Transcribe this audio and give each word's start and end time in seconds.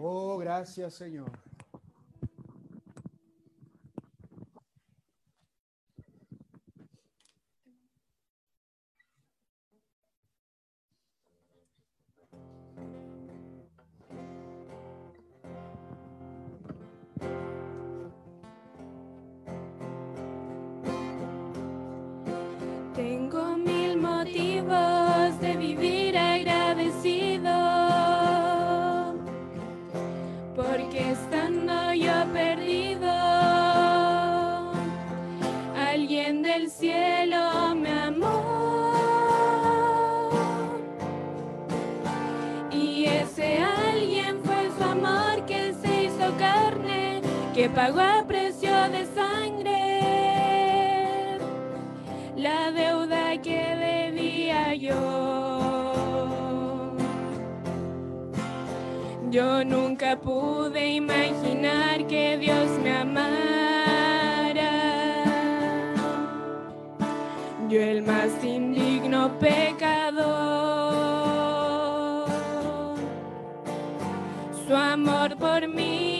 Oh, 0.00 0.38
gracias, 0.38 0.94
Señor. 0.94 1.28
Tengo 22.94 23.56
mil 23.56 23.96
motivos 24.00 25.40
de 25.40 25.56
vivir 25.56 26.16
agradecido, 26.16 27.48
porque 30.68 31.12
estando 31.12 31.94
yo 31.94 32.12
perdido, 32.32 33.10
alguien 35.74 36.42
del 36.42 36.70
cielo 36.70 37.74
me 37.74 37.90
amó. 37.90 38.70
Y 42.70 43.06
ese 43.06 43.58
alguien 43.58 44.40
fue 44.44 44.70
su 44.76 44.84
amor 44.84 45.46
que 45.46 45.72
se 45.80 46.04
hizo 46.04 46.36
carne, 46.38 47.22
que 47.54 47.70
pagó 47.70 48.00
a 48.00 48.24
precio 48.26 48.70
de 48.90 49.06
sangre 49.14 49.78
la 52.36 52.70
deuda 52.70 53.40
que 53.42 53.74
debía 53.74 54.74
yo. 54.74 55.57
Yo 59.30 59.62
nunca 59.62 60.16
pude 60.16 60.94
imaginar 60.94 62.06
que 62.06 62.38
Dios 62.38 62.70
me 62.82 62.96
amara. 62.96 64.54
Yo 67.68 67.78
el 67.80 68.02
más 68.02 68.42
indigno 68.42 69.30
pecador. 69.38 70.28
Su 74.66 74.74
amor 74.74 75.36
por 75.36 75.68
mí 75.68 76.17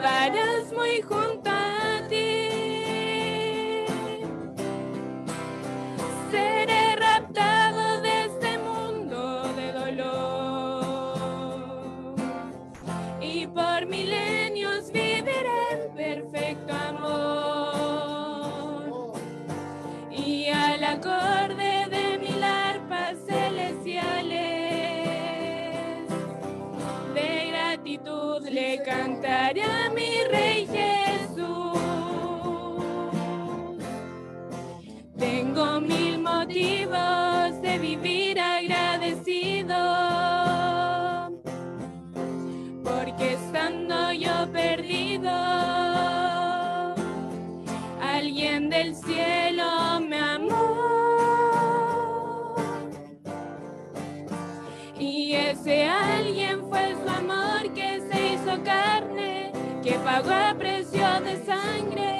me 0.00 0.39
cantaré 29.50 29.64
a 29.64 29.90
mi 29.90 30.22
rey 30.30 30.66
Jesús. 30.66 31.78
Tengo 35.18 35.80
mil 35.80 36.18
motivos 36.20 37.60
de 37.62 37.78
vivir 37.78 38.38
agradecido, 38.40 39.76
porque 42.84 43.34
estando 43.34 44.12
yo 44.12 44.50
perdido, 44.52 45.30
alguien 48.00 48.70
del 48.70 48.94
cielo 48.94 50.00
me 50.08 50.20
amó. 50.20 50.90
Y 54.98 55.32
ese 55.34 55.86
alguien 55.86 56.60
fue 56.68 56.94
su 57.02 57.08
amor 57.08 57.72
que 57.74 58.00
se 58.10 58.34
hizo 58.34 58.62
carne, 58.62 59.09
que 59.82 59.92
pagó 60.04 60.30
a 60.30 60.54
precio 60.58 61.20
de 61.22 61.36
sangre 61.44 62.10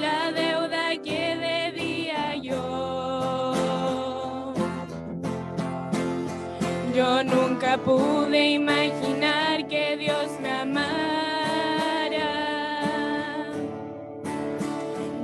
la 0.00 0.30
deuda 0.30 0.96
que 1.02 1.36
debía 1.36 2.36
yo. 2.36 3.72
Yo 6.94 7.24
nunca 7.24 7.78
pude 7.78 8.50
imaginar 8.50 9.66
que 9.66 9.96
Dios 9.96 10.28
me 10.40 10.50
amara. 10.50 12.30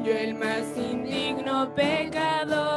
Yo 0.05 0.13
el 0.13 0.35
más 0.35 0.65
indigno 0.77 1.73
pecador. 1.75 2.68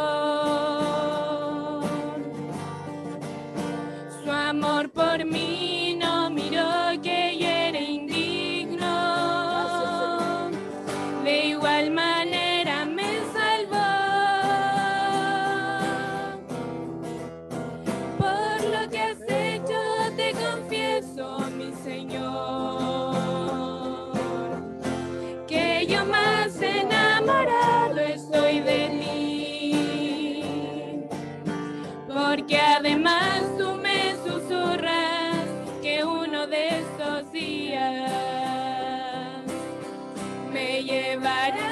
Amen. 41.12 41.71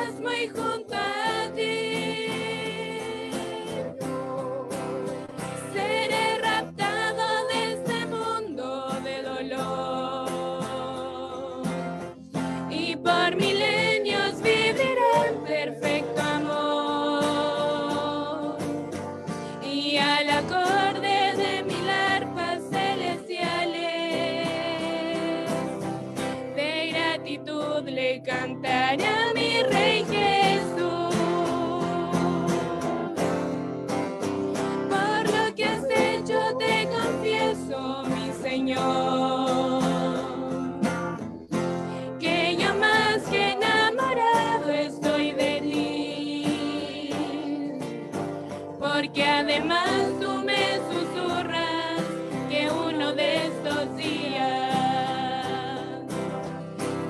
Además 49.60 49.92
tú 50.22 50.42
me 50.46 50.80
susurras 50.90 52.02
que 52.50 52.70
uno 52.72 53.12
de 53.12 53.48
estos 53.48 53.98
días. 53.98 54.70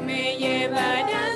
Me 0.06 0.36
llevarás 0.38 1.29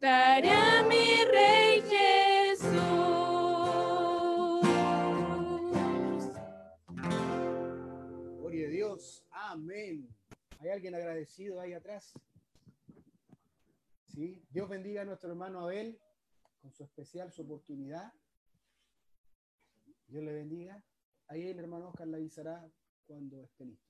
cantaré 0.00 0.88
mi 0.88 1.24
rey 1.24 1.82
Jesús. 1.82 2.70
Gloria 8.38 8.66
a 8.66 8.70
Dios. 8.70 9.26
Amén. 9.30 10.08
¿Hay 10.58 10.70
alguien 10.70 10.94
agradecido 10.94 11.60
ahí 11.60 11.72
atrás? 11.74 12.12
Sí. 14.06 14.42
Dios 14.50 14.68
bendiga 14.68 15.02
a 15.02 15.04
nuestro 15.04 15.30
hermano 15.30 15.60
Abel 15.60 16.00
con 16.60 16.72
su 16.72 16.82
especial, 16.84 17.30
su 17.32 17.42
oportunidad. 17.42 18.12
Dios 20.06 20.24
le 20.24 20.32
bendiga. 20.32 20.82
Ahí 21.28 21.46
el 21.46 21.58
hermano 21.58 21.88
Oscar 21.88 22.08
le 22.08 22.16
avisará 22.16 22.68
cuando 23.06 23.44
esté 23.44 23.64
listo. 23.64 23.89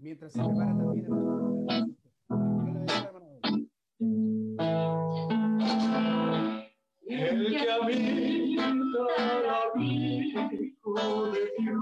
Mientras 0.00 0.32
se 0.32 0.38
prepara 0.38 0.76
también 0.76 1.06
el. 1.06 1.12
El 7.08 7.50
que 7.50 7.70
habita 7.70 8.68
al 8.68 9.50
abrigo 9.50 11.30
de 11.32 11.50
Dios 11.58 11.76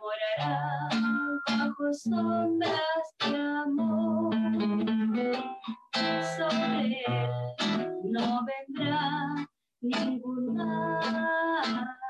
morará 0.00 0.88
bajo 1.46 1.92
sombras 1.92 3.06
de 3.28 3.36
amor. 3.36 4.34
Sobre 6.38 7.02
él 7.06 7.30
no 8.04 8.26
vendrá 8.46 9.46
ningún 9.82 10.56
mal. 10.56 12.05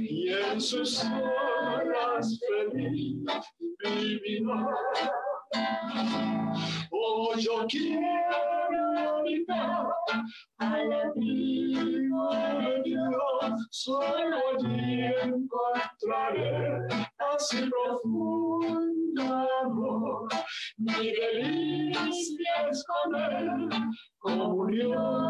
Y 0.00 0.28
en 0.28 0.60
sus 0.60 1.04
horas 1.04 2.38
feliz 2.48 3.24
vivirá. 3.84 4.66
Oh, 6.90 7.34
yo 7.38 7.66
quiero 7.68 9.18
habitar 9.18 9.86
Al 10.58 10.92
abrigo 10.92 12.30
de 12.32 12.82
Dios, 12.84 13.68
solo 13.70 14.36
allí 14.58 15.04
encontraré 15.22 16.78
así 17.18 17.68
profundo 17.70 19.22
amor. 19.62 20.28
Mi 20.78 21.12
delicia 21.12 22.68
es 22.70 22.84
con 22.84 23.14
él, 23.14 23.68
comunión 24.18 25.25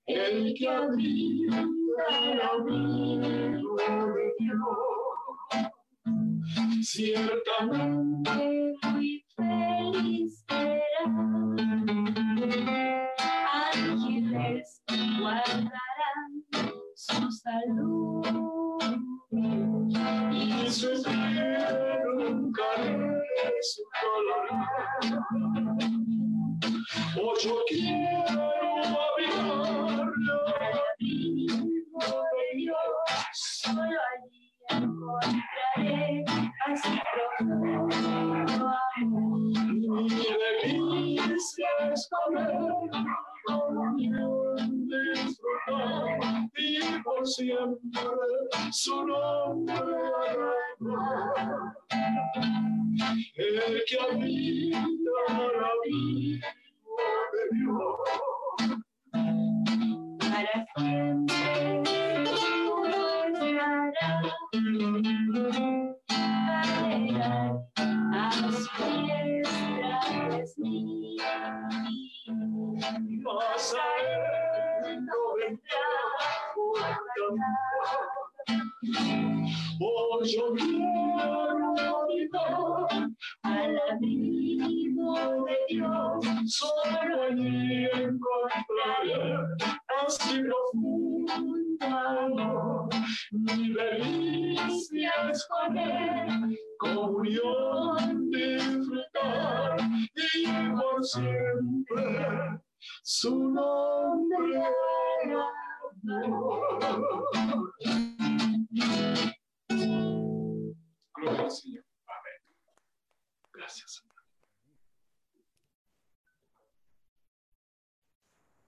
El 0.06 0.54
que 0.54 0.70
habita 0.70 1.66
el 2.10 2.42
abrigo 2.42 3.76
de 3.76 4.34
Dios, 4.40 4.58
ciertamente 6.82 8.32
muy 8.84 9.26
feliz 9.36 10.46
será. 10.48 11.45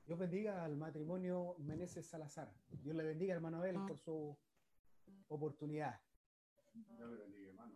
Dios 0.07 0.19
bendiga 0.19 0.63
al 0.63 0.77
matrimonio 0.77 1.57
Meneses 1.59 2.07
Salazar. 2.07 2.49
Dios 2.81 2.95
le 2.95 3.03
bendiga, 3.03 3.33
hermano 3.33 3.57
Abel, 3.57 3.75
por 3.85 3.97
su 3.99 4.37
oportunidad. 5.27 5.99
Dios 6.73 7.09
le 7.11 7.17
bendiga, 7.17 7.49
hermano. 7.49 7.73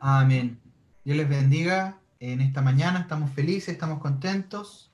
Amén. 0.00 0.60
Dios 1.04 1.16
les 1.16 1.28
bendiga. 1.28 2.00
En 2.18 2.40
esta 2.40 2.60
mañana 2.60 2.98
estamos 2.98 3.30
felices, 3.30 3.74
estamos 3.74 4.00
contentos. 4.00 4.92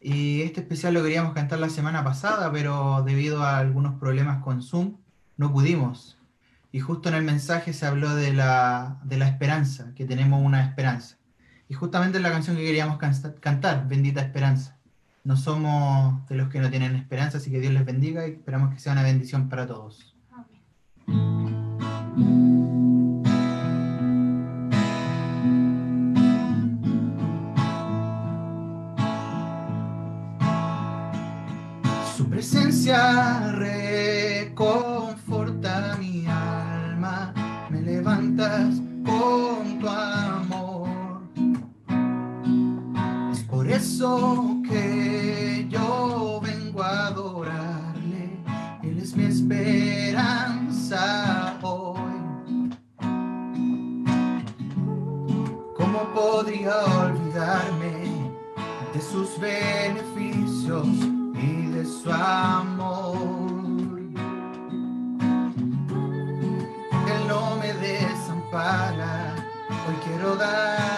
Y 0.00 0.42
este 0.42 0.62
especial 0.62 0.94
lo 0.94 1.04
queríamos 1.04 1.34
cantar 1.34 1.60
la 1.60 1.70
semana 1.70 2.02
pasada, 2.02 2.50
pero 2.50 3.04
debido 3.04 3.44
a 3.44 3.58
algunos 3.58 4.00
problemas 4.00 4.42
con 4.42 4.60
Zoom, 4.60 4.96
no 5.36 5.52
pudimos. 5.52 6.15
Y 6.72 6.80
justo 6.80 7.08
en 7.08 7.14
el 7.14 7.22
mensaje 7.22 7.72
se 7.72 7.86
habló 7.86 8.14
de 8.14 8.32
la, 8.34 8.98
de 9.04 9.16
la 9.16 9.28
esperanza, 9.28 9.92
que 9.94 10.04
tenemos 10.04 10.44
una 10.44 10.62
esperanza. 10.62 11.16
Y 11.68 11.74
justamente 11.74 12.18
es 12.18 12.22
la 12.22 12.30
canción 12.30 12.56
que 12.56 12.64
queríamos 12.64 12.98
can- 12.98 13.14
cantar, 13.40 13.88
Bendita 13.88 14.20
Esperanza. 14.20 14.76
No 15.24 15.36
somos 15.36 16.28
de 16.28 16.36
los 16.36 16.48
que 16.50 16.60
no 16.60 16.70
tienen 16.70 16.94
esperanza, 16.94 17.38
así 17.38 17.50
que 17.50 17.60
Dios 17.60 17.72
les 17.72 17.84
bendiga 17.84 18.28
y 18.28 18.32
esperamos 18.32 18.72
que 18.72 18.78
sea 18.78 18.92
una 18.92 19.02
bendición 19.02 19.48
para 19.48 19.66
todos. 19.66 20.14
Su 32.16 32.28
presencia 32.30 33.50
reconforta 33.52 34.95
eso 43.96 44.60
que 44.68 45.66
yo 45.70 46.38
vengo 46.42 46.82
a 46.82 47.06
adorarle, 47.06 48.28
Él 48.82 48.98
es 48.98 49.16
mi 49.16 49.24
esperanza 49.24 50.28
hoy. 51.62 51.96
¿Cómo 55.78 56.12
podría 56.14 56.76
olvidarme 57.04 58.30
de 58.92 59.00
sus 59.00 59.40
beneficios 59.40 60.86
y 61.34 61.68
de 61.68 61.86
su 61.86 62.12
amor? 62.12 63.98
Él 67.14 67.28
no 67.28 67.56
me 67.56 67.72
desampara, 67.72 69.36
hoy 69.88 69.96
quiero 70.04 70.36
darle 70.36 70.95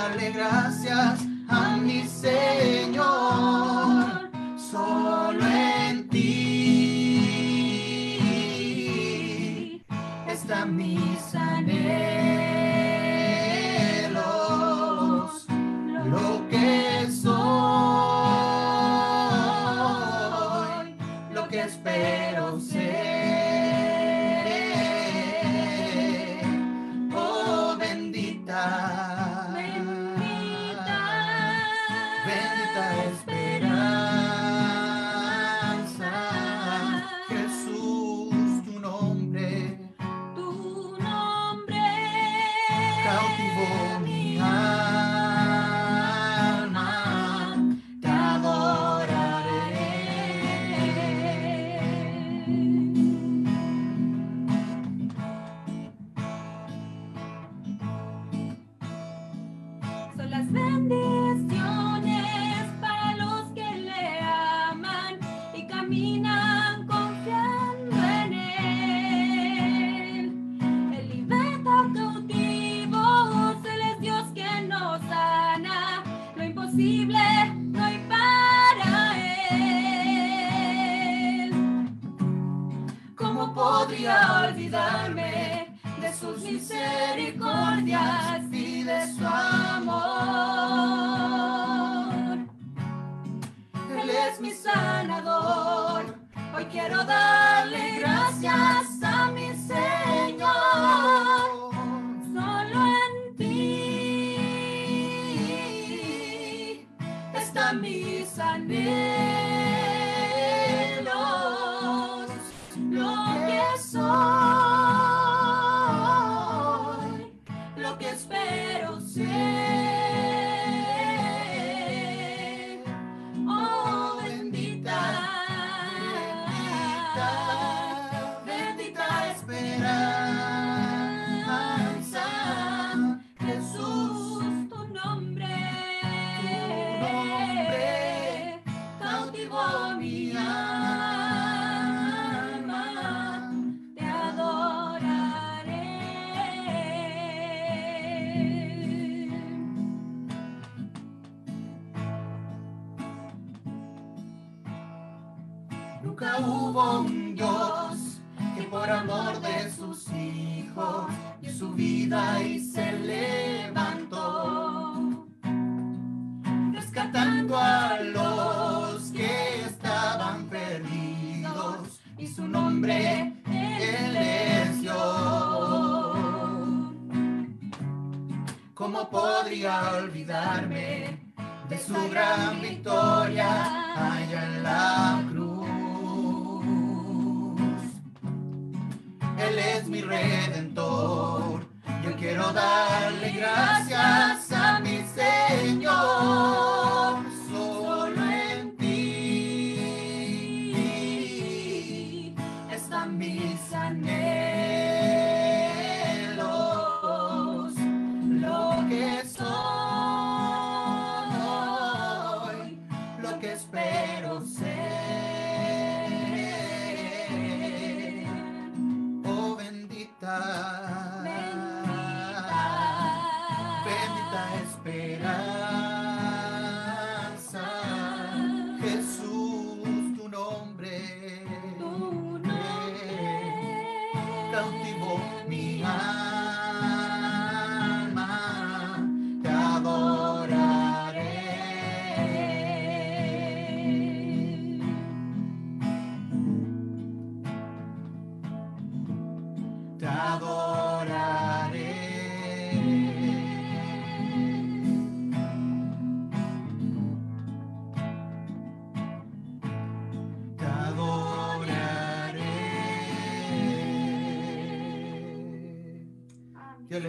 hubo 156.40 157.00
un 157.00 157.34
Dios 157.34 158.20
que 158.56 158.62
por 158.64 158.88
amor 158.88 159.40
de 159.40 159.70
sus 159.70 160.08
hijos 160.12 161.06
dio 161.40 161.52
su 161.52 161.70
vida 161.72 162.42
y 162.42 162.57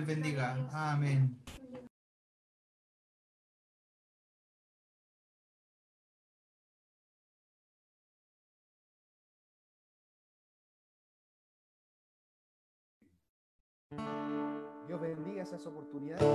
bendiga. 0.10 0.56
Amén. 0.74 1.38
Dios 14.88 15.00
bendiga 15.00 15.44
esas 15.44 15.64
oportunidades. 15.68 16.29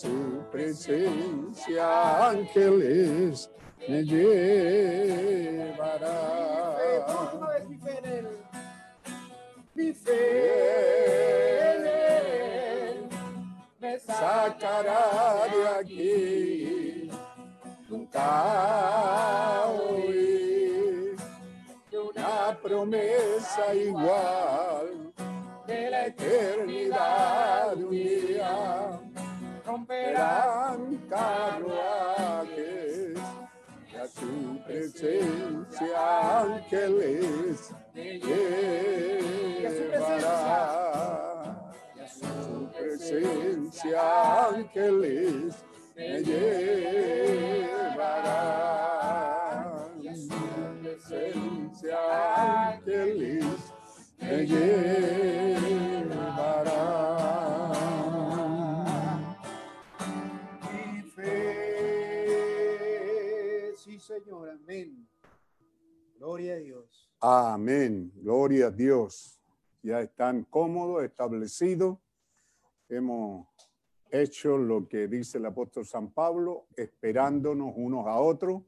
Su 0.00 0.42
presencia 0.50 2.28
ángeles 2.30 3.50
me 3.86 4.02
llevarán. 4.02 4.80
Mi 9.74 9.92
fe 9.92 11.74
en 11.74 11.86
él 11.86 13.08
me 13.78 13.98
sacará 13.98 15.46
de 15.52 15.68
aquí. 15.80 17.10
Nunca 17.90 19.66
oí 19.66 21.14
una 21.92 22.58
promesa 22.62 23.74
igual 23.74 25.12
de 25.66 25.90
la 25.90 26.06
eternidad 26.06 27.76
un 27.76 27.90
día 27.90 28.99
romperán 29.70 30.98
carruajes 31.08 32.58
y 33.92 33.96
a 33.96 34.06
su 34.08 34.58
presencia 34.66 36.40
ángeles 36.40 37.72
me 37.94 38.18
llevará. 38.18 39.60
Y 41.94 42.00
a 42.00 42.08
su 42.08 42.68
presencia 42.76 44.00
ángeles 44.48 45.64
me 45.94 46.22
llevará. 46.22 46.50
Y 50.00 50.08
a 50.08 50.16
su 50.16 50.40
presencia 50.82 51.98
ángeles 52.72 53.44
me 54.18 54.46
llevará. 54.46 55.89
Gloria 66.20 66.52
a 66.52 66.58
Dios. 66.58 67.10
Amén. 67.18 68.12
Gloria 68.16 68.66
a 68.66 68.70
Dios. 68.70 69.40
Ya 69.82 70.02
están 70.02 70.44
cómodos, 70.44 71.02
establecidos. 71.02 71.96
Hemos 72.90 73.48
hecho 74.10 74.58
lo 74.58 74.86
que 74.86 75.08
dice 75.08 75.38
el 75.38 75.46
apóstol 75.46 75.86
San 75.86 76.12
Pablo, 76.12 76.66
esperándonos 76.76 77.72
unos 77.74 78.06
a 78.06 78.20
otros 78.20 78.64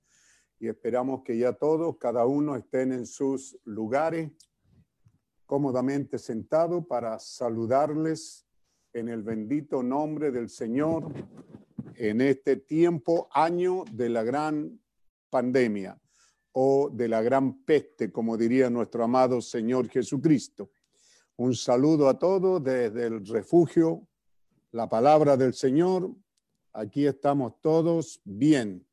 y 0.59 0.69
esperamos 0.69 1.25
que 1.25 1.37
ya 1.37 1.53
todos, 1.53 1.99
cada 1.99 2.25
uno 2.25 2.57
estén 2.57 2.91
en 2.91 3.05
sus 3.05 3.59
lugares 3.65 4.33
cómodamente 5.45 6.19
sentados 6.19 6.87
para 6.87 7.19
saludarles 7.19 8.47
en 8.95 9.11
el 9.11 9.23
bendito 9.23 9.83
nombre 9.83 10.31
del 10.31 10.49
Señor 10.49 11.13
en 11.97 12.23
este 12.23 12.57
tiempo, 12.57 13.29
año 13.31 13.85
de 13.93 14.09
la 14.09 14.23
gran 14.23 14.81
pandemia 15.29 16.02
o 16.53 16.91
de 16.91 17.09
la 17.09 17.23
gran 17.23 17.65
peste, 17.65 18.13
como 18.13 18.37
diría 18.37 18.69
nuestro 18.71 19.05
amado 19.05 19.41
Señor 19.41 19.89
Jesucristo. 19.89 20.71
Un 21.37 21.55
saludo 21.55 22.09
a 22.09 22.19
todos 22.19 22.63
desde 22.63 23.07
el 23.07 23.27
refugio, 23.27 24.07
la 24.71 24.89
palabra 24.89 25.37
del 25.37 25.55
Señor. 25.55 26.11
Aquí 26.73 27.07
estamos 27.07 27.61
todos 27.61 28.21
bien. 28.25 28.87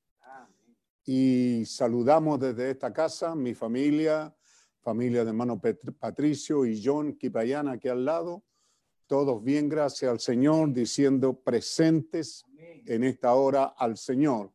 Y 1.06 1.64
saludamos 1.66 2.40
desde 2.40 2.72
esta 2.72 2.94
casa, 2.94 3.36
mi 3.36 3.54
familia, 3.54 4.34
familia 4.82 5.24
de 5.24 5.30
hermano 5.30 5.60
Patricio 6.00 6.66
y 6.66 6.82
John 6.84 7.14
Kipayana 7.14 7.74
aquí 7.74 7.88
al 7.88 8.06
lado. 8.06 8.44
Todos 9.08 9.44
bien, 9.44 9.68
gracias 9.68 10.10
al 10.10 10.20
Señor, 10.20 10.72
diciendo 10.72 11.34
presentes 11.34 12.46
en 12.86 13.04
esta 13.04 13.34
hora 13.34 13.74
al 13.78 13.98
Señor. 13.98 14.52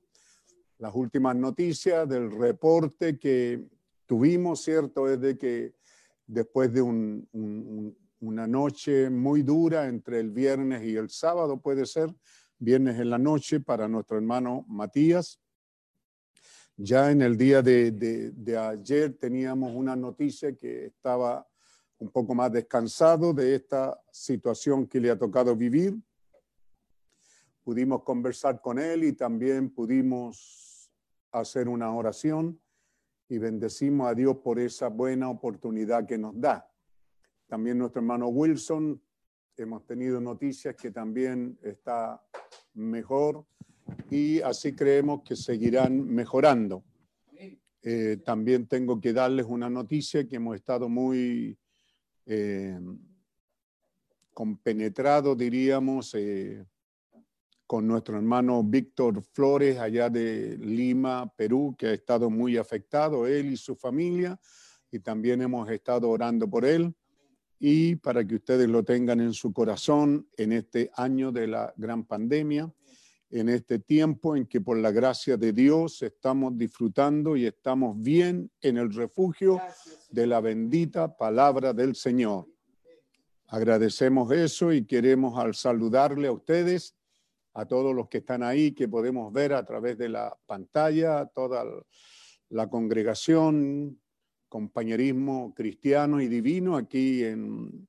Las 0.84 0.94
últimas 0.94 1.34
noticias 1.34 2.06
del 2.06 2.30
reporte 2.30 3.18
que 3.18 3.66
tuvimos, 4.04 4.60
¿cierto? 4.60 5.08
Es 5.08 5.18
de 5.18 5.38
que 5.38 5.72
después 6.26 6.70
de 6.74 6.82
un- 6.82 7.26
un- 7.32 7.66
un- 7.66 7.98
una 8.20 8.46
noche 8.46 9.08
muy 9.08 9.40
dura 9.40 9.88
entre 9.88 10.20
el 10.20 10.30
viernes 10.30 10.84
y 10.84 10.94
el 10.94 11.08
sábado, 11.08 11.58
puede 11.58 11.86
ser, 11.86 12.14
viernes 12.58 13.00
en 13.00 13.08
la 13.08 13.16
noche 13.16 13.60
para 13.60 13.88
nuestro 13.88 14.18
hermano 14.18 14.66
Matías. 14.68 15.40
Ya 16.76 17.10
en 17.10 17.22
el 17.22 17.38
día 17.38 17.62
de 17.62 18.58
ayer 18.58 19.14
teníamos 19.14 19.74
una 19.74 19.96
noticia 19.96 20.54
que 20.54 20.84
estaba 20.84 21.48
un 21.96 22.10
poco 22.10 22.34
más 22.34 22.52
descansado 22.52 23.32
de 23.32 23.54
esta 23.54 23.98
situación 24.12 24.86
que 24.86 25.00
le 25.00 25.08
ha 25.10 25.18
tocado 25.18 25.56
vivir. 25.56 25.96
Pudimos 27.62 28.02
conversar 28.02 28.60
con 28.60 28.78
él 28.78 29.04
y 29.04 29.14
también 29.14 29.70
pudimos 29.70 30.60
hacer 31.40 31.68
una 31.68 31.92
oración 31.92 32.60
y 33.28 33.38
bendecimos 33.38 34.08
a 34.08 34.14
Dios 34.14 34.36
por 34.38 34.58
esa 34.58 34.88
buena 34.88 35.28
oportunidad 35.28 36.06
que 36.06 36.18
nos 36.18 36.38
da. 36.40 36.70
También 37.46 37.78
nuestro 37.78 38.00
hermano 38.00 38.28
Wilson, 38.28 39.00
hemos 39.56 39.84
tenido 39.86 40.20
noticias 40.20 40.74
que 40.76 40.90
también 40.90 41.58
está 41.62 42.22
mejor 42.74 43.44
y 44.10 44.40
así 44.40 44.74
creemos 44.74 45.22
que 45.22 45.36
seguirán 45.36 46.04
mejorando. 46.06 46.84
Eh, 47.82 48.18
también 48.24 48.66
tengo 48.66 48.98
que 49.00 49.12
darles 49.12 49.44
una 49.46 49.68
noticia 49.68 50.26
que 50.26 50.36
hemos 50.36 50.56
estado 50.56 50.88
muy 50.88 51.58
eh, 52.24 52.80
compenetrados, 54.32 55.36
diríamos, 55.36 56.14
eh, 56.14 56.64
con 57.66 57.86
nuestro 57.86 58.16
hermano 58.16 58.62
Víctor 58.62 59.22
Flores, 59.22 59.78
allá 59.78 60.10
de 60.10 60.56
Lima, 60.58 61.32
Perú, 61.36 61.74
que 61.78 61.86
ha 61.86 61.92
estado 61.92 62.28
muy 62.30 62.56
afectado, 62.56 63.26
él 63.26 63.52
y 63.52 63.56
su 63.56 63.74
familia, 63.74 64.38
y 64.90 64.98
también 65.00 65.42
hemos 65.42 65.68
estado 65.70 66.10
orando 66.10 66.48
por 66.48 66.64
él. 66.64 66.94
Y 67.58 67.96
para 67.96 68.26
que 68.26 68.34
ustedes 68.36 68.68
lo 68.68 68.84
tengan 68.84 69.20
en 69.20 69.32
su 69.32 69.52
corazón 69.52 70.28
en 70.36 70.52
este 70.52 70.90
año 70.94 71.32
de 71.32 71.46
la 71.46 71.72
gran 71.76 72.04
pandemia, 72.04 72.70
en 73.30 73.48
este 73.48 73.78
tiempo 73.78 74.36
en 74.36 74.46
que 74.46 74.60
por 74.60 74.76
la 74.76 74.92
gracia 74.92 75.36
de 75.36 75.52
Dios 75.52 76.02
estamos 76.02 76.56
disfrutando 76.56 77.36
y 77.36 77.46
estamos 77.46 78.00
bien 78.00 78.50
en 78.60 78.76
el 78.76 78.92
refugio 78.92 79.60
de 80.10 80.26
la 80.26 80.40
bendita 80.40 81.16
palabra 81.16 81.72
del 81.72 81.96
Señor. 81.96 82.46
Agradecemos 83.48 84.30
eso 84.32 84.72
y 84.72 84.84
queremos 84.84 85.38
al 85.38 85.54
saludarle 85.54 86.28
a 86.28 86.32
ustedes, 86.32 86.94
a 87.54 87.66
todos 87.66 87.94
los 87.94 88.08
que 88.08 88.18
están 88.18 88.42
ahí, 88.42 88.72
que 88.72 88.88
podemos 88.88 89.32
ver 89.32 89.54
a 89.54 89.64
través 89.64 89.96
de 89.96 90.08
la 90.08 90.36
pantalla, 90.46 91.26
toda 91.26 91.64
la 92.50 92.68
congregación, 92.68 94.00
compañerismo 94.48 95.54
cristiano 95.54 96.20
y 96.20 96.28
divino 96.28 96.76
aquí 96.76 97.24
en 97.24 97.88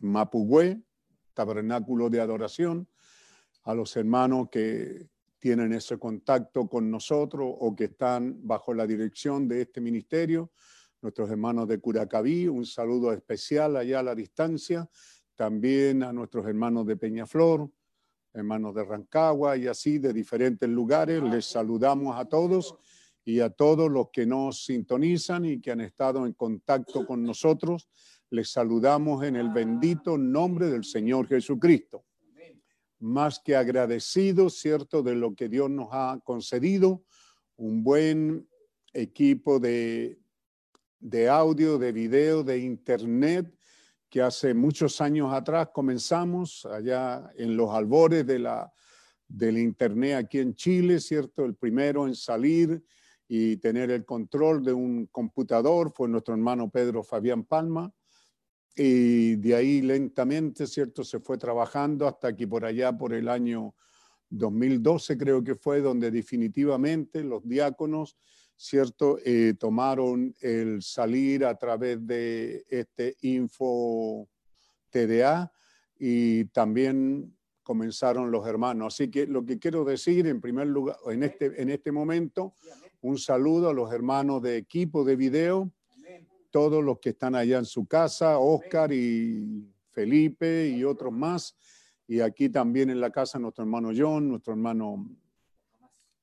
Mapugüe, 0.00 0.82
Tabernáculo 1.34 2.10
de 2.10 2.20
Adoración, 2.20 2.88
a 3.64 3.74
los 3.74 3.96
hermanos 3.96 4.48
que 4.50 5.08
tienen 5.38 5.72
ese 5.72 5.98
contacto 5.98 6.68
con 6.68 6.90
nosotros 6.90 7.52
o 7.58 7.74
que 7.74 7.84
están 7.84 8.46
bajo 8.46 8.72
la 8.74 8.86
dirección 8.86 9.48
de 9.48 9.62
este 9.62 9.80
ministerio, 9.80 10.52
nuestros 11.02 11.30
hermanos 11.30 11.68
de 11.68 11.78
Curacaví, 11.80 12.46
un 12.46 12.64
saludo 12.64 13.12
especial 13.12 13.76
allá 13.76 14.00
a 14.00 14.04
la 14.04 14.14
distancia, 14.14 14.88
también 15.34 16.02
a 16.02 16.12
nuestros 16.12 16.46
hermanos 16.46 16.86
de 16.86 16.96
Peñaflor, 16.96 17.70
hermanos 18.34 18.74
de 18.74 18.84
Rancagua 18.84 19.56
y 19.56 19.66
así 19.66 19.98
de 19.98 20.12
diferentes 20.12 20.68
lugares. 20.68 21.22
Les 21.22 21.46
saludamos 21.46 22.18
a 22.18 22.24
todos 22.24 22.74
y 23.24 23.40
a 23.40 23.50
todos 23.50 23.90
los 23.90 24.08
que 24.10 24.26
nos 24.26 24.64
sintonizan 24.64 25.44
y 25.44 25.60
que 25.60 25.70
han 25.70 25.80
estado 25.80 26.26
en 26.26 26.32
contacto 26.32 27.06
con 27.06 27.22
nosotros. 27.22 27.88
Les 28.30 28.50
saludamos 28.50 29.24
en 29.24 29.36
el 29.36 29.50
bendito 29.50 30.16
nombre 30.16 30.70
del 30.70 30.84
Señor 30.84 31.28
Jesucristo. 31.28 32.04
Más 32.98 33.40
que 33.40 33.56
agradecidos, 33.56 34.58
¿cierto?, 34.58 35.02
de 35.02 35.14
lo 35.14 35.34
que 35.34 35.48
Dios 35.48 35.68
nos 35.68 35.88
ha 35.90 36.20
concedido, 36.24 37.04
un 37.56 37.82
buen 37.82 38.48
equipo 38.92 39.58
de, 39.58 40.18
de 41.00 41.28
audio, 41.28 41.78
de 41.78 41.92
video, 41.92 42.44
de 42.44 42.58
internet, 42.58 43.52
que 44.12 44.20
hace 44.20 44.52
muchos 44.52 45.00
años 45.00 45.32
atrás 45.32 45.70
comenzamos 45.72 46.66
allá 46.66 47.32
en 47.34 47.56
los 47.56 47.70
albores 47.70 48.26
de 48.26 48.40
la, 48.40 48.70
del 49.26 49.56
internet 49.56 50.16
aquí 50.16 50.38
en 50.38 50.54
Chile, 50.54 51.00
¿cierto? 51.00 51.46
El 51.46 51.54
primero 51.54 52.06
en 52.06 52.14
salir 52.14 52.84
y 53.26 53.56
tener 53.56 53.90
el 53.90 54.04
control 54.04 54.62
de 54.62 54.74
un 54.74 55.06
computador 55.06 55.90
fue 55.96 56.10
nuestro 56.10 56.34
hermano 56.34 56.68
Pedro 56.68 57.02
Fabián 57.02 57.44
Palma. 57.44 57.90
Y 58.76 59.36
de 59.36 59.54
ahí 59.54 59.80
lentamente, 59.80 60.66
¿cierto? 60.66 61.04
Se 61.04 61.18
fue 61.18 61.38
trabajando 61.38 62.06
hasta 62.06 62.36
que 62.36 62.46
por 62.46 62.66
allá, 62.66 62.92
por 62.94 63.14
el 63.14 63.30
año 63.30 63.74
2012 64.28 65.16
creo 65.16 65.42
que 65.42 65.54
fue, 65.54 65.80
donde 65.80 66.10
definitivamente 66.10 67.24
los 67.24 67.48
diáconos, 67.48 68.18
¿cierto? 68.62 69.18
Eh, 69.24 69.54
tomaron 69.58 70.32
el 70.40 70.82
salir 70.82 71.44
a 71.44 71.58
través 71.58 72.06
de 72.06 72.64
este 72.68 73.16
info 73.22 74.28
TDA 74.88 75.50
y 75.98 76.44
también 76.46 77.36
comenzaron 77.64 78.30
los 78.30 78.46
hermanos. 78.46 78.94
Así 78.94 79.10
que 79.10 79.26
lo 79.26 79.44
que 79.44 79.58
quiero 79.58 79.84
decir 79.84 80.28
en 80.28 80.40
primer 80.40 80.68
lugar, 80.68 80.96
en 81.06 81.24
este, 81.24 81.60
en 81.60 81.70
este 81.70 81.90
momento, 81.90 82.54
un 83.00 83.18
saludo 83.18 83.68
a 83.68 83.74
los 83.74 83.92
hermanos 83.92 84.40
de 84.42 84.58
equipo 84.58 85.02
de 85.02 85.16
video, 85.16 85.72
todos 86.52 86.84
los 86.84 87.00
que 87.00 87.10
están 87.10 87.34
allá 87.34 87.58
en 87.58 87.64
su 87.64 87.86
casa, 87.86 88.38
Oscar 88.38 88.92
y 88.92 89.66
Felipe 89.90 90.68
y 90.68 90.84
otros 90.84 91.12
más. 91.12 91.56
Y 92.06 92.20
aquí 92.20 92.48
también 92.48 92.90
en 92.90 93.00
la 93.00 93.10
casa 93.10 93.40
nuestro 93.40 93.64
hermano 93.64 93.90
John, 93.96 94.28
nuestro 94.28 94.52
hermano 94.52 95.08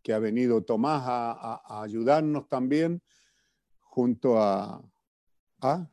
que 0.01 0.13
ha 0.13 0.19
venido 0.19 0.63
Tomás 0.63 1.03
a, 1.05 1.81
ayudarnos 1.81 2.47
también, 2.47 3.01
junto 3.79 4.41
a... 4.41 4.81
¿a? 5.61 5.89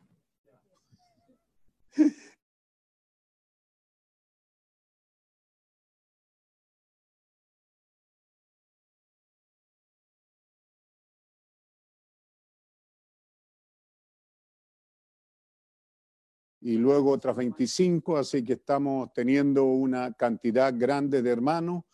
y 16.67 16.79
luego 16.79 17.13
otras 17.13 17.37
25, 17.37 18.17
así 18.17 18.43
que 18.43 18.55
estamos 18.55 19.13
teniendo 19.13 19.63
una 19.67 20.13
cantidad 20.15 20.75
grande 20.77 21.23
de 21.23 21.31
hermanos. 21.31 21.85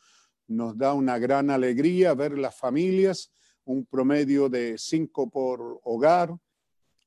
Nos 0.56 0.76
da 0.76 0.94
una 0.94 1.18
gran 1.18 1.50
alegría 1.50 2.14
ver 2.14 2.38
las 2.38 2.54
familias, 2.54 3.30
un 3.64 3.86
promedio 3.86 4.48
de 4.48 4.76
cinco 4.78 5.30
por 5.30 5.80
hogar, 5.84 6.36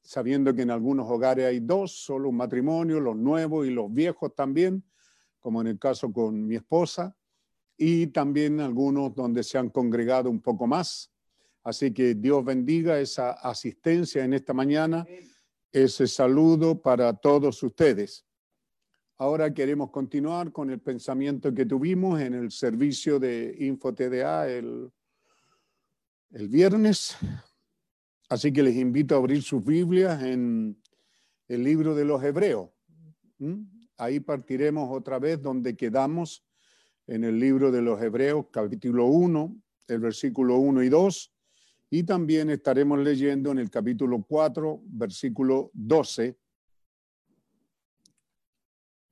sabiendo 0.02 0.54
que 0.54 0.64
en 0.64 0.72
algunos 0.72 1.10
hogares 1.10 1.46
hay 1.46 1.60
dos, 1.60 2.04
solo 2.04 2.30
un 2.30 2.38
matrimonio, 2.38 3.00
los 3.00 3.16
nuevos 3.16 3.68
y 3.68 3.72
los 3.72 3.94
viejos 3.94 4.34
también, 4.36 4.84
como 5.40 5.62
en 5.62 5.68
el 5.68 5.80
caso 5.80 6.12
con 6.12 6.46
mi 6.46 6.56
esposa, 6.56 7.16
y 7.78 8.08
también 8.08 8.60
algunos 8.60 9.14
donde 9.14 9.44
se 9.44 9.58
han 9.58 9.70
congregado 9.70 10.30
un 10.30 10.42
poco 10.42 10.66
más. 10.66 11.12
Así 11.64 11.92
que 11.92 12.16
Dios 12.16 12.44
bendiga 12.44 13.00
esa 13.00 13.32
asistencia 13.32 14.24
en 14.24 14.34
esta 14.34 14.54
mañana 14.54 15.06
ese 15.76 16.08
saludo 16.08 16.82
para 16.82 17.12
todos 17.12 17.62
ustedes. 17.62 18.26
Ahora 19.18 19.54
queremos 19.54 19.92
continuar 19.92 20.52
con 20.52 20.70
el 20.70 20.82
pensamiento 20.82 21.54
que 21.54 21.66
tuvimos 21.66 22.20
en 22.20 22.34
el 22.34 22.52
servicio 22.52 23.18
de 23.18 23.56
InfoTDA 23.60 24.50
el, 24.50 24.92
el 26.32 26.50
viernes. 26.50 27.16
Así 28.28 28.52
que 28.52 28.62
les 28.62 28.76
invito 28.76 29.16
a 29.16 29.20
abrir 29.20 29.42
sus 29.42 29.64
Biblias 29.64 30.22
en 30.22 30.78
el 31.48 31.64
libro 31.64 31.96
de 31.96 32.04
los 32.04 32.22
Hebreos. 32.22 32.70
ahí 33.98 34.20
partiremos 34.20 34.90
otra 34.92 35.18
vez 35.18 35.42
donde 35.42 35.78
quedamos 35.78 36.44
en 37.08 37.24
el 37.24 37.40
libro 37.40 37.72
de 37.72 37.82
los 37.82 38.02
Hebreos, 38.02 38.48
capítulo 38.52 39.06
1, 39.06 39.56
el 39.88 40.00
versículo 40.00 40.58
1 40.58 40.84
y 40.84 40.90
2, 40.90 41.34
y 41.90 42.04
también 42.04 42.50
estaremos 42.50 43.00
leyendo 43.00 43.52
en 43.52 43.60
el 43.60 43.70
capítulo 43.70 44.26
4, 44.28 44.82
versículo 44.84 45.72
12, 45.74 46.38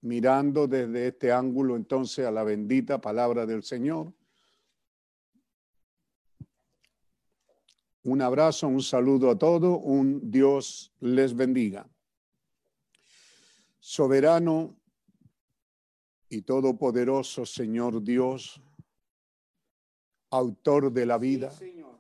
mirando 0.04 0.68
desde 0.68 1.08
este 1.08 1.32
ángulo 1.32 1.78
entonces 1.78 2.26
a 2.26 2.32
la 2.32 2.44
bendita 2.44 3.00
palabra 3.00 3.46
del 3.46 3.64
Señor. 3.64 4.14
Un 8.04 8.22
abrazo, 8.22 8.68
un 8.68 8.84
saludo 8.84 9.32
a 9.32 9.38
todos, 9.38 9.80
un 9.82 10.30
Dios 10.30 10.94
les 11.00 11.34
bendiga. 11.34 11.90
Soberano 13.80 14.78
y 16.28 16.42
todopoderoso 16.42 17.46
Señor 17.46 18.04
Dios, 18.04 18.62
autor 20.32 20.92
de 20.92 21.06
la 21.06 21.18
vida 21.18 21.50
Sí, 21.52 21.70
Señor. 21.70 22.00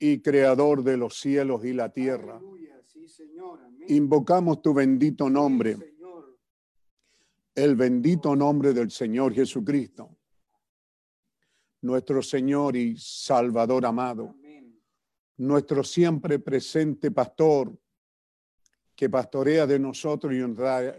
Y 0.00 0.20
creador 0.20 0.82
de 0.82 0.96
los 0.96 1.20
cielos 1.20 1.64
y 1.64 1.72
la 1.72 1.92
tierra, 1.92 2.38
Aleluya. 2.38 2.82
Sí, 2.82 3.06
Señor. 3.06 3.60
Amén. 3.62 3.86
invocamos 3.88 4.60
tu 4.60 4.74
bendito 4.74 5.30
nombre. 5.30 5.91
El 7.54 7.76
bendito 7.76 8.34
nombre 8.34 8.72
del 8.72 8.90
Señor 8.90 9.34
Jesucristo, 9.34 10.16
nuestro 11.82 12.22
Señor 12.22 12.76
y 12.76 12.96
Salvador 12.96 13.84
amado, 13.84 14.34
nuestro 15.36 15.82
siempre 15.82 16.38
presente 16.38 17.10
pastor, 17.10 17.76
que 18.94 19.10
pastorea 19.10 19.66
de 19.66 19.78
nosotros 19.78 20.32
y 20.32 20.38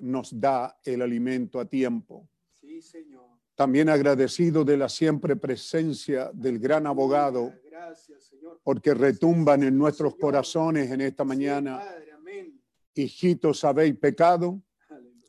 nos 0.02 0.40
da, 0.40 0.78
el 0.84 1.02
alimento 1.02 1.60
a 1.60 1.66
tiempo. 1.66 2.28
Sí, 2.54 2.82
Señor. 2.82 3.24
También 3.56 3.88
agradecido 3.88 4.66
de 4.66 4.76
la 4.78 4.90
siempre 4.90 5.36
presencia 5.36 6.32
del 6.34 6.60
gran 6.60 6.88
abogado, 6.88 7.54
Gracias, 7.70 8.24
Señor. 8.24 8.60
porque 8.64 8.94
retumban 8.94 9.64
en 9.64 9.78
nuestros 9.78 10.16
corazones 10.16 10.92
en 10.92 11.02
esta 11.02 11.24
Sí, 11.24 11.28
mañana, 11.28 11.78
Padre, 11.78 12.14
hijitos 12.96 13.64
habéis 13.64 13.96
pecado. 13.98 14.62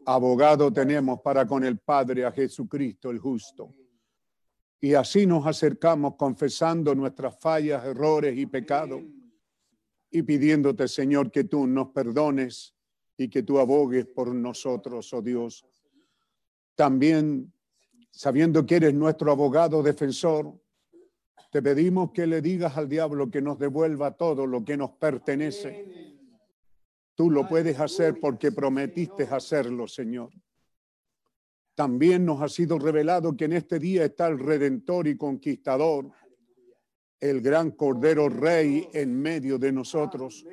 Abogado 0.07 0.73
tenemos 0.73 1.21
para 1.21 1.47
con 1.47 1.65
el 1.65 1.79
Padre 1.79 2.25
a 2.25 2.33
Jesucristo 2.33 3.11
el 3.11 3.19
justo. 3.19 3.71
Y 4.81 4.95
así 4.95 5.27
nos 5.27 5.47
acercamos 5.47 6.17
confesando 6.17 6.95
nuestras 6.95 7.39
fallas, 7.39 7.85
errores 7.85 8.37
y 8.37 8.47
pecados 8.47 9.03
y 10.11 10.23
pidiéndote, 10.23 10.87
Señor, 10.89 11.31
que 11.31 11.45
tú 11.45 11.67
nos 11.67 11.89
perdones 11.89 12.75
y 13.17 13.29
que 13.29 13.43
tú 13.43 13.59
abogues 13.59 14.07
por 14.07 14.35
nosotros, 14.35 15.13
oh 15.13 15.23
Dios. 15.23 15.65
También, 16.75 17.53
sabiendo 18.11 18.67
que 18.67 18.77
eres 18.77 18.95
nuestro 18.95 19.33
abogado 19.33 19.83
defensor, 19.83 20.55
te 21.51 21.63
pedimos 21.63 22.11
que 22.11 22.27
le 22.27 22.43
digas 22.43 22.77
al 22.77 22.89
diablo 22.89 23.31
que 23.31 23.41
nos 23.41 23.59
devuelva 23.59 24.17
todo 24.17 24.47
lo 24.47 24.65
que 24.65 24.77
nos 24.77 24.91
pertenece. 24.91 26.14
Tú 27.15 27.31
lo 27.31 27.47
puedes 27.47 27.79
hacer 27.79 28.19
porque 28.21 28.51
prometiste 28.51 29.23
hacerlo, 29.25 29.87
Señor. 29.87 30.31
También 31.75 32.25
nos 32.25 32.41
ha 32.41 32.49
sido 32.49 32.79
revelado 32.79 33.37
que 33.37 33.47
en 33.47 33.55
este 33.55 33.79
día 33.79 34.05
está 34.05 34.27
el 34.29 34.39
Redentor 34.39 35.09
y 35.09 35.17
Conquistador, 35.17 36.11
el 37.21 37.41
gran 37.41 37.73
Cordero 37.73 38.29
Rey 38.29 38.89
en 38.93 39.21
medio 39.21 39.59
de 39.59 39.73
nosotros, 39.73 40.45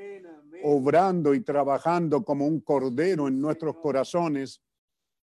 obrando 0.64 1.34
y 1.34 1.42
trabajando 1.42 2.24
como 2.24 2.48
un 2.48 2.62
cordero 2.62 3.28
en 3.28 3.40
nuestros 3.40 3.78
corazones, 3.78 4.62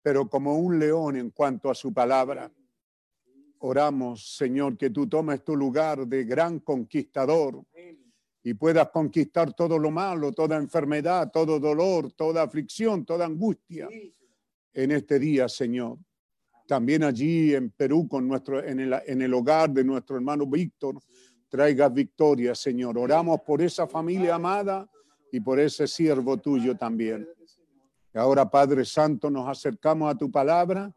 pero 0.02 0.28
como 0.28 0.58
un 0.58 0.78
león 0.78 1.16
en 1.16 1.30
cuanto 1.30 1.70
a 1.70 1.74
su 1.74 1.92
palabra. 1.92 2.52
Oramos, 3.58 4.36
Señor, 4.36 4.76
que 4.76 4.90
tú 4.90 5.08
tomes 5.08 5.42
tu 5.42 5.56
lugar 5.56 6.06
de 6.06 6.24
gran 6.24 6.60
conquistador. 6.60 7.64
Y 8.46 8.52
puedas 8.52 8.90
conquistar 8.90 9.54
todo 9.54 9.78
lo 9.78 9.90
malo, 9.90 10.30
toda 10.30 10.58
enfermedad, 10.58 11.30
todo 11.32 11.58
dolor, 11.58 12.12
toda 12.12 12.42
aflicción, 12.42 13.06
toda 13.06 13.24
angustia 13.24 13.88
en 14.74 14.90
este 14.90 15.18
día, 15.18 15.48
Señor. 15.48 15.96
También 16.66 17.04
allí 17.04 17.54
en 17.54 17.70
Perú, 17.70 18.06
con 18.06 18.28
nuestro, 18.28 18.62
en, 18.62 18.80
el, 18.80 18.94
en 19.06 19.22
el 19.22 19.32
hogar 19.32 19.70
de 19.70 19.82
nuestro 19.82 20.16
hermano 20.16 20.46
Víctor, 20.46 21.00
traigas 21.48 21.92
victoria, 21.94 22.54
Señor. 22.54 22.98
Oramos 22.98 23.40
por 23.40 23.62
esa 23.62 23.86
familia 23.86 24.34
amada 24.34 24.90
y 25.32 25.40
por 25.40 25.58
ese 25.58 25.86
siervo 25.86 26.36
tuyo 26.36 26.76
también. 26.76 27.26
Y 28.14 28.18
ahora, 28.18 28.50
Padre 28.50 28.84
Santo, 28.84 29.30
nos 29.30 29.48
acercamos 29.48 30.14
a 30.14 30.18
tu 30.18 30.30
palabra, 30.30 30.94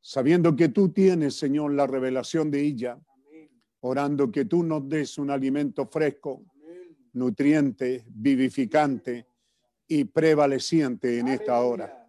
sabiendo 0.00 0.56
que 0.56 0.68
tú 0.68 0.88
tienes, 0.88 1.36
Señor, 1.36 1.72
la 1.72 1.86
revelación 1.86 2.50
de 2.50 2.62
ella. 2.62 2.98
Orando 3.80 4.30
que 4.30 4.44
tú 4.44 4.62
nos 4.62 4.88
des 4.88 5.18
un 5.18 5.30
alimento 5.30 5.86
fresco, 5.86 6.44
nutriente, 7.12 8.04
vivificante 8.08 9.26
y 9.86 10.04
prevaleciente 10.04 11.18
en 11.18 11.28
esta 11.28 11.60
hora. 11.60 12.06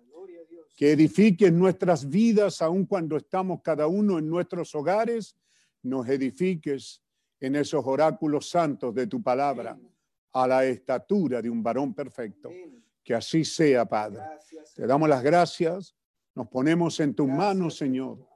Que 0.76 0.92
edifiques 0.94 1.52
nuestras 1.52 2.08
vidas, 2.08 2.62
aun 2.62 2.86
cuando 2.86 3.18
estamos 3.18 3.62
cada 3.62 3.88
uno 3.88 4.18
en 4.18 4.30
nuestros 4.30 4.74
hogares, 4.76 5.36
nos 5.84 6.08
edifiques 6.08 7.02
en 7.40 7.56
esos 7.56 7.86
oráculos 7.86 8.50
santos 8.50 8.94
de 8.94 9.08
tu 9.08 9.22
palabra, 9.22 9.78
a 10.34 10.48
la 10.48 10.66
estatura 10.66 11.42
de 11.42 11.50
un 11.50 11.64
varón 11.64 11.94
perfecto. 11.94 12.50
Que 13.04 13.14
así 13.16 13.44
sea, 13.44 13.86
Padre. 13.86 14.22
Te 14.76 14.86
damos 14.86 15.10
las 15.10 15.24
gracias, 15.24 15.96
nos 16.36 16.48
ponemos 16.48 17.00
en 17.00 17.14
tus 17.14 17.28
manos, 17.28 17.76
Señor. 17.78 18.29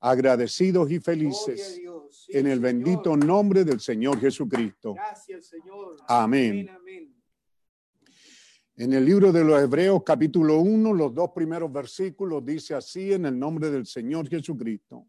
Agradecidos 0.00 0.90
y 0.90 0.98
felices 0.98 1.76
Dios. 1.76 2.24
Sí, 2.26 2.32
en 2.36 2.46
el 2.46 2.58
Señor. 2.58 2.60
bendito 2.60 3.16
nombre 3.16 3.64
del 3.64 3.80
Señor 3.80 4.18
Jesucristo. 4.18 4.94
Gracias, 4.94 5.46
Señor. 5.46 5.96
Amén. 6.08 6.68
Amén. 6.68 6.68
amén. 6.70 7.20
En 8.76 8.94
el 8.94 9.04
libro 9.04 9.30
de 9.30 9.44
los 9.44 9.60
Hebreos, 9.60 10.02
capítulo 10.04 10.58
1, 10.60 10.94
los 10.94 11.14
dos 11.14 11.32
primeros 11.34 11.70
versículos, 11.70 12.42
dice 12.42 12.74
así 12.74 13.12
en 13.12 13.26
el 13.26 13.38
nombre 13.38 13.70
del 13.70 13.84
Señor 13.84 14.26
Jesucristo. 14.26 15.06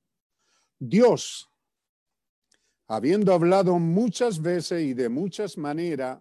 Dios, 0.77 1.49
habiendo 2.87 3.33
hablado 3.33 3.79
muchas 3.79 4.41
veces 4.41 4.83
y 4.83 4.93
de 4.93 5.07
muchas 5.07 5.57
maneras 5.57 6.19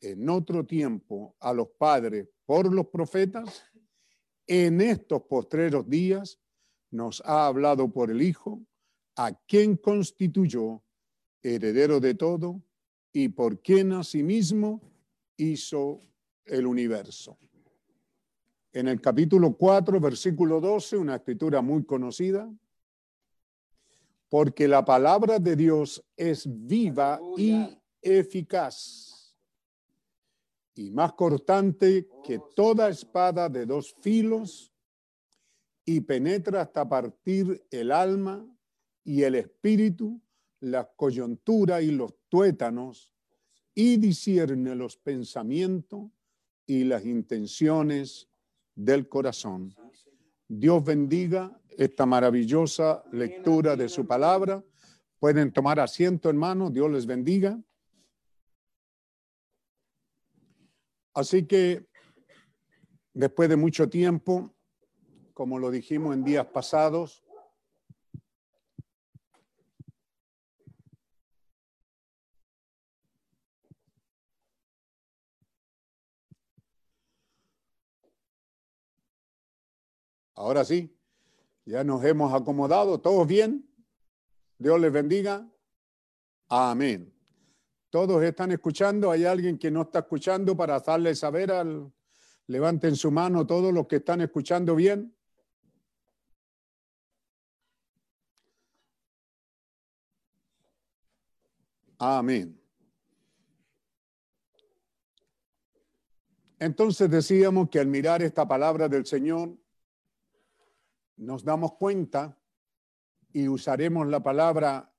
en 0.00 0.28
otro 0.28 0.64
tiempo 0.64 1.34
a 1.40 1.52
los 1.52 1.66
padres 1.76 2.28
por 2.46 2.72
los 2.72 2.86
profetas, 2.86 3.64
en 4.46 4.80
estos 4.80 5.22
postreros 5.22 5.88
días 5.88 6.38
nos 6.90 7.22
ha 7.24 7.46
hablado 7.46 7.90
por 7.90 8.10
el 8.10 8.22
Hijo, 8.22 8.62
a 9.16 9.32
quien 9.32 9.76
constituyó 9.76 10.82
heredero 11.42 12.00
de 12.00 12.14
todo 12.14 12.62
y 13.12 13.28
por 13.28 13.60
quien 13.60 13.92
asimismo 13.92 14.80
hizo 15.36 16.00
el 16.44 16.66
universo. 16.66 17.38
En 18.72 18.88
el 18.88 19.00
capítulo 19.00 19.56
4, 19.56 20.00
versículo 20.00 20.60
12, 20.60 20.96
una 20.96 21.16
escritura 21.16 21.62
muy 21.62 21.84
conocida, 21.84 22.48
porque 24.28 24.68
la 24.68 24.84
palabra 24.84 25.38
de 25.38 25.56
Dios 25.56 26.04
es 26.16 26.46
viva 26.46 27.18
y 27.36 27.78
eficaz 28.02 29.08
y 30.74 30.92
más 30.92 31.12
cortante 31.14 32.08
que 32.22 32.40
toda 32.54 32.88
espada 32.88 33.48
de 33.48 33.66
dos 33.66 33.96
filos 34.00 34.72
y 35.88 36.02
penetra 36.02 36.60
hasta 36.60 36.86
partir 36.86 37.66
el 37.70 37.92
alma 37.92 38.46
y 39.04 39.22
el 39.22 39.36
espíritu, 39.36 40.20
la 40.60 40.86
coyuntura 40.86 41.80
y 41.80 41.92
los 41.92 42.14
tuétanos 42.28 43.14
y 43.74 43.96
discierne 43.96 44.74
los 44.74 44.98
pensamientos 44.98 46.10
y 46.66 46.84
las 46.84 47.06
intenciones 47.06 48.28
del 48.74 49.08
corazón. 49.08 49.74
Dios 50.46 50.84
bendiga 50.84 51.58
esta 51.70 52.04
maravillosa 52.04 53.02
lectura 53.10 53.74
de 53.74 53.88
su 53.88 54.06
palabra. 54.06 54.62
Pueden 55.18 55.50
tomar 55.50 55.80
asiento, 55.80 56.28
hermanos. 56.28 56.70
Dios 56.70 56.90
les 56.90 57.06
bendiga. 57.06 57.58
Así 61.14 61.46
que 61.46 61.88
después 63.14 63.48
de 63.48 63.56
mucho 63.56 63.88
tiempo, 63.88 64.54
como 65.38 65.60
lo 65.60 65.70
dijimos 65.70 66.14
en 66.14 66.24
días 66.24 66.46
pasados, 66.46 67.22
Ahora 80.34 80.64
sí, 80.64 80.96
ya 81.64 81.82
nos 81.84 82.04
hemos 82.04 82.32
acomodado, 82.32 83.00
¿todos 83.00 83.26
bien? 83.26 83.68
Dios 84.56 84.80
les 84.80 84.92
bendiga. 84.92 85.48
Amén. 86.48 87.12
¿Todos 87.90 88.22
están 88.22 88.52
escuchando? 88.52 89.10
¿Hay 89.10 89.24
alguien 89.24 89.58
que 89.58 89.70
no 89.70 89.82
está 89.82 90.00
escuchando 90.00 90.56
para 90.56 90.80
darle 90.80 91.14
saber 91.14 91.52
al... 91.52 91.92
Levanten 92.46 92.96
su 92.96 93.10
mano 93.10 93.46
todos 93.46 93.74
los 93.74 93.86
que 93.86 93.96
están 93.96 94.20
escuchando 94.20 94.76
bien. 94.76 95.17
Amén. 101.98 102.58
Entonces 106.60 107.10
decíamos 107.10 107.68
que 107.68 107.78
al 107.78 107.86
mirar 107.86 108.22
esta 108.22 108.46
palabra 108.46 108.88
del 108.88 109.06
Señor, 109.06 109.56
nos 111.16 111.44
damos 111.44 111.74
cuenta 111.74 112.38
y 113.32 113.48
usaremos 113.48 114.06
la 114.06 114.20
palabra 114.20 114.92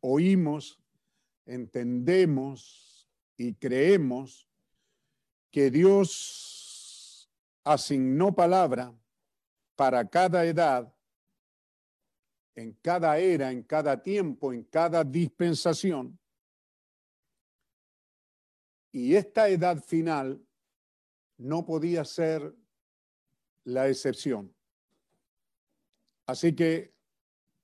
oímos, 0.00 0.82
entendemos 1.46 3.08
y 3.36 3.54
creemos 3.54 4.48
que 5.50 5.70
Dios 5.70 7.30
asignó 7.64 8.34
palabra 8.34 8.94
para 9.76 10.08
cada 10.08 10.44
edad, 10.44 10.94
en 12.54 12.72
cada 12.82 13.18
era, 13.18 13.50
en 13.50 13.62
cada 13.62 14.02
tiempo, 14.02 14.52
en 14.52 14.64
cada 14.64 15.04
dispensación. 15.04 16.18
Y 18.92 19.14
esta 19.14 19.48
edad 19.48 19.82
final 19.82 20.44
no 21.38 21.64
podía 21.64 22.04
ser 22.04 22.54
la 23.64 23.88
excepción. 23.88 24.54
Así 26.26 26.54
que 26.54 26.92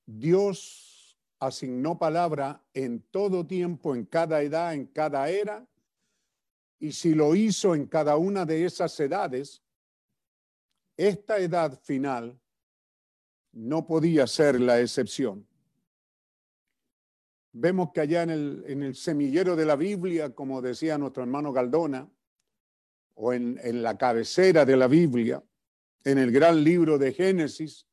Dios 0.06 1.18
asignó 1.38 1.98
palabra 1.98 2.64
en 2.72 3.00
todo 3.10 3.46
tiempo, 3.46 3.94
en 3.94 4.06
cada 4.06 4.40
edad, 4.42 4.74
en 4.74 4.86
cada 4.86 5.28
era, 5.28 5.66
y 6.78 6.92
si 6.92 7.14
lo 7.14 7.34
hizo 7.34 7.74
en 7.74 7.86
cada 7.86 8.16
una 8.16 8.44
de 8.44 8.64
esas 8.64 8.98
edades, 9.00 9.62
esta 10.96 11.38
edad 11.38 11.78
final 11.80 12.38
no 13.56 13.86
podía 13.86 14.26
ser 14.26 14.60
la 14.60 14.80
excepción. 14.80 15.46
Vemos 17.52 17.90
que 17.94 18.02
allá 18.02 18.22
en 18.22 18.30
el, 18.82 18.94
semillero 18.94 19.56
de 19.56 19.64
la 19.64 19.76
Biblia, 19.76 20.34
como 20.34 20.60
decía 20.60 20.98
nuestro 20.98 21.22
hermano 21.22 21.54
Galdona, 21.54 22.06
o 23.14 23.32
en, 23.32 23.58
en 23.62 23.82
la 23.82 23.96
cabecera 23.96 24.66
de 24.66 24.76
la 24.76 24.88
Biblia, 24.88 25.42
en 26.04 26.18
el 26.18 26.30
gran 26.32 26.62
libro 26.62 26.98
de 26.98 27.14
Génesis, 27.14 27.86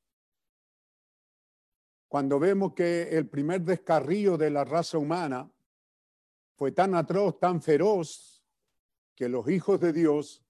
cuando 2.09 2.39
vemos 2.39 2.74
que 2.74 3.03
el 3.18 3.30
primer 3.30 3.61
descarrío 3.61 4.38
de 4.38 4.49
la 4.49 4.66
raza 4.66 4.97
humana 4.97 5.49
fue 6.57 6.74
tan 6.74 6.93
atroz, 6.93 7.39
tan 7.39 7.61
feroz, 7.61 8.43
que 9.16 9.30
los 9.30 9.49
hijos 9.49 9.80
de 9.80 9.93
Dios 9.93 10.43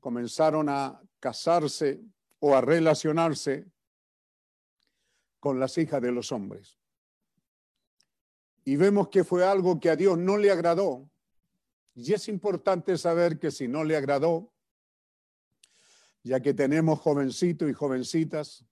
comenzaron 0.00 0.68
a 0.68 1.00
casarse 1.20 2.02
o 2.40 2.56
a 2.56 2.60
relacionarse 2.60 3.70
con 5.42 5.58
las 5.58 5.76
hijas 5.76 6.00
de 6.00 6.12
los 6.12 6.30
hombres. 6.30 6.78
Y 8.64 8.76
vemos 8.76 9.08
que 9.08 9.24
fue 9.24 9.44
algo 9.44 9.80
que 9.80 9.90
a 9.90 9.96
Dios 9.96 10.16
no 10.16 10.36
le 10.36 10.52
agradó. 10.52 11.10
Y 11.96 12.12
es 12.12 12.28
importante 12.28 12.96
saber 12.96 13.40
que 13.40 13.50
si 13.50 13.66
no 13.66 13.82
le 13.82 13.96
agradó, 13.96 14.52
ya 16.22 16.38
que 16.38 16.54
tenemos 16.54 17.00
jovencitos 17.00 17.68
y 17.68 17.72
jovencitas, 17.72 18.64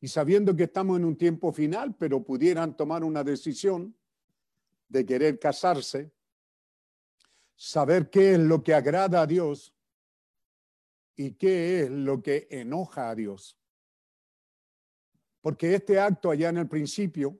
y 0.00 0.08
sabiendo 0.08 0.56
que 0.56 0.64
estamos 0.64 0.98
en 0.98 1.04
un 1.04 1.16
tiempo 1.16 1.52
final, 1.52 1.94
pero 1.94 2.20
pudieran 2.24 2.76
tomar 2.76 3.04
una 3.04 3.22
decisión 3.22 3.94
de 4.88 5.06
querer 5.06 5.38
casarse, 5.38 6.10
saber 7.54 8.10
qué 8.10 8.32
es 8.32 8.40
lo 8.40 8.60
que 8.60 8.74
agrada 8.74 9.22
a 9.22 9.26
Dios 9.28 9.72
y 11.14 11.34
qué 11.34 11.82
es 11.82 11.90
lo 11.90 12.20
que 12.20 12.48
enoja 12.50 13.08
a 13.08 13.14
Dios. 13.14 13.56
Porque 15.46 15.76
este 15.76 16.00
acto 16.00 16.32
allá 16.32 16.48
en 16.48 16.56
el 16.56 16.66
principio, 16.66 17.38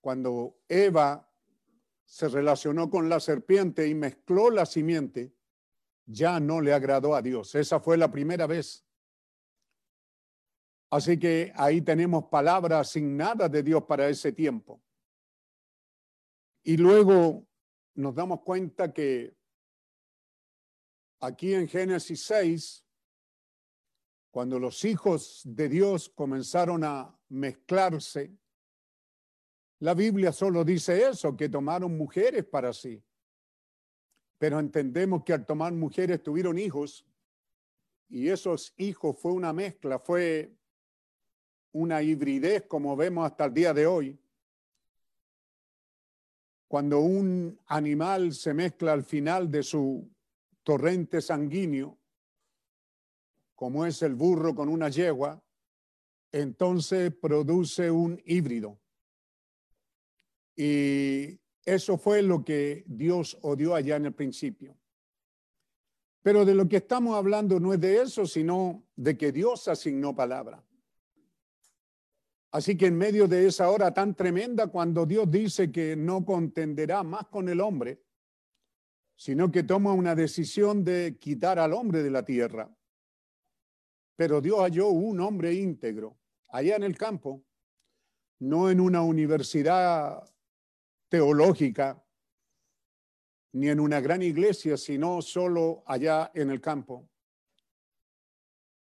cuando 0.00 0.60
Eva 0.68 1.28
se 2.04 2.28
relacionó 2.28 2.88
con 2.88 3.08
la 3.08 3.18
serpiente 3.18 3.88
y 3.88 3.94
mezcló 3.96 4.48
la 4.48 4.64
simiente, 4.64 5.34
ya 6.06 6.38
no 6.38 6.60
le 6.60 6.72
agradó 6.72 7.16
a 7.16 7.22
Dios. 7.22 7.56
Esa 7.56 7.80
fue 7.80 7.96
la 7.96 8.12
primera 8.12 8.46
vez. 8.46 8.86
Así 10.90 11.18
que 11.18 11.52
ahí 11.56 11.82
tenemos 11.82 12.26
palabras 12.26 12.86
asignadas 12.86 13.50
de 13.50 13.64
Dios 13.64 13.82
para 13.82 14.08
ese 14.08 14.30
tiempo. 14.30 14.80
Y 16.62 16.76
luego 16.76 17.48
nos 17.96 18.14
damos 18.14 18.42
cuenta 18.42 18.92
que 18.92 19.36
aquí 21.18 21.52
en 21.52 21.66
Génesis 21.66 22.22
6, 22.22 22.87
cuando 24.38 24.60
los 24.60 24.84
hijos 24.84 25.42
de 25.44 25.68
Dios 25.68 26.10
comenzaron 26.10 26.84
a 26.84 27.12
mezclarse, 27.30 28.38
la 29.80 29.94
Biblia 29.94 30.30
solo 30.30 30.64
dice 30.64 31.08
eso, 31.08 31.36
que 31.36 31.48
tomaron 31.48 31.98
mujeres 31.98 32.44
para 32.44 32.72
sí. 32.72 33.02
Pero 34.38 34.60
entendemos 34.60 35.24
que 35.24 35.32
al 35.32 35.44
tomar 35.44 35.72
mujeres 35.72 36.22
tuvieron 36.22 36.56
hijos 36.56 37.04
y 38.08 38.28
esos 38.28 38.74
hijos 38.76 39.18
fue 39.18 39.32
una 39.32 39.52
mezcla, 39.52 39.98
fue 39.98 40.54
una 41.72 42.00
hibridez 42.00 42.62
como 42.68 42.94
vemos 42.94 43.26
hasta 43.26 43.46
el 43.46 43.54
día 43.54 43.74
de 43.74 43.88
hoy. 43.88 44.20
Cuando 46.68 47.00
un 47.00 47.58
animal 47.66 48.32
se 48.32 48.54
mezcla 48.54 48.92
al 48.92 49.02
final 49.02 49.50
de 49.50 49.64
su 49.64 50.08
torrente 50.62 51.20
sanguíneo, 51.20 51.97
como 53.58 53.84
es 53.84 54.02
el 54.02 54.14
burro 54.14 54.54
con 54.54 54.68
una 54.68 54.88
yegua, 54.88 55.42
entonces 56.30 57.12
produce 57.12 57.90
un 57.90 58.22
híbrido. 58.24 58.78
Y 60.54 61.40
eso 61.64 61.98
fue 61.98 62.22
lo 62.22 62.44
que 62.44 62.84
Dios 62.86 63.36
odió 63.42 63.74
allá 63.74 63.96
en 63.96 64.06
el 64.06 64.14
principio. 64.14 64.78
Pero 66.22 66.44
de 66.44 66.54
lo 66.54 66.68
que 66.68 66.76
estamos 66.76 67.16
hablando 67.16 67.58
no 67.58 67.74
es 67.74 67.80
de 67.80 68.00
eso, 68.00 68.26
sino 68.26 68.84
de 68.94 69.18
que 69.18 69.32
Dios 69.32 69.66
asignó 69.66 70.14
palabra. 70.14 70.64
Así 72.52 72.76
que 72.76 72.86
en 72.86 72.96
medio 72.96 73.26
de 73.26 73.48
esa 73.48 73.70
hora 73.70 73.92
tan 73.92 74.14
tremenda, 74.14 74.68
cuando 74.68 75.04
Dios 75.04 75.28
dice 75.28 75.72
que 75.72 75.96
no 75.96 76.24
contenderá 76.24 77.02
más 77.02 77.26
con 77.26 77.48
el 77.48 77.60
hombre, 77.60 78.04
sino 79.16 79.50
que 79.50 79.64
toma 79.64 79.94
una 79.94 80.14
decisión 80.14 80.84
de 80.84 81.18
quitar 81.18 81.58
al 81.58 81.72
hombre 81.72 82.04
de 82.04 82.10
la 82.12 82.24
tierra. 82.24 82.72
Pero 84.18 84.40
Dios 84.40 84.58
halló 84.58 84.88
un 84.88 85.20
hombre 85.20 85.54
íntegro 85.54 86.18
allá 86.48 86.74
en 86.74 86.82
el 86.82 86.98
campo, 86.98 87.44
no 88.40 88.68
en 88.68 88.80
una 88.80 89.00
universidad 89.00 90.28
teológica, 91.08 92.04
ni 93.52 93.68
en 93.68 93.78
una 93.78 94.00
gran 94.00 94.20
iglesia, 94.22 94.76
sino 94.76 95.22
solo 95.22 95.84
allá 95.86 96.32
en 96.34 96.50
el 96.50 96.60
campo. 96.60 97.08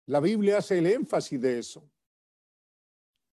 La 0.05 0.19
Biblia 0.19 0.59
hace 0.59 0.77
el 0.77 0.85
énfasis 0.85 1.41
de 1.41 1.57
eso. 1.57 1.89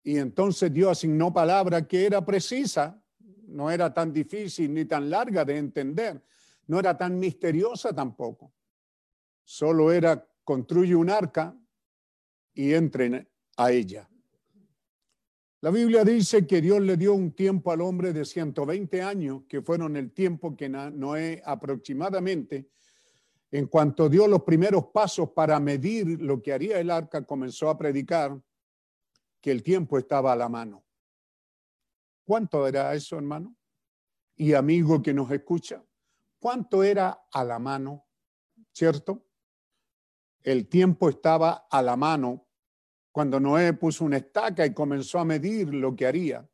Y 0.02 0.16
entonces 0.16 0.72
Dios 0.72 0.92
asignó 0.92 1.34
palabra 1.34 1.86
que 1.86 2.06
era 2.06 2.24
precisa, 2.24 2.98
no 3.46 3.70
era 3.70 3.92
tan 3.92 4.10
difícil 4.10 4.72
ni 4.72 4.86
tan 4.86 5.10
larga 5.10 5.44
de 5.44 5.58
entender, 5.58 6.24
no 6.66 6.78
era 6.78 6.96
tan 6.96 7.18
misteriosa 7.18 7.94
tampoco. 7.94 8.54
Solo 9.44 9.92
era 9.92 10.26
construye 10.44 10.96
un 10.96 11.10
arca 11.10 11.54
y 12.60 12.74
entren 12.74 13.26
a 13.56 13.72
ella. 13.72 14.06
La 15.62 15.70
Biblia 15.70 16.04
dice 16.04 16.46
que 16.46 16.60
Dios 16.60 16.82
le 16.82 16.98
dio 16.98 17.14
un 17.14 17.32
tiempo 17.32 17.72
al 17.72 17.80
hombre 17.80 18.12
de 18.12 18.26
120 18.26 19.00
años, 19.00 19.44
que 19.48 19.62
fueron 19.62 19.96
el 19.96 20.12
tiempo 20.12 20.54
que 20.54 20.68
Noé 20.68 21.40
aproximadamente, 21.42 22.68
en 23.50 23.66
cuanto 23.66 24.10
dio 24.10 24.28
los 24.28 24.42
primeros 24.42 24.88
pasos 24.88 25.30
para 25.30 25.58
medir 25.58 26.20
lo 26.20 26.42
que 26.42 26.52
haría 26.52 26.78
el 26.78 26.90
arca, 26.90 27.24
comenzó 27.24 27.70
a 27.70 27.78
predicar 27.78 28.38
que 29.40 29.50
el 29.50 29.62
tiempo 29.62 29.96
estaba 29.96 30.30
a 30.34 30.36
la 30.36 30.50
mano. 30.50 30.84
¿Cuánto 32.26 32.66
era 32.66 32.94
eso, 32.94 33.16
hermano? 33.16 33.56
Y 34.36 34.52
amigo 34.52 35.00
que 35.00 35.14
nos 35.14 35.30
escucha, 35.30 35.82
¿cuánto 36.38 36.82
era 36.82 37.22
a 37.32 37.42
la 37.42 37.58
mano? 37.58 38.04
¿Cierto? 38.70 39.24
El 40.42 40.68
tiempo 40.68 41.08
estaba 41.08 41.66
a 41.70 41.80
la 41.80 41.96
mano 41.96 42.48
cuando 43.12 43.40
Noé 43.40 43.72
puso 43.72 44.04
una 44.04 44.18
estaca 44.18 44.64
y 44.64 44.72
comenzó 44.72 45.18
a 45.18 45.24
medir 45.24 45.74
lo 45.74 45.94
que 45.96 46.06
haría. 46.06 46.48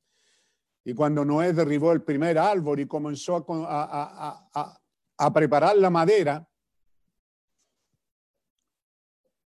Y 0.85 0.95
cuando 0.95 1.25
Noé 1.25 1.53
derribó 1.53 1.93
el 1.93 2.03
primer 2.03 2.39
árbol 2.39 2.81
y 2.81 2.87
comenzó 2.87 3.45
a, 3.69 5.33
preparar 5.35 5.77
la 5.77 5.91
madera, 5.91 6.49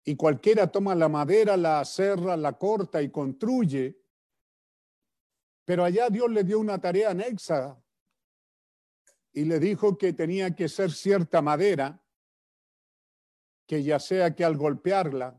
y 0.05 0.17
cualquiera 0.17 0.67
toma 0.67 0.95
la 0.95 1.09
madera, 1.09 1.57
la 1.57 1.85
cerra, 1.85 2.37
la 2.37 2.55
corta 2.55 3.03
y 3.03 3.11
construye. 3.11 4.01
Pero 5.67 5.85
allá 5.85 6.09
Dios 6.09 6.31
le 6.31 6.45
dio 6.45 6.59
una 6.59 6.81
tarea 6.81 7.11
anexa 7.11 7.79
y 9.33 9.45
le 9.45 9.61
dijo 9.61 9.99
que 9.99 10.15
tenía 10.15 10.57
que 10.57 10.69
ser 10.69 10.91
cierta 10.91 11.43
madera 11.43 12.03
que 13.67 13.83
ya 13.83 14.01
sea 14.01 14.35
que 14.35 14.45
al 14.47 14.57
golpearla, 14.57 15.39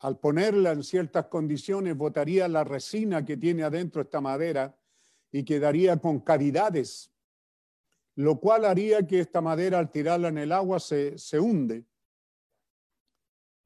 al 0.00 0.18
ponerla 0.18 0.72
en 0.72 0.82
ciertas 0.82 1.26
condiciones, 1.26 1.96
botaría 1.96 2.48
la 2.48 2.64
resina 2.64 3.24
que 3.24 3.36
tiene 3.36 3.62
adentro 3.62 4.00
esta 4.00 4.20
madera 4.20 4.74
y 5.30 5.44
quedaría 5.44 5.98
con 5.98 6.20
cavidades, 6.20 7.12
lo 8.14 8.40
cual 8.40 8.64
haría 8.64 9.06
que 9.06 9.20
esta 9.20 9.42
madera 9.42 9.78
al 9.78 9.90
tirarla 9.90 10.28
en 10.28 10.38
el 10.38 10.52
agua 10.52 10.80
se, 10.80 11.18
se 11.18 11.38
hunde. 11.38 11.84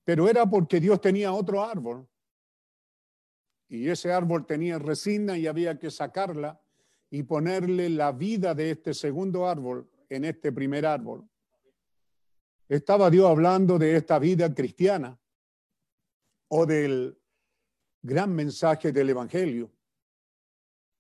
Pero 0.04 0.28
era 0.28 0.44
porque 0.44 0.80
Dios 0.80 1.00
tenía 1.00 1.32
otro 1.32 1.62
árbol 1.62 2.06
y 3.68 3.88
ese 3.88 4.12
árbol 4.12 4.44
tenía 4.44 4.78
resina 4.78 5.38
y 5.38 5.46
había 5.46 5.78
que 5.78 5.90
sacarla 5.90 6.60
y 7.10 7.22
ponerle 7.22 7.88
la 7.88 8.10
vida 8.10 8.54
de 8.54 8.72
este 8.72 8.92
segundo 8.92 9.46
árbol 9.46 9.88
en 10.08 10.24
este 10.24 10.50
primer 10.50 10.84
árbol. 10.84 11.28
Estaba 12.68 13.08
Dios 13.08 13.30
hablando 13.30 13.78
de 13.78 13.96
esta 13.96 14.18
vida 14.18 14.52
cristiana 14.52 15.18
o 16.48 16.66
del 16.66 17.18
gran 18.02 18.34
mensaje 18.34 18.92
del 18.92 19.10
Evangelio. 19.10 19.70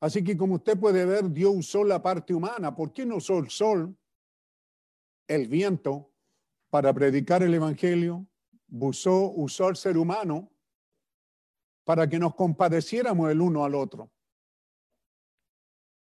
Así 0.00 0.22
que 0.24 0.36
como 0.36 0.56
usted 0.56 0.78
puede 0.78 1.04
ver, 1.04 1.30
Dios 1.30 1.54
usó 1.54 1.84
la 1.84 2.02
parte 2.02 2.34
humana. 2.34 2.74
¿Por 2.74 2.92
qué 2.92 3.06
no 3.06 3.16
usó 3.16 3.38
el 3.38 3.50
sol, 3.50 3.96
el 5.28 5.48
viento, 5.48 6.10
para 6.70 6.92
predicar 6.92 7.42
el 7.42 7.54
Evangelio? 7.54 8.26
Usó, 8.70 9.30
usó 9.32 9.68
al 9.68 9.76
ser 9.76 9.96
humano 9.96 10.50
para 11.84 12.08
que 12.08 12.18
nos 12.18 12.34
compadeciéramos 12.34 13.30
el 13.30 13.40
uno 13.40 13.64
al 13.64 13.74
otro. 13.74 14.10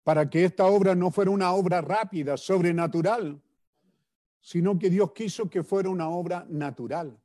Para 0.03 0.29
que 0.29 0.45
esta 0.45 0.65
obra 0.65 0.93
no 0.95 1.11
fuera 1.11 1.31
una 1.31 1.53
obra 1.53 1.81
rápida, 1.81 2.35
sobrenatural, 2.37 3.41
sino 4.41 4.77
que 4.77 4.89
Dios 4.89 5.11
quiso 5.13 5.49
que 5.49 5.63
fuera 5.63 5.89
una 5.89 6.09
obra 6.09 6.45
natural 6.49 7.17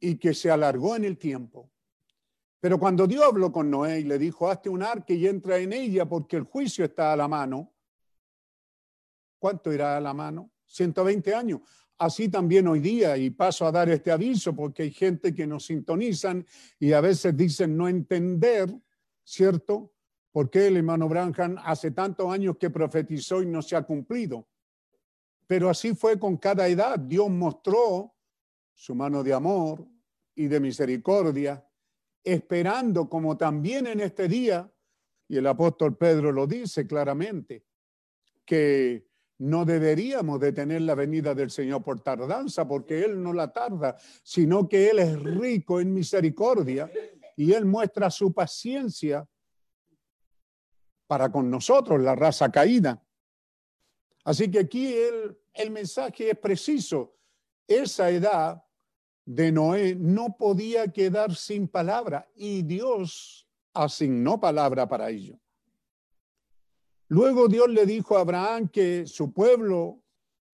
y 0.00 0.16
que 0.16 0.34
se 0.34 0.50
alargó 0.50 0.96
en 0.96 1.04
el 1.04 1.18
tiempo. 1.18 1.70
Pero 2.60 2.78
cuando 2.78 3.06
Dios 3.06 3.24
habló 3.24 3.52
con 3.52 3.70
Noé 3.70 4.00
y 4.00 4.04
le 4.04 4.18
dijo, 4.18 4.50
hazte 4.50 4.68
un 4.68 4.82
arca 4.82 5.12
y 5.12 5.26
entra 5.26 5.58
en 5.58 5.72
ella 5.72 6.06
porque 6.06 6.36
el 6.36 6.44
juicio 6.44 6.84
está 6.84 7.12
a 7.12 7.16
la 7.16 7.28
mano, 7.28 7.72
¿cuánto 9.38 9.72
irá 9.72 9.96
a 9.96 10.00
la 10.00 10.12
mano? 10.12 10.50
120 10.66 11.34
años. 11.34 11.60
Así 11.98 12.28
también 12.28 12.68
hoy 12.68 12.80
día, 12.80 13.16
y 13.16 13.30
paso 13.30 13.66
a 13.66 13.72
dar 13.72 13.88
este 13.88 14.12
aviso 14.12 14.54
porque 14.54 14.84
hay 14.84 14.90
gente 14.92 15.34
que 15.34 15.46
nos 15.46 15.66
sintonizan 15.66 16.46
y 16.78 16.92
a 16.92 17.00
veces 17.00 17.36
dicen 17.36 17.76
no 17.76 17.88
entender, 17.88 18.72
¿cierto? 19.24 19.92
¿Por 20.30 20.50
qué 20.50 20.68
el 20.68 20.76
hermano 20.76 21.08
Branham 21.08 21.56
hace 21.64 21.90
tantos 21.90 22.30
años 22.30 22.56
que 22.56 22.70
profetizó 22.70 23.42
y 23.42 23.46
no 23.46 23.62
se 23.62 23.74
ha 23.74 23.82
cumplido? 23.82 24.46
Pero 25.46 25.70
así 25.70 25.94
fue 25.94 26.18
con 26.18 26.36
cada 26.36 26.68
edad. 26.68 26.98
Dios 26.98 27.30
mostró 27.30 28.14
su 28.78 28.94
mano 28.94 29.24
de 29.24 29.34
amor 29.34 29.84
y 30.36 30.46
de 30.46 30.60
misericordia, 30.60 31.66
esperando 32.22 33.08
como 33.08 33.36
también 33.36 33.88
en 33.88 33.98
este 33.98 34.28
día, 34.28 34.72
y 35.26 35.36
el 35.36 35.48
apóstol 35.48 35.96
Pedro 35.96 36.30
lo 36.30 36.46
dice 36.46 36.86
claramente, 36.86 37.64
que 38.44 39.08
no 39.38 39.64
deberíamos 39.64 40.38
detener 40.38 40.82
la 40.82 40.94
venida 40.94 41.34
del 41.34 41.50
Señor 41.50 41.82
por 41.82 42.00
tardanza, 42.02 42.68
porque 42.68 43.04
Él 43.04 43.20
no 43.20 43.32
la 43.32 43.52
tarda, 43.52 43.96
sino 44.22 44.68
que 44.68 44.90
Él 44.90 45.00
es 45.00 45.20
rico 45.20 45.80
en 45.80 45.92
misericordia 45.92 46.88
y 47.36 47.52
Él 47.52 47.64
muestra 47.64 48.12
su 48.12 48.32
paciencia 48.32 49.28
para 51.08 51.32
con 51.32 51.50
nosotros, 51.50 52.00
la 52.00 52.14
raza 52.14 52.48
caída. 52.52 53.04
Así 54.22 54.48
que 54.48 54.60
aquí 54.60 54.94
el, 54.94 55.36
el 55.52 55.72
mensaje 55.72 56.30
es 56.30 56.38
preciso. 56.38 57.16
Esa 57.66 58.10
edad 58.10 58.62
de 59.28 59.52
Noé 59.52 59.94
no 59.94 60.38
podía 60.38 60.88
quedar 60.88 61.34
sin 61.34 61.68
palabra 61.68 62.26
y 62.34 62.62
Dios 62.62 63.46
asignó 63.74 64.40
palabra 64.40 64.88
para 64.88 65.10
ello. 65.10 65.38
Luego 67.08 67.46
Dios 67.46 67.68
le 67.68 67.84
dijo 67.84 68.16
a 68.16 68.22
Abraham 68.22 68.70
que 68.70 69.06
su 69.06 69.34
pueblo, 69.34 70.00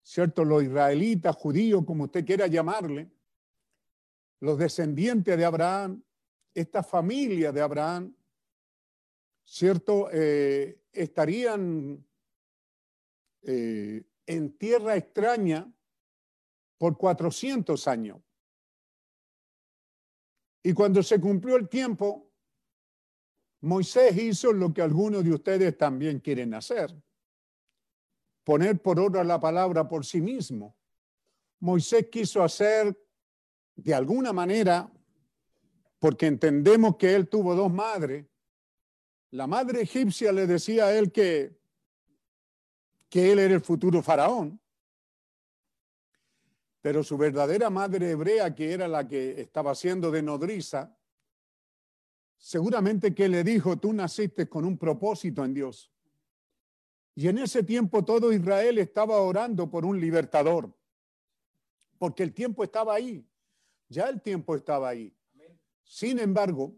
¿cierto? 0.03 0.43
Los 0.43 0.63
israelitas, 0.63 1.37
judíos, 1.37 1.85
como 1.85 2.03
usted 2.03 2.25
quiera 2.25 2.47
llamarle, 2.47 3.09
los 4.41 4.57
descendientes 4.57 5.37
de 5.37 5.45
Abraham, 5.45 6.03
esta 6.53 6.83
familia 6.83 7.53
de 7.53 7.61
Abraham, 7.61 8.13
¿cierto? 9.45 10.09
Eh, 10.11 10.81
estarían 10.91 12.05
eh, 13.41 14.03
en 14.25 14.57
tierra 14.57 14.97
extraña 14.97 15.73
por 16.77 16.97
400 16.97 17.87
años. 17.87 18.24
Y 20.65 20.73
cuando 20.73 21.03
se 21.03 21.21
cumplió 21.21 21.57
el 21.57 21.69
tiempo, 21.69 22.27
Moisés 23.61 24.17
hizo 24.17 24.51
lo 24.51 24.73
que 24.73 24.81
algunos 24.81 25.23
de 25.23 25.31
ustedes 25.31 25.77
también 25.77 26.19
quieren 26.19 26.55
hacer, 26.55 26.91
poner 28.43 28.81
por 28.81 28.99
obra 28.99 29.23
la 29.23 29.39
palabra 29.39 29.87
por 29.87 30.07
sí 30.07 30.21
mismo. 30.21 30.75
Moisés 31.59 32.07
quiso 32.11 32.41
hacer 32.41 32.99
de 33.75 33.93
alguna 33.93 34.33
manera, 34.33 34.91
porque 35.99 36.25
entendemos 36.25 36.95
que 36.95 37.13
él 37.13 37.29
tuvo 37.29 37.53
dos 37.53 37.71
madres, 37.71 38.25
la 39.29 39.45
madre 39.45 39.83
egipcia 39.83 40.31
le 40.31 40.47
decía 40.47 40.87
a 40.87 40.97
él 40.97 41.11
que, 41.11 41.55
que 43.07 43.31
él 43.31 43.37
era 43.37 43.53
el 43.53 43.61
futuro 43.61 44.01
faraón, 44.01 44.59
pero 46.85 47.03
su 47.03 47.17
verdadera 47.17 47.71
madre 47.71 48.11
hebrea, 48.11 48.53
que 48.53 48.71
era 48.71 48.87
la 48.87 49.07
que 49.07 49.41
estaba 49.41 49.71
haciendo 49.71 50.11
de 50.11 50.21
nodriza, 50.21 50.95
seguramente 52.37 53.15
que 53.15 53.27
le 53.27 53.43
dijo, 53.43 53.77
tú 53.77 53.91
naciste 53.91 54.47
con 54.47 54.65
un 54.65 54.77
propósito 54.77 55.43
en 55.43 55.55
Dios. 55.55 55.91
Y 57.15 57.27
en 57.27 57.39
ese 57.39 57.63
tiempo 57.63 58.05
todo 58.05 58.31
Israel 58.31 58.77
estaba 58.77 59.17
orando 59.17 59.67
por 59.67 59.83
un 59.83 59.99
libertador, 59.99 60.71
porque 61.97 62.21
el 62.21 62.35
tiempo 62.35 62.63
estaba 62.63 62.93
ahí, 62.93 63.27
ya 63.89 64.07
el 64.07 64.21
tiempo 64.21 64.55
estaba 64.55 64.89
ahí. 64.89 65.11
Sin 65.85 66.19
embargo, 66.19 66.75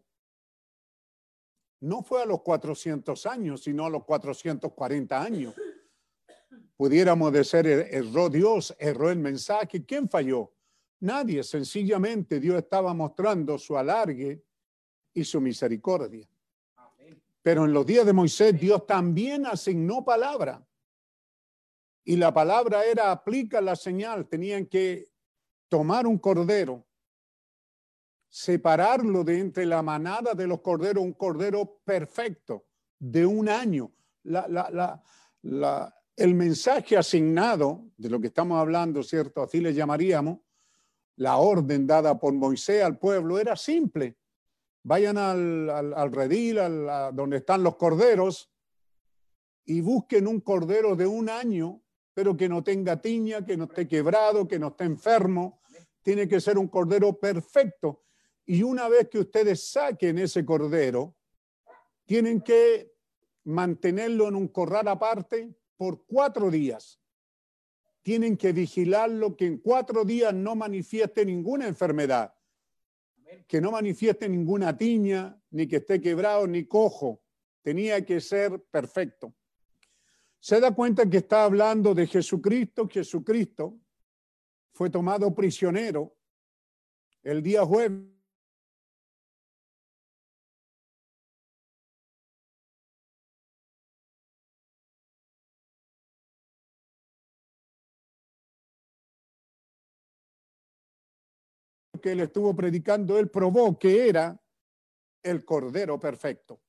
no 1.82 2.02
fue 2.02 2.24
a 2.24 2.26
los 2.26 2.44
400 2.44 3.26
años, 3.26 3.64
sino 3.64 3.86
a 3.86 3.90
los 3.90 4.06
440 4.06 5.22
años 5.22 5.54
pudiéramos 6.76 7.32
decir, 7.32 7.66
er, 7.68 7.88
erró 7.92 8.30
Dios, 8.30 8.76
erró 8.80 9.10
el 9.10 9.20
mensaje. 9.20 9.86
¿Quién 9.86 10.10
falló? 10.10 10.54
Nadie, 11.00 11.44
sencillamente 11.44 12.40
Dios 12.40 12.58
estaba 12.58 12.94
mostrando 12.94 13.58
su 13.58 13.78
alargue 13.78 14.44
y 15.14 15.24
su 15.24 15.40
misericordia. 15.40 16.28
Pero 17.42 17.66
en 17.66 17.74
los 17.74 17.86
días 17.86 18.06
de 18.06 18.14
Moisés 18.14 18.60
Dios 18.60 18.86
también 18.86 19.46
asignó 19.46 20.04
palabra. 20.04 20.68
Y 22.04 22.16
la 22.16 22.34
palabra 22.34 22.84
era 22.86 23.12
aplica 23.12 23.62
la 23.62 23.76
señal. 23.76 24.28
Tenían 24.28 24.66
que 24.66 25.10
tomar 25.70 26.08
un 26.08 26.18
cordero, 26.18 26.86
separarlo 28.30 29.24
de 29.24 29.40
entre 29.40 29.66
la 29.66 29.82
manada 29.82 30.34
de 30.34 30.48
los 30.48 30.62
corderos, 30.62 31.04
un 31.04 31.14
cordero 31.14 31.80
perfecto 31.84 32.66
de 33.00 33.26
un 33.26 33.50
año. 33.50 33.92
La, 34.24 34.48
la, 34.48 34.70
la, 34.70 35.04
la, 35.44 35.96
el 36.18 36.34
mensaje 36.34 36.98
asignado, 36.98 37.86
de 37.96 38.10
lo 38.10 38.20
que 38.20 38.28
estamos 38.28 38.60
hablando, 38.60 39.04
¿cierto? 39.04 39.44
Así 39.44 39.62
le 39.62 39.74
llamaríamos, 39.74 40.40
la 41.16 41.38
orden 41.38 41.86
dada 41.86 42.20
por 42.20 42.34
Moisés 42.34 42.84
al 42.84 42.98
pueblo 42.98 43.38
era 43.40 43.56
simple. 43.56 44.18
Vayan 44.84 45.18
al, 45.18 45.70
al, 45.70 46.12
redil, 46.12 46.58
al, 46.58 47.16
donde 47.16 47.38
están 47.38 47.62
los 47.62 47.76
corderos, 47.76 48.52
y 49.66 49.82
busquen 49.82 50.28
un 50.28 50.42
cordero 50.42 50.96
de 50.96 51.06
un 51.06 51.30
año, 51.30 51.84
pero 52.16 52.36
que 52.36 52.50
no 52.50 52.64
tenga 52.64 53.00
tiña, 53.00 53.46
que 53.46 53.56
no 53.56 53.66
esté 53.66 53.88
quebrado, 53.88 54.48
que 54.48 54.58
no 54.58 54.70
esté 54.70 54.86
enfermo. 54.86 55.62
Tiene 56.02 56.28
que 56.28 56.42
ser 56.42 56.58
un 56.58 56.68
cordero 56.68 57.20
perfecto. 57.20 58.06
Y 58.46 58.64
una 58.64 58.88
vez 58.88 59.10
que 59.10 59.20
ustedes 59.20 59.70
saquen 59.70 60.18
ese 60.18 60.44
cordero, 60.44 61.16
tienen 62.06 62.42
que 62.42 62.94
mantenerlo 63.44 64.30
en 64.30 64.36
un 64.36 64.48
corral 64.48 64.88
aparte 64.88 65.54
por 65.78 66.06
cuatro 66.06 66.52
días. 66.52 67.00
Tienen 68.02 68.38
que 68.38 68.52
vigilarlo 68.52 69.36
que 69.36 69.46
en 69.46 69.58
cuatro 69.60 70.04
días 70.04 70.34
no 70.34 70.56
manifieste 70.56 71.26
ninguna 71.26 71.68
enfermedad, 71.68 72.34
que 73.48 73.62
no 73.62 73.72
manifieste 73.72 74.28
ninguna 74.28 74.78
tiña, 74.78 75.40
ni 75.52 75.68
que 75.68 75.78
esté 75.78 76.02
quebrado, 76.02 76.48
ni 76.48 76.66
cojo. 76.66 77.22
Tenía 77.62 78.06
que 78.06 78.20
ser 78.22 78.64
perfecto. 78.72 79.34
Se 80.40 80.60
da 80.60 80.74
cuenta 80.74 81.10
que 81.10 81.18
está 81.18 81.44
hablando 81.44 81.94
de 81.94 82.08
Jesucristo. 82.08 82.88
Jesucristo 82.88 83.78
fue 84.72 84.90
tomado 84.90 85.34
prisionero 85.36 86.16
el 87.24 87.44
día 87.44 87.66
jueves 87.66 88.17
que 102.00 102.12
él 102.12 102.22
estuvo 102.22 102.56
predicando, 102.56 103.18
él 103.18 103.30
probó 103.30 103.78
que 103.78 104.10
era 104.10 104.40
el 105.24 105.44
Cordero 105.46 106.00
perfecto. 106.00 106.60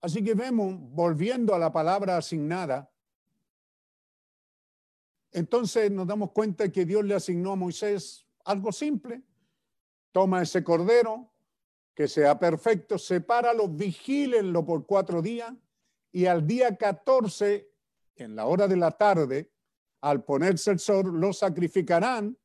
Así 0.00 0.22
que 0.22 0.34
vemos, 0.34 0.76
volviendo 0.78 1.54
a 1.54 1.58
la 1.58 1.72
palabra 1.72 2.16
asignada, 2.16 2.92
entonces 5.32 5.90
nos 5.90 6.06
damos 6.06 6.30
cuenta 6.32 6.70
que 6.70 6.84
Dios 6.84 7.04
le 7.04 7.14
asignó 7.14 7.52
a 7.52 7.56
Moisés 7.56 8.26
algo 8.44 8.70
simple. 8.70 9.22
Toma 10.12 10.42
ese 10.42 10.62
cordero, 10.62 11.32
que 11.94 12.06
sea 12.06 12.38
perfecto, 12.38 12.98
sepáralo, 12.98 13.68
vigílenlo 13.68 14.64
por 14.64 14.86
cuatro 14.86 15.22
días 15.22 15.52
y 16.12 16.26
al 16.26 16.46
día 16.46 16.76
14, 16.76 17.68
en 18.16 18.36
la 18.36 18.46
hora 18.46 18.68
de 18.68 18.76
la 18.76 18.92
tarde, 18.92 19.50
al 20.00 20.22
ponerse 20.22 20.70
el 20.70 20.78
sol, 20.78 21.18
lo 21.18 21.32
sacrificarán, 21.32 22.38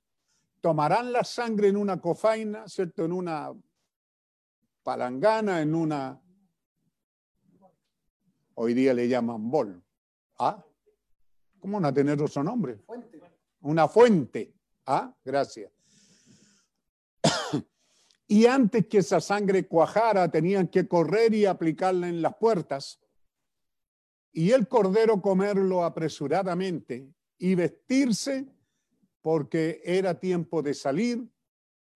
tomarán 0.62 1.12
la 1.12 1.24
sangre 1.24 1.70
en 1.70 1.78
una 1.78 2.00
cofaina, 2.00 2.68
¿cierto? 2.68 3.06
En 3.06 3.12
una 3.12 3.54
palangana, 4.84 5.62
en 5.62 5.76
una... 5.76 6.22
Hoy 8.56 8.74
día 8.74 8.94
le 8.94 9.08
llaman 9.08 9.50
bol. 9.50 9.82
¿Ah? 10.38 10.64
¿Cómo 11.60 11.80
no 11.80 11.94
tener 11.94 12.22
otro 12.22 12.44
nombre? 12.44 12.80
Una 13.62 13.88
fuente. 13.88 14.54
Ah, 14.86 15.14
gracias. 15.24 15.72
y 18.28 18.46
antes 18.46 18.88
que 18.88 19.00
esa 19.00 19.22
sangre 19.22 19.68
cuajara, 19.68 20.30
tenían 20.30 20.68
que 20.68 20.88
correr 20.88 21.34
y 21.34 21.46
aplicarla 21.46 22.10
en 22.10 22.22
las 22.22 22.36
puertas. 22.36 23.00
Y 24.32 24.52
el 24.52 24.68
cordero 24.68 25.22
comerlo 25.22 25.84
apresuradamente 25.84 27.14
y 27.38 27.56
vestirse 27.56 28.48
porque 29.22 29.82
era 29.84 30.20
tiempo 30.20 30.62
de 30.62 30.74
salir 30.74 31.28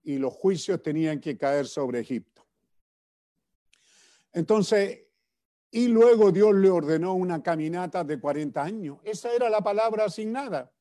y 0.04 0.18
los 0.18 0.34
juicios 0.34 0.82
tenían 0.82 1.20
que 1.20 1.38
caer 1.38 1.66
sobre 1.66 2.00
Egipto. 2.00 2.46
Entonces, 4.34 5.04
y 5.72 5.88
luego 5.88 6.32
Dios 6.32 6.54
le 6.54 6.70
ordenó 6.70 7.14
una 7.14 7.42
caminata 7.42 8.04
de 8.04 8.20
40 8.20 8.62
años. 8.62 9.00
Esa 9.04 9.34
era 9.34 9.50
la 9.50 9.62
palabra 9.62 10.06
asignada. 10.06 10.72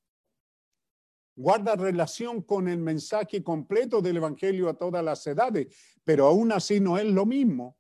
Guarda 1.35 1.77
relación 1.77 2.43
con 2.43 2.69
el 2.69 2.79
mensaje 2.79 3.43
completo 3.43 4.03
del 4.03 4.19
Evangelio 4.19 4.69
a 4.69 4.75
todas 4.75 5.03
las 5.03 5.27
edades, 5.27 5.75
pero 6.05 6.27
aún 6.27 6.53
así 6.53 6.79
no 6.79 6.99
es 6.99 7.07
lo 7.07 7.25
mismo. 7.25 7.79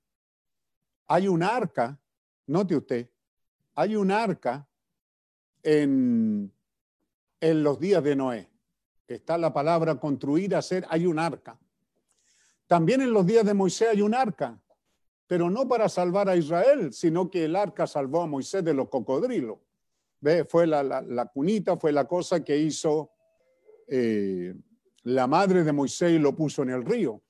Hay 1.07 1.29
un 1.29 1.43
arca, 1.43 2.01
note 2.47 2.77
usted, 2.77 3.11
hay 3.75 3.95
un 3.97 4.11
arca 4.11 4.67
en, 5.63 6.51
en 7.41 7.63
los 7.63 7.79
días 7.79 8.03
de 8.03 8.17
Noé. 8.17 8.52
Está 9.07 9.37
la 9.39 9.53
palabra 9.53 9.97
construir, 9.97 10.55
hacer, 10.55 10.87
hay 10.89 11.07
un 11.07 11.19
arca. 11.19 11.59
También 12.67 13.03
en 13.03 13.13
los 13.13 13.27
días 13.27 13.45
de 13.45 13.55
Moisés 13.55 13.89
hay 13.91 14.03
un 14.03 14.15
arca 14.15 14.63
pero 15.33 15.49
no 15.49 15.67
para 15.67 15.89
salvar 15.89 16.29
a 16.29 16.37
Israel, 16.37 16.93
sino 16.93 17.31
que 17.31 17.47
el 17.47 17.57
arca 17.57 17.87
salvó 17.87 18.21
a 18.21 18.27
Moisés 18.27 18.63
de 18.63 18.75
los 18.75 18.91
cocodrilos. 18.91 19.61
¿Ve? 20.21 20.45
Fue 20.45 20.67
la, 20.67 21.31
cunita, 21.33 21.79
fue 21.79 21.91
la 21.91 22.07
cosa 22.07 22.45
que 22.45 22.59
hizo 22.59 23.13
eh, 23.89 24.55
la 25.05 25.27
madre 25.27 25.65
de 25.65 25.73
Moisés 25.73 26.13
y 26.13 26.19
lo 26.19 26.37
puso 26.37 26.65
en 26.65 26.69
el 26.69 26.85
río. 26.85 27.23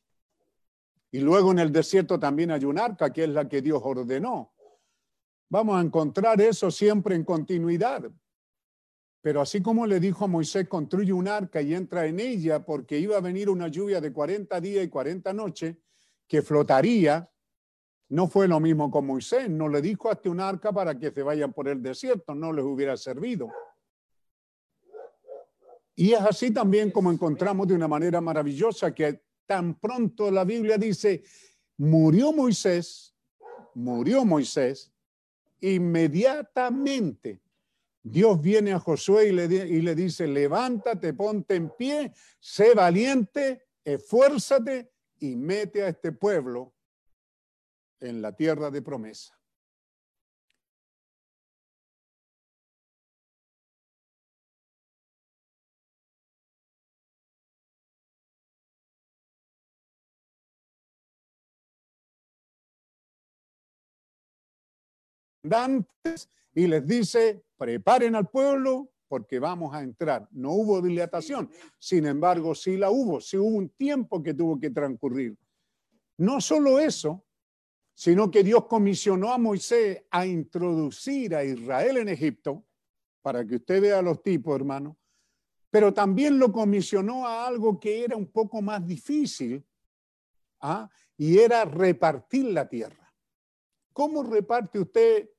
Y 1.12 1.20
luego 1.20 1.52
en 1.52 1.60
el 1.60 1.70
desierto 1.70 2.18
también 2.18 2.50
hay 2.50 2.64
un 2.64 2.76
arca, 2.76 3.12
que 3.12 3.22
es 3.22 3.28
la 3.28 3.48
que 3.48 3.62
Dios 3.62 3.80
ordenó. 3.84 4.52
Vamos 5.48 5.76
a 5.76 5.80
encontrar 5.80 6.40
eso 6.40 6.72
siempre 6.72 7.14
en 7.14 7.22
continuidad. 7.22 8.10
Pero 9.22 9.40
así 9.40 9.62
como 9.62 9.86
le 9.86 10.00
dijo 10.00 10.24
a 10.24 10.28
Moisés, 10.28 10.68
construye 10.68 11.12
un 11.12 11.28
arca 11.28 11.62
y 11.62 11.74
entra 11.74 12.06
en 12.06 12.18
ella, 12.18 12.64
porque 12.64 12.98
iba 12.98 13.16
a 13.16 13.20
venir 13.20 13.48
una 13.48 13.68
lluvia 13.68 14.00
de 14.00 14.12
40 14.12 14.60
días 14.60 14.84
y 14.84 14.88
40 14.88 15.32
noches 15.32 15.76
que 16.26 16.42
flotaría 16.42 17.28
no 18.12 18.28
fue 18.28 18.46
lo 18.46 18.60
mismo 18.60 18.90
con 18.90 19.06
Moisés, 19.06 19.48
no 19.48 19.68
le 19.68 19.80
dijo 19.80 20.10
hasta 20.10 20.28
un 20.28 20.38
arca 20.38 20.70
para 20.70 20.98
que 20.98 21.10
se 21.10 21.22
vayan 21.22 21.52
por 21.52 21.66
el 21.66 21.82
desierto, 21.82 22.34
no 22.34 22.52
les 22.52 22.62
hubiera 22.62 22.94
servido. 22.96 23.48
Y 25.94 26.12
es 26.12 26.20
así 26.20 26.50
también 26.50 26.90
como 26.90 27.10
encontramos 27.10 27.68
de 27.68 27.74
una 27.74 27.88
manera 27.88 28.20
maravillosa 28.20 28.94
que 28.94 29.22
tan 29.46 29.78
pronto 29.78 30.30
la 30.30 30.44
Biblia 30.44 30.76
dice, 30.76 31.22
murió 31.78 32.32
Moisés, 32.32 33.14
murió 33.74 34.24
Moisés, 34.26 34.92
inmediatamente 35.60 37.41
Dios 38.02 38.40
viene 38.40 38.72
a 38.72 38.80
Josué 38.80 39.28
y 39.28 39.32
le, 39.80 39.94
dice, 39.94 40.26
levántate, 40.26 41.14
ponte 41.14 41.54
en 41.54 41.70
pie, 41.70 42.12
sé 42.40 42.74
valiente, 42.74 43.66
esfuérzate 43.84 44.92
y 45.20 45.36
mete 45.36 45.84
a 45.84 45.88
este 45.88 46.10
pueblo 46.12 46.74
en 48.00 48.20
la 48.20 48.34
tierra 48.34 48.70
de 48.70 48.82
promesa. 48.82 49.38
Y 66.54 66.66
les 66.66 66.86
dice, 66.86 67.44
preparen 67.56 68.14
al 68.14 68.28
pueblo 68.28 68.90
porque 69.08 69.38
vamos 69.38 69.74
a 69.74 69.82
entrar. 69.82 70.26
No 70.30 70.52
hubo 70.52 70.80
dilatación, 70.80 71.50
sin 71.78 72.06
embargo, 72.06 72.54
sí 72.54 72.76
la 72.76 72.90
hubo, 72.90 73.20
sí 73.20 73.36
hubo 73.36 73.56
un 73.56 73.68
tiempo 73.68 74.22
que 74.22 74.34
tuvo 74.34 74.58
que 74.58 74.70
transcurrir. 74.70 75.36
No 76.16 76.40
solo 76.40 76.78
eso, 76.78 77.24
sino 77.94 78.30
que 78.30 78.42
Dios 78.42 78.66
comisionó 78.66 79.32
a 79.32 79.38
Moisés 79.38 80.02
a 80.10 80.26
introducir 80.26 81.34
a 81.34 81.44
Israel 81.44 81.98
en 81.98 82.08
Egipto, 82.08 82.64
para 83.20 83.46
que 83.46 83.56
usted 83.56 83.80
vea 83.80 84.02
los 84.02 84.22
tipos, 84.22 84.54
hermano, 84.56 84.96
pero 85.70 85.94
también 85.94 86.38
lo 86.38 86.52
comisionó 86.52 87.26
a 87.26 87.46
algo 87.46 87.78
que 87.78 88.04
era 88.04 88.16
un 88.16 88.26
poco 88.26 88.60
más 88.60 88.86
difícil, 88.86 89.64
¿ah? 90.60 90.88
y 91.16 91.38
era 91.38 91.64
repartir 91.64 92.46
la 92.46 92.68
tierra. 92.68 93.14
¿Cómo 93.92 94.22
reparte 94.22 94.78
usted, 94.78 95.30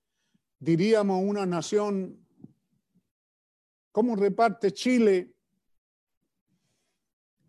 diríamos, 0.64 1.22
una 1.24 1.46
nación? 1.46 2.20
¿Cómo 3.92 4.16
reparte 4.16 4.72
Chile 4.72 5.34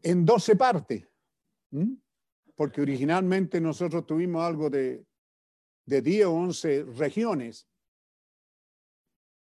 en 0.03 0.25
12 0.25 0.57
partes? 0.57 1.09
¿Mm? 1.71 1.95
porque 2.55 2.81
originalmente 2.81 3.61
nosotros 3.61 4.07
tuvimos 4.07 4.43
algo 4.43 4.71
de, 4.71 5.05
de 5.87 6.03
10 6.03 6.27
o 6.27 6.33
11 6.33 6.85
regiones. 6.97 7.67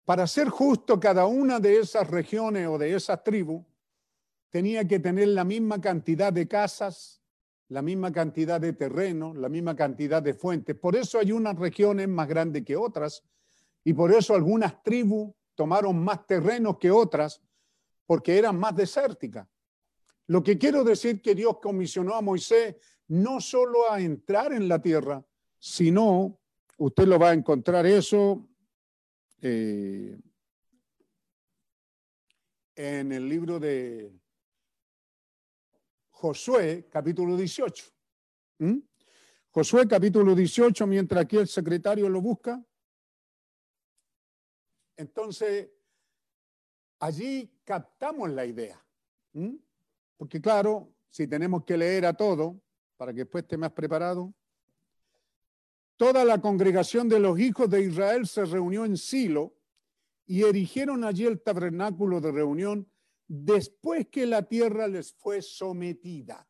Para 0.05 0.27
ser 0.27 0.49
justo, 0.49 1.01
cada 1.01 1.27
una 1.27 1.61
de 1.61 1.79
esas 1.79 2.09
regiones 2.11 2.66
o 2.66 2.77
de 2.77 2.95
esas 2.95 3.22
tribus 3.22 3.64
tenía 4.51 4.87
que 4.87 4.99
tener 4.99 5.29
la 5.29 5.45
misma 5.45 5.81
cantidad 5.81 6.33
de 6.33 6.47
casas, 6.47 7.22
la 7.68 7.83
misma 7.83 8.12
cantidad 8.12 8.61
de 8.61 8.72
terreno, 8.72 9.33
la 9.33 9.49
misma 9.49 9.75
cantidad 9.75 10.22
de 10.22 10.35
fuentes. 10.35 10.77
Por 10.77 10.97
eso 10.97 11.18
hay 11.18 11.33
unas 11.33 11.57
regiones 11.57 12.09
más 12.09 12.29
grandes 12.29 12.64
que 12.64 12.77
otras 12.77 13.25
y 13.85 13.93
por 13.93 14.12
eso 14.12 14.35
algunas 14.35 14.82
tribus 14.82 15.32
tomaron 15.55 16.03
más 16.03 16.26
terrenos 16.26 16.78
que 16.78 16.91
otras 16.91 17.43
porque 18.07 18.39
eran 18.39 18.59
más 18.59 18.74
desérticas. 18.74 19.47
Lo 20.26 20.43
que 20.43 20.57
quiero 20.57 20.82
decir 20.82 21.20
que 21.20 21.35
Dios 21.35 21.59
comisionó 21.61 22.14
a 22.14 22.22
Moisés 22.22 22.76
no 23.09 23.41
solo 23.41 23.91
a 23.91 24.01
entrar 24.01 24.53
en 24.55 24.68
la 24.68 24.80
tierra, 24.80 25.24
sino, 25.59 26.41
usted 26.78 27.07
lo 27.07 27.18
va 27.18 27.30
a 27.30 27.35
encontrar 27.35 27.85
eso 27.85 28.49
eh, 29.43 30.18
en 32.74 33.12
el 33.12 33.28
libro 33.28 33.61
de 33.61 34.11
Josué, 36.11 36.89
capítulo 36.91 37.37
18. 37.37 37.85
¿Mm? 38.59 38.78
Josué, 39.51 39.87
capítulo 39.87 40.35
18, 40.35 40.87
mientras 40.87 41.22
aquí 41.22 41.37
el 41.37 41.49
secretario 41.49 42.09
lo 42.09 42.22
busca. 42.22 42.64
Entonces, 44.97 45.70
allí 47.01 47.51
captamos 47.64 48.30
la 48.30 48.47
idea. 48.47 48.84
Porque 50.16 50.40
claro, 50.40 50.92
si 51.11 51.26
tenemos 51.26 51.64
que 51.64 51.76
leer 51.76 52.07
a 52.07 52.14
todo, 52.14 52.61
para 52.97 53.12
que 53.12 53.20
después 53.20 53.45
esté 53.45 53.57
más 53.57 53.72
preparado. 53.72 54.32
Toda 55.97 56.24
la 56.24 56.40
congregación 56.40 57.09
de 57.09 57.20
los 57.20 57.38
hijos 57.38 57.68
de 57.70 57.82
Israel 57.82 58.26
se 58.26 58.45
reunió 58.45 58.84
en 58.84 58.97
Silo 58.97 59.55
y 60.26 60.42
erigieron 60.42 61.05
allí 61.05 61.26
el 61.26 61.40
tabernáculo 61.40 62.20
de 62.20 62.32
reunión 62.32 62.90
después 63.26 64.09
que 64.09 64.26
la 64.26 64.42
tierra 64.42 64.86
les 64.88 65.12
fue 65.12 65.42
sometida. 65.42 66.49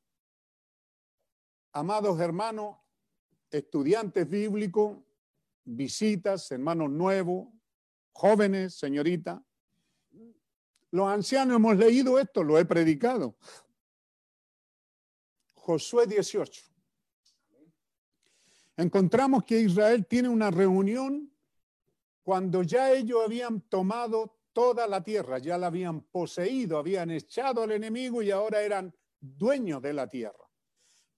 Amados 1.72 2.20
hermanos, 2.20 2.76
estudiantes 3.51 4.28
bíblicos, 4.28 4.99
visitas, 5.64 6.51
hermanos 6.53 6.90
nuevos, 6.90 7.49
jóvenes, 8.15 8.75
señorita. 8.75 9.45
Los 10.91 11.09
ancianos 11.09 11.57
hemos 11.57 11.77
leído 11.77 12.19
esto, 12.19 12.43
lo 12.43 12.59
he 12.59 12.65
predicado. 12.65 13.37
Josué 15.55 16.07
18. 16.07 16.62
Encontramos 18.77 19.45
que 19.45 19.61
Israel 19.61 20.07
tiene 20.07 20.29
una 20.29 20.51
reunión 20.51 21.33
cuando 22.23 22.62
ya 22.62 22.93
ellos 22.93 23.21
habían 23.25 23.61
tomado 23.62 24.39
toda 24.53 24.87
la 24.87 25.03
tierra, 25.03 25.39
ya 25.39 25.59
la 25.59 25.67
habían 25.67 26.01
poseído, 26.01 26.79
habían 26.79 27.11
echado 27.11 27.62
al 27.62 27.73
enemigo 27.73 28.23
y 28.23 28.31
ahora 28.31 28.62
eran 28.62 28.95
dueños 29.21 29.83
de 29.83 29.93
la 29.93 30.09
tierra. 30.09 30.49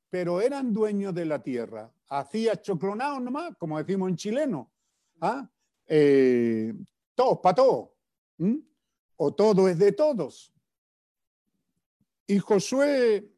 Pero 0.09 0.41
eran 0.41 0.73
dueños 0.73 1.15
de 1.15 1.27
la 1.27 1.43
tierra. 1.43 1.93
Hacía 2.09 2.61
choclonado 2.61 3.21
nomás, 3.21 3.57
como 3.59 3.79
decimos 3.79 4.09
en 4.09 4.17
chileno. 4.17 4.73
¿ah? 5.21 5.49
Eh, 5.87 6.75
todos 7.15 7.39
para 7.39 7.55
todos. 7.55 7.91
O 9.17 9.35
todo 9.35 9.69
es 9.69 9.79
de 9.79 9.93
todos. 9.93 10.53
Y 12.27 12.39
Josué, 12.39 13.31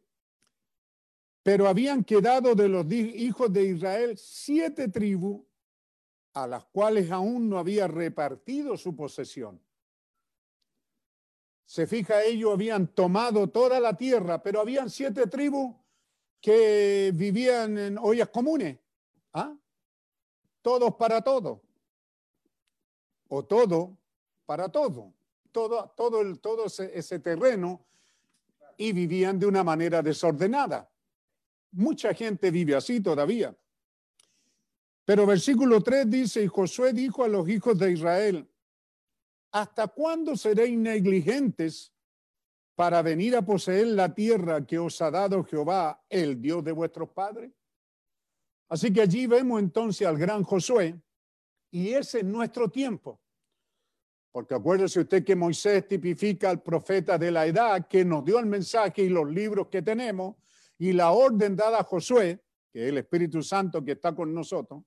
pero 1.42 1.68
habían 1.68 2.04
quedado 2.04 2.54
de 2.54 2.68
los 2.68 2.90
hijos 2.90 3.52
de 3.52 3.64
Israel 3.64 4.16
siete 4.16 4.88
tribus 4.88 5.42
a 6.32 6.46
las 6.46 6.64
cuales 6.66 7.10
aún 7.10 7.48
no 7.48 7.58
había 7.58 7.86
repartido 7.86 8.76
su 8.76 8.94
posesión. 8.94 9.60
Se 11.66 11.86
fija, 11.86 12.22
ellos 12.22 12.52
habían 12.52 12.86
tomado 12.88 13.48
toda 13.48 13.78
la 13.78 13.96
tierra, 13.96 14.42
pero 14.42 14.60
habían 14.60 14.88
siete 14.88 15.26
tribus 15.26 15.74
que 16.40 17.12
vivían 17.14 17.76
en 17.76 17.98
ollas 17.98 18.28
comunes. 18.28 18.78
¿ah? 19.34 19.54
Todos 20.62 20.94
para 20.94 21.20
todo. 21.20 21.67
O 23.28 23.44
todo 23.44 23.96
para 24.46 24.68
todo. 24.68 25.14
Todo, 25.52 25.92
todo, 25.96 26.20
el, 26.20 26.40
todo 26.40 26.66
ese, 26.66 26.90
ese 26.96 27.18
terreno 27.20 27.86
y 28.76 28.92
vivían 28.92 29.38
de 29.38 29.46
una 29.46 29.64
manera 29.64 30.02
desordenada. 30.02 30.90
Mucha 31.72 32.14
gente 32.14 32.50
vive 32.50 32.74
así 32.74 33.00
todavía. 33.00 33.54
Pero 35.04 35.26
versículo 35.26 35.82
3 35.82 36.08
dice, 36.08 36.42
y 36.42 36.46
Josué 36.46 36.92
dijo 36.92 37.24
a 37.24 37.28
los 37.28 37.48
hijos 37.48 37.78
de 37.78 37.92
Israel, 37.92 38.46
¿hasta 39.50 39.88
cuándo 39.88 40.36
seréis 40.36 40.78
negligentes 40.78 41.92
para 42.74 43.00
venir 43.02 43.34
a 43.34 43.42
poseer 43.42 43.86
la 43.88 44.14
tierra 44.14 44.64
que 44.66 44.78
os 44.78 45.00
ha 45.00 45.10
dado 45.10 45.42
Jehová, 45.44 46.04
el 46.08 46.40
Dios 46.40 46.62
de 46.62 46.72
vuestros 46.72 47.08
padres? 47.08 47.50
Así 48.68 48.92
que 48.92 49.00
allí 49.00 49.26
vemos 49.26 49.60
entonces 49.60 50.06
al 50.06 50.18
gran 50.18 50.42
Josué, 50.44 51.00
y 51.70 51.90
ese 51.90 52.18
es 52.18 52.24
nuestro 52.24 52.68
tiempo. 52.68 53.20
Porque 54.30 54.54
acuérdese 54.54 55.00
usted 55.00 55.24
que 55.24 55.34
Moisés 55.34 55.88
tipifica 55.88 56.50
al 56.50 56.62
profeta 56.62 57.18
de 57.18 57.30
la 57.30 57.46
edad 57.46 57.88
que 57.88 58.04
nos 58.04 58.24
dio 58.24 58.38
el 58.38 58.46
mensaje 58.46 59.02
y 59.02 59.08
los 59.08 59.28
libros 59.28 59.68
que 59.68 59.82
tenemos 59.82 60.36
y 60.78 60.92
la 60.92 61.10
orden 61.10 61.56
dada 61.56 61.80
a 61.80 61.84
Josué, 61.84 62.44
que 62.70 62.84
es 62.84 62.88
el 62.90 62.98
Espíritu 62.98 63.42
Santo 63.42 63.84
que 63.84 63.92
está 63.92 64.14
con 64.14 64.32
nosotros, 64.32 64.82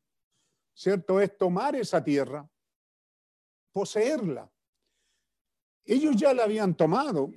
¿cierto? 0.74 1.20
Es 1.20 1.38
tomar 1.38 1.76
esa 1.76 2.04
tierra, 2.04 2.48
poseerla. 3.72 4.50
Ellos 5.84 6.16
ya 6.16 6.34
la 6.34 6.44
habían 6.44 6.76
tomado, 6.76 7.32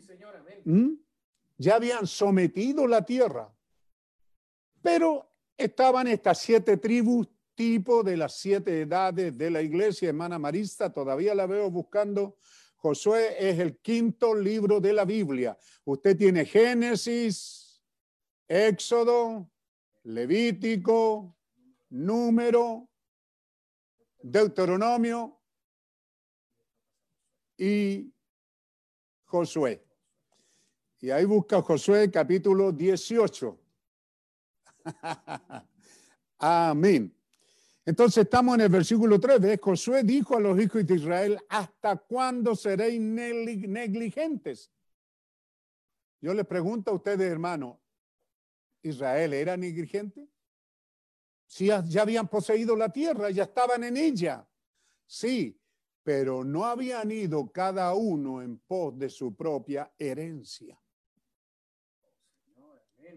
ya 1.56 1.74
habían 1.74 2.06
sometido 2.06 2.86
la 2.86 3.04
tierra, 3.04 3.52
pero 4.82 5.30
estaban 5.56 6.06
estas 6.06 6.38
siete 6.38 6.76
tribus 6.76 7.28
tipo 7.54 8.02
de 8.02 8.16
las 8.16 8.36
siete 8.36 8.82
edades 8.82 9.36
de 9.36 9.50
la 9.50 9.62
iglesia, 9.62 10.08
hermana 10.08 10.38
Marista, 10.38 10.92
todavía 10.92 11.34
la 11.34 11.46
veo 11.46 11.70
buscando. 11.70 12.36
Josué 12.76 13.36
es 13.38 13.58
el 13.58 13.78
quinto 13.78 14.34
libro 14.34 14.80
de 14.80 14.92
la 14.92 15.04
Biblia. 15.04 15.56
Usted 15.84 16.16
tiene 16.16 16.44
Génesis, 16.44 17.82
Éxodo, 18.46 19.50
Levítico, 20.02 21.36
Número, 21.90 22.88
Deuteronomio 24.20 25.40
y 27.56 28.12
Josué. 29.24 29.84
Y 31.00 31.10
ahí 31.10 31.24
busca 31.24 31.62
Josué 31.62 32.10
capítulo 32.10 32.72
18. 32.72 33.58
Amén. 36.38 37.14
Entonces 37.86 38.24
estamos 38.24 38.54
en 38.54 38.62
el 38.62 38.68
versículo 38.70 39.20
3, 39.20 39.40
¿ves? 39.40 39.58
Josué 39.60 40.02
dijo 40.04 40.36
a 40.36 40.40
los 40.40 40.58
hijos 40.58 40.86
de 40.86 40.94
Israel, 40.94 41.38
¿hasta 41.48 41.96
cuándo 41.96 42.56
seréis 42.56 42.98
negli- 43.00 43.68
negligentes? 43.68 44.72
Yo 46.20 46.32
les 46.32 46.46
pregunto 46.46 46.90
a 46.90 46.94
ustedes, 46.94 47.30
hermano, 47.30 47.80
¿Israel 48.82 49.34
era 49.34 49.56
negligente? 49.56 50.26
Si 51.46 51.66
ya 51.66 51.84
habían 52.00 52.26
poseído 52.28 52.74
la 52.74 52.88
tierra, 52.90 53.30
ya 53.30 53.42
estaban 53.42 53.84
en 53.84 53.98
ella. 53.98 54.48
Sí, 55.06 55.60
pero 56.02 56.42
no 56.42 56.64
habían 56.64 57.10
ido 57.10 57.50
cada 57.52 57.92
uno 57.94 58.40
en 58.40 58.58
pos 58.58 58.98
de 58.98 59.10
su 59.10 59.34
propia 59.36 59.92
herencia. 59.98 60.80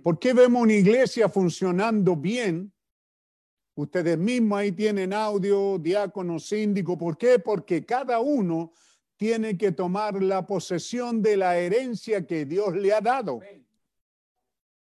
¿Por 0.04 0.20
qué 0.20 0.34
vemos 0.34 0.62
una 0.62 0.74
iglesia 0.74 1.30
funcionando 1.30 2.16
bien? 2.18 2.72
Ustedes 3.78 4.18
mismos 4.18 4.58
ahí 4.58 4.72
tienen 4.72 5.14
audio, 5.14 5.78
diácono, 5.78 6.40
síndico. 6.40 6.98
¿Por 6.98 7.16
qué? 7.16 7.38
Porque 7.38 7.86
cada 7.86 8.20
uno 8.20 8.74
tiene 9.18 9.56
que 9.56 9.72
tomar 9.72 10.24
la 10.24 10.48
posesión 10.48 11.22
de 11.22 11.38
la 11.38 11.60
herencia 11.60 12.26
que 12.26 12.46
Dios 12.46 12.76
le 12.76 12.92
ha 12.92 13.02
dado. 13.02 13.40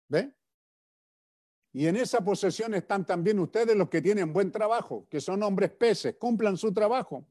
¿Ve? 0.09 0.33
Y 1.75 1.89
en 1.89 1.97
esa 1.97 2.25
posesión 2.25 2.73
están 2.73 3.05
también 3.05 3.39
ustedes 3.39 3.77
los 3.77 3.91
que 3.91 4.01
tienen 4.01 4.33
buen 4.33 4.51
trabajo, 4.51 5.07
que 5.11 5.21
son 5.21 5.43
hombres 5.43 5.73
peces, 5.73 6.17
cumplan 6.17 6.57
su 6.57 6.73
trabajo. 6.73 7.27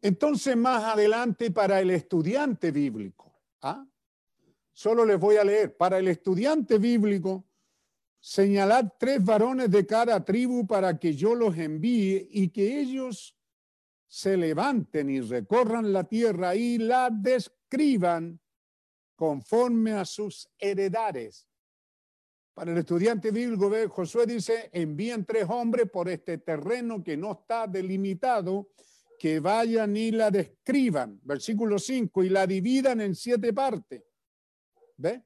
Entonces, 0.00 0.56
más 0.56 0.82
adelante, 0.82 1.52
para 1.52 1.80
el 1.80 1.90
estudiante 1.90 2.72
bíblico, 2.72 3.32
¿ah? 3.60 3.86
solo 4.72 5.04
les 5.04 5.20
voy 5.20 5.36
a 5.36 5.44
leer, 5.44 5.76
para 5.76 6.00
el 6.00 6.08
estudiante 6.08 6.78
bíblico, 6.78 7.44
señalad 8.22 8.92
tres 9.00 9.22
varones 9.22 9.68
de 9.68 9.84
cada 9.84 10.24
tribu 10.24 10.64
para 10.64 10.96
que 10.96 11.12
yo 11.12 11.34
los 11.34 11.58
envíe 11.58 12.28
y 12.30 12.50
que 12.50 12.80
ellos 12.80 13.36
se 14.06 14.36
levanten 14.36 15.10
y 15.10 15.20
recorran 15.20 15.92
la 15.92 16.04
tierra 16.04 16.54
y 16.54 16.78
la 16.78 17.10
describan 17.10 18.38
conforme 19.16 19.92
a 19.92 20.04
sus 20.04 20.48
heredades. 20.56 21.48
Para 22.54 22.70
el 22.70 22.78
estudiante 22.78 23.32
bíblico, 23.32 23.72
Josué 23.88 24.26
dice, 24.26 24.70
envíen 24.72 25.24
tres 25.24 25.46
hombres 25.48 25.90
por 25.90 26.08
este 26.08 26.38
terreno 26.38 27.02
que 27.02 27.16
no 27.16 27.32
está 27.32 27.66
delimitado, 27.66 28.68
que 29.18 29.40
vayan 29.40 29.96
y 29.96 30.12
la 30.12 30.30
describan. 30.30 31.18
Versículo 31.24 31.78
5, 31.78 32.22
y 32.22 32.28
la 32.28 32.46
dividan 32.46 33.00
en 33.00 33.16
siete 33.16 33.52
partes. 33.52 34.04
¿Ve? 34.96 35.24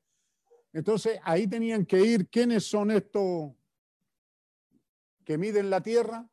Entonces 0.77 1.19
ahí 1.23 1.47
tenían 1.47 1.86
que 1.86 1.98
ir, 1.98 2.28
¿quiénes 2.28 2.66
son 2.66 2.90
estos 2.90 3.51
que 5.24 5.39
miden 5.39 5.70
la 5.70 5.82
tierra? 5.82 6.28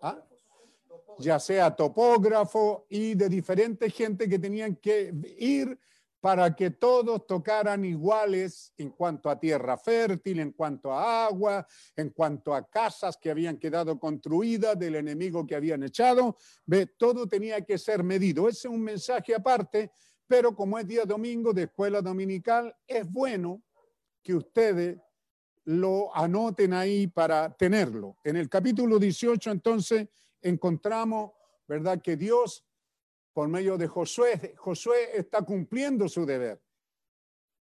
¿Ah? 0.00 0.24
Ya 1.18 1.40
sea 1.40 1.74
topógrafo 1.74 2.86
y 2.88 3.16
de 3.16 3.28
diferente 3.28 3.90
gente 3.90 4.28
que 4.28 4.38
tenían 4.38 4.76
que 4.76 5.12
ir 5.38 5.76
para 6.20 6.54
que 6.54 6.70
todos 6.70 7.26
tocaran 7.26 7.84
iguales 7.84 8.72
en 8.76 8.90
cuanto 8.90 9.28
a 9.28 9.40
tierra 9.40 9.76
fértil, 9.76 10.38
en 10.38 10.52
cuanto 10.52 10.92
a 10.92 11.26
agua, 11.26 11.66
en 11.96 12.10
cuanto 12.10 12.54
a 12.54 12.70
casas 12.70 13.16
que 13.20 13.32
habían 13.32 13.58
quedado 13.58 13.98
construidas 13.98 14.78
del 14.78 14.94
enemigo 14.94 15.44
que 15.44 15.56
habían 15.56 15.82
echado. 15.82 16.36
Ve, 16.64 16.86
todo 16.86 17.26
tenía 17.26 17.64
que 17.64 17.76
ser 17.76 18.04
medido. 18.04 18.48
Ese 18.48 18.68
es 18.68 18.72
un 18.72 18.82
mensaje 18.82 19.34
aparte, 19.34 19.90
pero 20.28 20.54
como 20.54 20.78
es 20.78 20.86
día 20.86 21.04
domingo 21.04 21.52
de 21.52 21.64
escuela 21.64 22.00
dominical, 22.00 22.72
es 22.86 23.04
bueno 23.10 23.60
que 24.22 24.34
ustedes 24.34 24.98
lo 25.64 26.14
anoten 26.16 26.72
ahí 26.72 27.06
para 27.06 27.54
tenerlo. 27.56 28.16
En 28.24 28.36
el 28.36 28.48
capítulo 28.48 28.98
18, 28.98 29.50
entonces, 29.50 30.08
encontramos, 30.40 31.32
¿verdad?, 31.66 32.00
que 32.02 32.16
Dios 32.16 32.64
por 33.32 33.48
medio 33.48 33.78
de 33.78 33.86
Josué, 33.86 34.54
Josué 34.56 35.16
está 35.16 35.42
cumpliendo 35.42 36.08
su 36.08 36.26
deber. 36.26 36.60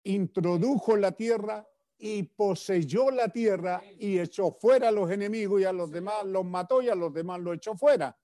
Introdujo 0.04 0.96
la 0.96 1.12
tierra 1.12 1.68
y 1.98 2.22
poseyó 2.22 3.10
la 3.10 3.28
tierra 3.28 3.82
y 3.98 4.18
echó 4.18 4.52
fuera 4.52 4.88
a 4.88 4.92
los 4.92 5.10
enemigos 5.10 5.60
y 5.60 5.64
a 5.64 5.72
los 5.72 5.90
demás 5.90 6.24
los 6.24 6.44
mató 6.44 6.80
y 6.80 6.88
a 6.88 6.94
los 6.94 7.12
demás 7.12 7.40
los 7.40 7.56
echó 7.56 7.76
fuera. 7.76 8.16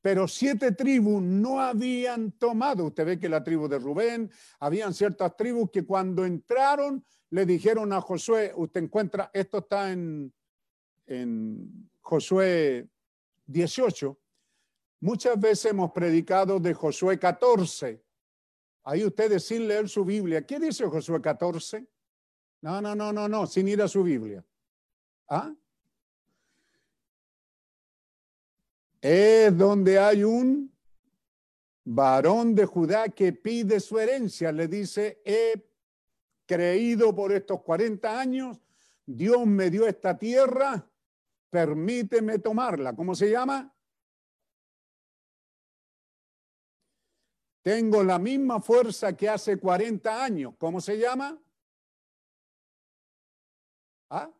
Pero 0.00 0.28
siete 0.28 0.72
tribus 0.72 1.22
no 1.22 1.60
habían 1.60 2.32
tomado. 2.32 2.86
Usted 2.86 3.04
ve 3.04 3.18
que 3.18 3.28
la 3.28 3.42
tribu 3.42 3.68
de 3.68 3.78
Rubén, 3.78 4.30
habían 4.60 4.94
ciertas 4.94 5.36
tribus 5.36 5.70
que 5.70 5.84
cuando 5.84 6.24
entraron 6.24 7.04
le 7.30 7.44
dijeron 7.44 7.92
a 7.92 8.00
Josué, 8.00 8.52
usted 8.56 8.82
encuentra, 8.84 9.30
esto 9.34 9.58
está 9.58 9.92
en, 9.92 10.32
en 11.06 11.90
Josué 12.00 12.88
18, 13.46 14.18
Muchas 15.00 15.38
veces 15.38 15.70
hemos 15.70 15.92
predicado 15.92 16.58
de 16.58 16.74
Josué 16.74 17.18
14. 17.18 18.02
Ahí 18.84 19.04
ustedes 19.04 19.44
sin 19.44 19.68
leer 19.68 19.88
su 19.88 20.04
Biblia. 20.04 20.44
¿Qué 20.44 20.58
dice 20.58 20.86
Josué 20.86 21.20
14? 21.20 21.86
No, 22.62 22.80
no, 22.80 22.94
no, 22.96 23.12
no, 23.12 23.28
no, 23.28 23.46
sin 23.46 23.68
ir 23.68 23.80
a 23.80 23.86
su 23.86 24.02
Biblia. 24.02 24.44
¿Ah? 25.28 25.54
Es 29.00 29.56
donde 29.56 29.98
hay 29.98 30.24
un 30.24 30.76
varón 31.84 32.54
de 32.54 32.66
Judá 32.66 33.08
que 33.08 33.32
pide 33.32 33.80
su 33.80 33.98
herencia. 33.98 34.52
Le 34.52 34.68
dice, 34.68 35.22
he 35.24 35.68
creído 36.46 37.14
por 37.14 37.32
estos 37.32 37.62
40 37.62 38.18
años, 38.18 38.58
Dios 39.06 39.46
me 39.46 39.70
dio 39.70 39.86
esta 39.86 40.18
tierra, 40.18 40.86
permíteme 41.50 42.38
tomarla. 42.38 42.94
¿Cómo 42.94 43.14
se 43.14 43.30
llama? 43.30 43.74
Tengo 47.62 48.02
la 48.02 48.18
misma 48.18 48.60
fuerza 48.60 49.14
que 49.16 49.28
hace 49.28 49.58
40 49.58 50.24
años. 50.24 50.54
¿Cómo 50.58 50.80
se 50.80 50.98
llama? 50.98 51.38
¿Ah? 54.10 54.30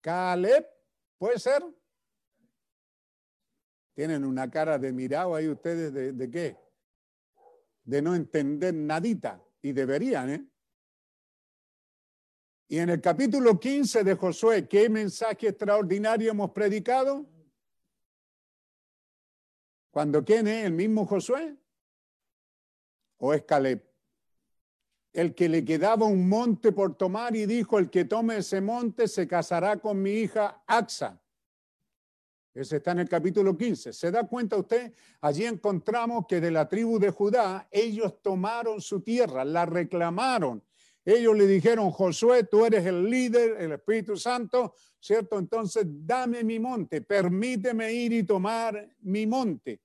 Caleb, 0.00 0.66
¿puede 1.18 1.38
ser? 1.40 1.64
Tienen 3.96 4.26
una 4.26 4.50
cara 4.50 4.78
de 4.78 4.92
mirado 4.92 5.34
ahí 5.34 5.48
ustedes 5.48 5.90
de, 5.90 6.30
qué? 6.30 6.54
De 7.82 8.02
no 8.02 8.14
entender 8.14 8.74
nadita. 8.74 9.42
Y 9.62 9.72
deberían, 9.72 10.28
¿eh? 10.28 10.46
Y 12.68 12.76
en 12.76 12.90
el 12.90 13.00
capítulo 13.00 13.58
15 13.58 14.04
de 14.04 14.14
Josué, 14.14 14.68
¿qué 14.68 14.90
mensaje 14.90 15.48
extraordinario 15.48 16.30
hemos 16.30 16.50
predicado? 16.50 17.24
Cuando 19.90 20.22
quién 20.22 20.46
es 20.46 20.66
el 20.66 20.72
mismo 20.72 21.06
Josué 21.06 21.56
o 23.16 23.32
es 23.32 23.44
Caleb, 23.44 23.82
el 25.14 25.34
que 25.34 25.48
le 25.48 25.64
quedaba 25.64 26.04
un 26.04 26.28
monte 26.28 26.70
por 26.70 26.98
tomar 26.98 27.34
y 27.34 27.46
dijo, 27.46 27.78
el 27.78 27.88
que 27.88 28.04
tome 28.04 28.36
ese 28.36 28.60
monte 28.60 29.08
se 29.08 29.26
casará 29.26 29.78
con 29.78 30.02
mi 30.02 30.10
hija 30.10 30.62
Axa. 30.66 31.18
Ese 32.56 32.76
está 32.76 32.92
en 32.92 33.00
el 33.00 33.08
capítulo 33.08 33.54
15. 33.54 33.92
¿Se 33.92 34.10
da 34.10 34.26
cuenta 34.26 34.56
usted? 34.56 34.94
Allí 35.20 35.44
encontramos 35.44 36.24
que 36.26 36.40
de 36.40 36.50
la 36.50 36.66
tribu 36.66 36.98
de 36.98 37.10
Judá 37.10 37.68
ellos 37.70 38.22
tomaron 38.22 38.80
su 38.80 39.02
tierra, 39.02 39.44
la 39.44 39.66
reclamaron. 39.66 40.64
Ellos 41.04 41.36
le 41.36 41.46
dijeron, 41.46 41.90
Josué, 41.90 42.44
tú 42.44 42.64
eres 42.64 42.86
el 42.86 43.10
líder, 43.10 43.60
el 43.60 43.72
Espíritu 43.72 44.16
Santo, 44.16 44.74
¿cierto? 44.98 45.38
Entonces 45.38 45.84
dame 45.86 46.42
mi 46.44 46.58
monte, 46.58 47.02
permíteme 47.02 47.92
ir 47.92 48.14
y 48.14 48.22
tomar 48.22 48.88
mi 49.02 49.26
monte. 49.26 49.82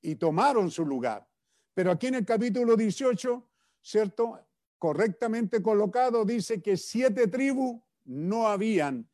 Y 0.00 0.14
tomaron 0.14 0.70
su 0.70 0.86
lugar. 0.86 1.28
Pero 1.74 1.90
aquí 1.90 2.06
en 2.06 2.14
el 2.14 2.24
capítulo 2.24 2.76
18, 2.76 3.48
¿cierto? 3.82 4.46
Correctamente 4.78 5.60
colocado, 5.60 6.24
dice 6.24 6.62
que 6.62 6.76
siete 6.76 7.26
tribus 7.26 7.82
no 8.04 8.46
habían 8.46 9.08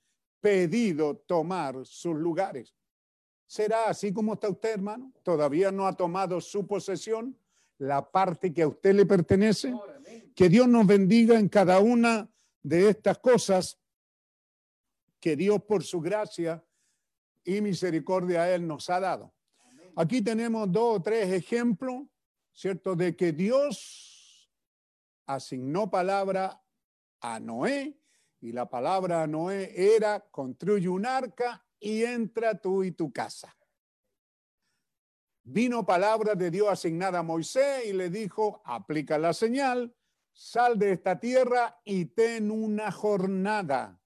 pedido 0.45 1.16
tomar 1.16 1.87
sus 1.87 2.15
lugares. 2.15 2.75
¿Será 3.47 3.89
así 3.89 4.12
como 4.12 4.35
está 4.35 4.51
usted, 4.51 4.73
hermano? 4.75 5.11
¿Todavía 5.23 5.73
no 5.73 5.87
ha 5.87 5.97
tomado 5.97 6.39
su 6.39 6.66
posesión, 6.66 7.35
la 7.79 8.11
parte 8.11 8.53
que 8.53 8.61
a 8.61 8.69
usted 8.69 8.95
le 8.95 9.07
pertenece? 9.07 9.75
Que 10.37 10.51
Dios 10.51 10.69
nos 10.69 10.87
bendiga 10.87 11.39
en 11.39 11.49
cada 11.49 11.79
una 11.79 12.31
de 12.62 12.91
estas 12.91 13.19
cosas 13.21 13.81
que 15.19 15.35
Dios 15.35 15.62
por 15.62 15.83
su 15.83 16.03
gracia 16.03 16.62
y 17.43 17.62
misericordia 17.62 18.43
a 18.43 18.55
Él 18.55 18.66
nos 18.66 18.91
ha 18.91 19.01
dado. 19.01 19.33
Aquí 19.97 20.21
tenemos 20.21 20.71
dos 20.71 20.99
o 20.99 21.03
tres 21.03 21.33
ejemplos 21.33 22.03
¿cierto? 22.53 22.95
De 22.95 23.16
que 23.16 23.33
Dios 23.33 24.51
asignó 25.25 25.91
palabra 25.91 26.62
a 27.23 27.41
Noé 27.41 27.99
y 28.45 28.53
la 28.53 28.69
palabra 28.69 29.23
a 29.23 29.27
Noé 29.27 29.73
era 29.75 30.21
construye 30.21 30.87
un 30.87 31.07
arca 31.07 31.65
y 31.81 32.05
entra 32.05 32.61
tú 32.61 32.85
y 32.85 32.93
tu 32.93 33.11
casa. 33.11 33.57
Vino 35.45 35.87
palabra 35.87 36.35
de 36.35 36.51
Dios 36.51 36.69
asignada 36.69 37.21
a 37.21 37.23
Moisés 37.23 37.87
y 37.87 37.95
le 37.95 38.11
dijo, 38.11 38.61
aplica 38.66 39.16
la 39.16 39.33
señal, 39.33 39.97
sal 40.35 40.79
de 40.79 40.93
esta 40.93 41.19
tierra 41.19 41.81
y 41.85 42.05
ten 42.05 42.51
una 42.51 42.93
jornada 42.93 43.99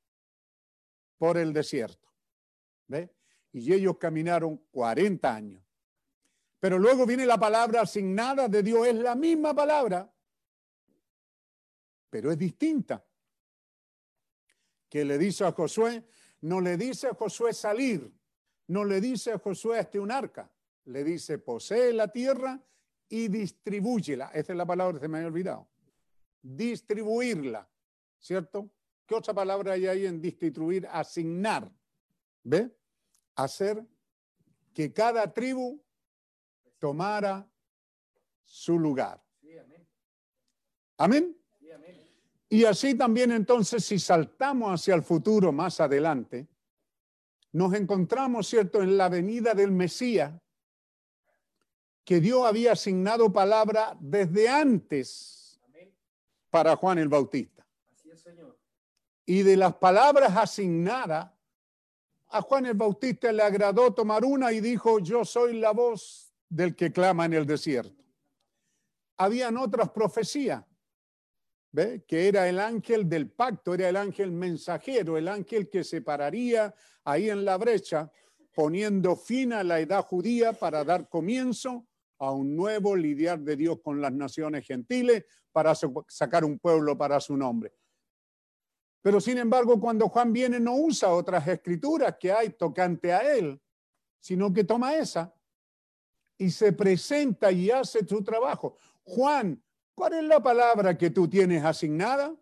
por 1.16 1.36
el 1.36 1.52
desierto. 1.52 2.09
¿Ve? 2.86 3.12
Y 3.51 3.73
ellos 3.73 3.98
caminaron 3.98 4.59
40 4.70 5.35
años. 5.35 5.65
Pero 6.60 6.78
luego 6.78 7.06
viene 7.06 7.27
la 7.27 7.39
palabra 7.39 7.81
asignada 7.81 8.47
de 8.47 8.62
Dios, 8.62 8.86
es 8.86 8.94
la 8.94 9.16
misma 9.16 9.52
palabra, 9.52 10.09
pero 12.09 12.31
es 12.31 12.39
distinta. 12.39 13.05
Que 14.89 15.05
le 15.05 15.19
dice 15.19 15.44
a 15.44 15.52
Josué, 15.52 16.05
no 16.40 16.60
le 16.60 16.77
dice 16.77 17.09
a 17.09 17.15
Josué 17.15 17.52
salir, 17.52 18.12
no 18.69 18.85
le 18.85 19.01
dice 19.01 19.32
a 19.32 19.39
Josué 19.39 19.81
este 19.81 19.98
un 19.98 20.10
arca, 20.10 20.51
le 20.85 21.05
dice 21.05 21.39
posee 21.39 21.93
la 21.93 22.09
tierra 22.09 22.60
y 23.09 23.28
distribúyela. 23.28 24.31
Esa 24.35 24.52
es 24.52 24.56
la 24.56 24.66
palabra 24.66 24.94
que 24.94 25.01
se 25.01 25.09
me 25.09 25.19
había 25.19 25.28
olvidado. 25.28 25.69
Distribuirla, 26.43 27.69
¿cierto? 28.19 28.70
¿Qué 29.06 29.15
otra 29.15 29.35
palabra 29.35 29.73
hay 29.73 29.86
ahí 29.86 30.06
en 30.06 30.20
distribuir? 30.20 30.86
Asignar. 30.90 31.70
¿Ve? 32.44 32.70
Hacer 33.35 33.85
que 34.74 34.93
cada 34.93 35.32
tribu 35.32 35.82
tomara 36.78 37.51
su 38.44 38.78
lugar. 38.78 39.23
Amén. 40.97 41.36
Y 42.48 42.64
así 42.64 42.94
también 42.94 43.30
entonces, 43.32 43.84
si 43.84 43.98
saltamos 43.98 44.80
hacia 44.80 44.94
el 44.94 45.02
futuro 45.02 45.52
más 45.52 45.80
adelante, 45.80 46.48
nos 47.52 47.74
encontramos, 47.74 48.46
¿cierto?, 48.46 48.82
en 48.82 48.96
la 48.96 49.08
venida 49.08 49.54
del 49.54 49.70
Mesías, 49.70 50.32
que 52.04 52.20
Dios 52.20 52.46
había 52.46 52.72
asignado 52.72 53.30
palabra 53.30 53.96
desde 54.00 54.48
antes 54.48 55.60
para 56.48 56.74
Juan 56.76 56.98
el 56.98 57.08
Bautista. 57.08 57.66
Y 59.26 59.42
de 59.42 59.56
las 59.56 59.74
palabras 59.74 60.34
asignadas, 60.34 61.30
a 62.28 62.40
Juan 62.40 62.64
el 62.64 62.74
Bautista 62.74 63.30
le 63.30 63.42
agradó 63.42 63.92
tomar 63.92 64.24
una 64.24 64.52
y 64.52 64.60
dijo, 64.60 65.00
yo 65.00 65.24
soy 65.24 65.58
la 65.58 65.72
voz 65.72 66.32
del 66.48 66.74
que 66.74 66.90
clama 66.90 67.26
en 67.26 67.34
el 67.34 67.46
desierto. 67.46 68.02
Habían 69.18 69.58
otras 69.58 69.90
profecías, 69.90 70.64
¿ve? 71.73 72.05
que 72.07 72.28
era 72.28 72.49
el 72.49 72.59
ángel 72.59 73.09
del 73.09 73.31
pacto, 73.31 73.74
era 73.74 73.89
el 73.89 73.97
ángel 73.97 74.32
mensajero, 74.32 75.16
el 75.16 75.28
ángel 75.28 75.69
que 75.69 75.85
se 75.85 76.03
pararía 76.03 76.74
ahí 77.05 77.31
en 77.31 77.45
la 77.45 77.57
brecha, 77.57 78.11
poniendo 78.55 79.16
fin 79.16 79.53
a 79.53 79.62
la 79.62 79.81
edad 79.81 80.05
judía 80.05 80.53
para 80.53 80.85
dar 80.85 81.09
comienzo 81.09 81.86
a 82.19 82.32
un 82.32 82.57
nuevo 82.57 82.97
lidiar 82.97 83.40
de 83.40 83.57
Dios 83.57 83.78
con 83.82 84.01
las 84.01 84.12
naciones 84.12 84.66
gentiles 84.66 85.24
para 85.53 85.74
sacar 86.09 86.45
un 86.45 86.59
pueblo 86.59 86.99
para 86.99 87.20
su 87.20 87.36
nombre. 87.36 87.73
Pero 89.01 89.20
sin 89.20 89.39
embargo, 89.39 89.81
cuando 89.81 90.09
Juan 90.09 90.32
viene 90.32 90.59
no 90.59 90.77
usa 90.77 91.11
otras 91.11 91.47
escrituras 91.47 92.16
que 92.19 92.32
hay 92.32 92.51
tocante 92.51 93.12
a 93.12 93.36
él, 93.36 93.61
sino 94.19 94.53
que 94.53 94.65
toma 94.65 94.97
esa 94.97 95.32
y 96.36 96.51
se 96.51 96.73
presenta 96.73 97.51
y 97.53 97.70
hace 97.70 98.07
su 98.07 98.23
trabajo. 98.23 98.77
Juan, 99.05 99.62
¿cuál 99.98 100.12
es 100.12 100.22
la 100.22 100.40
palabra 100.40 100.96
que 100.96 101.10
tú 101.10 101.28
tienes 101.28 101.64
asignada? 101.64 102.32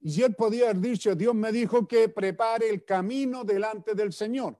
Y 0.00 0.22
él 0.22 0.34
podía 0.36 0.70
haber 0.70 0.78
dicho, 0.78 1.16
Dios 1.16 1.34
me 1.34 1.50
dijo 1.50 1.86
que 1.88 2.08
prepare 2.08 2.70
el 2.70 2.84
camino 2.84 3.42
delante 3.42 3.94
del 3.94 4.12
Señor. 4.12 4.56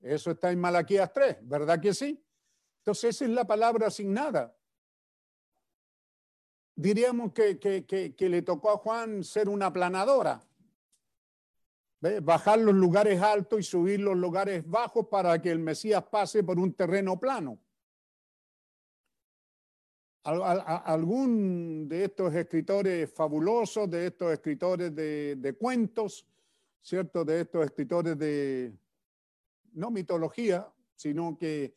Eso 0.00 0.32
está 0.32 0.50
en 0.50 0.58
Malaquías 0.58 1.12
3, 1.12 1.38
¿verdad 1.42 1.80
que 1.80 1.94
sí? 1.94 2.20
Entonces 2.78 3.16
esa 3.16 3.24
es 3.24 3.30
la 3.30 3.46
palabra 3.46 3.86
asignada. 3.86 4.56
Diríamos 6.74 7.32
que, 7.32 7.60
que, 7.60 7.84
que, 7.86 8.28
le 8.28 8.42
tocó 8.42 8.70
a 8.70 8.78
Juan 8.78 9.22
ser 9.22 9.48
una 9.48 9.72
planadora. 9.72 10.42
Bajar 12.22 12.58
los 12.58 12.74
lugares 12.74 13.20
altos 13.20 13.60
y 13.60 13.62
subir 13.62 14.00
los 14.00 14.16
lugares 14.16 14.68
bajos 14.68 15.06
para 15.08 15.40
que 15.40 15.50
el 15.50 15.58
Mesías 15.60 16.02
pase 16.04 16.42
por 16.42 16.58
un 16.58 16.72
terreno 16.72 17.20
plano. 17.20 17.60
Algún 20.22 21.88
de 21.88 22.04
estos 22.04 22.34
escritores 22.34 23.10
fabulosos, 23.10 23.90
de 23.90 24.08
estos 24.08 24.32
escritores 24.32 24.94
de, 24.94 25.56
cuentos, 25.58 26.26
¿cierto? 26.82 27.24
De 27.24 27.40
estos 27.40 27.64
escritores 27.64 28.18
de, 28.18 28.72
no 29.72 29.90
mitología, 29.90 30.70
sino 30.94 31.38
que 31.38 31.74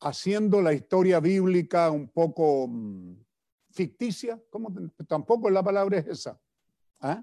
haciendo 0.00 0.62
la 0.62 0.72
historia 0.72 1.20
bíblica 1.20 1.90
un 1.90 2.08
poco 2.08 2.66
mm, 2.68 3.16
ficticia, 3.70 4.40
¿cómo? 4.50 4.72
tampoco 5.06 5.50
la 5.50 5.62
palabra 5.62 5.98
es 5.98 6.06
esa. 6.06 6.40
¿Ah? 7.00 7.22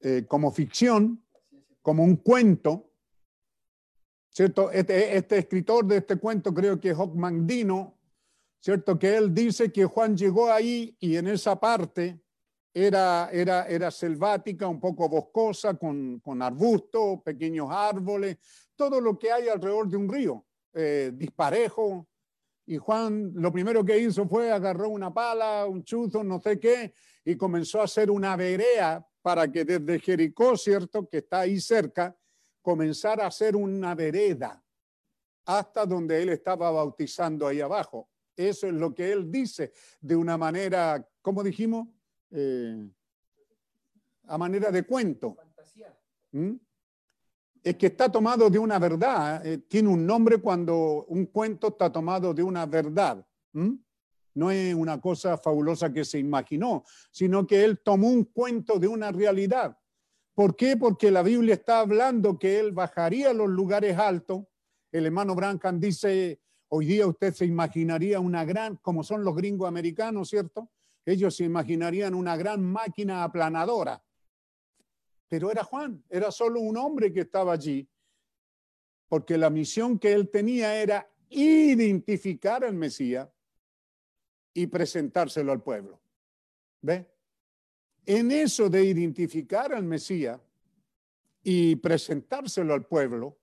Eh, 0.00 0.24
como 0.28 0.52
ficción, 0.52 1.24
como 1.82 2.04
un 2.04 2.16
cuento. 2.16 2.84
¿Cierto? 4.30 4.70
Este, 4.70 5.16
este, 5.16 5.38
escritor 5.38 5.84
de 5.86 5.96
este 5.96 6.16
cuento 6.16 6.54
creo 6.54 6.78
que 6.78 6.90
es 6.90 6.96
Hockman 6.96 7.46
Dino, 7.46 7.97
¿cierto? 8.60 8.98
Que 8.98 9.16
él 9.16 9.32
dice 9.32 9.72
que 9.72 9.84
Juan 9.84 10.16
llegó 10.16 10.50
ahí 10.50 10.96
y 10.98 11.16
en 11.16 11.28
esa 11.28 11.58
parte 11.58 12.20
era, 12.72 13.30
era, 13.32 13.66
era 13.66 13.90
selvática, 13.90 14.68
un 14.68 14.80
poco 14.80 15.08
boscosa, 15.08 15.74
con, 15.74 16.20
con 16.20 16.42
arbustos, 16.42 17.20
pequeños 17.22 17.68
árboles, 17.70 18.38
todo 18.76 19.00
lo 19.00 19.18
que 19.18 19.32
hay 19.32 19.48
alrededor 19.48 19.88
de 19.88 19.96
un 19.96 20.08
río, 20.08 20.46
eh, 20.74 21.10
disparejo. 21.14 22.06
Y 22.66 22.76
Juan 22.76 23.32
lo 23.34 23.50
primero 23.50 23.84
que 23.84 23.98
hizo 23.98 24.28
fue 24.28 24.52
agarró 24.52 24.90
una 24.90 25.12
pala, 25.12 25.66
un 25.66 25.82
chuzo, 25.82 26.22
no 26.22 26.40
sé 26.40 26.60
qué, 26.60 26.94
y 27.24 27.36
comenzó 27.36 27.80
a 27.80 27.84
hacer 27.84 28.10
una 28.10 28.36
verea 28.36 29.04
para 29.22 29.50
que 29.50 29.64
desde 29.64 29.98
Jericó, 29.98 30.56
¿cierto? 30.56 31.08
Que 31.08 31.18
está 31.18 31.40
ahí 31.40 31.60
cerca, 31.60 32.16
comenzara 32.62 33.24
a 33.24 33.28
hacer 33.28 33.56
una 33.56 33.94
vereda 33.94 34.62
hasta 35.46 35.86
donde 35.86 36.22
él 36.22 36.28
estaba 36.28 36.70
bautizando 36.70 37.46
ahí 37.46 37.60
abajo. 37.60 38.08
Eso 38.38 38.68
es 38.68 38.72
lo 38.74 38.94
que 38.94 39.10
él 39.10 39.32
dice 39.32 39.72
de 40.00 40.14
una 40.14 40.38
manera, 40.38 41.04
¿cómo 41.20 41.42
dijimos? 41.42 41.88
Eh, 42.30 42.88
a 44.28 44.38
manera 44.38 44.70
de 44.70 44.84
cuento. 44.84 45.36
¿Mm? 46.30 46.52
Es 47.64 47.74
que 47.74 47.86
está 47.86 48.12
tomado 48.12 48.48
de 48.48 48.60
una 48.60 48.78
verdad, 48.78 49.44
eh, 49.44 49.58
tiene 49.58 49.88
un 49.88 50.06
nombre 50.06 50.38
cuando 50.38 51.04
un 51.08 51.26
cuento 51.26 51.66
está 51.68 51.90
tomado 51.90 52.32
de 52.32 52.44
una 52.44 52.64
verdad. 52.64 53.26
¿Mm? 53.54 53.74
No 54.34 54.52
es 54.52 54.72
una 54.72 55.00
cosa 55.00 55.36
fabulosa 55.36 55.92
que 55.92 56.04
se 56.04 56.20
imaginó, 56.20 56.84
sino 57.10 57.44
que 57.44 57.64
él 57.64 57.80
tomó 57.80 58.06
un 58.06 58.22
cuento 58.22 58.78
de 58.78 58.86
una 58.86 59.10
realidad. 59.10 59.76
¿Por 60.32 60.54
qué? 60.54 60.76
Porque 60.76 61.10
la 61.10 61.24
Biblia 61.24 61.54
está 61.54 61.80
hablando 61.80 62.38
que 62.38 62.60
él 62.60 62.70
bajaría 62.70 63.30
a 63.30 63.34
los 63.34 63.48
lugares 63.48 63.98
altos 63.98 64.44
el 64.90 65.06
hermano 65.06 65.34
Brancan 65.34 65.80
dice, 65.80 66.40
hoy 66.68 66.86
día 66.86 67.06
usted 67.06 67.34
se 67.34 67.44
imaginaría 67.44 68.20
una 68.20 68.44
gran, 68.44 68.76
como 68.76 69.02
son 69.02 69.24
los 69.24 69.34
gringos 69.34 69.68
americanos, 69.68 70.28
¿cierto? 70.28 70.70
Ellos 71.04 71.36
se 71.36 71.44
imaginarían 71.44 72.14
una 72.14 72.36
gran 72.36 72.62
máquina 72.62 73.24
aplanadora. 73.24 74.02
Pero 75.28 75.50
era 75.50 75.64
Juan, 75.64 76.04
era 76.08 76.30
solo 76.30 76.60
un 76.60 76.76
hombre 76.76 77.12
que 77.12 77.20
estaba 77.20 77.52
allí, 77.52 77.88
porque 79.08 79.38
la 79.38 79.50
misión 79.50 79.98
que 79.98 80.12
él 80.12 80.28
tenía 80.30 80.80
era 80.80 81.10
identificar 81.30 82.64
al 82.64 82.74
Mesías 82.74 83.28
y 84.54 84.66
presentárselo 84.66 85.52
al 85.52 85.62
pueblo. 85.62 86.00
¿Ve? 86.80 87.06
En 88.06 88.30
eso 88.30 88.68
de 88.68 88.84
identificar 88.84 89.72
al 89.72 89.84
Mesías 89.84 90.40
y 91.42 91.76
presentárselo 91.76 92.74
al 92.74 92.86
pueblo, 92.86 93.37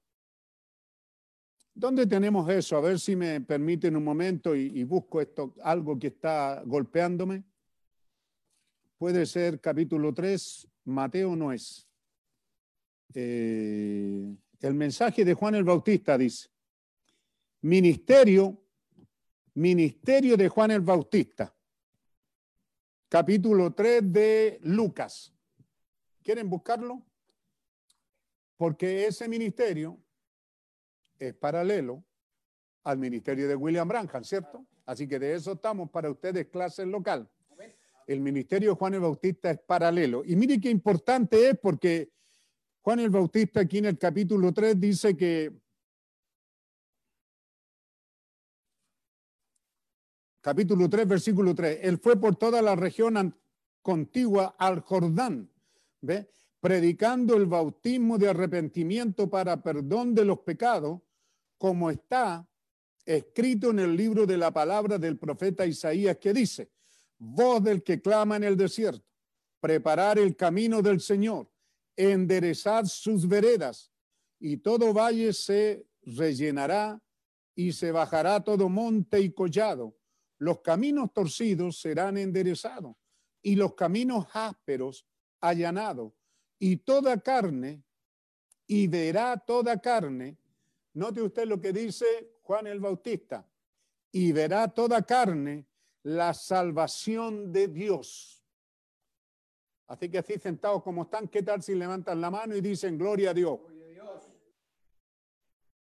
¿Dónde 1.77 2.07
tenemos 2.07 2.49
eso? 2.49 2.77
A 2.77 2.79
ver 2.79 2.97
si 3.01 3.17
me 3.17 3.41
permiten 3.41 3.97
un 3.97 4.03
momento 4.05 4.55
y, 4.55 4.81
busco 4.85 5.19
esto, 5.19 5.53
algo 5.61 5.99
que 5.99 6.07
está 6.07 6.63
golpeándome. 6.65 7.43
Puede 8.97 9.25
ser 9.25 9.59
capítulo 9.59 10.13
3, 10.13 10.69
Mateo 10.85 11.35
no 11.35 11.51
es. 11.51 11.85
Eh, 13.13 14.33
el 14.61 14.73
mensaje 14.73 15.25
de 15.25 15.33
Juan 15.33 15.55
el 15.55 15.65
Bautista 15.65 16.17
dice, 16.17 16.47
ministerio, 17.59 18.57
ministerio 19.55 20.37
de 20.37 20.47
Juan 20.47 20.71
el 20.71 20.81
Bautista, 20.81 21.53
capítulo 23.09 23.73
3 23.73 24.13
de 24.13 24.59
Lucas. 24.63 25.33
¿Quieren 26.23 26.49
buscarlo? 26.49 27.05
Porque 28.55 29.07
ese 29.07 29.27
ministerio 29.27 30.04
es 31.19 31.33
paralelo 31.33 32.03
al 32.83 32.97
ministerio 32.97 33.47
de 33.47 33.55
William 33.55 33.87
Branham, 33.87 34.23
¿cierto? 34.23 34.65
Así 34.85 35.07
que 35.07 35.17
de 35.17 35.33
eso 35.33 35.53
estamos 35.53 35.89
para 35.89 36.09
ustedes, 36.09 36.47
clase 36.47 36.85
local. 36.85 37.29
El 38.07 38.21
ministerio 38.21 38.69
de 38.69 38.75
Juan 38.75 38.93
el 38.93 38.99
Bautista 38.99 39.49
es 39.49 39.59
paralelo. 39.59 40.23
Y 40.23 40.35
mire 40.35 40.61
qué 40.61 40.69
importante 40.69 41.49
es 41.49 41.57
porque 41.57 42.11
Juan 42.81 42.99
el 42.99 43.09
Bautista 43.09 43.61
aquí 43.61 43.79
en 43.79 43.85
el 43.85 43.97
capítulo 43.97 44.53
3 44.53 44.79
dice 44.79 45.17
que 45.17 45.51
capítulo 50.41 50.87
3, 50.87 51.07
versículo 51.07 51.55
3, 51.55 51.79
él 51.81 51.97
fue 51.97 52.19
por 52.19 52.35
toda 52.35 52.61
la 52.61 52.75
región 52.75 53.35
contigua 53.81 54.55
al 54.59 54.81
Jordán, 54.81 55.49
¿ve? 56.01 56.29
predicando 56.59 57.35
el 57.35 57.47
bautismo 57.47 58.19
de 58.19 58.29
arrepentimiento 58.29 59.27
para 59.27 59.63
perdón 59.63 60.13
de 60.13 60.25
los 60.25 60.39
pecados 60.39 61.01
como 61.57 61.89
está 61.89 62.47
escrito 63.05 63.69
en 63.69 63.79
el 63.79 63.95
libro 63.95 64.25
de 64.25 64.37
la 64.37 64.51
palabra 64.51 64.97
del 64.97 65.17
profeta 65.17 65.65
Isaías 65.65 66.17
que 66.17 66.33
dice, 66.33 66.71
voz 67.17 67.63
del 67.63 67.83
que 67.83 68.01
clama 68.01 68.35
en 68.35 68.43
el 68.43 68.57
desierto, 68.57 69.05
preparar 69.59 70.19
el 70.19 70.35
camino 70.35 70.81
del 70.81 71.01
Señor, 71.01 71.49
enderezar 71.95 72.87
sus 72.87 73.27
veredas, 73.27 73.91
y 74.39 74.57
todo 74.57 74.93
valle 74.93 75.33
se 75.33 75.87
rellenará 76.03 77.01
y 77.55 77.71
se 77.71 77.91
bajará 77.91 78.43
todo 78.43 78.67
monte 78.67 79.19
y 79.21 79.31
collado. 79.31 79.97
Los 80.37 80.59
caminos 80.59 81.13
torcidos 81.13 81.79
serán 81.79 82.17
enderezados 82.17 82.95
y 83.41 83.55
los 83.55 83.75
caminos 83.75 84.27
ásperos 84.33 85.07
allanados, 85.39 86.11
y 86.59 86.77
toda 86.77 87.19
carne, 87.19 87.83
y 88.65 88.87
verá 88.87 89.37
toda 89.37 89.79
carne 89.79 90.37
Note 90.95 91.21
usted 91.21 91.45
lo 91.45 91.59
que 91.59 91.73
dice 91.73 92.05
Juan 92.41 92.67
el 92.67 92.79
Bautista. 92.79 93.47
Y 94.11 94.31
verá 94.31 94.67
toda 94.69 95.01
carne 95.01 95.67
la 96.03 96.33
salvación 96.33 97.51
de 97.51 97.67
Dios. 97.67 98.43
Así 99.87 100.09
que 100.09 100.19
así 100.19 100.39
sentados 100.39 100.81
como 100.81 101.03
están, 101.03 101.27
¿qué 101.27 101.43
tal 101.43 101.61
si 101.61 101.75
levantan 101.75 102.19
la 102.21 102.31
mano 102.31 102.55
y 102.55 102.61
dicen 102.61 102.97
gloria 102.97 103.31
a 103.31 103.33
Dios? 103.33 103.59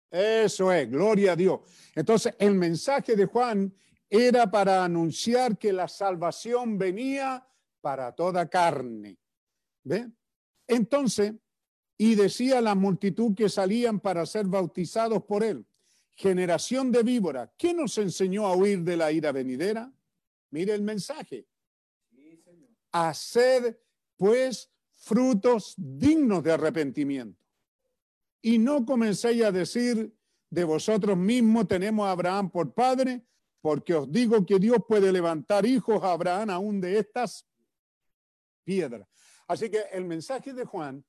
Eso 0.09 0.71
es, 0.71 0.89
gloria 0.89 1.33
a 1.33 1.35
Dios. 1.35 1.61
Entonces, 1.95 2.35
el 2.37 2.55
mensaje 2.55 3.15
de 3.15 3.25
Juan 3.25 3.73
era 4.09 4.49
para 4.51 4.83
anunciar 4.83 5.57
que 5.57 5.71
la 5.71 5.87
salvación 5.87 6.77
venía 6.77 7.47
para 7.79 8.13
toda 8.13 8.49
carne. 8.49 9.17
¿Ve? 9.83 10.11
Entonces, 10.67 11.33
y 12.01 12.15
decía 12.15 12.57
a 12.57 12.61
la 12.61 12.73
multitud 12.73 13.35
que 13.35 13.47
salían 13.47 13.99
para 13.99 14.25
ser 14.25 14.47
bautizados 14.47 15.23
por 15.23 15.43
él, 15.43 15.67
generación 16.15 16.91
de 16.91 17.03
víbora, 17.03 17.53
¿qué 17.55 17.75
nos 17.75 17.95
enseñó 17.99 18.47
a 18.47 18.55
huir 18.55 18.79
de 18.79 18.97
la 18.97 19.11
ira 19.11 19.31
venidera? 19.31 19.93
Mire 20.49 20.73
el 20.73 20.81
mensaje. 20.81 21.45
Hacer 22.91 23.79
pues 24.17 24.71
frutos 24.95 25.75
dignos 25.77 26.41
de 26.43 26.53
arrepentimiento. 26.53 27.39
Y 28.41 28.57
no 28.57 28.83
comencéis 28.83 29.43
a 29.43 29.51
decir 29.51 30.11
de 30.49 30.63
vosotros 30.63 31.15
mismos 31.15 31.67
tenemos 31.67 32.07
a 32.07 32.13
Abraham 32.13 32.49
por 32.49 32.73
padre, 32.73 33.21
porque 33.61 33.93
os 33.93 34.11
digo 34.11 34.43
que 34.43 34.57
Dios 34.57 34.79
puede 34.87 35.11
levantar 35.11 35.67
hijos 35.67 36.01
a 36.03 36.13
Abraham 36.13 36.49
aún 36.49 36.81
de 36.81 36.97
estas 36.97 37.45
piedras. 38.63 39.07
Así 39.47 39.69
que 39.69 39.83
el 39.91 40.05
mensaje 40.05 40.51
de 40.51 40.65
Juan 40.65 41.05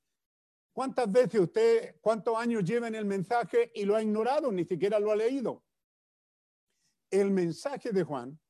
¿Cuántas 0.73 1.11
veces 1.11 1.40
usted, 1.40 1.97
cuántos 2.01 2.36
años 2.36 2.65
lleva 2.65 2.89
en 2.89 2.94
el 2.94 3.05
mensaje 3.05 3.70
y 3.74 3.85
lo 3.85 3.94
ha 3.94 4.03
ignorado, 4.03 4.51
ni 4.51 4.65
siquiera 4.65 4.99
lo 4.99 5.11
ha 5.11 5.16
leído? 5.16 5.62
El 7.11 7.31
mensaje 7.31 7.93
de 7.93 8.05
Juan 8.05 8.40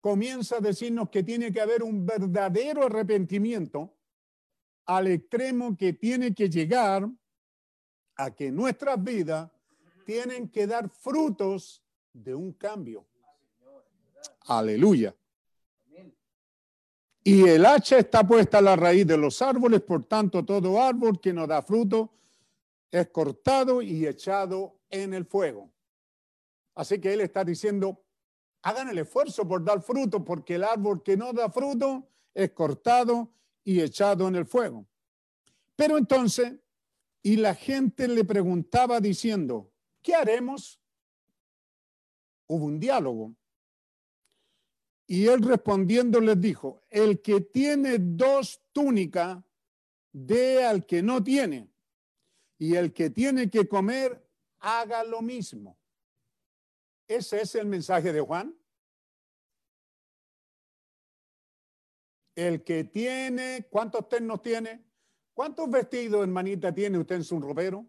comienza 0.00 0.58
a 0.58 0.60
decirnos 0.60 1.08
que 1.08 1.22
tiene 1.22 1.50
que 1.50 1.62
haber 1.62 1.82
un 1.82 2.04
verdadero 2.04 2.84
arrepentimiento 2.84 3.96
al 4.84 5.06
extremo 5.06 5.74
que 5.74 5.94
tiene 5.94 6.34
que 6.34 6.50
llegar 6.50 7.08
a 8.16 8.34
que 8.34 8.50
nuestras 8.50 9.02
vidas 9.02 9.50
tienen 10.04 10.50
que 10.50 10.66
dar 10.66 10.90
frutos 10.90 11.82
de 12.12 12.34
un 12.34 12.52
cambio. 12.52 13.06
Aleluya. 14.46 15.14
Y 17.26 17.48
el 17.48 17.64
hacha 17.64 17.98
está 17.98 18.26
puesta 18.26 18.58
a 18.58 18.62
la 18.62 18.76
raíz 18.76 19.06
de 19.06 19.16
los 19.16 19.40
árboles, 19.40 19.80
por 19.80 20.04
tanto 20.04 20.44
todo 20.44 20.82
árbol 20.82 21.18
que 21.20 21.32
no 21.32 21.46
da 21.46 21.62
fruto 21.62 22.12
es 22.90 23.08
cortado 23.08 23.80
y 23.80 24.06
echado 24.06 24.78
en 24.90 25.14
el 25.14 25.24
fuego. 25.24 25.72
Así 26.74 27.00
que 27.00 27.14
él 27.14 27.22
está 27.22 27.42
diciendo, 27.42 28.04
hagan 28.62 28.90
el 28.90 28.98
esfuerzo 28.98 29.48
por 29.48 29.64
dar 29.64 29.80
fruto, 29.80 30.22
porque 30.22 30.56
el 30.56 30.64
árbol 30.64 31.02
que 31.02 31.16
no 31.16 31.32
da 31.32 31.50
fruto 31.50 32.06
es 32.34 32.52
cortado 32.52 33.32
y 33.64 33.80
echado 33.80 34.28
en 34.28 34.36
el 34.36 34.44
fuego. 34.44 34.86
Pero 35.74 35.96
entonces, 35.96 36.54
y 37.22 37.36
la 37.36 37.54
gente 37.54 38.06
le 38.06 38.24
preguntaba 38.24 39.00
diciendo, 39.00 39.72
¿qué 40.02 40.14
haremos? 40.14 40.78
Hubo 42.46 42.66
un 42.66 42.78
diálogo. 42.78 43.34
Y 45.06 45.26
él 45.26 45.42
respondiendo 45.42 46.20
les 46.20 46.40
dijo, 46.40 46.82
el 46.88 47.20
que 47.20 47.40
tiene 47.42 47.98
dos 47.98 48.62
túnicas, 48.72 49.42
dé 50.12 50.64
al 50.64 50.86
que 50.86 51.02
no 51.02 51.22
tiene. 51.22 51.70
Y 52.58 52.76
el 52.76 52.92
que 52.92 53.10
tiene 53.10 53.50
que 53.50 53.68
comer, 53.68 54.26
haga 54.60 55.04
lo 55.04 55.20
mismo. 55.20 55.78
Ese 57.06 57.42
es 57.42 57.54
el 57.54 57.66
mensaje 57.66 58.12
de 58.12 58.20
Juan. 58.20 58.56
El 62.34 62.64
que 62.64 62.84
tiene, 62.84 63.66
¿cuántos 63.70 64.08
ternos 64.08 64.40
tiene? 64.40 64.84
¿Cuántos 65.34 65.70
vestidos, 65.70 66.22
hermanita, 66.22 66.72
tiene 66.72 66.98
usted 66.98 67.16
en 67.16 67.24
su 67.24 67.38
ropero? 67.38 67.86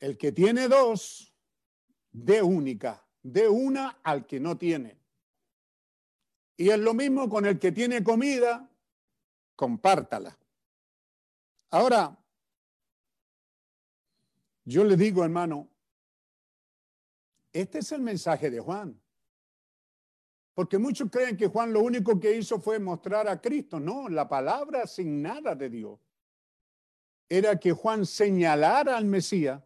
El 0.00 0.18
que 0.18 0.32
tiene 0.32 0.66
dos, 0.66 1.32
de 2.10 2.42
única 2.42 3.06
de 3.22 3.48
una 3.48 4.00
al 4.02 4.26
que 4.26 4.40
no 4.40 4.56
tiene. 4.56 4.98
Y 6.56 6.70
es 6.70 6.78
lo 6.78 6.94
mismo 6.94 7.28
con 7.28 7.46
el 7.46 7.58
que 7.58 7.72
tiene 7.72 8.02
comida, 8.02 8.68
compártala. 9.56 10.36
Ahora, 11.70 12.16
yo 14.64 14.84
le 14.84 14.96
digo, 14.96 15.24
hermano, 15.24 15.68
este 17.52 17.78
es 17.78 17.92
el 17.92 18.02
mensaje 18.02 18.50
de 18.50 18.60
Juan. 18.60 19.00
Porque 20.54 20.78
muchos 20.78 21.10
creen 21.10 21.36
que 21.36 21.46
Juan 21.46 21.72
lo 21.72 21.80
único 21.80 22.20
que 22.20 22.36
hizo 22.36 22.60
fue 22.60 22.78
mostrar 22.78 23.26
a 23.28 23.40
Cristo. 23.40 23.80
No, 23.80 24.08
la 24.08 24.28
palabra 24.28 24.86
sin 24.86 25.22
nada 25.22 25.54
de 25.54 25.70
Dios 25.70 25.98
era 27.28 27.58
que 27.58 27.72
Juan 27.72 28.04
señalara 28.04 28.96
al 28.96 29.06
Mesías 29.06 29.62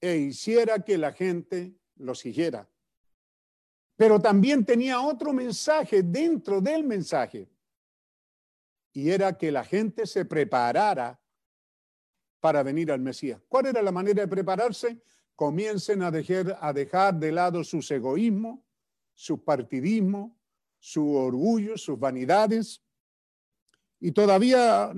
e 0.00 0.16
hiciera 0.16 0.84
que 0.84 0.98
la 0.98 1.12
gente 1.12 1.76
lo 1.98 2.14
siguiera. 2.14 2.68
Pero 3.96 4.20
también 4.20 4.64
tenía 4.64 5.00
otro 5.00 5.32
mensaje 5.32 6.02
dentro 6.02 6.60
del 6.60 6.84
mensaje. 6.84 7.48
Y 8.92 9.10
era 9.10 9.36
que 9.36 9.50
la 9.50 9.64
gente 9.64 10.06
se 10.06 10.24
preparara 10.24 11.20
para 12.40 12.62
venir 12.62 12.92
al 12.92 13.00
Mesías. 13.00 13.40
¿Cuál 13.48 13.66
era 13.66 13.82
la 13.82 13.92
manera 13.92 14.22
de 14.22 14.28
prepararse? 14.28 15.02
Comiencen 15.34 16.02
a 16.02 16.10
dejar, 16.10 16.56
a 16.60 16.72
dejar 16.72 17.14
de 17.14 17.32
lado 17.32 17.64
sus 17.64 17.90
egoísmos, 17.90 18.60
su 19.14 19.42
partidismo, 19.42 20.36
su 20.78 21.14
orgullo, 21.14 21.76
sus 21.76 21.98
vanidades. 21.98 22.82
Y 24.00 24.12
todavía 24.12 24.92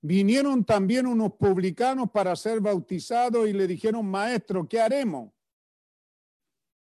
vinieron 0.00 0.64
también 0.64 1.06
unos 1.06 1.34
publicanos 1.34 2.10
para 2.10 2.34
ser 2.36 2.60
bautizados 2.60 3.48
y 3.48 3.52
le 3.52 3.66
dijeron, 3.66 4.06
maestro, 4.06 4.66
¿qué 4.66 4.80
haremos? 4.80 5.35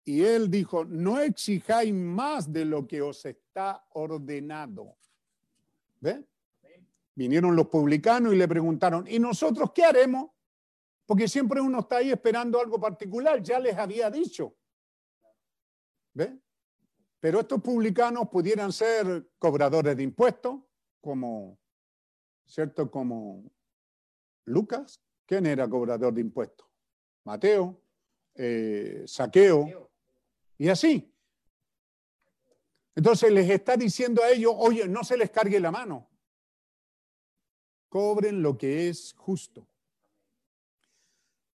Y 0.03 0.23
él 0.23 0.49
dijo, 0.49 0.83
no 0.85 1.19
exijáis 1.19 1.93
más 1.93 2.51
de 2.51 2.65
lo 2.65 2.87
que 2.87 3.01
os 3.01 3.25
está 3.25 3.85
ordenado. 3.91 4.97
¿Ve? 5.99 6.25
Vinieron 7.13 7.55
los 7.55 7.67
publicanos 7.67 8.33
y 8.33 8.37
le 8.37 8.47
preguntaron, 8.47 9.05
¿y 9.07 9.19
nosotros 9.19 9.71
qué 9.73 9.83
haremos? 9.83 10.31
Porque 11.05 11.27
siempre 11.27 11.61
uno 11.61 11.81
está 11.81 11.97
ahí 11.97 12.09
esperando 12.09 12.59
algo 12.59 12.79
particular, 12.79 13.43
ya 13.43 13.59
les 13.59 13.77
había 13.77 14.09
dicho. 14.09 14.55
¿Ve? 16.13 16.39
Pero 17.19 17.41
estos 17.41 17.61
publicanos 17.61 18.29
pudieran 18.29 18.71
ser 18.71 19.29
cobradores 19.37 19.95
de 19.95 20.03
impuestos, 20.03 20.59
como, 20.99 21.59
¿cierto? 22.45 22.89
Como 22.89 23.51
Lucas. 24.45 24.99
¿Quién 25.25 25.45
era 25.45 25.69
cobrador 25.69 26.13
de 26.13 26.21
impuestos? 26.21 26.67
Mateo, 27.23 27.79
eh, 28.33 29.03
Saqueo, 29.05 29.90
y 30.61 30.69
así. 30.69 31.11
Entonces 32.93 33.31
les 33.31 33.49
está 33.49 33.75
diciendo 33.75 34.21
a 34.21 34.29
ellos, 34.29 34.53
oye, 34.55 34.87
no 34.87 35.03
se 35.03 35.17
les 35.17 35.31
cargue 35.31 35.59
la 35.59 35.71
mano. 35.71 36.07
Cobren 37.89 38.43
lo 38.43 38.55
que 38.59 38.87
es 38.87 39.15
justo. 39.17 39.67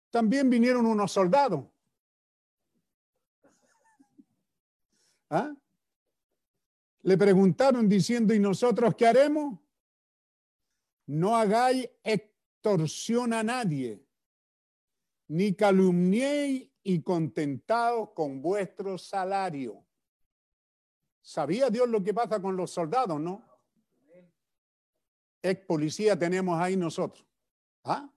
También 0.09 0.49
vinieron 0.49 0.87
unos 0.87 1.13
soldados. 1.13 1.67
¿Ah? 5.29 5.55
Le 7.03 7.19
preguntaron 7.19 7.87
diciendo, 7.87 8.33
¿y 8.33 8.39
nosotros 8.39 8.95
qué 8.95 9.07
haremos? 9.07 9.61
No 11.05 11.37
hagáis 11.37 11.91
extorsión 12.03 13.35
a 13.35 13.43
nadie, 13.43 14.03
ni 15.29 15.55
calumniéis 15.55 16.74
y 16.85 17.03
contentados 17.03 18.11
con 18.11 18.41
vuestro 18.43 18.99
salario. 18.99 19.85
¿Sabía 21.23 21.71
Dios 21.71 21.89
lo 21.89 22.05
que 22.05 22.13
pasa 22.13 22.41
con 22.41 22.55
los 22.57 22.71
soldados, 22.71 23.19
no? 23.19 23.43
Ex 25.43 25.65
policía 25.67 26.19
tenemos 26.19 26.61
ahí 26.61 26.77
nosotros. 26.77 27.27
¿Ah? 27.85 28.11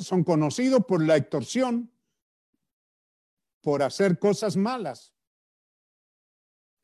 Son 0.00 0.24
conocidos 0.24 0.84
por 0.84 1.02
la 1.02 1.16
extorsión, 1.16 1.90
por 3.60 3.82
hacer 3.82 4.18
cosas 4.18 4.56
malas. 4.56 5.14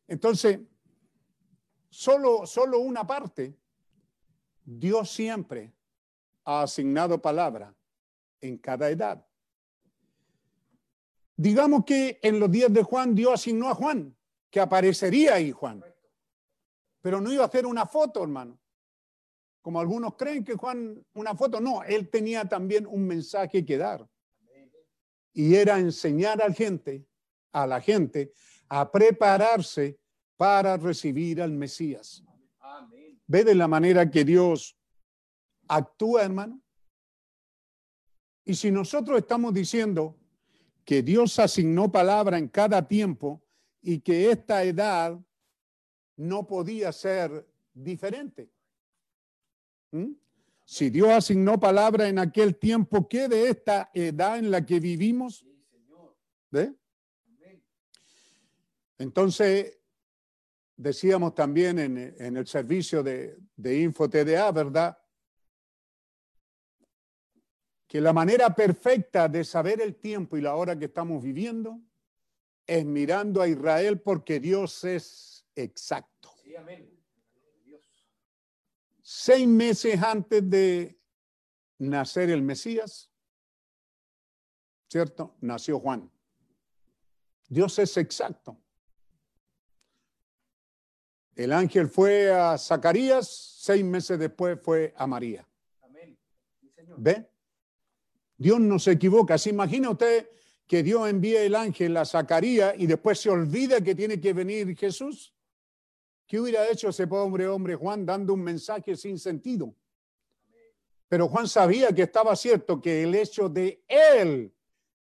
Entonces, 0.07 0.61
solo, 1.91 2.47
solo 2.47 2.79
una 2.79 3.05
parte, 3.05 3.59
Dios 4.65 5.11
siempre 5.11 5.75
ha 6.45 6.63
asignado 6.63 7.21
palabra 7.21 7.75
en 8.41 8.59
cada 8.59 8.89
edad. 8.89 9.26
Digamos 11.37 11.85
que 11.85 12.19
en 12.23 12.41
los 12.41 12.51
días 12.51 12.73
de 12.73 12.83
Juan 12.83 13.15
Dios 13.15 13.35
asignó 13.35 13.69
a 13.69 13.75
Juan, 13.75 14.17
que 14.51 14.61
aparecería 14.61 15.35
ahí 15.35 15.53
Juan. 15.53 15.85
Pero 17.03 17.21
no 17.21 17.33
iba 17.33 17.45
a 17.45 17.47
hacer 17.47 17.67
una 17.67 17.87
foto, 17.87 18.23
hermano. 18.23 18.59
Como 19.61 19.81
algunos 19.81 20.15
creen 20.17 20.45
que 20.45 20.55
Juan, 20.55 21.05
una 21.15 21.35
foto, 21.35 21.61
no, 21.61 21.83
él 21.83 22.09
tenía 22.09 22.45
también 22.47 22.87
un 22.87 23.07
mensaje 23.07 23.65
que 23.65 23.77
dar. 23.77 24.09
Y 25.33 25.55
era 25.55 25.79
enseñar 25.79 26.41
a 26.41 26.49
la 26.49 26.55
gente, 26.55 27.07
a 27.53 27.67
la 27.67 27.81
gente, 27.81 28.33
a 28.69 28.91
prepararse 28.91 29.99
para 30.37 30.77
recibir 30.77 31.43
al 31.43 31.53
Mesías. 31.53 32.25
¿Ve 33.27 33.45
de 33.45 33.55
la 33.55 33.69
manera 33.69 34.11
que 34.11 34.25
Dios 34.25 34.79
actúa, 35.69 36.23
hermano? 36.23 36.63
Y 38.45 38.55
si 38.55 38.71
nosotros 38.71 39.19
estamos 39.19 39.53
diciendo, 39.53 40.17
que 40.87 41.03
Dios 41.03 41.39
asignó 41.41 41.91
palabra 41.91 42.39
en 42.39 42.49
cada 42.49 42.87
tiempo 42.87 43.43
y 43.83 43.99
que 43.99 44.31
esta 44.31 44.63
edad 44.63 45.19
no 46.17 46.47
podía 46.47 46.93
ser 46.93 47.45
diferente. 47.75 48.49
¿Mm? 49.91 50.13
Si 50.65 50.89
Dios 50.89 51.11
asignó 51.11 51.59
palabra 51.59 52.09
en 52.09 52.21
aquel 52.21 52.57
tiempo, 52.57 53.09
¿qué 53.09 53.29
de 53.29 53.49
esta 53.49 53.91
edad 53.93 54.39
en 54.39 54.51
la 54.51 54.65
que 54.65 54.79
vivimos? 54.79 55.45
Entonces, 58.99 59.79
decíamos 60.77 61.35
también 61.35 61.79
en, 61.81 62.37
el 62.37 62.47
servicio 62.47 63.03
de, 63.03 63.37
de 63.57 63.81
Info 63.81 64.09
TDA, 64.09 64.51
¿verdad? 64.53 64.97
Que 67.87 68.01
la 68.01 68.13
manera 68.13 68.55
perfecta 68.55 69.29
de 69.29 69.45
saber 69.45 69.81
el 69.81 69.97
tiempo 69.97 70.37
y 70.37 70.41
la 70.41 70.57
hora 70.57 70.79
que 70.79 70.87
estamos 70.87 71.23
viviendo 71.23 71.81
es 72.67 72.85
mirando 72.85 73.41
a 73.41 73.49
Israel 73.49 74.01
porque 74.01 74.41
Dios 74.41 74.83
es 74.85 75.47
exacto. 75.55 76.35
Seis 79.03 79.47
meses 79.47 80.03
antes 80.03 80.49
de 80.51 80.99
nacer 81.79 82.31
el 82.31 82.43
Mesías, 82.43 83.09
¿cierto? 84.89 85.37
Nació 85.41 85.79
Juan. 85.79 86.11
Dios 87.49 87.79
es 87.79 87.97
exacto. 87.97 88.59
El 91.37 91.53
ángel 91.53 91.89
fue 91.89 92.33
a 92.33 92.59
Zacarías, 92.59 93.29
seis 93.29 93.85
meses 93.85 94.19
después 94.19 94.59
fue 94.61 94.93
a 94.97 95.07
María. 95.07 95.47
¿Ve? 96.97 97.29
Dios 98.37 98.61
no 98.61 98.79
se 98.79 98.93
equivoca. 98.93 99.39
¿Se 99.39 99.51
imagina 99.51 99.91
usted 99.91 100.29
que 100.67 100.83
Dios 100.83 101.09
envíe 101.09 101.37
el 101.37 101.55
ángel 101.55 101.97
a 101.97 102.05
Zacarías 102.05 102.75
y 102.77 102.87
después 102.87 103.21
se 103.21 103.31
olvida 103.31 103.81
que 103.81 103.95
tiene 103.95 104.21
que 104.21 104.33
venir 104.33 104.77
Jesús? 104.77 105.35
¿Qué 106.27 106.41
hubiera 106.41 106.69
hecho 106.69 106.89
ese 106.89 107.07
pobre 107.07 107.47
hombre 107.47 107.77
Juan 107.77 108.05
dando 108.05 108.35
un 108.35 108.43
mensaje 108.43 108.97
sin 108.97 109.19
sentido? 109.19 109.75
Pero 111.09 111.29
Juan 111.29 111.47
sabía 111.47 111.95
que 111.95 112.03
estaba 112.03 112.35
cierto 112.35 112.81
que 112.81 113.05
el 113.05 113.15
hecho 113.15 113.49
de 113.49 113.85
él 113.87 114.53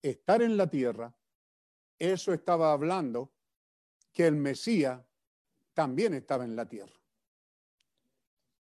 estar 0.01 0.43
en 0.43 0.57
la 0.57 0.69
tierra, 0.69 1.13
eso 1.99 2.33
estaba 2.33 2.73
hablando 2.73 3.33
que 4.13 4.27
el 4.27 4.37
Mesías 4.37 5.01
también 5.75 6.15
estaba 6.15 6.45
en 6.45 6.55
la 6.55 6.69
tierra. 6.69 6.95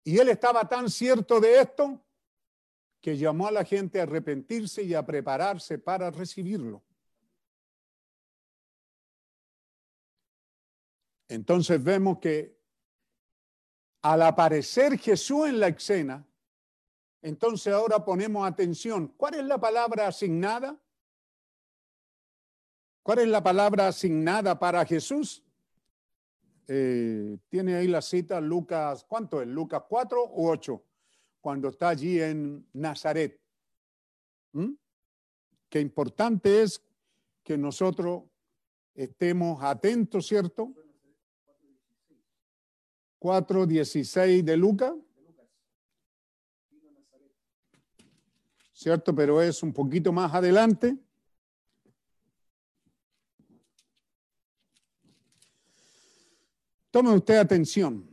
Y 0.02 0.18
él 0.18 0.28
estaba 0.28 0.68
tan 0.68 0.90
cierto 0.90 1.40
de 1.40 1.60
esto 1.60 2.00
que 3.00 3.16
llamó 3.16 3.48
a 3.48 3.52
la 3.52 3.64
gente 3.64 3.98
a 3.98 4.02
arrepentirse 4.02 4.82
y 4.82 4.94
a 4.94 5.04
prepararse 5.04 5.78
para 5.78 6.10
recibirlo. 6.10 6.82
Entonces 11.28 11.82
vemos 11.82 12.18
que 12.18 12.58
al 14.02 14.22
aparecer 14.22 14.98
Jesús 14.98 15.46
en 15.46 15.60
la 15.60 15.68
escena, 15.68 16.26
entonces 17.22 17.72
ahora 17.72 18.04
ponemos 18.04 18.46
atención. 18.46 19.08
¿Cuál 19.16 19.34
es 19.34 19.44
la 19.44 19.58
palabra 19.58 20.08
asignada? 20.08 20.80
¿Cuál 23.02 23.20
es 23.20 23.28
la 23.28 23.42
palabra 23.42 23.88
asignada 23.88 24.58
para 24.58 24.84
Jesús? 24.84 25.42
Eh, 26.66 27.38
tiene 27.48 27.76
ahí 27.76 27.88
la 27.88 28.02
cita 28.02 28.40
Lucas, 28.40 29.04
¿cuánto 29.04 29.40
es? 29.40 29.48
¿Lucas 29.48 29.82
4 29.88 30.30
u 30.32 30.48
8? 30.48 30.82
Cuando 31.40 31.68
está 31.68 31.90
allí 31.90 32.20
en 32.20 32.66
Nazaret. 32.72 33.40
¿Mm? 34.52 34.72
Qué 35.68 35.80
importante 35.80 36.62
es 36.62 36.82
que 37.42 37.56
nosotros 37.56 38.24
estemos 38.94 39.62
atentos, 39.62 40.26
¿cierto? 40.26 40.74
4.16 43.20 44.42
de 44.42 44.56
Lucas. 44.56 44.94
¿Cierto? 48.72 49.14
Pero 49.14 49.42
es 49.42 49.62
un 49.62 49.72
poquito 49.72 50.10
más 50.10 50.34
adelante. 50.34 50.96
Tome 56.90 57.14
usted 57.14 57.36
atención. 57.36 58.09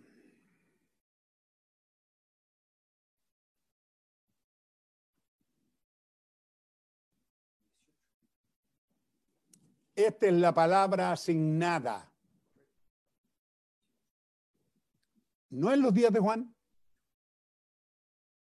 Esta 9.98 10.28
es 10.28 10.34
la 10.34 10.54
palabra 10.54 11.12
asignada. 11.12 12.08
No 15.50 15.74
en 15.74 15.82
los 15.82 15.92
días 15.92 16.14
de 16.14 16.20
Juan, 16.20 16.56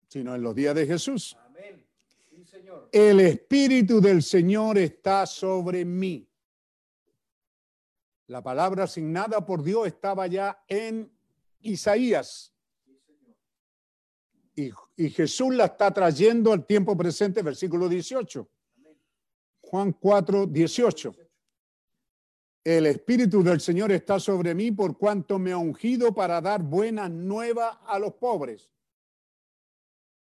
sino 0.07 0.36
en 0.36 0.41
los 0.41 0.56
días 0.56 0.74
de 0.74 0.88
Jesús. 0.88 1.36
Amén. 1.45 1.86
Sí, 2.30 2.45
Señor. 2.45 2.88
El 2.94 3.20
Espíritu 3.20 3.99
del 3.99 4.24
Señor 4.24 4.78
está 4.78 5.26
sobre 5.26 5.84
mí. 5.84 6.26
La 8.28 8.41
palabra 8.41 8.86
asignada 8.86 9.45
por 9.45 9.64
Dios 9.64 9.86
estaba 9.88 10.28
ya 10.28 10.64
en 10.70 11.11
Isaías. 11.60 12.53
Y, 14.56 14.72
y 14.95 15.10
Jesús 15.10 15.53
la 15.53 15.65
está 15.65 15.91
trayendo 15.91 16.53
al 16.53 16.65
tiempo 16.65 16.95
presente, 16.95 17.41
versículo 17.41 17.90
18. 17.90 18.48
Juan 19.60 19.91
4, 19.91 20.48
18. 20.48 21.23
El 22.64 22.85
Espíritu 22.85 23.44
del 23.44 23.60
Señor 23.60 23.91
está 23.91 24.19
sobre 24.19 24.56
mí 24.56 24.72
por 24.72 24.98
cuanto 24.98 25.38
me 25.38 25.52
ha 25.52 25.57
ungido 25.57 26.14
para 26.14 26.40
dar 26.40 26.64
buenas 26.64 27.11
nuevas 27.11 27.77
a 27.85 27.99
los 27.99 28.14
pobres. 28.14 28.72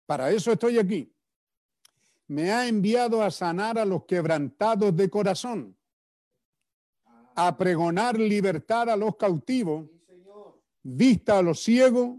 Para 0.07 0.31
eso 0.31 0.53
estoy 0.53 0.79
aquí. 0.79 1.15
Me 2.29 2.51
ha 2.51 2.67
enviado 2.67 3.23
a 3.23 3.31
sanar 3.31 3.79
a 3.79 3.85
los 3.85 4.05
quebrantados 4.05 4.97
de 4.97 5.11
corazón, 5.11 5.77
a 7.35 7.57
pregonar 7.59 8.19
libertad 8.19 8.89
a 8.89 8.97
los 8.97 9.17
cautivos, 9.17 9.87
vista 10.83 11.39
a 11.39 11.43
los 11.43 11.61
ciegos, 11.61 12.17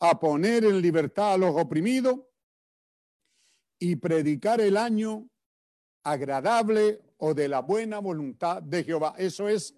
a 0.00 0.18
poner 0.18 0.64
en 0.64 0.82
libertad 0.82 1.34
a 1.34 1.38
los 1.38 1.54
oprimidos 1.54 2.20
y 3.78 3.94
predicar 3.96 4.60
el 4.60 4.76
año 4.76 5.28
agradable 6.02 7.05
o 7.18 7.34
de 7.34 7.48
la 7.48 7.60
buena 7.60 7.98
voluntad 7.98 8.62
de 8.62 8.84
Jehová. 8.84 9.14
Eso 9.18 9.48
es 9.48 9.74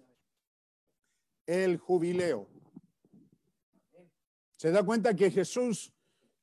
el 1.45 1.77
jubileo. 1.77 2.47
Se 4.55 4.71
da 4.71 4.83
cuenta 4.83 5.15
que 5.15 5.31
Jesús 5.31 5.93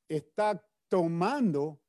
está 0.09 0.65
tomando 0.89 1.81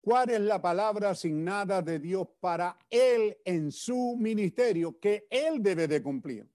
cuál 0.00 0.30
es 0.30 0.40
la 0.40 0.60
palabra 0.60 1.10
asignada 1.10 1.80
de 1.80 1.98
Dios 1.98 2.28
para 2.40 2.78
él 2.90 3.38
en 3.44 3.72
su 3.72 4.16
ministerio 4.18 4.98
que 4.98 5.26
él 5.30 5.62
debe 5.62 5.88
de 5.88 6.02
cumplir. 6.02 6.46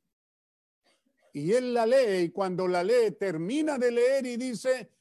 Y 1.33 1.51
él 1.53 1.73
la 1.73 1.85
lee 1.85 2.25
y 2.25 2.29
cuando 2.29 2.67
la 2.67 2.83
lee 2.83 3.11
termina 3.11 3.77
de 3.77 3.91
leer 3.91 4.25
y 4.25 4.37
dice, 4.37 4.91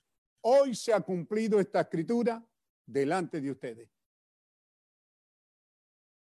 hoy 0.43 0.75
se 0.75 0.93
ha 0.93 1.01
cumplido 1.01 1.59
esta 1.59 1.81
escritura 1.81 2.45
delante 2.85 3.41
de 3.41 3.51
ustedes. 3.51 3.96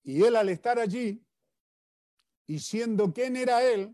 Y 0.06 0.22
él 0.22 0.36
al 0.36 0.48
estar 0.48 0.78
allí 0.78 1.20
y 2.46 2.60
siendo 2.60 3.12
quién 3.12 3.36
era 3.36 3.64
él, 3.64 3.92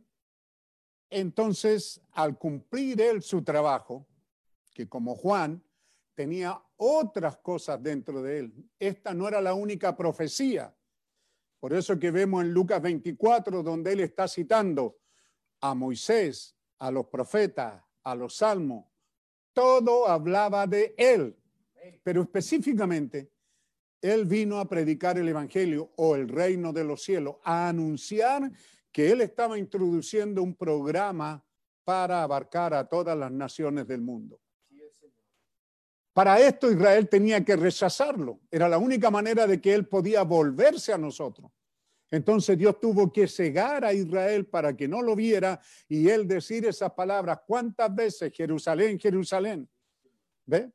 entonces 1.09 2.02
al 2.12 2.36
cumplir 2.36 3.01
él 3.01 3.22
su 3.22 3.43
trabajo, 3.43 4.06
que 4.74 4.86
como 4.86 5.14
Juan 5.16 5.64
tenía 6.14 6.62
otras 6.76 7.39
cosas 7.39 7.82
dentro 7.82 8.22
de 8.22 8.40
él, 8.40 8.70
esta 8.78 9.14
no 9.14 9.26
era 9.26 9.40
la 9.40 9.55
única 9.55 9.97
profecía. 9.97 10.76
Por 11.59 11.72
eso 11.72 11.98
que 11.98 12.10
vemos 12.10 12.44
en 12.44 12.52
Lucas 12.52 12.82
24, 12.82 13.62
donde 13.62 13.94
él 13.94 14.01
está 14.01 14.28
citando 14.28 14.98
a 15.62 15.74
Moisés, 15.74 16.55
a 16.78 16.90
los 16.90 17.06
profetas, 17.06 17.82
a 18.02 18.14
los 18.14 18.36
salmos, 18.36 18.84
todo 19.55 20.06
hablaba 20.06 20.66
de 20.66 20.94
él, 20.98 21.34
pero 22.02 22.20
específicamente 22.20 23.32
él 24.03 24.27
vino 24.27 24.59
a 24.59 24.69
predicar 24.69 25.16
el 25.16 25.29
Evangelio 25.29 25.93
o 25.97 26.16
el 26.16 26.29
reino 26.29 26.73
de 26.73 26.85
los 26.85 27.03
cielos, 27.03 27.37
a 27.45 27.69
anunciar 27.69 28.51
que 28.91 29.11
él 29.11 29.23
estaba 29.23 29.57
introduciendo 29.57 30.43
un 30.43 30.55
programa 30.55 31.43
para 31.85 32.23
abarcar 32.23 32.74
a 32.74 32.89
todas 32.89 33.16
las 33.16 33.31
naciones 33.31 33.87
del 33.87 34.03
mundo. 34.03 34.41
Para 36.12 36.39
esto 36.41 36.70
Israel 36.70 37.09
tenía 37.09 37.43
que 37.43 37.57
rechazarlo. 37.57 38.41
Era 38.51 38.69
la 38.69 38.77
única 38.77 39.11
manera 39.11 39.47
de 39.47 39.61
que 39.61 39.73
él 39.73 39.87
podía 39.87 40.23
volverse 40.24 40.93
a 40.93 40.99
nosotros. 40.99 41.51
Entonces 42.11 42.59
Dios 42.59 42.79
tuvo 42.79 43.11
que 43.11 43.27
cegar 43.27 43.87
a 43.87 43.95
Israel 43.95 44.45
para 44.45 44.77
que 44.77 44.87
no 44.87 45.01
lo 45.01 45.16
viera 45.16 45.59
y 45.89 46.09
él 46.09 46.29
decir 46.29 46.66
esas 46.66 46.93
palabras. 46.93 47.41
¿Cuántas 47.47 47.95
veces 47.95 48.31
Jerusalén, 48.35 48.99
Jerusalén? 48.99 49.66
¿Ve? 50.45 50.70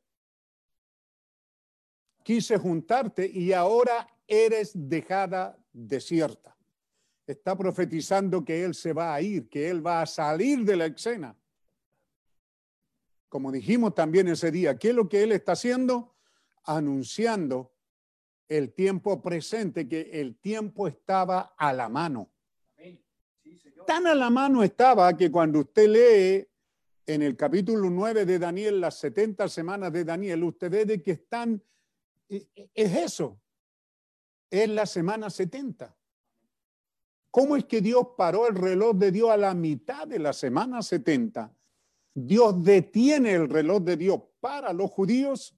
Quise 2.28 2.58
juntarte 2.58 3.26
y 3.26 3.54
ahora 3.54 4.06
eres 4.26 4.72
dejada 4.74 5.58
desierta. 5.72 6.54
Está 7.26 7.56
profetizando 7.56 8.44
que 8.44 8.66
él 8.66 8.74
se 8.74 8.92
va 8.92 9.14
a 9.14 9.22
ir, 9.22 9.48
que 9.48 9.70
él 9.70 9.86
va 9.86 10.02
a 10.02 10.06
salir 10.06 10.62
de 10.62 10.76
la 10.76 10.84
escena. 10.84 11.34
Como 13.30 13.50
dijimos 13.50 13.94
también 13.94 14.28
ese 14.28 14.50
día, 14.50 14.78
¿qué 14.78 14.90
es 14.90 14.94
lo 14.94 15.08
que 15.08 15.22
él 15.22 15.32
está 15.32 15.52
haciendo? 15.52 16.16
Anunciando 16.64 17.72
el 18.46 18.74
tiempo 18.74 19.22
presente, 19.22 19.88
que 19.88 20.10
el 20.20 20.36
tiempo 20.36 20.86
estaba 20.86 21.54
a 21.56 21.72
la 21.72 21.88
mano. 21.88 22.30
Tan 23.86 24.06
a 24.06 24.14
la 24.14 24.28
mano 24.28 24.62
estaba 24.62 25.16
que 25.16 25.30
cuando 25.30 25.60
usted 25.60 25.88
lee 25.88 26.46
en 27.06 27.22
el 27.22 27.38
capítulo 27.38 27.88
9 27.88 28.26
de 28.26 28.38
Daniel, 28.38 28.82
las 28.82 28.98
70 28.98 29.48
semanas 29.48 29.90
de 29.94 30.04
Daniel, 30.04 30.44
usted 30.44 30.70
ve 30.70 30.84
de 30.84 31.02
que 31.02 31.12
están, 31.12 31.62
es 32.28 32.94
eso, 32.96 33.40
es 34.50 34.68
la 34.68 34.86
semana 34.86 35.30
70. 35.30 35.96
¿Cómo 37.30 37.56
es 37.56 37.64
que 37.64 37.80
Dios 37.80 38.08
paró 38.16 38.48
el 38.48 38.54
reloj 38.54 38.96
de 38.96 39.12
Dios 39.12 39.30
a 39.30 39.36
la 39.36 39.54
mitad 39.54 40.06
de 40.06 40.18
la 40.18 40.32
semana 40.32 40.82
70? 40.82 41.54
Dios 42.14 42.64
detiene 42.64 43.32
el 43.32 43.48
reloj 43.48 43.82
de 43.82 43.96
Dios 43.96 44.20
para 44.40 44.72
los 44.72 44.90
judíos 44.90 45.56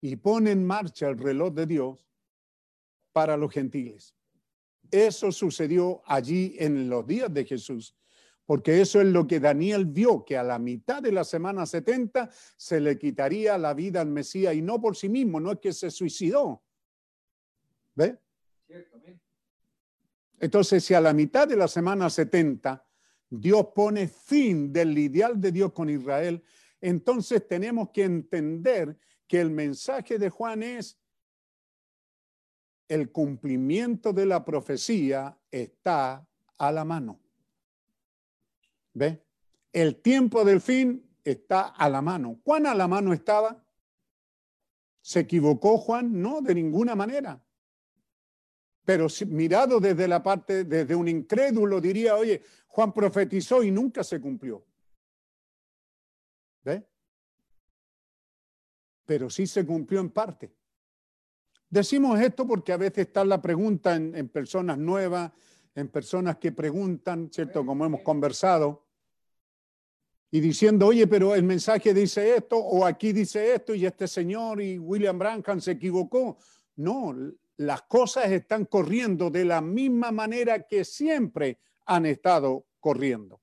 y 0.00 0.16
pone 0.16 0.52
en 0.52 0.64
marcha 0.64 1.08
el 1.08 1.18
reloj 1.18 1.52
de 1.52 1.66
Dios 1.66 2.06
para 3.12 3.36
los 3.36 3.52
gentiles. 3.52 4.14
Eso 4.90 5.32
sucedió 5.32 6.02
allí 6.06 6.56
en 6.58 6.88
los 6.88 7.06
días 7.06 7.32
de 7.32 7.44
Jesús, 7.44 7.96
porque 8.52 8.82
eso 8.82 9.00
es 9.00 9.06
lo 9.06 9.26
que 9.26 9.40
Daniel 9.40 9.86
vio, 9.86 10.26
que 10.26 10.36
a 10.36 10.42
la 10.42 10.58
mitad 10.58 11.02
de 11.02 11.10
la 11.10 11.24
semana 11.24 11.64
70 11.64 12.28
se 12.54 12.80
le 12.82 12.98
quitaría 12.98 13.56
la 13.56 13.72
vida 13.72 14.02
al 14.02 14.08
Mesías 14.08 14.54
y 14.54 14.60
no 14.60 14.78
por 14.78 14.94
sí 14.94 15.08
mismo, 15.08 15.40
no 15.40 15.52
es 15.52 15.58
que 15.58 15.72
se 15.72 15.90
suicidó. 15.90 16.62
¿Ve? 17.94 18.18
Entonces, 20.38 20.84
si 20.84 20.92
a 20.92 21.00
la 21.00 21.14
mitad 21.14 21.48
de 21.48 21.56
la 21.56 21.66
semana 21.66 22.10
70 22.10 22.86
Dios 23.30 23.68
pone 23.74 24.06
fin 24.06 24.70
del 24.70 24.98
ideal 24.98 25.40
de 25.40 25.50
Dios 25.50 25.72
con 25.72 25.88
Israel, 25.88 26.44
entonces 26.78 27.48
tenemos 27.48 27.88
que 27.88 28.04
entender 28.04 28.98
que 29.26 29.40
el 29.40 29.50
mensaje 29.50 30.18
de 30.18 30.28
Juan 30.28 30.62
es 30.62 30.98
el 32.86 33.10
cumplimiento 33.12 34.12
de 34.12 34.26
la 34.26 34.44
profecía 34.44 35.38
está 35.50 36.28
a 36.58 36.70
la 36.70 36.84
mano. 36.84 37.21
¿Ve? 38.94 39.24
El 39.72 40.02
tiempo 40.02 40.44
del 40.44 40.60
fin 40.60 41.10
está 41.24 41.68
a 41.68 41.88
la 41.88 42.02
mano. 42.02 42.40
¿Cuán 42.42 42.66
a 42.66 42.74
la 42.74 42.88
mano 42.88 43.12
estaba? 43.12 43.64
¿Se 45.00 45.20
equivocó 45.20 45.78
Juan? 45.78 46.20
No, 46.20 46.40
de 46.40 46.54
ninguna 46.54 46.94
manera. 46.94 47.42
Pero 48.84 49.06
mirado 49.28 49.80
desde 49.80 50.08
la 50.08 50.22
parte, 50.22 50.64
desde 50.64 50.94
un 50.94 51.08
incrédulo, 51.08 51.80
diría, 51.80 52.16
oye, 52.16 52.42
Juan 52.66 52.92
profetizó 52.92 53.62
y 53.62 53.70
nunca 53.70 54.02
se 54.04 54.20
cumplió. 54.20 54.64
¿Ve? 56.64 56.86
Pero 59.06 59.30
sí 59.30 59.46
se 59.46 59.64
cumplió 59.64 60.00
en 60.00 60.10
parte. 60.10 60.52
Decimos 61.68 62.20
esto 62.20 62.46
porque 62.46 62.72
a 62.72 62.76
veces 62.76 63.06
está 63.06 63.24
la 63.24 63.40
pregunta 63.40 63.96
en 63.96 64.28
personas 64.28 64.76
nuevas, 64.76 65.32
en 65.74 65.88
personas 65.88 66.36
que 66.36 66.52
preguntan, 66.52 67.30
¿cierto? 67.32 67.64
Como 67.64 67.84
hemos 67.84 68.02
conversado, 68.02 68.86
y 70.34 70.40
diciendo, 70.40 70.86
oye, 70.86 71.06
pero 71.06 71.34
el 71.34 71.42
mensaje 71.42 71.92
dice 71.92 72.36
esto, 72.36 72.56
o 72.56 72.86
aquí 72.86 73.12
dice 73.12 73.54
esto, 73.54 73.74
y 73.74 73.84
este 73.84 74.08
señor 74.08 74.62
y 74.62 74.78
William 74.78 75.18
Branham 75.18 75.60
se 75.60 75.72
equivocó. 75.72 76.38
No, 76.76 77.14
las 77.58 77.82
cosas 77.82 78.30
están 78.32 78.64
corriendo 78.64 79.28
de 79.28 79.44
la 79.44 79.60
misma 79.60 80.10
manera 80.10 80.66
que 80.66 80.86
siempre 80.86 81.58
han 81.84 82.06
estado 82.06 82.64
corriendo. 82.80 83.42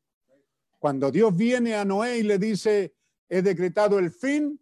Cuando 0.79 1.11
Dios 1.11 1.35
viene 1.35 1.75
a 1.75 1.85
Noé 1.85 2.17
y 2.17 2.23
le 2.23 2.39
dice, 2.39 2.95
he 3.27 3.43
decretado 3.43 3.99
el 3.99 4.09
fin, 4.09 4.59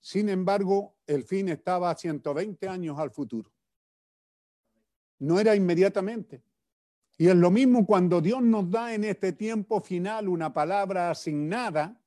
sin 0.00 0.30
embargo, 0.30 0.96
el 1.06 1.24
fin 1.24 1.50
estaba 1.50 1.90
a 1.90 1.94
120 1.94 2.68
años 2.68 2.98
al 2.98 3.10
futuro. 3.10 3.52
No 5.18 5.38
era 5.38 5.54
inmediatamente. 5.54 6.42
Y 7.18 7.28
es 7.28 7.34
lo 7.34 7.50
mismo 7.50 7.86
cuando 7.86 8.20
Dios 8.20 8.42
nos 8.42 8.70
da 8.70 8.94
en 8.94 9.04
este 9.04 9.32
tiempo 9.32 9.80
final 9.80 10.28
una 10.28 10.52
palabra 10.52 11.10
asignada, 11.10 11.98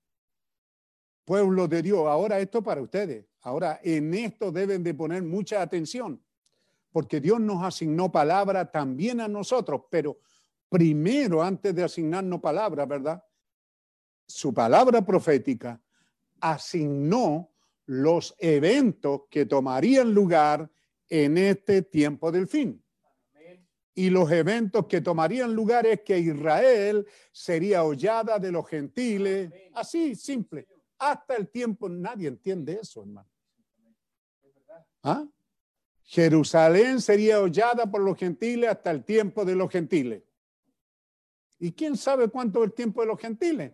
pueblo 1.25 1.67
de 1.67 1.81
Dios. 1.81 2.07
Ahora 2.07 2.39
esto 2.39 2.61
para 2.61 2.81
ustedes. 2.81 3.25
Ahora 3.41 3.79
en 3.83 4.13
esto 4.13 4.51
deben 4.51 4.83
de 4.83 4.93
poner 4.93 5.23
mucha 5.23 5.61
atención, 5.61 6.21
porque 6.91 7.19
Dios 7.19 7.39
nos 7.39 7.63
asignó 7.63 8.11
palabra 8.11 8.69
también 8.69 9.21
a 9.21 9.27
nosotros, 9.27 9.83
pero 9.89 10.19
primero, 10.67 11.41
antes 11.41 11.73
de 11.73 11.83
asignarnos 11.83 12.39
palabra, 12.39 12.85
¿verdad? 12.85 13.23
Su 14.27 14.53
palabra 14.53 15.03
profética 15.03 15.81
asignó 16.39 17.49
los 17.85 18.35
eventos 18.37 19.21
que 19.31 19.47
tomarían 19.47 20.13
lugar 20.13 20.69
en 21.07 21.37
este 21.39 21.81
tiempo 21.81 22.31
del 22.31 22.47
fin 22.47 22.83
y 23.95 24.09
los 24.09 24.31
eventos 24.31 24.85
que 24.87 25.01
tomarían 25.01 25.53
lugar 25.53 25.85
es 25.85 26.01
que 26.01 26.17
Israel 26.17 27.05
sería 27.31 27.83
hollada 27.83 28.39
de 28.39 28.51
los 28.51 28.67
gentiles, 28.67 29.51
así 29.73 30.15
simple, 30.15 30.67
hasta 30.97 31.35
el 31.35 31.49
tiempo, 31.49 31.89
nadie 31.89 32.27
entiende 32.27 32.79
eso, 32.81 33.01
hermano. 33.01 33.29
¿Ah? 35.03 35.25
Jerusalén 36.03 37.01
sería 37.01 37.39
hollada 37.39 37.89
por 37.89 38.01
los 38.01 38.17
gentiles 38.17 38.69
hasta 38.69 38.91
el 38.91 39.03
tiempo 39.03 39.45
de 39.45 39.55
los 39.55 39.69
gentiles. 39.69 40.23
¿Y 41.59 41.71
quién 41.73 41.95
sabe 41.97 42.29
cuánto 42.29 42.59
es 42.63 42.69
el 42.69 42.73
tiempo 42.73 43.01
de 43.01 43.07
los 43.07 43.19
gentiles? 43.19 43.73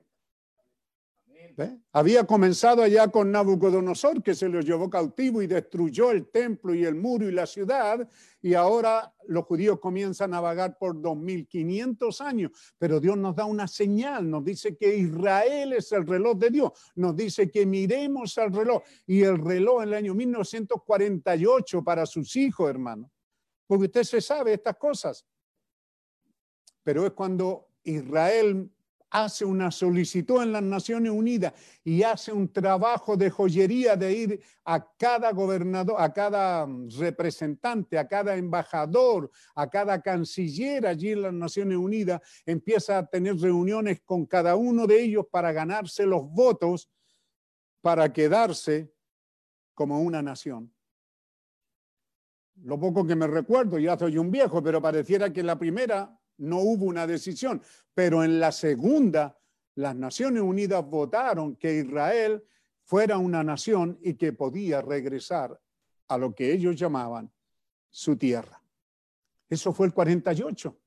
Había 1.94 2.26
comenzado 2.26 2.82
allá 2.82 3.07
con 3.07 3.32
Nabucodonosor, 3.32 4.22
que 4.22 4.36
se 4.36 4.49
los 4.49 4.65
llevó 4.65 4.90
cautivo 4.90 5.41
y 5.41 5.48
destruyó 5.48 6.11
el 6.11 6.27
templo 6.27 6.76
y 6.76 6.84
el 6.84 6.95
muro 6.95 7.30
y 7.30 7.32
la 7.32 7.45
ciudad, 7.45 8.07
y 8.41 8.53
ahora 8.53 9.14
los 9.27 9.45
judíos 9.45 9.80
comienzan 9.80 10.34
a 10.34 10.41
vagar 10.41 10.77
por 10.77 11.02
2500 11.02 12.22
años, 12.22 12.52
pero 12.77 12.99
Dios 12.99 13.18
nos 13.18 13.36
da 13.36 13.45
una 13.45 13.68
señal, 13.68 14.30
nos 14.30 14.44
dice 14.44 14.76
que 14.76 14.98
Israel 14.98 15.73
es 15.73 15.91
el 15.94 16.06
reloj 16.06 16.38
de 16.38 16.49
Dios, 16.49 16.72
nos 16.95 17.15
dice 17.15 17.49
que 17.49 17.65
miremos 17.65 18.38
al 18.38 18.52
reloj, 18.52 18.84
y 19.07 19.22
el 19.23 19.38
reloj 19.38 19.84
en 19.84 19.90
el 19.90 19.94
año 19.94 20.14
1948 20.14 21.84
para 21.84 22.06
sus 22.06 22.36
hijos, 22.36 22.69
hermano, 22.69 23.10
porque 23.65 23.86
usted 23.86 24.03
se 24.03 24.22
sabe 24.22 24.53
estas 24.53 24.76
cosas, 24.76 25.26
pero 26.84 27.06
es 27.06 27.14
cuando 27.14 27.69
Israel 27.84 28.69
hace 29.10 29.45
una 29.45 29.72
solicitud 29.72 30.41
en 30.41 30.52
las 30.52 30.64
Naciones 30.64 31.11
Unidas 31.11 31.53
y 31.84 32.03
hace 32.03 32.32
un 32.34 32.52
trabajo 32.52 33.15
de 33.15 33.30
joyería 33.30 33.95
de 33.95 34.14
ir 34.14 34.41
a 34.65 34.86
cada 34.98 35.32
gobernador, 35.32 35.95
a 35.99 36.11
cada 36.11 36.65
mm, 36.65 36.90
representante, 36.98 37.98
a 37.98 38.07
cada 38.07 38.36
embajador, 38.36 39.32
a 39.56 39.69
cada 39.69 40.02
canciller 40.02 40.86
allí 40.88 41.11
en 41.11 41.22
las 41.22 41.34
Naciones 41.34 41.77
Unidas, 41.77 42.22
empieza 42.45 42.98
a 42.98 43.06
tener 43.06 43.38
reuniones 43.38 44.02
con 44.03 44.26
cada 44.26 44.56
uno 44.56 44.88
de 44.88 45.02
ellos 45.02 45.26
para 45.32 45.52
ganarse 45.52 46.06
los 46.06 46.30
votos 46.30 46.90
para 47.86 48.11
quedarse 48.11 48.91
como 49.76 50.02
una 50.02 50.19
nación. 50.19 50.73
Lo 52.64 52.80
poco 52.80 53.06
que 53.06 53.15
me 53.15 53.27
recuerdo, 53.27 53.77
ya 53.77 53.95
soy 53.95 54.18
un 54.18 54.32
viejo, 54.32 54.64
pero 54.64 54.82
pareciera 54.82 55.32
que 55.32 55.44
la 55.44 55.60
primera 55.60 56.19
no 56.38 56.60
hubo 56.60 56.86
una 56.86 57.07
decisión, 57.07 57.62
pero 57.94 58.24
en 58.24 58.40
la 58.40 58.52
segunda, 58.52 59.40
las 59.76 59.95
Naciones 59.95 60.41
Unidas 60.41 60.86
votaron 60.86 61.56
que 61.56 61.80
Israel 61.80 62.44
fuera 62.84 63.18
una 63.18 63.44
nación 63.44 63.98
y 64.02 64.14
que 64.14 64.34
podía 64.34 64.82
regresar 64.82 65.60
a 66.07 66.18
lo 66.18 66.36
que 66.36 66.53
ellos 66.53 66.76
llamaban 66.76 67.32
su 67.90 68.16
tierra. 68.16 68.62
Eso 69.49 69.74
fue 69.74 69.88
el 69.88 69.94
48. 69.94 70.78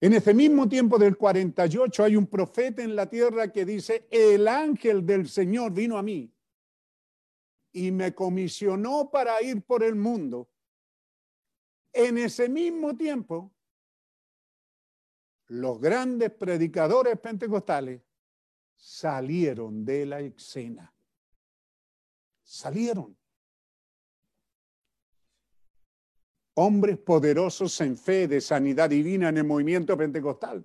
En 0.00 0.12
ese 0.12 0.34
mismo 0.34 0.68
tiempo 0.68 0.98
del 0.98 1.16
48 1.16 2.04
hay 2.04 2.16
un 2.16 2.26
profeta 2.26 2.82
en 2.82 2.94
la 2.94 3.08
tierra 3.08 3.50
que 3.50 3.64
dice, 3.64 4.06
el 4.10 4.48
ángel 4.48 5.06
del 5.06 5.28
Señor 5.28 5.72
vino 5.72 5.96
a 5.96 6.02
mí 6.02 6.30
y 7.72 7.90
me 7.90 8.14
comisionó 8.14 9.10
para 9.10 9.40
ir 9.42 9.62
por 9.62 9.82
el 9.82 9.94
mundo. 9.94 10.50
En 11.92 12.18
ese 12.18 12.48
mismo 12.48 12.96
tiempo, 12.96 13.52
los 15.48 15.80
grandes 15.80 16.30
predicadores 16.30 17.18
pentecostales 17.18 18.00
salieron 18.76 19.84
de 19.84 20.06
la 20.06 20.20
escena. 20.20 20.92
Salieron. 22.42 23.16
Hombres 26.54 26.98
poderosos 26.98 27.80
en 27.80 27.96
fe 27.96 28.28
de 28.28 28.40
sanidad 28.40 28.90
divina 28.90 29.28
en 29.28 29.38
el 29.38 29.44
movimiento 29.44 29.96
pentecostal. 29.96 30.64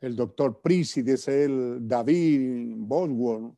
El 0.00 0.14
doctor 0.14 0.60
Prísides, 0.60 1.26
el 1.28 1.88
David 1.88 2.74
Bosworth 2.76 3.56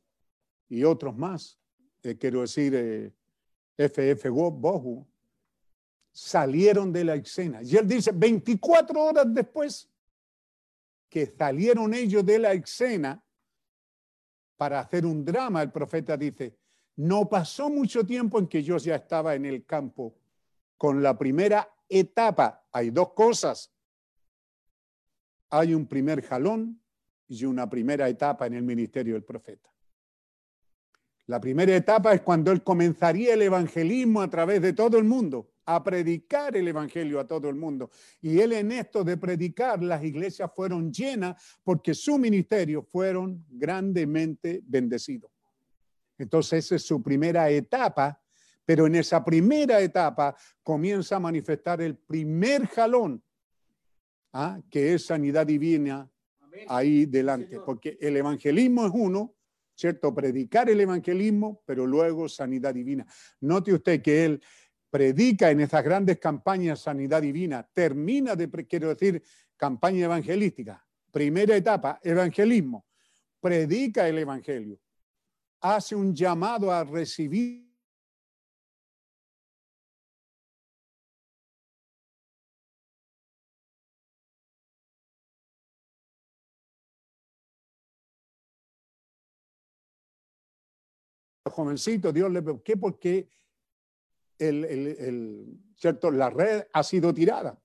y 0.68 0.84
otros 0.84 1.16
más. 1.16 1.58
Eh, 2.02 2.16
quiero 2.16 2.40
decir, 2.42 2.74
eh, 2.74 3.12
F.F. 3.76 4.28
Bosworth 4.30 5.06
salieron 6.16 6.94
de 6.94 7.05
la 7.05 7.14
escena. 7.14 7.62
Y 7.62 7.76
él 7.76 7.86
dice, 7.86 8.10
24 8.10 8.98
horas 9.02 9.26
después 9.28 9.86
que 11.10 11.26
salieron 11.26 11.93
ellos 11.93 12.24
de 12.24 12.38
la 12.38 12.55
escena 12.55 13.22
para 14.56 14.80
hacer 14.80 15.05
un 15.05 15.26
drama, 15.26 15.60
el 15.60 15.70
profeta 15.70 16.16
dice, 16.16 16.56
no 16.97 17.28
pasó 17.28 17.68
mucho 17.68 18.06
tiempo 18.06 18.38
en 18.38 18.47
que 18.47 18.62
yo 18.62 18.78
ya 18.78 18.94
estaba 18.94 19.34
en 19.34 19.44
el 19.44 19.66
campo 19.66 20.16
con 20.78 21.02
la 21.02 21.18
primera 21.18 21.68
etapa. 21.86 22.66
Hay 22.72 22.88
dos 22.88 23.12
cosas. 23.12 23.70
Hay 25.51 25.74
un 25.74 25.86
primer 25.86 26.22
jalón 26.22 26.80
y 27.28 27.44
una 27.44 27.68
primera 27.68 28.09
etapa 28.09 28.47
en 28.47 28.55
el 28.55 28.62
ministerio 28.62 29.12
del 29.12 29.24
profeta. 29.24 29.68
La 31.26 31.43
primera 31.43 31.76
etapa 31.76 32.14
es 32.14 32.22
cuando 32.22 32.52
él 32.52 32.62
comenzaría 32.62 33.34
el 33.34 33.43
evangelismo 33.43 34.22
a 34.22 34.30
través 34.30 34.62
de 34.62 34.72
todo 34.72 34.97
el 34.97 35.05
mundo 35.05 35.51
a 35.66 35.82
predicar 35.82 36.56
el 36.56 36.68
Evangelio 36.68 37.18
a 37.18 37.26
todo 37.26 37.48
el 37.48 37.56
mundo. 37.56 37.90
Y 38.22 38.38
él 38.38 38.52
en 38.52 38.70
esto 38.72 39.02
de 39.02 39.16
predicar, 39.16 39.82
las 39.82 40.02
iglesias 40.05 40.51
fueron 40.55 40.93
llenas 40.93 41.59
porque 41.64 41.93
su 41.93 42.18
ministerio 42.18 42.82
fueron 42.82 43.44
grandemente 43.51 44.62
bendecidos. 44.64 45.30
Entonces 46.16 46.64
esa 46.64 46.76
es 46.76 46.82
su 46.82 47.02
primera 47.02 47.51
etapa, 47.51 48.22
pero 48.64 48.86
en 48.86 48.94
esa 48.94 49.24
primera 49.24 49.80
etapa 49.80 50.36
comienza 50.62 51.16
a 51.16 51.20
manifestar 51.20 51.82
el 51.82 51.97
primer 51.97 52.66
jalón, 52.68 53.22
¿ah? 54.32 54.60
que 54.70 54.94
es 54.94 55.06
sanidad 55.06 55.47
divina 55.47 56.10
ahí 56.68 57.06
delante, 57.06 57.60
porque 57.60 57.98
el 58.01 58.16
evangelismo 58.16 58.86
es 58.86 58.93
uno, 58.94 59.34
¿cierto? 59.74 60.14
Predicar 60.14 60.70
el 60.70 60.80
evangelismo, 60.80 61.62
pero 61.66 61.86
luego 61.86 62.28
sanidad 62.28 62.72
divina. 62.72 63.06
Note 63.40 63.74
usted 63.74 64.01
que 64.01 64.24
él 64.24 64.43
predica 64.90 65.50
en 65.50 65.60
esas 65.60 65.82
grandes 65.82 66.18
campañas 66.18 66.80
sanidad 66.80 67.22
divina, 67.22 67.68
termina 67.72 68.34
de, 68.34 68.48
quiero 68.66 68.94
decir, 68.94 69.22
campaña 69.56 70.04
evangelística. 70.04 70.84
Primera 71.10 71.56
etapa, 71.56 72.00
evangelismo. 72.02 72.86
Predica 73.40 74.08
el 74.08 74.18
evangelio. 74.18 74.78
Hace 75.60 75.94
un 75.94 76.14
llamado 76.14 76.72
a 76.72 76.84
recibir 76.84 77.66
jovencito, 91.56 92.12
Dios 92.12 92.30
le 92.30 92.42
¿qué? 92.62 92.76
Porque 92.76 93.30
el, 94.38 95.58
¿cierto? 95.76 96.10
la 96.10 96.30
red 96.30 96.64
ha 96.72 96.82
sido 96.82 97.12
tirada. 97.12 97.58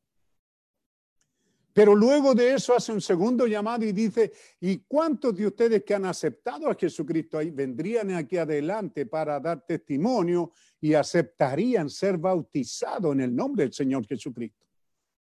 Pero 1.74 1.96
luego 1.96 2.36
de 2.36 2.54
eso 2.54 2.76
hace 2.76 2.92
un 2.92 3.00
segundo 3.00 3.48
llamado 3.48 3.86
y 3.86 3.94
dice, 3.94 4.34
¿y 4.60 4.80
cuántos 4.80 5.36
de 5.36 5.48
ustedes 5.48 5.84
que 5.84 5.94
han 5.94 6.06
aceptado 6.06 6.70
a 6.70 6.76
Jesucristo 6.76 7.38
ahí 7.38 7.50
vendrían 7.50 8.12
aquí 8.12 8.38
adelante 8.38 9.06
para 9.06 9.40
dar 9.40 9.66
testimonio 9.66 10.52
y 10.82 10.94
aceptarían 10.94 11.90
ser 11.90 12.18
bautizados 12.18 13.14
en 13.14 13.22
el 13.22 13.34
nombre 13.34 13.64
del 13.64 13.74
Señor 13.74 14.06
Jesucristo? 14.06 14.66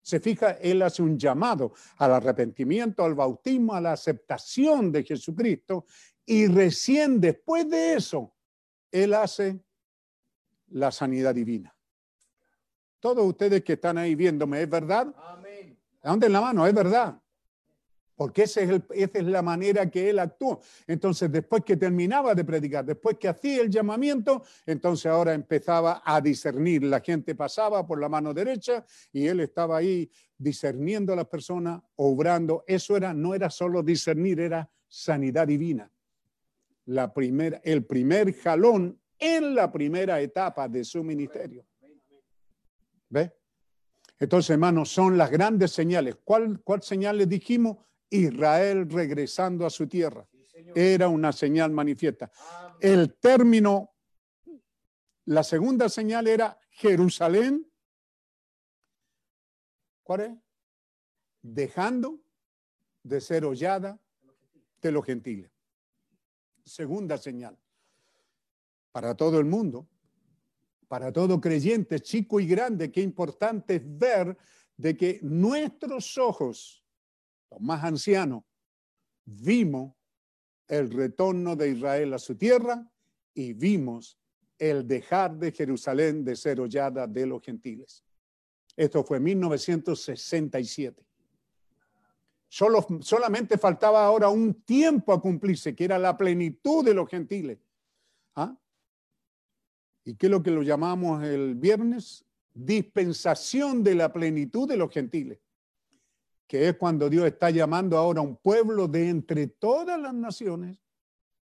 Se 0.02 0.22
fija, 0.22 0.52
Él 0.52 0.82
hace 0.84 1.02
un 1.02 1.20
llamado 1.20 1.74
al 1.98 2.14
arrepentimiento, 2.14 3.04
al 3.04 3.14
bautismo, 3.14 3.74
a 3.74 3.82
la 3.82 3.92
aceptación 3.92 4.90
de 4.90 5.04
Jesucristo 5.04 5.86
y 6.26 6.48
recién 6.48 7.20
después 7.20 7.70
de 7.70 7.96
eso, 7.96 8.34
Él 8.90 9.14
hace 9.14 9.60
la 10.70 10.92
sanidad 10.92 11.34
divina. 11.34 11.74
Todos 13.00 13.26
ustedes 13.26 13.64
que 13.64 13.74
están 13.74 13.98
ahí 13.98 14.16
viéndome, 14.16 14.62
¿es 14.62 14.70
verdad? 14.70 15.14
Amén. 15.18 15.78
Levanten 16.04 16.34
la 16.34 16.42
mano, 16.42 16.66
es 16.66 16.74
verdad. 16.74 17.22
Porque 18.16 18.44
ese 18.44 18.64
es 18.64 18.70
el- 18.72 18.84
esa 18.96 19.20
es 19.20 19.26
la 19.26 19.44
manera 19.44 19.88
que 19.92 20.10
él 20.10 20.18
actuó. 20.18 20.60
Entonces, 20.88 21.32
después 21.32 21.64
que 21.64 21.78
terminaba 21.78 22.34
de 22.34 22.44
predicar, 22.44 22.84
después 22.84 23.18
que 23.20 23.28
hacía 23.28 23.62
el 23.62 23.70
llamamiento, 23.70 24.44
entonces 24.66 25.06
ahora 25.06 25.36
empezaba 25.36 26.02
a 26.04 26.20
discernir. 26.20 26.84
La 26.84 27.00
gente 27.00 27.36
pasaba 27.36 27.86
por 27.86 28.00
la 28.00 28.10
mano 28.10 28.34
derecha 28.34 28.84
y 29.12 29.28
él 29.28 29.42
estaba 29.42 29.78
ahí 29.78 30.10
discerniendo 30.36 31.14
a 31.14 31.16
las 31.16 31.28
personas, 31.28 31.80
obrando. 31.96 32.64
Eso 32.66 32.98
era, 32.98 33.14
no 33.14 33.36
era 33.36 33.52
solo 33.52 33.84
discernir, 33.84 34.40
era 34.40 34.68
sanidad 34.88 35.46
divina. 35.46 35.92
La 36.86 37.14
primera, 37.14 37.62
el 37.64 37.86
primer 37.86 38.34
jalón 38.34 39.00
en 39.20 39.56
la 39.56 39.72
primera 39.72 40.20
etapa 40.22 40.68
de 40.68 40.84
su 40.84 41.04
ministerio. 41.04 41.66
¿Ve? 43.10 43.34
Entonces, 44.20 44.52
hermanos, 44.52 44.90
son 44.90 45.18
las 45.18 45.30
grandes 45.30 45.72
señales. 45.72 46.18
¿Cuál, 46.24 46.62
cuál 46.62 46.82
señal 46.82 47.18
les 47.18 47.30
dijimos? 47.30 47.78
Israel 48.10 48.90
regresando 48.90 49.66
a 49.66 49.70
su 49.70 49.88
tierra. 49.88 50.28
Era 50.74 51.08
una 51.08 51.32
señal 51.32 51.72
manifiesta. 51.72 52.32
El 52.80 53.16
término, 53.16 53.96
la 55.26 55.44
segunda 55.44 55.90
señal 55.90 56.28
era 56.28 56.60
Jerusalén. 56.70 57.70
¿Cuál 60.04 60.22
es? 60.22 60.32
Dejando 61.42 62.20
de 63.04 63.22
ser 63.22 63.46
hollada 63.46 64.00
de 64.82 64.92
los 64.92 65.06
gentiles. 65.06 65.52
Segunda 66.66 67.18
señal. 67.18 67.58
Para 68.92 69.16
todo 69.16 69.40
el 69.40 69.46
mundo, 69.46 69.88
para 70.88 71.12
todo 71.12 71.40
creyente, 71.42 72.00
chico 72.00 72.40
y 72.40 72.48
grande, 72.48 72.92
qué 72.92 73.02
importante 73.02 73.76
es 73.76 73.82
ver 73.86 74.38
de 74.76 74.96
que 74.96 75.20
nuestros 75.22 76.18
ojos, 76.18 76.84
los 77.52 77.62
más 77.62 77.84
ancianos, 77.84 78.44
vimos 79.26 79.94
el 80.68 80.92
retorno 80.92 81.56
de 81.56 81.70
Israel 81.70 82.14
a 82.14 82.20
su 82.20 82.36
tierra 82.36 82.90
y 83.34 83.54
vimos 83.54 84.18
el 84.58 84.88
dejar 84.88 85.38
de 85.38 85.52
Jerusalén 85.52 86.24
de 86.24 86.36
ser 86.36 86.60
hollada 86.60 87.08
de 87.08 87.26
los 87.26 87.42
gentiles. 87.42 88.04
Esto 88.76 89.04
fue 89.04 89.18
en 89.18 89.24
1967. 89.24 91.04
Solo, 92.50 92.86
solamente 93.02 93.58
faltaba 93.58 94.06
ahora 94.06 94.30
un 94.30 94.62
tiempo 94.62 95.12
a 95.12 95.22
cumplirse, 95.22 95.76
que 95.76 95.84
era 95.84 96.00
la 96.00 96.16
plenitud 96.16 96.86
de 96.86 96.94
los 96.94 97.10
gentiles. 97.10 97.60
¿Y 100.08 100.16
qué 100.16 100.28
es 100.28 100.32
lo 100.32 100.42
que 100.42 100.52
lo 100.52 100.62
llamamos 100.62 101.22
el 101.22 101.56
viernes? 101.56 102.24
Dispensación 102.54 103.84
de 103.84 103.94
la 103.94 104.14
plenitud 104.14 104.66
de 104.66 104.78
los 104.78 104.90
gentiles, 104.90 105.38
que 106.48 106.70
es 106.70 106.78
cuando 106.78 107.10
Dios 107.10 107.26
está 107.26 107.50
llamando 107.50 107.98
ahora 107.98 108.22
a 108.22 108.24
un 108.24 108.38
pueblo 108.38 108.88
de 108.88 109.10
entre 109.10 109.48
todas 109.48 110.00
las 110.00 110.14
naciones 110.14 110.78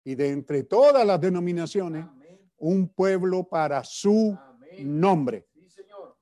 y 0.04 0.14
de 0.14 0.30
entre 0.30 0.62
todas 0.62 1.04
las 1.04 1.20
denominaciones, 1.20 2.06
Amén. 2.06 2.40
un 2.58 2.90
pueblo 2.90 3.44
para 3.44 3.84
su 3.84 4.38
Amén. 4.40 5.00
nombre. 5.00 5.48
Sí, 5.52 5.68
Señor. 5.68 6.16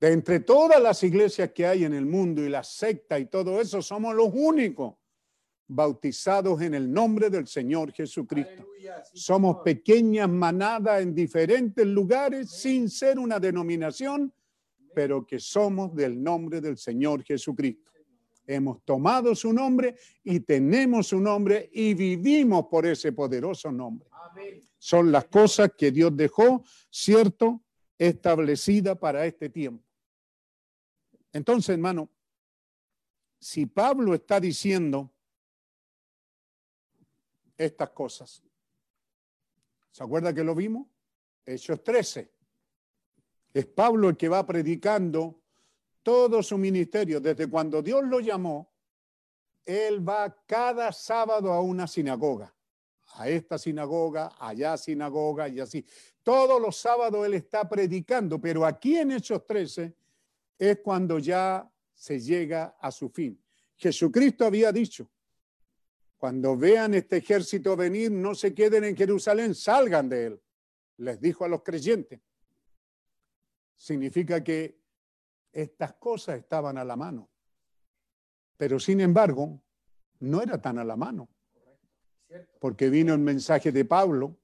De 0.00 0.10
entre 0.10 0.40
todas 0.40 0.80
las 0.82 1.02
iglesias 1.02 1.50
que 1.52 1.66
hay 1.66 1.84
en 1.84 1.92
el 1.92 2.06
mundo 2.06 2.42
y 2.42 2.48
las 2.48 2.68
sectas 2.68 3.20
y 3.20 3.26
todo 3.26 3.60
eso, 3.60 3.82
somos 3.82 4.14
los 4.14 4.30
únicos 4.32 4.94
bautizados 5.68 6.60
en 6.60 6.74
el 6.74 6.92
nombre 6.92 7.30
del 7.30 7.46
Señor 7.46 7.92
Jesucristo. 7.92 8.62
Aleluya. 8.62 9.04
Sí, 9.04 9.18
Somos 9.18 9.52
Señor. 9.52 9.64
pequeñas 9.64 10.28
manadas 10.28 11.02
en 11.02 11.14
diferentes 11.14 11.86
lugares 11.86 12.50
sin 12.50 12.88
ser 12.88 13.18
una 13.18 13.38
denominación, 13.40 14.32
pero 14.94 15.26
que 15.26 15.38
somos 15.38 15.94
del 15.94 16.22
nombre 16.22 16.60
del 16.60 16.76
Señor 16.76 17.22
Jesucristo. 17.24 17.90
Hemos 18.46 18.82
tomado 18.84 19.34
su 19.34 19.52
nombre 19.52 19.96
y 20.24 20.40
tenemos 20.40 21.06
su 21.08 21.20
nombre 21.20 21.70
y 21.72 21.94
vivimos 21.94 22.66
por 22.70 22.84
ese 22.86 23.12
poderoso 23.12 23.70
nombre. 23.70 24.08
Amén. 24.30 24.60
Son 24.78 25.12
las 25.12 25.26
cosas 25.26 25.70
que 25.78 25.92
Dios 25.92 26.14
dejó, 26.16 26.64
¿cierto? 26.90 27.62
Establecida 27.96 28.96
para 28.96 29.24
este 29.26 29.48
tiempo. 29.48 29.84
Entonces, 31.32 31.70
hermano, 31.70 32.10
si 33.38 33.66
Pablo 33.66 34.12
está 34.12 34.40
diciendo 34.40 35.11
estas 37.56 37.90
cosas, 37.90 38.42
¿se 39.90 40.02
acuerda 40.02 40.32
que 40.32 40.44
lo 40.44 40.54
vimos? 40.54 40.86
Hechos 41.44 41.82
13. 41.82 42.30
Es 43.54 43.66
Pablo 43.66 44.08
el 44.08 44.16
que 44.16 44.28
va 44.28 44.46
predicando 44.46 45.40
todo 46.02 46.42
su 46.42 46.56
ministerio. 46.56 47.20
Desde 47.20 47.48
cuando 47.48 47.82
Dios 47.82 48.04
lo 48.04 48.20
llamó, 48.20 48.72
él 49.64 50.06
va 50.06 50.34
cada 50.46 50.92
sábado 50.92 51.52
a 51.52 51.60
una 51.60 51.86
sinagoga 51.86 52.54
a 53.14 53.28
esta 53.28 53.58
sinagoga, 53.58 54.32
allá 54.38 54.76
sinagoga 54.76 55.48
y 55.48 55.60
así. 55.60 55.84
Todos 56.22 56.60
los 56.60 56.76
sábados 56.76 57.26
él 57.26 57.34
está 57.34 57.68
predicando, 57.68 58.40
pero 58.40 58.64
aquí 58.64 58.96
en 58.96 59.12
Hechos 59.12 59.46
13 59.46 59.94
es 60.58 60.78
cuando 60.82 61.18
ya 61.18 61.68
se 61.92 62.20
llega 62.20 62.76
a 62.80 62.90
su 62.90 63.08
fin. 63.08 63.38
Jesucristo 63.76 64.44
había 64.44 64.72
dicho, 64.72 65.08
cuando 66.22 66.56
vean 66.56 66.94
este 66.94 67.16
ejército 67.16 67.74
venir, 67.74 68.12
no 68.12 68.36
se 68.36 68.54
queden 68.54 68.84
en 68.84 68.96
Jerusalén, 68.96 69.56
salgan 69.56 70.08
de 70.08 70.26
él. 70.26 70.42
Les 70.98 71.20
dijo 71.20 71.44
a 71.44 71.48
los 71.48 71.64
creyentes. 71.64 72.20
Significa 73.74 74.44
que 74.44 74.78
estas 75.50 75.94
cosas 75.94 76.38
estaban 76.38 76.78
a 76.78 76.84
la 76.84 76.94
mano. 76.94 77.28
Pero 78.56 78.78
sin 78.78 79.00
embargo, 79.00 79.64
no 80.20 80.40
era 80.40 80.62
tan 80.62 80.78
a 80.78 80.84
la 80.84 80.94
mano 80.94 81.28
porque 82.60 82.88
vino 82.88 83.14
el 83.14 83.18
mensaje 83.18 83.72
de 83.72 83.84
Pablo. 83.84 84.38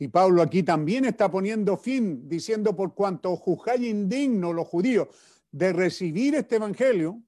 Y 0.00 0.08
Pablo 0.08 0.42
aquí 0.42 0.64
también 0.64 1.04
está 1.04 1.30
poniendo 1.30 1.76
fin, 1.76 2.28
diciendo 2.28 2.74
por 2.74 2.96
cuanto 2.96 3.36
juzgáis 3.36 3.82
indigno 3.82 4.52
los 4.52 4.66
judíos 4.66 5.06
de 5.52 5.72
recibir 5.72 6.34
este 6.34 6.56
evangelio. 6.56 7.22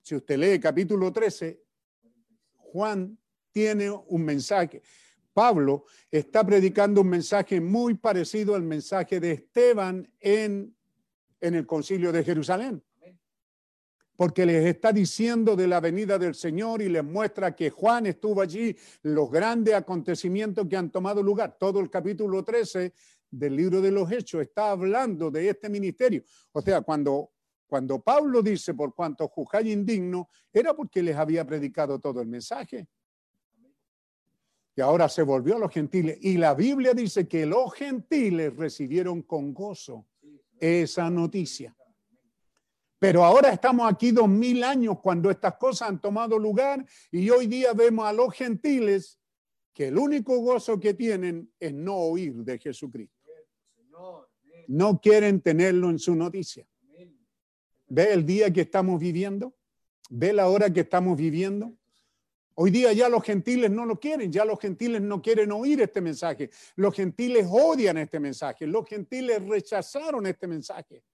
Si 0.00 0.14
usted 0.14 0.38
lee 0.38 0.58
capítulo 0.58 1.12
13, 1.12 1.67
Juan 2.72 3.18
tiene 3.50 3.90
un 3.90 4.24
mensaje. 4.24 4.82
Pablo 5.32 5.84
está 6.10 6.44
predicando 6.44 7.00
un 7.00 7.08
mensaje 7.08 7.60
muy 7.60 7.94
parecido 7.94 8.54
al 8.54 8.62
mensaje 8.62 9.20
de 9.20 9.32
Esteban 9.32 10.08
en, 10.20 10.74
en 11.40 11.54
el 11.54 11.66
concilio 11.66 12.10
de 12.12 12.24
Jerusalén 12.24 12.82
porque 14.18 14.44
les 14.44 14.66
está 14.66 14.92
diciendo 14.92 15.54
de 15.54 15.68
la 15.68 15.78
venida 15.78 16.18
del 16.18 16.34
Señor 16.34 16.82
y 16.82 16.88
les 16.88 17.04
muestra 17.04 17.54
que 17.54 17.70
Juan 17.70 18.04
estuvo 18.06 18.42
allí, 18.42 18.76
los 19.02 19.30
grandes 19.30 19.74
acontecimientos 19.74 20.66
que 20.68 20.76
han 20.76 20.90
tomado 20.90 21.22
lugar. 21.22 21.56
Todo 21.56 21.78
el 21.78 21.88
capítulo 21.88 22.42
13 22.42 22.92
del 23.30 23.54
libro 23.54 23.80
de 23.80 23.92
los 23.92 24.10
Hechos 24.10 24.42
está 24.42 24.72
hablando 24.72 25.30
de 25.30 25.48
este 25.48 25.68
ministerio. 25.68 26.24
O 26.50 26.60
sea, 26.60 26.80
cuando, 26.80 27.30
cuando 27.68 28.00
Pablo 28.00 28.42
dice 28.42 28.72
por 28.72 28.94
cuanto 28.94 29.28
juzgáis 29.28 29.68
indigno, 29.68 30.30
era 30.50 30.74
porque 30.74 31.02
les 31.02 31.14
había 31.14 31.46
predicado 31.46 31.98
todo 31.98 32.22
el 32.22 32.26
mensaje. 32.26 32.88
Y 34.74 34.80
ahora 34.80 35.08
se 35.08 35.22
volvió 35.22 35.56
a 35.56 35.58
los 35.58 35.70
gentiles. 35.70 36.16
Y 36.22 36.38
la 36.38 36.54
Biblia 36.54 36.94
dice 36.94 37.28
que 37.28 37.44
los 37.44 37.74
gentiles 37.74 38.56
recibieron 38.56 39.22
con 39.22 39.52
gozo 39.52 40.06
esa 40.58 41.10
noticia. 41.10 41.76
Pero 42.98 43.22
ahora 43.22 43.50
estamos 43.50 43.92
aquí 43.92 44.12
dos 44.12 44.28
mil 44.28 44.64
años 44.64 44.98
cuando 45.00 45.30
estas 45.30 45.56
cosas 45.56 45.90
han 45.90 46.00
tomado 46.00 46.38
lugar 46.38 46.84
y 47.12 47.28
hoy 47.28 47.46
día 47.46 47.72
vemos 47.74 48.06
a 48.06 48.12
los 48.12 48.32
gentiles 48.32 49.20
que 49.74 49.88
el 49.88 49.98
único 49.98 50.38
gozo 50.38 50.80
que 50.80 50.94
tienen 50.94 51.52
es 51.60 51.74
no 51.74 51.96
oír 51.96 52.34
de 52.36 52.58
Jesucristo. 52.58 53.14
No 54.68 55.00
quieren 55.00 55.40
tenerlo 55.40 55.90
en 55.90 55.98
su 55.98 56.14
noticia. 56.14 56.66
¿Ve 57.88 58.12
el 58.12 58.24
día 58.24 58.52
que 58.52 58.62
estamos 58.62 59.00
viviendo? 59.00 59.54
¿Ve 60.10 60.32
la 60.32 60.48
hora 60.48 60.72
que 60.72 60.80
estamos 60.80 61.16
viviendo? 61.16 61.74
Hoy 62.54 62.70
día 62.70 62.92
ya 62.92 63.08
los 63.08 63.22
gentiles 63.22 63.70
no 63.70 63.86
lo 63.86 64.00
quieren, 64.00 64.32
ya 64.32 64.44
los 64.44 64.58
gentiles 64.58 65.00
no 65.00 65.22
quieren 65.22 65.52
oír 65.52 65.80
este 65.80 66.00
mensaje. 66.00 66.50
Los 66.74 66.94
gentiles 66.94 67.46
odian 67.48 67.98
este 67.98 68.18
mensaje, 68.18 68.66
los 68.66 68.84
gentiles 68.86 69.46
rechazaron 69.46 70.26
este 70.26 70.46
mensaje. 70.48 71.04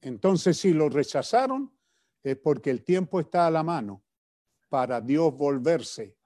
Entonces, 0.00 0.56
si 0.56 0.72
lo 0.72 0.88
rechazaron, 0.88 1.70
es 2.22 2.36
porque 2.36 2.70
el 2.70 2.82
tiempo 2.82 3.20
está 3.20 3.46
a 3.46 3.50
la 3.50 3.62
mano 3.62 4.02
para 4.68 5.00
Dios 5.00 5.36
volverse 5.36 6.16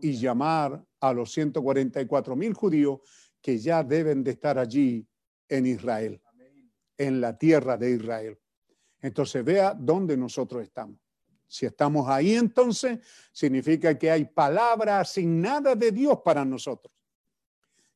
y 0.00 0.12
llamar 0.12 0.84
a 1.00 1.12
los 1.12 1.32
144 1.32 2.36
mil 2.36 2.52
judíos 2.52 3.00
que 3.40 3.58
ya 3.58 3.82
deben 3.82 4.22
de 4.22 4.32
estar 4.32 4.58
allí 4.58 5.06
en 5.48 5.66
Israel, 5.66 6.20
en 6.98 7.20
la 7.20 7.38
tierra 7.38 7.76
de 7.78 7.92
Israel. 7.92 8.38
Entonces 9.00 9.44
vea 9.44 9.74
dónde 9.78 10.16
nosotros 10.16 10.62
estamos. 10.62 10.98
Si 11.46 11.64
estamos 11.64 12.08
ahí, 12.08 12.34
entonces 12.34 12.98
significa 13.32 13.96
que 13.96 14.10
hay 14.10 14.26
palabra 14.26 15.00
asignada 15.00 15.74
de 15.74 15.90
Dios 15.92 16.18
para 16.22 16.44
nosotros. 16.44 16.92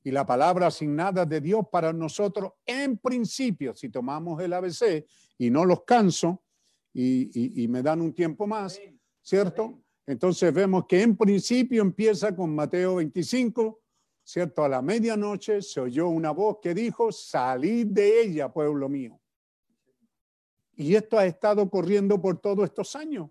Y 0.04 0.10
la 0.10 0.24
palabra 0.24 0.68
asignada 0.68 1.26
de 1.26 1.40
Dios 1.40 1.66
para 1.70 1.92
nosotros, 1.92 2.52
en 2.64 2.96
principio, 2.96 3.74
si 3.74 3.88
tomamos 3.90 4.40
el 4.42 4.52
ABC 4.54 5.04
y 5.38 5.50
no 5.50 5.64
los 5.64 5.84
canso 5.84 6.42
y, 6.94 7.30
y- 7.38 7.62
y 7.64 7.68
me 7.68 7.82
dan 7.82 8.00
un 8.00 8.14
tiempo 8.14 8.46
más, 8.46 8.80
¿cierto? 9.20 9.80
Entonces 10.06 10.52
vemos 10.52 10.86
que 10.88 11.02
en 11.02 11.16
principio 11.16 11.82
empieza 11.82 12.34
con 12.34 12.54
Mateo 12.54 12.96
25, 12.96 13.81
¿cierto? 14.24 14.64
A 14.64 14.68
la 14.68 14.82
medianoche 14.82 15.62
se 15.62 15.80
oyó 15.80 16.08
una 16.08 16.30
voz 16.30 16.58
que 16.62 16.74
dijo, 16.74 17.10
salid 17.12 17.86
de 17.88 18.22
ella, 18.22 18.52
pueblo 18.52 18.88
mío. 18.88 19.20
Y 20.74 20.94
esto 20.94 21.18
ha 21.18 21.26
estado 21.26 21.68
corriendo 21.68 22.20
por 22.20 22.38
todos 22.40 22.64
estos 22.64 22.96
años. 22.96 23.30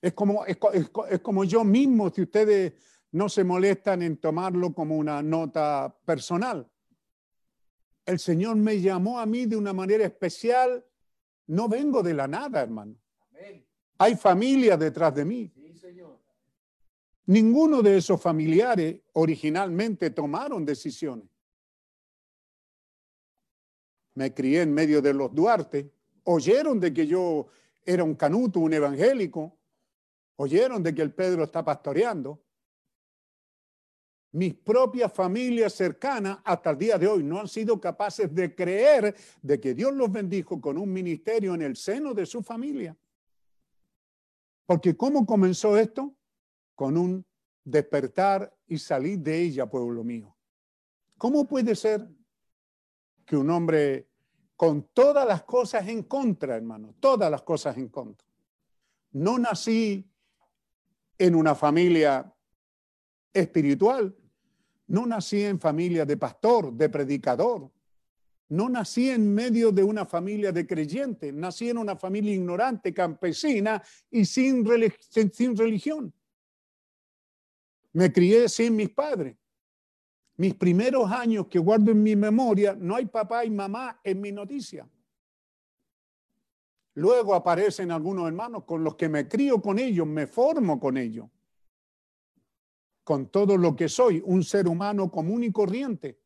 Es 0.00 0.12
como, 0.12 0.44
es, 0.44 0.56
co- 0.58 0.72
es 0.72 0.88
co- 0.90 1.06
es 1.06 1.20
como 1.20 1.44
yo 1.44 1.64
mismo, 1.64 2.10
si 2.10 2.22
ustedes 2.22 2.74
no 3.12 3.28
se 3.28 3.42
molestan 3.44 4.02
en 4.02 4.18
tomarlo 4.18 4.74
como 4.74 4.96
una 4.96 5.22
nota 5.22 5.96
personal. 6.04 6.70
El 8.04 8.18
Señor 8.18 8.56
me 8.56 8.80
llamó 8.80 9.18
a 9.18 9.26
mí 9.26 9.46
de 9.46 9.56
una 9.56 9.72
manera 9.72 10.04
especial. 10.04 10.84
No 11.48 11.68
vengo 11.68 12.02
de 12.02 12.12
la 12.14 12.28
nada, 12.28 12.60
hermano. 12.62 12.96
Hay 13.98 14.14
familia 14.16 14.76
detrás 14.76 15.14
de 15.14 15.24
mí. 15.24 15.52
Ninguno 17.26 17.82
de 17.82 17.98
esos 17.98 18.20
familiares 18.22 19.00
originalmente 19.14 20.10
tomaron 20.10 20.64
decisiones. 20.64 21.28
Me 24.14 24.32
crié 24.32 24.62
en 24.62 24.72
medio 24.72 25.02
de 25.02 25.12
los 25.12 25.34
Duarte. 25.34 25.92
Oyeron 26.24 26.78
de 26.78 26.92
que 26.92 27.06
yo 27.06 27.48
era 27.84 28.04
un 28.04 28.14
canuto, 28.14 28.60
un 28.60 28.72
evangélico. 28.72 29.58
Oyeron 30.36 30.82
de 30.82 30.94
que 30.94 31.02
el 31.02 31.12
Pedro 31.12 31.44
está 31.44 31.64
pastoreando. 31.64 32.42
Mis 34.32 34.54
propias 34.54 35.12
familias 35.12 35.72
cercanas 35.74 36.38
hasta 36.44 36.70
el 36.70 36.78
día 36.78 36.98
de 36.98 37.08
hoy 37.08 37.22
no 37.22 37.40
han 37.40 37.48
sido 37.48 37.80
capaces 37.80 38.32
de 38.34 38.54
creer 38.54 39.16
de 39.42 39.60
que 39.60 39.74
Dios 39.74 39.92
los 39.94 40.12
bendijo 40.12 40.60
con 40.60 40.78
un 40.78 40.92
ministerio 40.92 41.54
en 41.54 41.62
el 41.62 41.76
seno 41.76 42.14
de 42.14 42.26
su 42.26 42.42
familia. 42.42 42.96
Porque 44.66 44.96
¿cómo 44.96 45.26
comenzó 45.26 45.76
esto? 45.76 46.15
Con 46.76 46.96
un 46.96 47.26
despertar 47.64 48.56
y 48.68 48.78
salir 48.78 49.18
de 49.18 49.42
ella, 49.42 49.66
pueblo 49.66 50.04
mío. 50.04 50.36
¿Cómo 51.18 51.46
puede 51.46 51.74
ser 51.74 52.08
que 53.24 53.36
un 53.36 53.50
hombre 53.50 54.08
con 54.54 54.84
todas 54.92 55.26
las 55.26 55.42
cosas 55.42 55.88
en 55.88 56.04
contra, 56.04 56.56
hermano, 56.56 56.94
todas 57.00 57.28
las 57.28 57.42
cosas 57.42 57.76
en 57.76 57.88
contra? 57.88 58.26
No 59.12 59.36
nací 59.38 60.08
en 61.18 61.34
una 61.34 61.56
familia 61.56 62.32
espiritual, 63.32 64.16
no 64.86 65.06
nací 65.06 65.42
en 65.42 65.58
familia 65.58 66.04
de 66.04 66.16
pastor, 66.16 66.72
de 66.72 66.88
predicador, 66.88 67.70
no 68.48 68.68
nací 68.68 69.10
en 69.10 69.34
medio 69.34 69.72
de 69.72 69.82
una 69.82 70.06
familia 70.06 70.52
de 70.52 70.66
creyentes, 70.66 71.34
nací 71.34 71.70
en 71.70 71.78
una 71.78 71.96
familia 71.96 72.34
ignorante, 72.34 72.94
campesina 72.94 73.82
y 74.10 74.24
sin, 74.24 74.64
sin 75.32 75.56
religión. 75.56 76.14
Me 77.96 78.12
crié 78.12 78.46
sin 78.50 78.76
mis 78.76 78.90
padres. 78.90 79.38
Mis 80.36 80.52
primeros 80.54 81.10
años 81.10 81.46
que 81.46 81.58
guardo 81.58 81.92
en 81.92 82.02
mi 82.02 82.14
memoria, 82.14 82.76
no 82.78 82.94
hay 82.94 83.06
papá 83.06 83.42
y 83.42 83.50
mamá 83.50 84.02
en 84.04 84.20
mi 84.20 84.32
noticia. 84.32 84.86
Luego 86.92 87.34
aparecen 87.34 87.90
algunos 87.90 88.26
hermanos 88.26 88.64
con 88.64 88.84
los 88.84 88.96
que 88.96 89.08
me 89.08 89.26
crío 89.26 89.62
con 89.62 89.78
ellos, 89.78 90.06
me 90.06 90.26
formo 90.26 90.78
con 90.78 90.98
ellos, 90.98 91.26
con 93.02 93.30
todo 93.30 93.56
lo 93.56 93.74
que 93.74 93.88
soy, 93.88 94.22
un 94.26 94.44
ser 94.44 94.68
humano 94.68 95.10
común 95.10 95.44
y 95.44 95.50
corriente. 95.50 96.20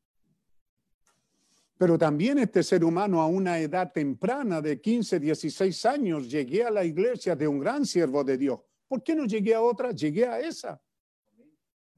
Pero 1.78 1.96
también 1.96 2.40
este 2.40 2.64
ser 2.64 2.82
humano 2.82 3.20
a 3.20 3.28
una 3.28 3.60
edad 3.60 3.92
temprana 3.92 4.60
de 4.60 4.80
15, 4.80 5.20
16 5.20 5.86
años, 5.86 6.28
llegué 6.28 6.64
a 6.64 6.70
la 6.72 6.82
iglesia 6.82 7.36
de 7.36 7.46
un 7.46 7.60
gran 7.60 7.86
siervo 7.86 8.24
de 8.24 8.36
Dios. 8.36 8.58
¿Por 8.88 9.04
qué 9.04 9.14
no 9.14 9.24
llegué 9.24 9.54
a 9.54 9.62
otra? 9.62 9.92
Llegué 9.92 10.26
a 10.26 10.40
esa. 10.40 10.82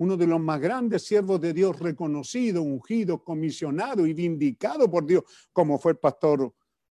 Uno 0.03 0.16
de 0.16 0.27
los 0.27 0.41
más 0.41 0.61
grandes 0.61 1.05
siervos 1.05 1.41
de 1.41 1.53
Dios, 1.53 1.79
reconocido, 1.79 2.61
ungido, 2.61 3.23
comisionado 3.23 4.05
y 4.05 4.12
vindicado 4.12 4.91
por 4.91 5.07
Dios, 5.07 5.23
como 5.53 5.79
fue 5.79 5.93
el 5.93 5.99
pastor 5.99 6.53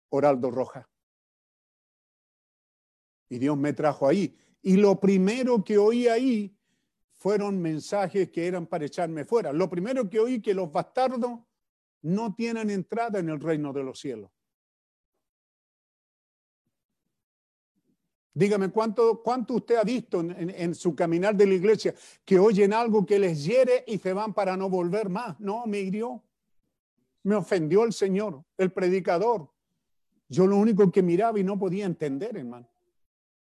Oraldo 0.09 0.51
Rojas. 0.51 0.85
Y 3.29 3.39
Dios 3.39 3.57
me 3.57 3.73
trajo 3.75 4.09
ahí. 4.09 4.37
Y 4.61 4.77
lo 4.77 4.99
primero 4.99 5.63
que 5.63 5.79
oí 5.79 6.09
ahí 6.09 6.59
fueron 7.15 7.63
mensajes 7.63 8.29
que 8.29 8.45
eran 8.45 8.67
para 8.67 8.87
echarme 8.87 9.25
fuera. 9.25 9.53
Lo 9.53 9.71
primero 9.71 10.11
que 10.11 10.19
oí 10.19 10.43
que 10.43 10.53
los 10.53 10.73
bastardos 10.73 11.39
no 12.03 12.35
tienen 12.35 12.71
entrada 12.71 13.21
en 13.21 13.29
el 13.29 13.39
reino 13.39 13.73
de 13.73 13.85
los 13.85 14.01
cielos. 14.01 14.33
Dígame, 18.39 18.69
¿cuánto, 18.69 19.23
cuánto 19.23 19.55
usted 19.55 19.77
ha 19.77 19.83
visto 19.83 20.21
en, 20.21 20.51
en- 20.51 20.75
su 20.75 20.95
caminar 20.95 21.35
de 21.35 21.47
la 21.47 21.55
iglesia 21.55 21.95
que 22.23 22.39
oyen 22.39 22.75
algo 22.75 23.07
que 23.07 23.19
les 23.19 23.43
hiere 23.43 23.83
y 23.87 23.97
se 23.97 24.13
van 24.13 24.35
para 24.35 24.59
no 24.59 24.69
volver 24.69 25.09
más? 25.09 25.41
No, 25.41 25.65
me 25.67 25.81
hirió. 25.81 26.23
Me 27.23 27.35
ofendió 27.35 27.85
el 27.85 27.95
Señor, 27.95 28.45
el 28.59 28.71
predicador. 28.73 29.51
Yo 30.29 30.47
lo 30.47 30.59
único 30.59 30.93
que 30.93 31.03
miraba 31.03 31.41
y 31.41 31.45
no 31.45 31.59
podía 31.59 31.87
entender, 31.87 32.37
hermano. 32.37 32.69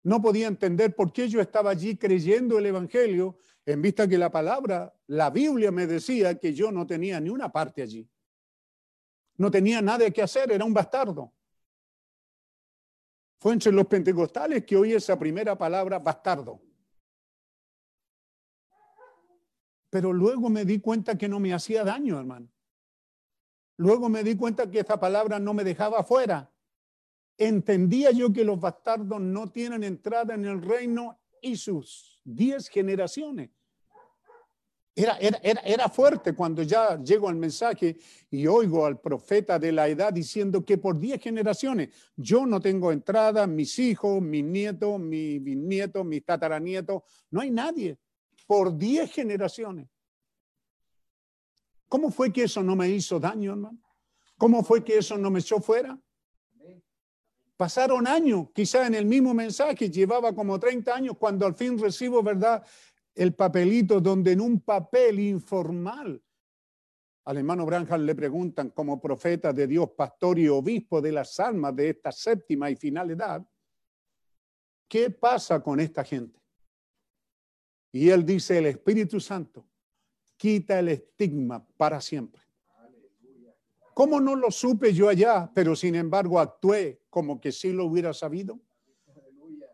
No 0.04 0.22
podía 0.22 0.46
entender 0.46 0.96
por 0.96 1.12
qué 1.12 1.28
yo 1.28 1.42
estaba 1.42 1.68
allí 1.68 1.98
creyendo 1.98 2.58
el 2.58 2.64
Evangelio 2.64 3.36
en 3.66 3.82
vista 3.82 4.08
que 4.08 4.16
la 4.16 4.30
palabra, 4.30 4.94
la 5.08 5.28
Biblia 5.28 5.70
me 5.70 5.86
decía 5.86 6.38
que 6.38 6.54
yo 6.54 6.72
no 6.72 6.86
tenía 6.86 7.20
ni 7.20 7.28
una 7.28 7.52
parte 7.52 7.82
allí. 7.82 8.08
No 9.36 9.50
tenía 9.50 9.82
nada 9.82 10.10
que 10.10 10.22
hacer, 10.22 10.50
era 10.50 10.64
un 10.64 10.72
bastardo. 10.72 11.30
Fue 13.38 13.52
entre 13.52 13.72
los 13.72 13.86
pentecostales 13.86 14.64
que 14.64 14.76
oí 14.76 14.92
esa 14.92 15.18
primera 15.18 15.56
palabra, 15.56 15.98
bastardo. 15.98 16.60
Pero 19.90 20.12
luego 20.12 20.50
me 20.50 20.64
di 20.64 20.80
cuenta 20.80 21.16
que 21.16 21.28
no 21.28 21.40
me 21.40 21.54
hacía 21.54 21.84
daño, 21.84 22.18
hermano. 22.18 22.48
Luego 23.76 24.08
me 24.08 24.24
di 24.24 24.36
cuenta 24.36 24.68
que 24.70 24.80
esa 24.80 24.98
palabra 24.98 25.38
no 25.38 25.54
me 25.54 25.64
dejaba 25.64 26.02
fuera. 26.02 26.52
Entendía 27.36 28.10
yo 28.10 28.32
que 28.32 28.44
los 28.44 28.58
bastardos 28.58 29.20
no 29.20 29.50
tienen 29.50 29.84
entrada 29.84 30.34
en 30.34 30.44
el 30.44 30.60
reino 30.60 31.20
y 31.40 31.56
sus 31.56 32.20
diez 32.24 32.68
generaciones. 32.68 33.50
Era, 35.00 35.16
era, 35.20 35.60
era, 35.60 35.88
fuerte 35.88 36.34
cuando 36.34 36.64
ya 36.64 37.00
llego 37.00 37.28
al 37.28 37.36
mensaje 37.36 37.96
y 38.32 38.48
oigo 38.48 38.84
al 38.84 39.00
profeta 39.00 39.56
de 39.56 39.70
la 39.70 39.86
edad 39.86 40.12
diciendo 40.12 40.64
que 40.64 40.76
por 40.76 40.98
diez 40.98 41.22
generaciones 41.22 41.90
yo 42.16 42.44
no 42.44 42.60
tengo 42.60 42.90
entrada, 42.90 43.46
mis 43.46 43.78
hijos, 43.78 44.20
mis 44.20 44.42
nietos, 44.42 44.98
mis 44.98 45.40
bisnietos, 45.40 46.04
mis 46.04 46.24
tataranietos, 46.24 47.02
no 47.30 47.40
hay 47.40 47.52
nadie. 47.52 47.96
Por 48.44 48.76
diez 48.76 49.12
generaciones. 49.12 49.86
¿Cómo 51.88 52.10
fue 52.10 52.32
que 52.32 52.42
eso 52.42 52.60
no 52.64 52.74
me 52.74 52.88
hizo 52.88 53.20
daño, 53.20 53.52
hermano? 53.52 53.78
¿Cómo 54.36 54.64
fue 54.64 54.82
que 54.82 54.98
eso 54.98 55.16
no 55.16 55.30
me 55.30 55.38
echó 55.38 55.60
fuera? 55.60 55.96
Pasaron 57.58 58.06
años, 58.06 58.50
quizá 58.54 58.86
en 58.86 58.94
el 58.94 59.04
mismo 59.04 59.34
mensaje, 59.34 59.90
llevaba 59.90 60.32
como 60.32 60.60
30 60.60 60.94
años 60.94 61.16
cuando 61.18 61.44
al 61.44 61.56
fin 61.56 61.76
recibo, 61.76 62.22
¿verdad? 62.22 62.64
El 63.18 63.34
papelito 63.34 64.00
donde 64.00 64.30
en 64.30 64.40
un 64.40 64.60
papel 64.60 65.18
informal 65.18 66.22
al 67.24 67.36
hermano 67.36 67.66
Branham 67.66 68.02
le 68.02 68.14
preguntan 68.14 68.70
como 68.70 69.00
profeta 69.00 69.52
de 69.52 69.66
Dios, 69.66 69.90
pastor 69.96 70.38
y 70.38 70.46
obispo 70.46 71.02
de 71.02 71.10
las 71.10 71.40
almas 71.40 71.74
de 71.74 71.90
esta 71.90 72.12
séptima 72.12 72.70
y 72.70 72.76
final 72.76 73.10
edad, 73.10 73.44
¿qué 74.86 75.10
pasa 75.10 75.60
con 75.60 75.80
esta 75.80 76.04
gente? 76.04 76.40
Y 77.90 78.08
él 78.08 78.24
dice, 78.24 78.58
el 78.58 78.66
Espíritu 78.66 79.18
Santo 79.18 79.66
quita 80.36 80.78
el 80.78 80.86
estigma 80.86 81.66
para 81.76 82.00
siempre. 82.00 82.40
¿Cómo 83.94 84.20
no 84.20 84.36
lo 84.36 84.52
supe 84.52 84.94
yo 84.94 85.08
allá, 85.08 85.50
pero 85.52 85.74
sin 85.74 85.96
embargo 85.96 86.38
actué 86.38 87.02
como 87.10 87.40
que 87.40 87.50
sí 87.50 87.72
lo 87.72 87.86
hubiera 87.86 88.14
sabido? 88.14 88.60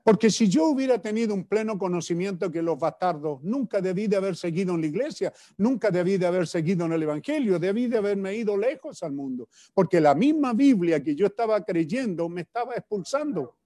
Porque 0.04 0.30
si 0.30 0.48
yo 0.48 0.66
hubiera 0.66 1.00
tenido 1.00 1.32
un 1.32 1.44
pleno 1.44 1.78
conocimiento 1.78 2.52
que 2.52 2.60
los 2.60 2.78
bastardos 2.78 3.42
nunca 3.42 3.80
debí 3.80 4.06
de 4.06 4.16
haber 4.16 4.36
seguido 4.36 4.74
en 4.74 4.82
la 4.82 4.86
iglesia, 4.86 5.32
nunca 5.56 5.90
debí 5.90 6.18
de 6.18 6.26
haber 6.26 6.46
seguido 6.46 6.84
en 6.84 6.92
el 6.92 7.02
Evangelio, 7.02 7.58
debí 7.58 7.86
de 7.86 7.96
haberme 7.96 8.36
ido 8.36 8.54
lejos 8.54 9.02
al 9.02 9.12
mundo. 9.12 9.48
Porque 9.72 10.02
la 10.02 10.14
misma 10.14 10.52
Biblia 10.52 11.02
que 11.02 11.14
yo 11.16 11.26
estaba 11.26 11.64
creyendo 11.64 12.28
me 12.28 12.42
estaba 12.42 12.74
expulsando. 12.74 13.56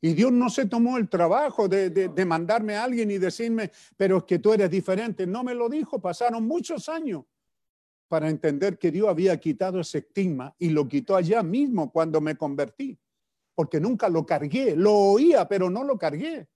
Y 0.00 0.12
Dios 0.12 0.32
no 0.32 0.50
se 0.50 0.66
tomó 0.66 0.98
el 0.98 1.08
trabajo 1.08 1.68
de, 1.68 1.90
de, 1.90 2.24
mandarme 2.24 2.74
a 2.74 2.82
alguien 2.82 3.08
y 3.12 3.18
decirme, 3.18 3.70
pero 3.96 4.18
es 4.18 4.24
que 4.24 4.40
tú 4.40 4.52
eres 4.52 4.70
diferente. 4.70 5.24
No 5.24 5.44
me 5.44 5.54
lo 5.54 5.68
dijo, 5.68 6.00
pasaron 6.00 6.48
muchos 6.48 6.88
años 6.88 7.24
para 8.08 8.28
entender 8.28 8.76
que 8.76 8.90
Dios 8.90 9.08
había 9.08 9.38
quitado 9.38 9.78
ese 9.78 9.98
estigma 9.98 10.54
y 10.58 10.70
lo 10.70 10.88
quitó 10.88 11.14
allá 11.14 11.44
mismo 11.44 11.92
cuando 11.92 12.20
me 12.20 12.36
convertí 12.36 12.98
porque 13.58 13.80
nunca 13.80 14.08
lo 14.08 14.24
cargué, 14.24 14.76
lo 14.76 14.94
oía, 14.94 15.48
pero 15.48 15.68
no 15.68 15.82
lo 15.82 15.98
cargué. 15.98 16.46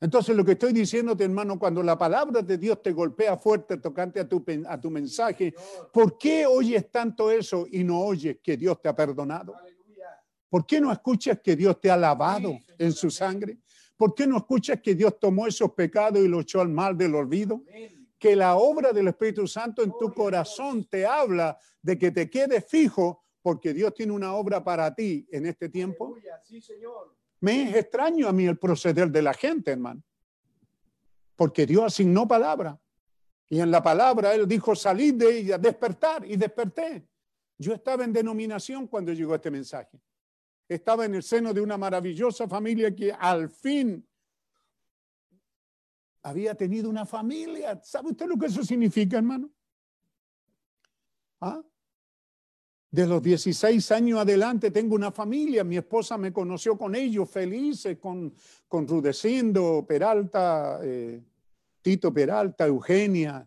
Entonces 0.00 0.34
lo 0.34 0.42
que 0.42 0.52
estoy 0.52 0.72
diciéndote, 0.72 1.24
hermano, 1.24 1.58
cuando 1.58 1.82
la 1.82 1.98
palabra 1.98 2.40
de 2.40 2.56
Dios 2.56 2.82
te 2.82 2.92
golpea 2.92 3.36
fuerte 3.36 3.76
tocante 3.76 4.20
a 4.20 4.26
tu, 4.26 4.42
a 4.66 4.80
tu 4.80 4.90
mensaje, 4.90 5.52
¿por 5.92 6.16
qué 6.16 6.46
oyes 6.46 6.90
tanto 6.90 7.30
eso 7.30 7.66
y 7.70 7.84
no 7.84 8.00
oyes 8.00 8.38
que 8.42 8.56
Dios 8.56 8.80
te 8.80 8.88
ha 8.88 8.96
perdonado? 8.96 9.54
¿Por 10.48 10.64
qué 10.64 10.80
no 10.80 10.90
escuchas 10.90 11.40
que 11.44 11.54
Dios 11.54 11.78
te 11.78 11.90
ha 11.90 11.96
lavado 11.98 12.58
en 12.78 12.92
su 12.92 13.10
sangre? 13.10 13.58
¿Por 13.98 14.14
qué 14.14 14.26
no 14.26 14.38
escuchas 14.38 14.80
que 14.80 14.94
Dios 14.94 15.20
tomó 15.20 15.46
esos 15.46 15.72
pecados 15.72 16.20
y 16.24 16.28
los 16.28 16.44
echó 16.44 16.62
al 16.62 16.70
mal 16.70 16.96
del 16.96 17.14
olvido? 17.14 17.62
Que 18.18 18.34
la 18.34 18.56
obra 18.56 18.94
del 18.94 19.08
Espíritu 19.08 19.46
Santo 19.46 19.82
en 19.82 19.92
tu 20.00 20.10
corazón 20.10 20.86
te 20.86 21.04
habla 21.04 21.58
de 21.82 21.98
que 21.98 22.12
te 22.12 22.30
quedes 22.30 22.64
fijo 22.66 23.27
porque 23.48 23.72
Dios 23.72 23.94
tiene 23.94 24.12
una 24.12 24.34
obra 24.34 24.62
para 24.62 24.94
ti 24.94 25.26
en 25.32 25.46
este 25.46 25.70
tiempo. 25.70 26.14
Me 27.40 27.62
es 27.62 27.76
extraño 27.76 28.28
a 28.28 28.32
mí 28.34 28.44
el 28.44 28.58
proceder 28.58 29.10
de 29.10 29.22
la 29.22 29.32
gente, 29.32 29.70
hermano. 29.70 30.02
Porque 31.34 31.64
Dios 31.64 31.84
asignó 31.84 32.28
palabra. 32.28 32.78
Y 33.48 33.58
en 33.60 33.70
la 33.70 33.82
palabra 33.82 34.34
Él 34.34 34.46
dijo, 34.46 34.76
salid 34.76 35.14
de 35.14 35.38
ella, 35.38 35.56
despertar. 35.56 36.26
Y 36.26 36.36
desperté. 36.36 37.08
Yo 37.56 37.72
estaba 37.72 38.04
en 38.04 38.12
denominación 38.12 38.86
cuando 38.86 39.14
llegó 39.14 39.34
este 39.34 39.50
mensaje. 39.50 39.98
Estaba 40.68 41.06
en 41.06 41.14
el 41.14 41.22
seno 41.22 41.54
de 41.54 41.62
una 41.62 41.78
maravillosa 41.78 42.46
familia 42.46 42.94
que 42.94 43.10
al 43.10 43.48
fin 43.48 44.06
había 46.22 46.54
tenido 46.54 46.90
una 46.90 47.06
familia. 47.06 47.80
¿Sabe 47.82 48.10
usted 48.10 48.26
lo 48.26 48.36
que 48.36 48.44
eso 48.44 48.62
significa, 48.62 49.16
hermano? 49.16 49.50
¿Ah? 51.40 51.62
De 52.90 53.06
los 53.06 53.22
16 53.22 53.92
años 53.92 54.18
adelante 54.20 54.70
tengo 54.70 54.94
una 54.94 55.12
familia, 55.12 55.62
mi 55.62 55.76
esposa 55.76 56.16
me 56.16 56.32
conoció 56.32 56.78
con 56.78 56.94
ellos, 56.94 57.28
felices, 57.28 57.98
con, 57.98 58.32
con 58.66 58.88
Rudecindo, 58.88 59.84
Peralta, 59.86 60.80
eh, 60.82 61.20
Tito 61.82 62.12
Peralta, 62.14 62.66
Eugenia. 62.66 63.46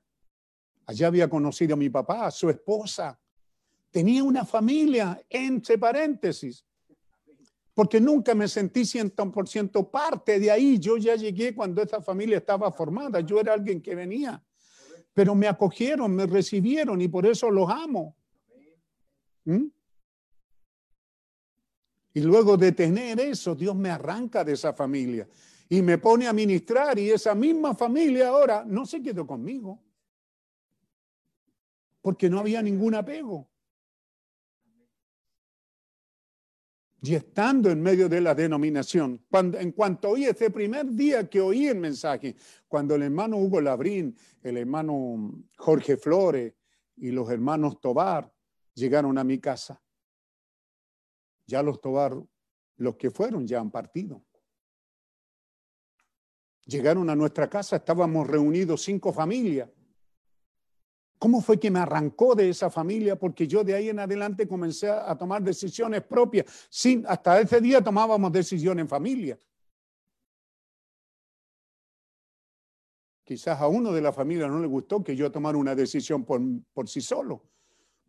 Allá 0.85 1.07
había 1.07 1.27
conocido 1.27 1.73
a 1.73 1.77
mi 1.77 1.89
papá, 1.89 2.27
a 2.27 2.31
su 2.31 2.51
esposa. 2.51 3.19
Tenía 3.89 4.23
una 4.23 4.45
familia, 4.45 5.19
entre 5.27 5.79
paréntesis, 5.79 6.63
porque 7.73 7.99
nunca 7.99 8.35
me 8.35 8.47
sentí 8.47 8.81
100% 8.81 9.89
parte 9.89 10.39
de 10.39 10.51
ahí. 10.51 10.77
Yo 10.77 10.97
ya 10.97 11.15
llegué 11.15 11.55
cuando 11.55 11.81
esta 11.81 11.99
familia 11.99 12.37
estaba 12.37 12.71
formada, 12.71 13.21
yo 13.21 13.39
era 13.39 13.53
alguien 13.53 13.81
que 13.81 13.95
venía, 13.95 14.43
pero 15.15 15.33
me 15.33 15.47
acogieron, 15.47 16.15
me 16.15 16.27
recibieron 16.27 17.01
y 17.01 17.07
por 17.07 17.25
eso 17.25 17.49
los 17.49 17.67
amo. 17.67 18.15
¿Mm? 19.45 19.65
Y 22.13 22.21
luego 22.21 22.57
de 22.57 22.73
tener 22.73 23.19
eso, 23.19 23.55
Dios 23.55 23.75
me 23.75 23.89
arranca 23.89 24.43
de 24.43 24.53
esa 24.53 24.73
familia 24.73 25.27
y 25.69 25.81
me 25.81 25.97
pone 25.97 26.27
a 26.27 26.33
ministrar 26.33 26.99
y 26.99 27.09
esa 27.11 27.33
misma 27.33 27.73
familia 27.73 28.27
ahora 28.27 28.65
no 28.65 28.85
se 28.85 29.01
quedó 29.01 29.25
conmigo 29.25 29.81
porque 32.01 32.29
no 32.29 32.39
había 32.39 32.61
ningún 32.61 32.95
apego. 32.95 33.47
Y 37.03 37.15
estando 37.15 37.71
en 37.71 37.81
medio 37.81 38.09
de 38.09 38.21
la 38.21 38.35
denominación, 38.35 39.25
cuando, 39.29 39.57
en 39.57 39.71
cuanto 39.71 40.09
oí 40.09 40.25
ese 40.25 40.51
primer 40.51 40.91
día 40.91 41.27
que 41.27 41.41
oí 41.41 41.67
el 41.67 41.79
mensaje, 41.79 42.35
cuando 42.67 42.93
el 42.93 43.03
hermano 43.03 43.37
Hugo 43.37 43.61
Labrín, 43.61 44.15
el 44.43 44.57
hermano 44.57 45.41
Jorge 45.57 45.97
Flores 45.97 46.53
y 46.97 47.11
los 47.11 47.29
hermanos 47.31 47.79
Tobar 47.79 48.31
llegaron 48.73 49.17
a 49.17 49.23
mi 49.23 49.39
casa. 49.39 49.81
Ya 51.45 51.61
los 51.61 51.81
Tobar, 51.81 52.15
los 52.77 52.95
que 52.95 53.11
fueron, 53.11 53.47
ya 53.47 53.59
han 53.59 53.71
partido. 53.71 54.23
Llegaron 56.65 57.09
a 57.09 57.15
nuestra 57.15 57.49
casa, 57.49 57.77
estábamos 57.77 58.27
reunidos 58.27 58.83
cinco 58.83 59.11
familias. 59.11 59.69
¿Cómo 61.17 61.41
fue 61.41 61.59
que 61.59 61.69
me 61.69 61.79
arrancó 61.79 62.33
de 62.33 62.49
esa 62.49 62.69
familia? 62.69 63.15
Porque 63.15 63.47
yo 63.47 63.63
de 63.63 63.75
ahí 63.75 63.89
en 63.89 63.99
adelante 63.99 64.47
comencé 64.47 64.89
a 64.89 65.15
tomar 65.15 65.43
decisiones 65.43 66.01
propias. 66.03 66.67
Sin, 66.69 67.05
hasta 67.07 67.39
ese 67.41 67.61
día 67.61 67.83
tomábamos 67.83 68.31
decisiones 68.31 68.83
en 68.83 68.89
familia. 68.89 69.39
Quizás 73.23 73.59
a 73.61 73.67
uno 73.67 73.91
de 73.91 74.01
la 74.01 74.11
familia 74.11 74.47
no 74.47 74.59
le 74.59 74.67
gustó 74.67 75.03
que 75.03 75.15
yo 75.15 75.31
tomara 75.31 75.57
una 75.57 75.75
decisión 75.75 76.25
por, 76.25 76.41
por 76.73 76.89
sí 76.89 77.01
solo 77.01 77.51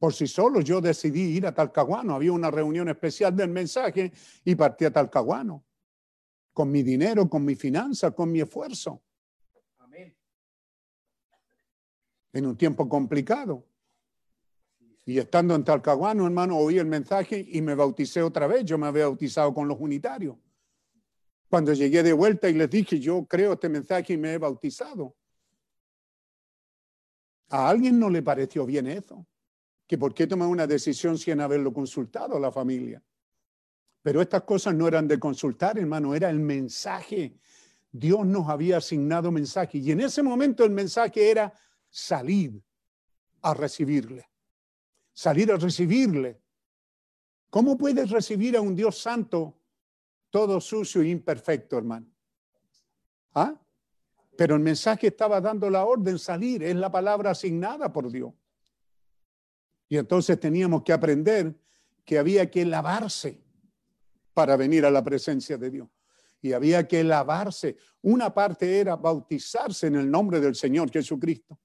por 0.03 0.13
sí 0.13 0.27
solo 0.27 0.61
yo 0.61 0.81
decidí 0.81 1.37
ir 1.37 1.47
a 1.47 1.55
Talcahuano. 1.55 2.17
Había 2.17 2.33
una 2.33 2.51
reunión 2.51 2.89
especial 2.89 3.37
del 3.37 3.51
mensaje 3.51 4.11
y 4.45 4.57
partí 4.57 4.85
a 4.85 4.91
Talcahuano. 4.93 5.65
Con 6.53 6.73
mi 6.73 6.83
dinero, 6.83 7.31
con 7.31 7.45
mi 7.45 7.55
finanza, 7.55 8.11
con 8.11 8.33
mi 8.33 8.41
esfuerzo. 8.41 9.01
Amén. 9.79 10.13
En 12.33 12.47
un 12.47 12.57
tiempo 12.57 12.89
complicado. 12.89 13.65
Y 15.07 15.19
estando 15.19 15.55
en 15.55 15.63
Talcahuano, 15.63 16.27
hermano, 16.27 16.59
oí 16.59 16.79
el 16.79 16.87
mensaje 16.87 17.47
y 17.53 17.63
me 17.63 17.77
bauticé 17.77 18.23
otra 18.23 18.49
vez. 18.49 18.65
Yo 18.65 18.79
me 18.79 18.89
había 18.89 19.05
bautizado 19.05 19.55
con 19.55 19.69
los 19.69 19.79
unitarios. 19.79 20.35
Cuando 21.49 21.75
llegué 21.75 22.03
de 22.03 22.13
vuelta 22.13 22.49
y 22.49 22.55
les 22.55 22.69
dije, 22.69 22.99
yo 22.99 23.25
creo 23.27 23.53
este 23.53 23.69
mensaje 23.69 24.15
y 24.15 24.17
me 24.17 24.33
he 24.33 24.39
bautizado. 24.39 25.15
A 27.51 27.69
alguien 27.69 28.01
no 28.01 28.11
le 28.11 28.21
pareció 28.21 28.67
bien 28.67 28.89
eso 28.89 29.25
que 29.93 29.99
por 29.99 30.15
qué 30.15 30.27
tomar 30.27 30.49
una 30.49 30.67
decisión 30.67 31.19
sin 31.19 31.39
haberlo 31.43 31.71
consultado 31.71 32.35
a 32.35 32.41
la 32.41 32.51
familia. 32.51 33.03
Pero 34.01 34.23
estas 34.23 34.41
cosas 34.45 34.75
no 34.75 34.89
eran 34.89 35.07
de 35.07 35.21
consultar, 35.21 35.79
hermano, 35.79 36.15
era 36.15 36.31
el 36.31 36.39
mensaje. 36.39 37.37
Dios 37.91 38.25
nos 38.25 38.49
había 38.49 38.79
asignado 38.79 39.31
mensaje 39.31 39.77
y 39.77 39.91
en 39.91 40.01
ese 40.01 40.23
momento 40.23 40.65
el 40.65 40.71
mensaje 40.71 41.31
era 41.31 41.53
salir 41.91 42.59
a 43.43 43.53
recibirle. 43.53 44.31
Salir 45.13 45.53
a 45.53 45.59
recibirle. 45.59 46.41
¿Cómo 47.51 47.77
puedes 47.77 48.09
recibir 48.09 48.57
a 48.57 48.63
un 48.63 48.75
Dios 48.75 48.99
santo 48.99 49.59
todo 50.31 50.59
sucio 50.59 51.03
e 51.03 51.09
imperfecto, 51.09 51.77
hermano? 51.77 52.07
¿Ah? 53.35 53.61
Pero 54.39 54.55
el 54.55 54.63
mensaje 54.63 55.09
estaba 55.09 55.39
dando 55.43 55.69
la 55.69 55.85
orden 55.85 56.19
salir, 56.19 56.63
es 56.63 56.77
la 56.77 56.91
palabra 56.91 57.33
asignada 57.33 57.93
por 57.93 58.11
Dios. 58.11 58.33
Y 59.93 59.99
entonces 59.99 60.41
teníamos 60.41 60.85
que 60.85 60.95
aprender 60.95 61.55
que 62.03 62.19
había 62.19 62.51
que 62.51 62.65
lavarse 62.65 63.43
para 64.33 64.57
venir 64.57 64.87
a 64.87 64.91
la 64.91 65.05
presencia 65.05 65.59
de 65.59 65.69
Dios. 65.69 65.89
Y 66.41 66.55
había 66.55 66.89
que 66.89 67.05
lavarse. 67.05 67.77
Una 68.01 68.33
parte 68.33 68.81
era 68.81 68.97
bautizarse 68.97 69.89
en 69.89 69.97
el 69.97 70.11
nombre 70.11 70.41
del 70.41 70.55
Señor 70.55 70.91
Jesucristo. 70.91 71.61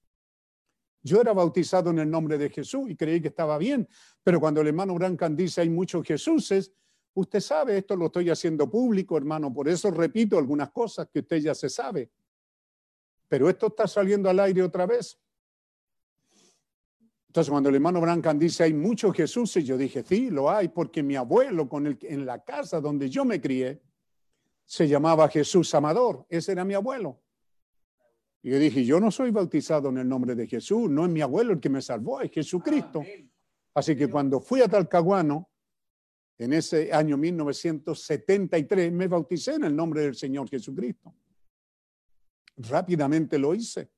Yo 1.01 1.21
era 1.21 1.31
bautizado 1.31 1.91
en 1.91 1.99
el 1.99 2.11
nombre 2.11 2.37
de 2.37 2.49
Jesús 2.49 2.89
y 2.89 2.97
creí 2.97 3.21
que 3.21 3.29
estaba 3.29 3.57
bien, 3.57 3.87
pero 4.21 4.41
cuando 4.41 4.59
el 4.59 4.67
hermano 4.67 4.95
Brancan 4.95 5.33
dice 5.33 5.61
hay 5.61 5.69
muchos 5.69 6.05
Jesuses, 6.05 6.73
usted 7.13 7.39
sabe, 7.39 7.77
esto 7.77 7.95
lo 7.95 8.07
estoy 8.07 8.29
haciendo 8.29 8.69
público, 8.69 9.15
hermano, 9.15 9.53
por 9.53 9.69
eso 9.69 9.89
repito 9.89 10.37
algunas 10.37 10.71
cosas 10.71 11.07
que 11.13 11.19
usted 11.19 11.37
ya 11.37 11.55
se 11.55 11.69
sabe. 11.69 12.11
Pero 13.29 13.49
esto 13.49 13.67
está 13.67 13.87
saliendo 13.87 14.29
al 14.29 14.41
aire 14.41 14.63
otra 14.63 14.85
vez. 14.85 15.17
Entonces, 17.37 17.51
cuando 17.51 17.69
el 17.69 17.75
hermano 17.75 18.01
Brancan 18.01 18.39
dice 18.39 18.63
hay 18.63 18.73
muchos 18.73 19.15
Jesús, 19.15 19.53
yo 19.63 19.77
dije, 19.77 20.03
sí, 20.03 20.31
lo 20.31 20.49
hay, 20.49 20.69
porque 20.69 21.03
mi 21.03 21.15
abuelo 21.15 21.69
con 21.69 21.85
el, 21.85 21.95
en 22.01 22.25
la 22.25 22.43
casa 22.43 22.81
donde 22.81 23.11
yo 23.11 23.25
me 23.25 23.39
crié 23.39 23.79
se 24.65 24.87
llamaba 24.87 25.29
Jesús 25.29 25.75
Amador. 25.75 26.25
Ese 26.29 26.53
era 26.53 26.65
mi 26.65 26.73
abuelo. 26.73 27.21
Y 28.41 28.49
yo 28.49 28.57
dije, 28.57 28.83
yo 28.83 28.99
no 28.99 29.11
soy 29.11 29.29
bautizado 29.29 29.89
en 29.89 29.99
el 29.99 30.09
nombre 30.09 30.33
de 30.33 30.47
Jesús, 30.47 30.89
no 30.89 31.05
es 31.05 31.11
mi 31.11 31.21
abuelo 31.21 31.53
el 31.53 31.59
que 31.59 31.69
me 31.69 31.79
salvó, 31.79 32.21
es 32.21 32.31
Jesucristo. 32.31 33.03
Así 33.75 33.95
que 33.95 34.07
cuando 34.07 34.39
fui 34.39 34.61
a 34.61 34.67
Talcahuano, 34.67 35.47
en 36.39 36.53
ese 36.53 36.91
año 36.91 37.17
1973, 37.17 38.91
me 38.91 39.07
bauticé 39.07 39.53
en 39.53 39.65
el 39.65 39.75
nombre 39.75 40.01
del 40.01 40.15
Señor 40.15 40.49
Jesucristo. 40.49 41.13
Rápidamente 42.55 43.37
lo 43.37 43.53
hice. 43.53 43.91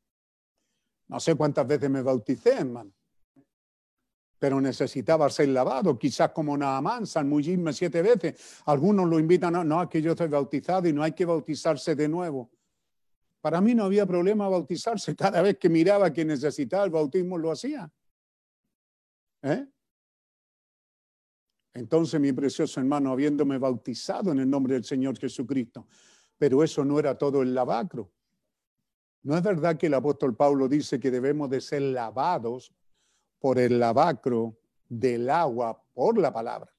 No 1.07 1.21
sé 1.21 1.35
cuántas 1.35 1.65
veces 1.65 1.89
me 1.89 2.01
bauticé, 2.01 2.55
hermano. 2.55 2.91
Pero 4.39 4.61
necesitaba 4.61 5.29
ser 5.29 5.49
lavado, 5.49 5.99
quizás 5.99 6.31
como 6.31 6.57
Naamán, 6.57 7.05
zambullirme 7.05 7.73
siete 7.73 8.01
veces. 8.01 8.61
Algunos 8.65 9.07
lo 9.07 9.19
invitan, 9.19 9.51
no, 9.51 9.63
no, 9.65 9.83
es 9.83 9.89
que 9.89 10.01
yo 10.01 10.11
estoy 10.11 10.29
bautizado 10.29 10.87
y 10.87 10.93
no 10.93 11.03
hay 11.03 11.11
que 11.11 11.25
bautizarse 11.25 11.93
de 11.93 12.07
nuevo. 12.07 12.49
Para 13.41 13.59
mí 13.59 13.75
no 13.75 13.83
había 13.83 14.05
problema 14.05 14.47
bautizarse. 14.47 15.13
Cada 15.15 15.41
vez 15.41 15.57
que 15.57 15.67
miraba 15.67 16.11
que 16.11 16.23
necesitaba 16.23 16.85
el 16.85 16.89
bautismo, 16.89 17.37
lo 17.37 17.51
hacía. 17.51 17.91
¿Eh? 19.41 19.67
Entonces, 21.73 22.19
mi 22.19 22.31
precioso 22.31 22.79
hermano, 22.79 23.11
habiéndome 23.11 23.57
bautizado 23.57 24.31
en 24.31 24.39
el 24.39 24.49
nombre 24.49 24.73
del 24.73 24.85
Señor 24.85 25.17
Jesucristo, 25.19 25.87
pero 26.37 26.63
eso 26.63 26.85
no 26.85 26.97
era 26.97 27.17
todo 27.17 27.41
el 27.41 27.53
lavacro. 27.53 28.09
¿No 29.21 29.35
es 29.35 29.43
verdad 29.43 29.77
que 29.77 29.87
el 29.87 29.93
apóstol 29.93 30.33
Pablo 30.35 30.69
dice 30.69 30.97
que 30.97 31.11
debemos 31.11 31.49
de 31.49 31.59
ser 31.59 31.81
lavados 31.81 32.73
por 33.39 33.57
el 33.57 33.79
lavacro 33.79 34.57
del 34.87 35.29
agua 35.29 35.81
por 35.93 36.17
la 36.17 36.31
palabra? 36.31 36.71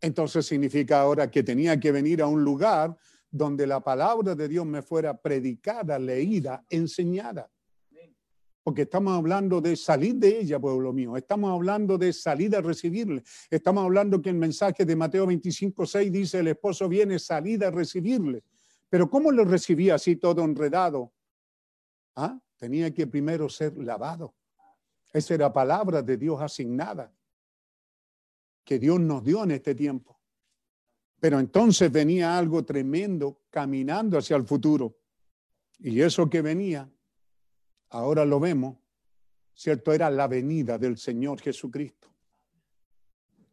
Entonces 0.00 0.46
significa 0.46 1.00
ahora 1.00 1.30
que 1.30 1.42
tenía 1.42 1.78
que 1.78 1.92
venir 1.92 2.22
a 2.22 2.26
un 2.26 2.44
lugar 2.44 2.96
donde 3.30 3.66
la 3.66 3.80
palabra 3.80 4.34
de 4.34 4.48
Dios 4.48 4.64
me 4.64 4.82
fuera 4.82 5.16
predicada, 5.20 5.98
leída, 5.98 6.64
enseñada. 6.70 7.50
Porque 8.62 8.82
estamos 8.82 9.16
hablando 9.16 9.62
de 9.62 9.76
salir 9.76 10.16
de 10.16 10.40
ella, 10.40 10.58
pueblo 10.58 10.92
mío. 10.92 11.16
Estamos 11.16 11.50
hablando 11.50 11.96
de 11.96 12.12
salir 12.12 12.54
a 12.54 12.60
recibirle. 12.60 13.22
Estamos 13.50 13.82
hablando 13.82 14.20
que 14.20 14.28
el 14.28 14.36
mensaje 14.36 14.84
de 14.84 14.94
Mateo 14.94 15.26
25, 15.26 15.86
6 15.86 16.12
dice, 16.12 16.40
el 16.40 16.48
esposo 16.48 16.86
viene, 16.86 17.18
salir 17.18 17.64
a 17.64 17.70
recibirle. 17.70 18.44
Pero 18.90 19.08
¿cómo 19.08 19.32
lo 19.32 19.44
recibía 19.44 19.94
así 19.94 20.16
todo 20.16 20.44
enredado? 20.44 21.12
¿Ah? 22.14 22.38
Tenía 22.58 22.92
que 22.92 23.06
primero 23.06 23.48
ser 23.48 23.74
lavado. 23.78 24.34
Esa 25.12 25.34
era 25.34 25.52
palabra 25.52 26.02
de 26.02 26.16
Dios 26.16 26.40
asignada 26.40 27.12
que 28.64 28.78
Dios 28.78 29.00
nos 29.00 29.24
dio 29.24 29.44
en 29.44 29.52
este 29.52 29.74
tiempo. 29.74 30.20
Pero 31.18 31.40
entonces 31.40 31.90
venía 31.90 32.36
algo 32.36 32.64
tremendo 32.64 33.40
caminando 33.50 34.18
hacia 34.18 34.36
el 34.36 34.44
futuro. 34.44 34.98
Y 35.78 36.00
eso 36.02 36.28
que 36.28 36.42
venía, 36.42 36.90
ahora 37.88 38.24
lo 38.24 38.38
vemos, 38.38 38.76
¿cierto? 39.54 39.92
Era 39.92 40.10
la 40.10 40.28
venida 40.28 40.76
del 40.76 40.98
Señor 40.98 41.40
Jesucristo. 41.40 42.08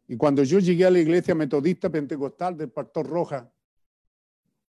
Y 0.08 0.16
cuando 0.16 0.42
yo 0.44 0.58
llegué 0.58 0.86
a 0.86 0.90
la 0.90 1.00
iglesia 1.00 1.34
metodista 1.34 1.90
pentecostal 1.90 2.56
del 2.56 2.70
Pastor 2.70 3.06
Roja, 3.06 3.52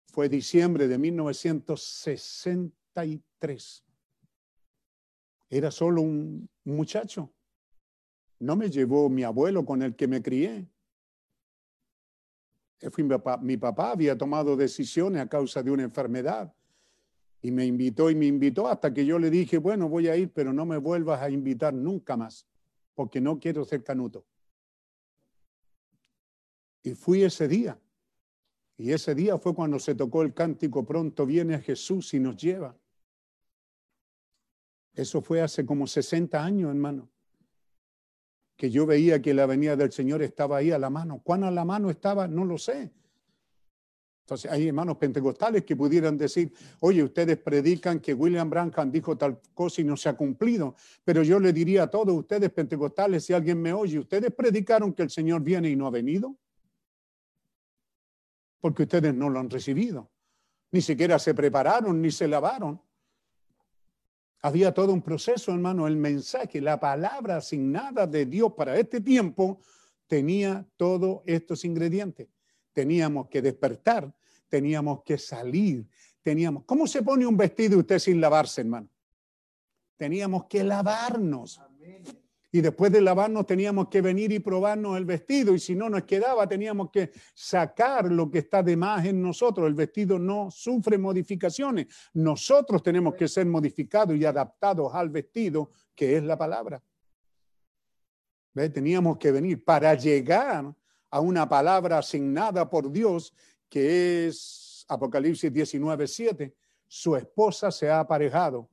fue 0.08 0.28
diciembre 0.30 0.88
de 0.88 0.98
1963. 0.98 3.85
Era 5.50 5.72
solo 5.72 6.02
un 6.02 6.50
muchacho. 6.64 7.32
No 8.40 8.56
me 8.56 8.70
llevó 8.70 9.10
mi 9.10 9.24
abuelo 9.24 9.66
con 9.66 9.82
el 9.82 9.96
que 9.96 10.08
me 10.08 10.22
crié. 10.22 10.68
Mi, 12.98 13.04
papá, 13.06 13.38
mi 13.38 13.58
papá 13.58 13.92
había 13.92 14.18
tomado 14.18 14.56
decisiones 14.56 15.22
a 15.22 15.30
causa 15.30 15.64
de 15.64 15.72
una 15.72 15.84
enfermedad 15.84 16.54
y 17.42 17.52
me 17.52 17.66
invitó 17.66 18.10
y 18.10 18.16
me 18.16 18.26
invitó 18.26 18.68
hasta 18.68 18.94
que 18.94 19.06
yo 19.06 19.20
le 19.20 19.30
dije, 19.30 19.60
bueno, 19.60 19.88
voy 19.88 20.08
a 20.08 20.16
ir, 20.16 20.32
pero 20.34 20.52
no 20.52 20.66
me 20.66 20.78
vuelvas 20.78 21.22
a 21.22 21.30
invitar 21.30 21.74
nunca 21.74 22.18
más, 22.18 22.48
porque 22.96 23.22
no 23.22 23.40
quiero 23.40 23.64
ser 23.66 23.84
canuto. 23.84 24.26
Y 26.82 26.96
fui 26.96 27.24
ese 27.24 27.48
día. 27.48 27.80
Y 28.78 28.92
ese 28.92 29.16
día 29.16 29.38
fue 29.38 29.54
cuando 29.54 29.80
se 29.80 29.96
tocó 29.96 30.22
el 30.22 30.34
cántico, 30.34 30.86
pronto 30.86 31.26
viene 31.26 31.60
Jesús 31.60 32.14
y 32.14 32.20
nos 32.20 32.36
lleva. 32.36 32.76
Eso 34.96 35.22
fue 35.22 35.42
hace 35.42 35.66
como 35.66 35.86
60 35.86 36.44
años, 36.44 36.70
hermano 36.70 37.10
que 38.56 38.70
yo 38.70 38.86
veía 38.86 39.22
que 39.22 39.34
la 39.34 39.46
venida 39.46 39.76
del 39.76 39.92
Señor 39.92 40.22
estaba 40.22 40.58
ahí 40.58 40.72
a 40.72 40.80
la 40.80 40.90
mano. 40.90 41.22
¿Cuán 41.24 41.44
a 41.44 41.52
la 41.52 41.66
mano 41.66 41.90
estaba? 41.90 42.28
No 42.28 42.46
lo 42.46 42.58
sé. 42.58 42.92
Entonces 44.22 44.50
hay 44.50 44.68
hermanos 44.68 44.98
pentecostales 44.98 45.64
que 45.66 45.76
pudieran 45.76 46.18
decir, 46.18 46.52
oye, 46.80 47.04
ustedes 47.04 47.38
predican 47.38 48.00
que 48.00 48.14
William 48.14 48.50
Branham 48.50 48.92
dijo 48.92 49.16
tal 49.16 49.40
cosa 49.54 49.82
y 49.82 49.84
no 49.84 49.96
se 49.96 50.10
ha 50.10 50.14
cumplido, 50.18 50.74
pero 51.04 51.22
yo 51.22 51.40
le 51.40 51.54
diría 51.54 51.84
a 51.84 51.88
todos 51.88 52.16
ustedes 52.16 52.50
pentecostales, 52.50 53.24
si 53.24 53.34
alguien 53.34 53.62
me 53.62 53.72
oye, 53.72 54.00
ustedes 54.00 54.32
predicaron 54.32 54.94
que 54.94 55.04
el 55.04 55.12
Señor 55.12 55.44
viene 55.44 55.70
y 55.70 55.76
no 55.76 55.86
ha 55.86 55.92
venido, 55.92 56.36
porque 58.60 58.84
ustedes 58.84 59.14
no 59.14 59.30
lo 59.30 59.40
han 59.40 59.50
recibido, 59.50 60.10
ni 60.72 60.82
siquiera 60.82 61.20
se 61.20 61.36
prepararon, 61.36 62.02
ni 62.02 62.10
se 62.10 62.28
lavaron. 62.28 62.82
Había 64.46 64.72
todo 64.72 64.94
un 64.94 65.02
proceso, 65.02 65.52
hermano. 65.52 65.88
El 65.88 65.98
mensaje, 65.98 66.62
la 66.62 66.80
palabra 66.80 67.38
asignada 67.38 68.06
de 68.06 68.28
Dios 68.28 68.54
para 68.54 68.78
este 68.78 69.02
tiempo 69.02 69.60
tenía 70.06 70.64
todos 70.78 71.24
estos 71.26 71.66
ingredientes. 71.66 72.28
Teníamos 72.72 73.28
que 73.28 73.42
despertar, 73.42 74.14
teníamos 74.48 75.02
que 75.02 75.18
salir, 75.18 75.88
teníamos... 76.22 76.64
¿Cómo 76.66 76.86
se 76.86 77.02
pone 77.02 77.26
un 77.26 77.36
vestido 77.36 77.80
usted 77.80 77.98
sin 77.98 78.22
lavarse, 78.22 78.62
hermano? 78.62 78.88
Teníamos 79.98 80.46
que 80.46 80.64
lavarnos. 80.64 81.60
Y 82.56 82.62
después 82.62 82.90
de 82.90 83.02
lavarnos 83.02 83.46
teníamos 83.46 83.90
que 83.90 84.00
venir 84.00 84.32
y 84.32 84.40
probarnos 84.40 84.96
el 84.96 85.04
vestido. 85.04 85.54
Y 85.54 85.60
si 85.60 85.76
no 85.76 85.90
nos 85.90 86.04
quedaba, 86.04 86.48
teníamos 86.48 86.90
que 86.90 87.12
sacar 87.34 88.10
lo 88.10 88.32
que 88.32 88.38
está 88.38 88.64
de 88.64 88.78
más 88.78 89.06
en 89.06 89.22
nosotros. 89.22 89.68
El 89.68 89.74
vestido 89.74 90.18
no 90.18 90.50
sufre 90.50 90.98
modificaciones. 90.98 91.88
Nosotros 92.14 92.82
tenemos 92.82 93.14
que 93.16 93.28
ser 93.28 93.46
modificados 93.46 94.16
y 94.16 94.24
adaptados 94.24 94.96
al 94.96 95.10
vestido, 95.10 95.72
que 95.94 96.16
es 96.16 96.24
la 96.24 96.38
palabra. 96.38 96.82
¿Ve? 98.54 98.70
Teníamos 98.70 99.18
que 99.18 99.34
venir 99.34 99.62
para 99.62 99.94
llegar 99.94 100.74
a 101.10 101.20
una 101.20 101.50
palabra 101.50 101.98
asignada 101.98 102.70
por 102.70 102.90
Dios, 102.90 103.34
que 103.68 104.28
es 104.28 104.86
Apocalipsis 104.88 105.52
19, 105.52 106.08
7. 106.08 106.56
Su 106.88 107.18
esposa 107.18 107.70
se 107.70 107.90
ha 107.90 108.00
aparejado 108.00 108.70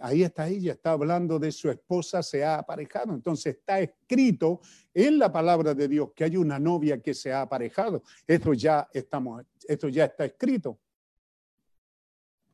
Ahí 0.00 0.22
está 0.22 0.48
ella, 0.48 0.72
está 0.72 0.92
hablando 0.92 1.38
de 1.38 1.52
su 1.52 1.70
esposa, 1.70 2.22
se 2.22 2.44
ha 2.44 2.58
aparejado. 2.58 3.14
Entonces 3.14 3.56
está 3.56 3.80
escrito 3.80 4.60
en 4.92 5.18
la 5.18 5.30
palabra 5.30 5.74
de 5.74 5.88
Dios 5.88 6.10
que 6.14 6.24
hay 6.24 6.36
una 6.36 6.58
novia 6.58 7.00
que 7.00 7.14
se 7.14 7.32
ha 7.32 7.42
aparejado. 7.42 8.02
Esto 8.26 8.52
ya, 8.54 8.88
estamos, 8.92 9.44
esto 9.66 9.88
ya 9.88 10.06
está 10.06 10.24
escrito. 10.24 10.78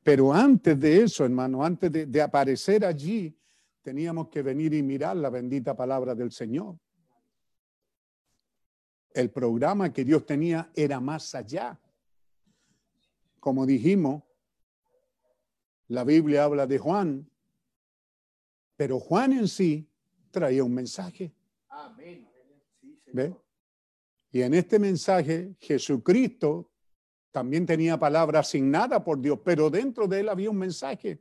Pero 0.03 0.33
antes 0.33 0.79
de 0.79 1.03
eso, 1.03 1.25
hermano, 1.25 1.65
antes 1.65 1.91
de, 1.91 2.07
de 2.07 2.21
aparecer 2.21 2.85
allí, 2.85 3.35
teníamos 3.81 4.29
que 4.29 4.43
venir 4.43 4.75
y 4.75 4.83
mirar 4.83 5.17
la 5.17 5.31
bendita 5.31 5.75
palabra 5.75 6.15
del 6.15 6.31
Señor. 6.31 6.79
El 9.15 9.31
programa 9.31 9.93
que 9.93 10.05
Dios 10.05 10.27
tenía 10.27 10.71
era 10.75 11.01
más 11.01 11.35
allá. 11.35 11.81
Como 13.41 13.65
dijimos, 13.65 14.24
la 15.89 16.05
Biblia 16.05 16.44
habla 16.44 16.66
de 16.66 16.78
Juan, 16.78 17.28
pero 18.77 18.98
Juan 18.98 19.32
en 19.32 19.48
sí 19.48 19.89
traía 20.31 20.65
un 20.65 20.74
mensaje. 20.74 21.32
Amén. 21.69 22.28
¿Ve? 23.12 23.35
Y 24.32 24.43
en 24.43 24.55
este 24.55 24.78
mensaje 24.78 25.55
Jesucristo 25.61 26.73
también 27.31 27.66
tenía 27.66 27.98
palabra 27.98 28.40
asignada 28.40 29.02
por 29.02 29.20
Dios, 29.20 29.40
pero 29.44 29.70
dentro 29.70 30.06
de 30.06 30.20
él 30.20 30.28
había 30.28 30.51
un 30.51 30.59
mensaje. 30.59 31.20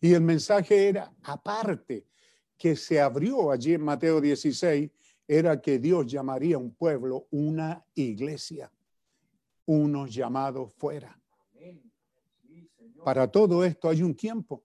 Y 0.00 0.14
el 0.14 0.22
mensaje 0.22 0.88
era 0.88 1.12
aparte, 1.22 2.06
que 2.56 2.76
se 2.76 3.00
abrió 3.00 3.50
allí 3.50 3.74
en 3.74 3.82
Mateo 3.82 4.20
16, 4.20 4.90
era 5.26 5.60
que 5.60 5.78
Dios 5.78 6.06
llamaría 6.06 6.56
a 6.56 6.58
un 6.58 6.74
pueblo 6.74 7.26
una 7.30 7.84
iglesia, 7.94 8.70
unos 9.66 10.12
llamados 10.12 10.72
fuera. 10.74 11.19
Para 13.04 13.30
todo 13.30 13.64
esto 13.64 13.88
hay 13.88 14.02
un 14.02 14.14
tiempo. 14.14 14.64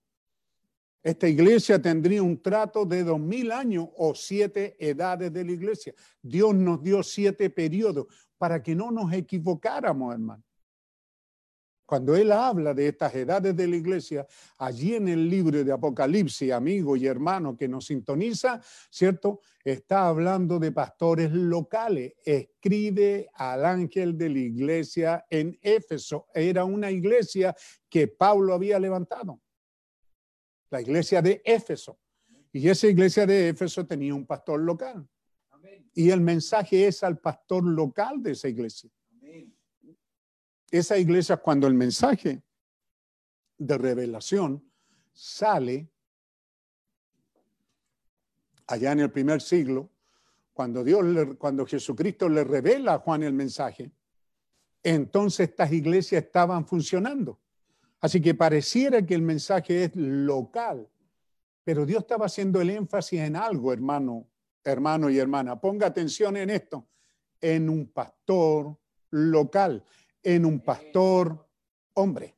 Esta 1.04 1.28
iglesia 1.28 1.80
tendría 1.80 2.24
un 2.24 2.42
trato 2.42 2.84
de 2.84 3.04
dos 3.04 3.20
mil 3.20 3.52
años 3.52 3.88
o 3.96 4.16
siete 4.16 4.76
edades 4.80 5.32
de 5.32 5.46
la 5.46 5.52
iglesia. 5.52 5.94
Dios 6.22 6.56
nos 6.56 6.82
dio 6.82 7.04
siete 7.04 7.50
periodos 7.50 8.08
para 8.38 8.62
que 8.64 8.74
no 8.74 8.90
nos 8.90 9.14
equivocáramos, 9.14 10.14
hermano. 10.14 10.44
Cuando 11.86 12.16
él 12.16 12.32
habla 12.32 12.74
de 12.74 12.88
estas 12.88 13.14
edades 13.14 13.56
de 13.56 13.68
la 13.68 13.76
iglesia, 13.76 14.26
allí 14.58 14.96
en 14.96 15.08
el 15.08 15.30
libro 15.30 15.64
de 15.64 15.72
Apocalipsis, 15.72 16.52
amigo 16.52 16.98
y 16.98 17.06
hermano 17.06 17.56
que 17.56 17.68
nos 17.68 17.86
sintoniza, 17.86 18.60
¿cierto? 18.90 19.42
Está 19.64 20.08
hablando 20.08 20.58
de 20.58 20.72
pastores 20.72 21.32
locales. 21.32 22.14
Escribe 22.24 23.30
al 23.36 23.66
ángel 23.66 24.18
de 24.18 24.30
la 24.30 24.40
iglesia 24.40 25.26
en 25.30 25.60
Éfeso. 25.62 26.26
Era 26.34 26.66
una 26.66 26.90
iglesia 26.90 27.56
que 27.88 28.08
Pablo 28.08 28.56
había 28.56 28.80
levantado. 28.80 29.40
La 30.72 30.82
iglesia 30.82 31.22
de 31.22 31.44
Éfeso. 31.46 32.00
Y 32.52 32.68
esa 32.68 32.88
iglesia 32.88 33.28
de 33.28 33.50
Éfeso 33.50 33.86
tenía 33.86 34.16
un 34.16 34.26
pastor 34.26 34.60
local. 34.60 35.08
Y 35.94 36.10
el 36.10 36.22
mensaje 36.22 36.88
es 36.88 37.04
al 37.04 37.20
pastor 37.20 37.64
local 37.64 38.24
de 38.24 38.32
esa 38.32 38.48
iglesia 38.48 38.90
esa 40.72 40.98
iglesia, 40.98 41.38
cuando 41.38 41.68
el 41.68 41.74
mensaje 41.74 42.42
de 43.58 43.78
revelación 43.78 44.64
sale, 45.14 45.90
allá 48.68 48.92
en 48.92 49.00
el 49.00 49.12
primer 49.12 49.42
siglo, 49.42 49.90
cuando, 50.54 50.84
Dios 50.84 51.36
cuando 51.38 51.66
Jesucristo 51.66 52.30
le 52.30 52.44
revela 52.44 52.96
a 52.96 53.00
Juan 53.00 53.24
el 53.24 53.34
mensaje, 53.34 53.92
entonces 54.84 55.50
estas 55.50 55.72
iglesias 55.72 56.24
estaban 56.24 56.66
funcionando. 56.66 57.40
Así 58.00 58.22
que 58.22 58.36
pareciera 58.36 59.06
que 59.06 59.16
el 59.16 59.22
mensaje 59.22 59.86
es 59.86 59.96
local, 59.96 60.88
pero 61.64 61.86
Dios 61.86 62.04
estaba 62.04 62.28
haciendo 62.28 62.62
el 62.62 62.70
énfasis 62.70 63.20
en 63.20 63.36
algo, 63.36 63.74
hermano, 63.74 64.28
hermano 64.64 65.10
y 65.10 65.18
hermana. 65.18 65.60
Ponga 65.60 65.88
atención 65.88 66.38
en 66.38 66.50
esto, 66.50 66.88
en 67.42 67.70
un 67.70 67.88
pastor 67.88 68.78
local, 69.10 69.84
en 70.26 70.44
un 70.44 70.60
pastor 70.60 71.48
hombre. 71.94 72.36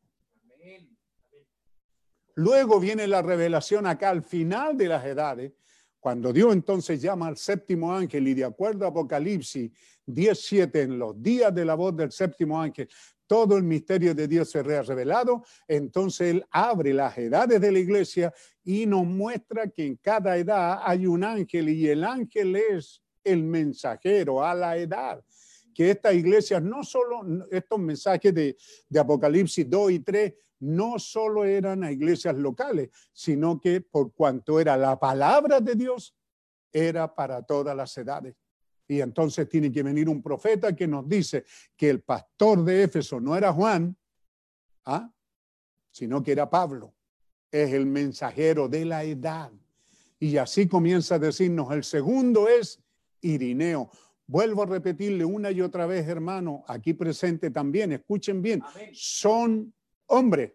Luego 2.36 2.80
viene 2.80 3.08
la 3.08 3.24
revelación 3.24 3.88
acá 3.88 4.10
al 4.10 4.22
final 4.22 4.78
de 4.78 4.88
las 4.90 5.04
edades, 5.06 5.54
cuando 6.00 6.32
Dios 6.32 6.54
entonces 6.54 7.02
llama 7.02 7.28
al 7.28 7.38
séptimo 7.38 7.92
ángel 7.92 8.28
y 8.28 8.36
de 8.36 8.44
acuerdo 8.44 8.86
a 8.86 8.90
Apocalipsis 8.90 9.72
17, 10.06 10.84
en 10.84 11.00
los 11.00 11.22
días 11.22 11.56
de 11.56 11.66
la 11.66 11.74
voz 11.74 11.96
del 11.96 12.12
séptimo 12.12 12.62
ángel, 12.62 12.88
todo 13.26 13.58
el 13.58 13.64
misterio 13.64 14.14
de 14.14 14.28
Dios 14.28 14.52
se 14.52 14.60
ha 14.60 14.64
revelado, 14.64 15.44
entonces 15.68 16.36
Él 16.36 16.46
abre 16.52 16.94
las 16.94 17.18
edades 17.18 17.60
de 17.60 17.72
la 17.72 17.80
iglesia 17.80 18.34
y 18.64 18.86
nos 18.86 19.06
muestra 19.06 19.70
que 19.70 19.86
en 19.86 19.96
cada 19.96 20.38
edad 20.38 20.82
hay 20.84 21.08
un 21.08 21.24
ángel 21.24 21.70
y 21.70 21.88
el 21.88 22.04
ángel 22.04 22.56
es 22.56 23.02
el 23.24 23.44
mensajero 23.44 24.44
a 24.44 24.54
la 24.54 24.78
edad. 24.78 25.24
Que 25.78 25.92
estas 25.92 26.16
iglesias, 26.16 26.64
no 26.64 26.84
solo 26.84 27.46
estos 27.52 27.78
mensajes 27.78 28.34
de, 28.34 28.58
Apocalipsis 29.00 29.70
2 29.70 29.92
y 29.92 30.00
3, 30.00 30.34
no 30.62 30.98
solo 30.98 31.46
eran 31.46 31.84
a 31.84 31.92
iglesias 31.92 32.36
locales, 32.36 32.90
sino 33.14 33.62
que 33.62 33.82
por 33.82 34.12
cuanto 34.12 34.60
era 34.60 34.76
la 34.76 35.00
palabra 35.00 35.62
de 35.62 35.76
Dios, 35.76 36.16
era 36.74 37.14
para 37.14 37.44
todas 37.44 37.78
las 37.78 37.96
edades. 37.96 38.36
Y 38.88 39.02
entonces 39.02 39.48
tiene 39.48 39.72
que 39.72 39.84
venir 39.84 40.10
un 40.10 40.24
profeta 40.24 40.76
que 40.76 40.88
nos 40.88 41.08
dice 41.08 41.46
que 41.76 41.92
el 41.92 42.02
pastor 42.02 42.64
de 42.64 42.82
Éfeso 42.82 43.22
no 43.22 43.38
era 43.38 43.54
Juan, 43.54 43.96
¿ah? 44.86 45.14
sino 45.92 46.24
que 46.24 46.32
era 46.32 46.50
Pablo. 46.50 46.96
Es 47.52 47.72
el 47.72 47.86
mensajero 47.86 48.68
de 48.68 48.84
la 48.84 49.04
edad. 49.04 49.52
Y 50.20 50.38
así 50.38 50.68
comienza 50.68 51.16
a 51.16 51.20
decirnos, 51.20 51.72
el 51.72 51.84
segundo 51.84 52.48
es 52.48 52.82
Irineo. 53.22 53.92
Vuelvo 54.28 54.64
a 54.64 54.66
repetirle 54.66 55.24
una 55.24 55.52
y 55.52 55.62
otra 55.62 55.86
vez, 55.86 56.06
hermano, 56.08 56.66
aquí 56.68 56.94
presente 56.94 57.50
también, 57.50 57.94
escuchen 57.94 58.42
bien, 58.42 58.62
son 58.94 59.74
hombres, 60.08 60.52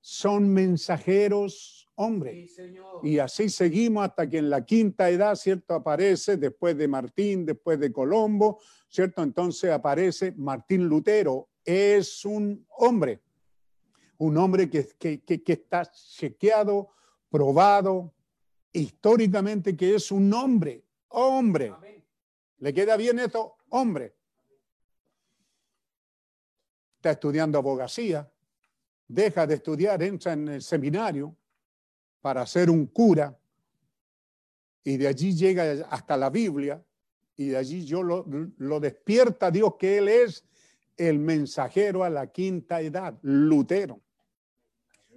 son 0.00 0.48
mensajeros 0.52 1.86
hombres. 1.96 2.58
Y 3.02 3.18
así 3.18 3.50
seguimos 3.50 4.04
hasta 4.04 4.28
que 4.28 4.38
en 4.38 4.48
la 4.48 4.64
quinta 4.64 5.10
edad, 5.10 5.34
¿cierto? 5.34 5.74
Aparece 5.74 6.38
después 6.38 6.76
de 6.78 6.88
Martín, 6.88 7.44
después 7.44 7.78
de 7.78 7.92
Colombo, 7.92 8.58
¿cierto? 8.88 9.22
Entonces 9.22 9.70
aparece 9.70 10.32
Martín 10.32 10.86
Lutero. 10.86 11.50
Es 11.62 12.24
un 12.24 12.66
hombre, 12.78 13.20
un 14.16 14.38
hombre 14.38 14.70
que, 14.70 14.88
que, 14.98 15.20
que, 15.20 15.42
que 15.42 15.52
está 15.52 15.90
chequeado, 15.92 16.88
probado, 17.28 18.14
históricamente 18.72 19.76
que 19.76 19.94
es 19.94 20.10
un 20.10 20.32
hombre, 20.32 20.82
hombre. 21.08 21.74
¿Le 22.60 22.72
queda 22.74 22.96
bien 22.96 23.18
esto? 23.18 23.56
Hombre. 23.70 24.14
Está 26.96 27.12
estudiando 27.12 27.58
abogacía, 27.58 28.30
deja 29.08 29.46
de 29.46 29.54
estudiar, 29.54 30.02
entra 30.02 30.34
en 30.34 30.48
el 30.48 30.62
seminario 30.62 31.34
para 32.20 32.46
ser 32.46 32.68
un 32.68 32.86
cura 32.86 33.38
y 34.84 34.98
de 34.98 35.08
allí 35.08 35.34
llega 35.34 35.86
hasta 35.88 36.16
la 36.18 36.28
Biblia 36.28 36.84
y 37.36 37.48
de 37.48 37.56
allí 37.56 37.86
yo 37.86 38.02
lo, 38.02 38.26
lo 38.58 38.80
despierta 38.80 39.50
Dios 39.50 39.76
que 39.78 39.96
Él 39.96 40.08
es 40.08 40.44
el 40.98 41.18
mensajero 41.18 42.04
a 42.04 42.10
la 42.10 42.26
quinta 42.26 42.82
edad, 42.82 43.18
Lutero. 43.22 44.02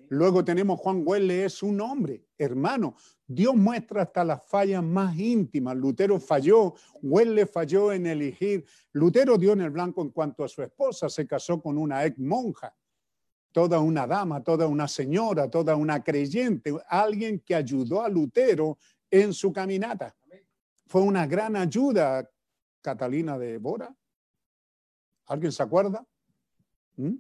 Luego 0.08 0.46
tenemos 0.46 0.80
Juan 0.80 1.02
Wesley, 1.06 1.42
es 1.42 1.62
un 1.62 1.82
hombre, 1.82 2.24
hermano. 2.38 2.96
Dios 3.34 3.56
muestra 3.56 4.04
hasta 4.04 4.24
las 4.24 4.46
fallas 4.46 4.84
más 4.84 5.18
íntimas. 5.18 5.76
Lutero 5.76 6.20
falló, 6.20 6.74
Wesley 7.02 7.46
falló 7.46 7.92
en 7.92 8.06
elegir. 8.06 8.66
Lutero 8.92 9.38
dio 9.38 9.54
en 9.54 9.62
el 9.62 9.70
blanco 9.70 10.02
en 10.02 10.10
cuanto 10.10 10.44
a 10.44 10.48
su 10.48 10.62
esposa, 10.62 11.10
se 11.10 11.26
casó 11.26 11.62
con 11.62 11.78
una 11.78 12.06
ex 12.06 12.18
monja, 12.20 12.76
toda 13.52 13.80
una 13.80 14.06
dama, 14.06 14.44
toda 14.44 14.68
una 14.68 14.88
señora, 14.88 15.50
toda 15.50 15.76
una 15.76 16.04
creyente, 16.04 16.76
alguien 16.88 17.40
que 17.40 17.56
ayudó 17.56 18.02
a 18.02 18.10
Lutero 18.10 18.78
en 19.10 19.34
su 19.34 19.52
caminata. 19.52 20.16
Fue 20.88 21.02
una 21.02 21.26
gran 21.26 21.56
ayuda, 21.56 22.30
Catalina 22.82 23.38
de 23.38 23.58
Bora. 23.58 23.96
¿Alguien 25.28 25.52
se 25.52 25.64
acuerda? 25.64 26.06
¿Mm? 26.98 27.16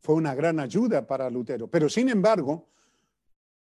Fue 0.00 0.14
una 0.14 0.34
gran 0.34 0.60
ayuda 0.60 1.06
para 1.06 1.28
Lutero. 1.28 1.68
Pero 1.68 1.88
sin 1.88 2.08
embargo, 2.08 2.70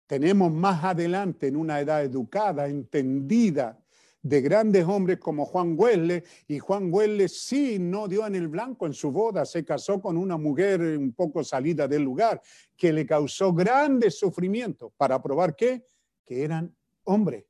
tenemos 0.07 0.51
más 0.51 0.83
adelante 0.83 1.47
en 1.47 1.55
una 1.55 1.79
edad 1.79 2.03
educada, 2.03 2.67
entendida, 2.67 3.79
de 4.21 4.41
grandes 4.41 4.83
hombres 4.85 5.19
como 5.19 5.45
Juan 5.45 5.75
Wesley, 5.77 6.23
y 6.47 6.57
Juan 6.57 6.89
Wesley 6.91 7.29
sí 7.29 7.77
no 7.77 8.07
dio 8.07 8.25
en 8.25 8.33
el 8.33 8.47
blanco 8.47 8.87
en 8.87 8.93
su 8.93 9.11
boda, 9.11 9.45
se 9.45 9.63
casó 9.63 10.01
con 10.01 10.17
una 10.17 10.35
mujer 10.35 10.81
un 10.81 11.13
poco 11.13 11.43
salida 11.43 11.87
del 11.87 12.01
lugar, 12.01 12.41
que 12.75 12.91
le 12.91 13.05
causó 13.05 13.53
grandes 13.53 14.17
sufrimientos. 14.17 14.91
¿Para 14.97 15.21
probar 15.21 15.55
qué? 15.55 15.85
Que 16.25 16.43
eran 16.43 16.75
hombres. 17.03 17.45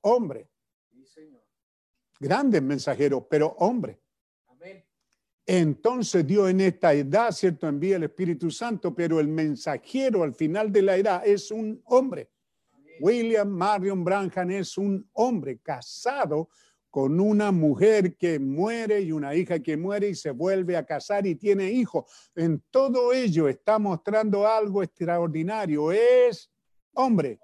Hombres. 0.00 0.48
Grandes 2.18 2.62
mensajeros, 2.62 3.22
pero 3.30 3.54
hombres. 3.60 3.99
Entonces 5.52 6.24
Dios 6.24 6.48
en 6.48 6.60
esta 6.60 6.94
edad, 6.94 7.32
¿cierto? 7.32 7.66
Envía 7.66 7.96
el 7.96 8.04
Espíritu 8.04 8.52
Santo, 8.52 8.94
pero 8.94 9.18
el 9.18 9.26
mensajero 9.26 10.22
al 10.22 10.32
final 10.32 10.70
de 10.70 10.80
la 10.80 10.96
edad 10.96 11.26
es 11.26 11.50
un 11.50 11.82
hombre. 11.86 12.30
William 13.00 13.48
Marion 13.48 14.04
Branham 14.04 14.52
es 14.52 14.78
un 14.78 15.10
hombre 15.12 15.58
casado 15.58 16.50
con 16.88 17.18
una 17.18 17.50
mujer 17.50 18.16
que 18.16 18.38
muere 18.38 19.00
y 19.00 19.10
una 19.10 19.34
hija 19.34 19.58
que 19.58 19.76
muere 19.76 20.10
y 20.10 20.14
se 20.14 20.30
vuelve 20.30 20.76
a 20.76 20.86
casar 20.86 21.26
y 21.26 21.34
tiene 21.34 21.68
hijos. 21.68 22.30
En 22.36 22.62
todo 22.70 23.12
ello 23.12 23.48
está 23.48 23.80
mostrando 23.80 24.46
algo 24.46 24.84
extraordinario. 24.84 25.90
Es 25.90 26.48
hombre. 26.94 27.40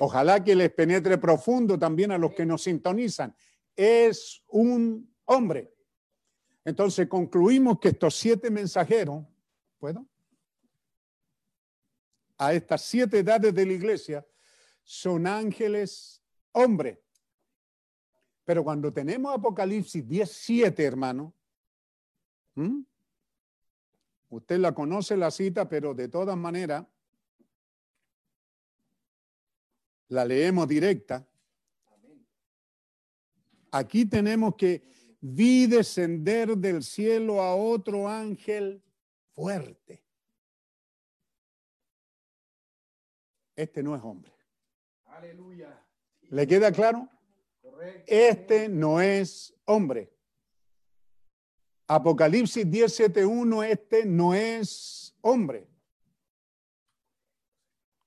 Ojalá 0.00 0.44
que 0.44 0.54
les 0.54 0.70
penetre 0.70 1.16
profundo 1.16 1.78
también 1.78 2.12
a 2.12 2.18
los 2.18 2.34
que 2.34 2.44
nos 2.44 2.62
sintonizan. 2.62 3.34
Es 3.76 4.42
un 4.48 5.12
hombre. 5.24 5.74
Entonces 6.64 7.08
concluimos 7.08 7.78
que 7.80 7.88
estos 7.88 8.14
siete 8.14 8.50
mensajeros, 8.50 9.24
¿puedo? 9.78 10.06
A 12.38 12.54
estas 12.54 12.82
siete 12.82 13.20
edades 13.20 13.54
de 13.54 13.66
la 13.66 13.72
iglesia 13.72 14.26
son 14.84 15.26
ángeles 15.26 16.22
hombres. 16.52 16.98
Pero 18.44 18.64
cuando 18.64 18.92
tenemos 18.92 19.34
Apocalipsis 19.34 20.06
17, 20.06 20.84
hermano, 20.84 21.34
usted 24.28 24.58
la 24.58 24.74
conoce 24.74 25.16
la 25.16 25.30
cita, 25.30 25.68
pero 25.68 25.94
de 25.94 26.08
todas 26.08 26.36
maneras 26.36 26.84
la 30.08 30.24
leemos 30.24 30.68
directa. 30.68 31.26
Aquí 33.72 34.04
tenemos 34.04 34.54
que 34.54 34.82
vi 35.20 35.66
descender 35.66 36.56
del 36.58 36.82
cielo 36.82 37.40
a 37.40 37.56
otro 37.56 38.06
ángel 38.06 38.82
fuerte. 39.34 40.04
Este 43.56 43.82
no 43.82 43.96
es 43.96 44.02
hombre. 44.02 44.32
Aleluya. 45.06 45.82
¿Le 46.28 46.46
queda 46.46 46.70
claro? 46.70 47.08
Correcto. 47.62 48.04
Este 48.06 48.68
no 48.68 49.00
es 49.00 49.54
hombre. 49.64 50.12
Apocalipsis 51.86 52.66
17.1, 52.66 53.66
este 53.66 54.04
no 54.04 54.34
es 54.34 55.14
hombre. 55.22 55.68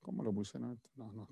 ¿Cómo 0.01 0.23
lo 0.23 0.31
puse? 0.31 0.59
No, 0.59 0.77
no, 0.95 1.11
no 1.11 1.27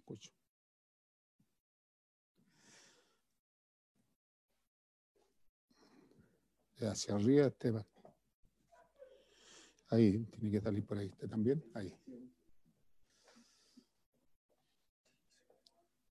escucho. 6.76 6.91
Hacia 6.91 7.16
arriba, 7.16 7.48
Esteban. 7.48 7.86
Ahí, 9.90 10.26
tiene 10.26 10.52
que 10.52 10.62
salir 10.62 10.86
por 10.86 10.98
ahí. 10.98 11.08
¿Usted 11.08 11.30
también? 11.30 11.64
Ahí. 11.74 11.95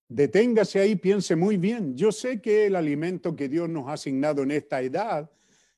Deténgase 0.07 0.79
ahí, 0.79 0.95
piense 0.95 1.35
muy 1.35 1.57
bien. 1.57 1.97
Yo 1.97 2.11
sé 2.11 2.41
que 2.41 2.67
el 2.67 2.75
alimento 2.75 3.35
que 3.35 3.49
Dios 3.49 3.67
nos 3.67 3.87
ha 3.87 3.93
asignado 3.93 4.43
en 4.43 4.51
esta 4.51 4.81
edad 4.81 5.29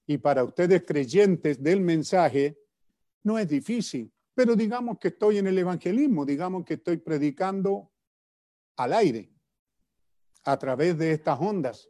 y 0.05 0.17
para 0.17 0.43
ustedes 0.43 0.83
creyentes 0.83 1.63
del 1.63 1.81
mensaje 1.81 2.59
no 3.23 3.39
es 3.39 3.47
difícil. 3.47 4.11
pero 4.35 4.53
digamos 4.53 4.99
que 4.99 5.07
estoy 5.07 5.37
en 5.37 5.47
el 5.47 5.57
evangelismo, 5.57 6.25
digamos 6.25 6.65
que 6.65 6.73
estoy 6.73 6.97
predicando 6.97 7.89
al 8.75 8.91
aire, 8.91 9.31
a 10.43 10.59
través 10.59 10.97
de 10.97 11.11
estas 11.13 11.39
ondas. 11.39 11.89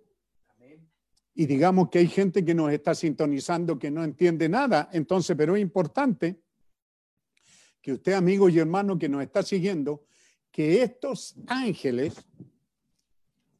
Y 1.38 1.45
digamos 1.45 1.90
que 1.90 1.99
hay 1.99 2.07
gente 2.07 2.45
que 2.45 2.56
nos 2.56 2.72
está 2.72 2.95
sintonizando 2.95 3.78
que 3.78 3.91
no 3.91 4.03
entiende 4.03 4.48
nada, 4.48 4.90
entonces, 4.94 5.36
pero 5.36 5.56
es 5.56 5.62
importante 5.62 6.41
que 7.82 7.91
usted, 7.91 8.14
amigo 8.14 8.49
y 8.49 8.57
hermano 8.57 8.98
que 8.98 9.10
nos 9.10 9.22
está 9.22 9.44
siguiendo, 9.44 10.06
que 10.49 10.82
estos 10.82 11.36
ángeles, 11.45 12.16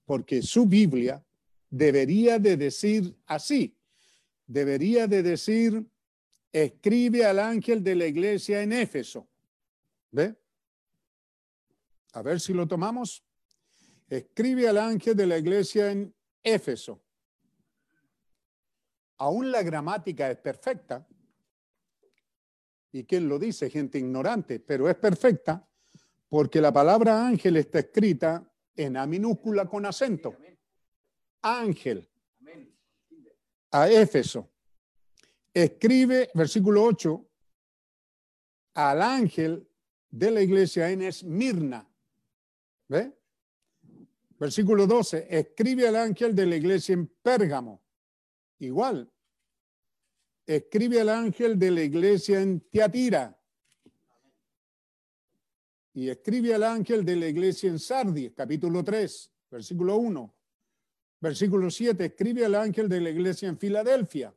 porque 0.06 0.42
su 0.42 0.66
Biblia 0.66 1.24
debería 1.70 2.40
de 2.40 2.56
decir 2.56 3.14
así, 3.26 3.78
debería 4.48 5.06
de 5.06 5.22
decir, 5.22 5.86
escribe 6.52 7.26
al 7.26 7.40
ángel 7.40 7.84
de 7.84 7.96
la 7.96 8.08
iglesia 8.08 8.64
en 8.64 8.72
Éfeso. 8.72 9.28
¿Ve? 10.12 10.34
A 12.14 12.22
ver 12.22 12.40
si 12.40 12.54
lo 12.54 12.66
tomamos. 12.66 13.24
Escribe 14.08 14.70
al 14.70 14.78
ángel 14.78 15.16
de 15.16 15.28
la 15.28 15.38
iglesia 15.38 15.92
en 15.92 16.16
Éfeso. 16.42 17.05
Aún 19.18 19.52
la 19.52 19.64
gramática 19.64 20.30
es 20.30 20.38
perfecta. 20.38 21.08
¿Y 22.92 23.04
quién 23.04 23.28
lo 23.28 23.40
dice? 23.40 23.70
Gente 23.70 23.98
ignorante, 23.98 24.60
pero 24.60 24.90
es 24.90 24.96
perfecta 24.96 25.68
porque 26.30 26.60
la 26.60 26.74
palabra 26.74 27.26
ángel 27.26 27.58
está 27.58 27.80
escrita 27.80 28.52
en 28.76 28.98
A 28.98 29.06
minúscula 29.06 29.66
con 29.68 29.86
acento. 29.86 30.36
Ángel. 31.42 32.10
A 33.72 33.90
Éfeso. 33.90 34.52
Escribe, 35.54 36.30
versículo 36.34 36.84
8, 36.84 37.30
al 38.74 39.02
ángel 39.02 39.66
de 40.10 40.32
la 40.32 40.42
iglesia 40.42 40.90
en 40.90 41.04
Esmirna. 41.04 41.90
¿Ve? 42.90 43.14
Versículo 44.38 44.86
12, 44.86 45.28
escribe 45.30 45.88
al 45.88 45.96
ángel 45.96 46.36
de 46.36 46.46
la 46.46 46.56
iglesia 46.58 46.94
en 46.94 47.08
Pérgamo. 47.08 47.85
Igual. 48.60 49.12
Escribe 50.46 51.02
al 51.02 51.10
ángel 51.10 51.58
de 51.58 51.72
la 51.72 51.82
iglesia 51.82 52.42
en 52.42 52.62
Tiatira. 52.62 53.40
Y 55.94 56.10
escribe 56.10 56.54
al 56.54 56.64
ángel 56.64 57.06
de 57.06 57.16
la 57.16 57.28
iglesia 57.28 57.70
en 57.70 57.80
Sardis, 57.80 58.34
capítulo 58.36 58.84
3, 58.84 59.32
versículo 59.50 59.96
1. 59.98 60.36
Versículo 61.22 61.72
7, 61.72 62.06
escribe 62.06 62.46
al 62.46 62.56
ángel 62.56 62.90
de 62.90 63.02
la 63.02 63.10
iglesia 63.10 63.48
en 63.48 63.58
Filadelfia. 63.58 64.36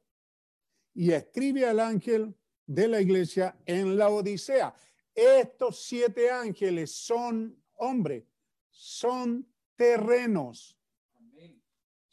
Y 0.94 1.10
escribe 1.10 1.66
al 1.66 1.80
ángel 1.80 2.34
de 2.64 2.88
la 2.88 3.00
iglesia 3.00 3.56
en 3.66 3.96
la 3.96 4.08
Odisea. 4.08 4.72
Estos 5.14 5.82
siete 5.82 6.30
ángeles 6.30 6.92
son 6.92 7.60
hombres, 7.74 8.24
son 8.70 9.44
terrenos, 9.74 10.77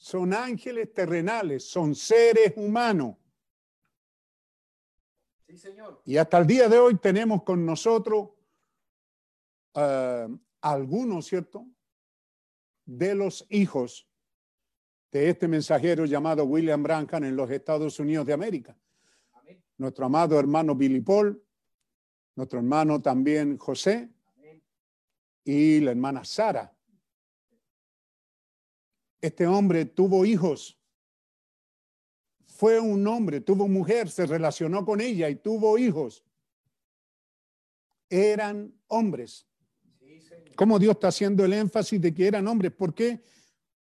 son 0.06 0.36
ángeles 0.36 0.94
terrenales, 0.94 1.68
son 1.68 1.96
seres 1.96 2.54
humanos. 2.58 3.16
Sí, 5.48 5.58
Señor. 5.58 6.00
Y 6.06 6.18
hasta 6.18 6.38
el 6.38 6.46
día 6.46 6.70
de 6.70 6.78
hoy 6.78 6.96
tenemos 6.98 7.42
con 7.42 7.66
nosotros 7.66 8.30
eh, 9.74 10.28
algunos, 10.62 11.26
¿cierto? 11.26 11.66
De 12.86 13.16
los 13.16 13.48
hijos 13.50 14.08
de 15.12 15.30
este 15.30 15.48
mensajero 15.48 16.06
llamado 16.06 16.44
William 16.46 16.84
Branham 16.84 17.24
en 17.24 17.36
los 17.36 17.50
Estados 17.50 18.00
Unidos 18.00 18.28
de 18.28 18.34
América. 18.34 18.78
Amén. 19.34 19.64
Nuestro 19.76 20.06
amado 20.06 20.40
hermano 20.40 20.76
Billy 20.76 21.02
Paul, 21.02 21.44
nuestro 22.36 22.60
hermano 22.60 23.02
también 23.02 23.58
José 23.58 24.12
Amén. 24.36 24.64
y 25.44 25.80
la 25.80 25.90
hermana 25.90 26.24
Sara. 26.24 26.75
Este 29.22 29.48
hombre 29.48 29.86
tuvo 29.86 30.26
hijos. 30.26 30.80
Fue 32.46 32.80
un 32.80 33.06
hombre, 33.08 33.42
tuvo 33.42 33.68
mujer, 33.68 34.10
se 34.10 34.26
relacionó 34.26 34.86
con 34.86 35.02
ella 35.02 35.30
y 35.30 35.36
tuvo 35.36 35.78
hijos. 35.78 36.24
Eran 38.10 38.74
hombres. 38.88 39.48
¿Cómo 40.56 40.80
Dios 40.80 40.94
está 40.94 41.10
haciendo 41.10 41.44
el 41.44 41.54
énfasis 41.54 42.00
de 42.00 42.14
que 42.14 42.28
eran 42.28 42.48
hombres? 42.48 42.72
¿Por 42.72 42.94
qué? 42.94 43.22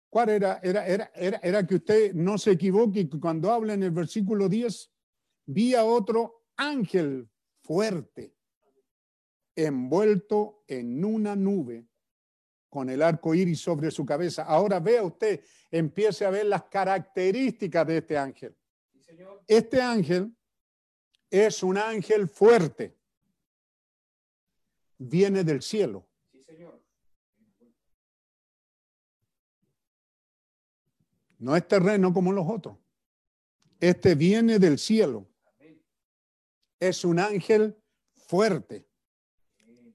¿Cuál 0.08 0.30
era? 0.30 0.60
Era, 0.62 0.86
era, 0.86 1.10
era, 1.14 1.40
era 1.42 1.66
que 1.66 1.74
usted 1.74 2.14
no 2.14 2.38
se 2.38 2.52
equivoque 2.52 3.08
cuando 3.08 3.50
habla 3.50 3.74
en 3.74 3.82
el 3.82 3.90
versículo 3.90 4.48
10, 4.48 4.90
vi 5.46 5.74
a 5.74 5.84
otro 5.84 6.46
ángel 6.56 7.28
fuerte, 7.62 8.34
envuelto 9.54 10.64
en 10.66 11.04
una 11.04 11.36
nube 11.36 11.91
con 12.72 12.88
el 12.88 13.02
arco 13.02 13.34
iris 13.34 13.60
sobre 13.60 13.90
su 13.90 14.06
cabeza. 14.06 14.44
Ahora 14.44 14.80
vea 14.80 15.02
usted, 15.02 15.44
empiece 15.70 16.24
a 16.24 16.30
ver 16.30 16.46
las 16.46 16.62
características 16.62 17.86
de 17.86 17.98
este 17.98 18.16
ángel. 18.16 18.56
Este 19.46 19.82
ángel 19.82 20.34
es 21.28 21.62
un 21.62 21.76
ángel 21.76 22.26
fuerte. 22.28 22.96
Viene 24.96 25.44
del 25.44 25.60
cielo. 25.60 26.08
No 31.40 31.54
es 31.54 31.68
terreno 31.68 32.14
como 32.14 32.32
los 32.32 32.48
otros. 32.48 32.78
Este 33.80 34.14
viene 34.14 34.58
del 34.58 34.78
cielo. 34.78 35.28
Es 36.80 37.04
un 37.04 37.18
ángel 37.18 37.76
fuerte, 38.14 38.88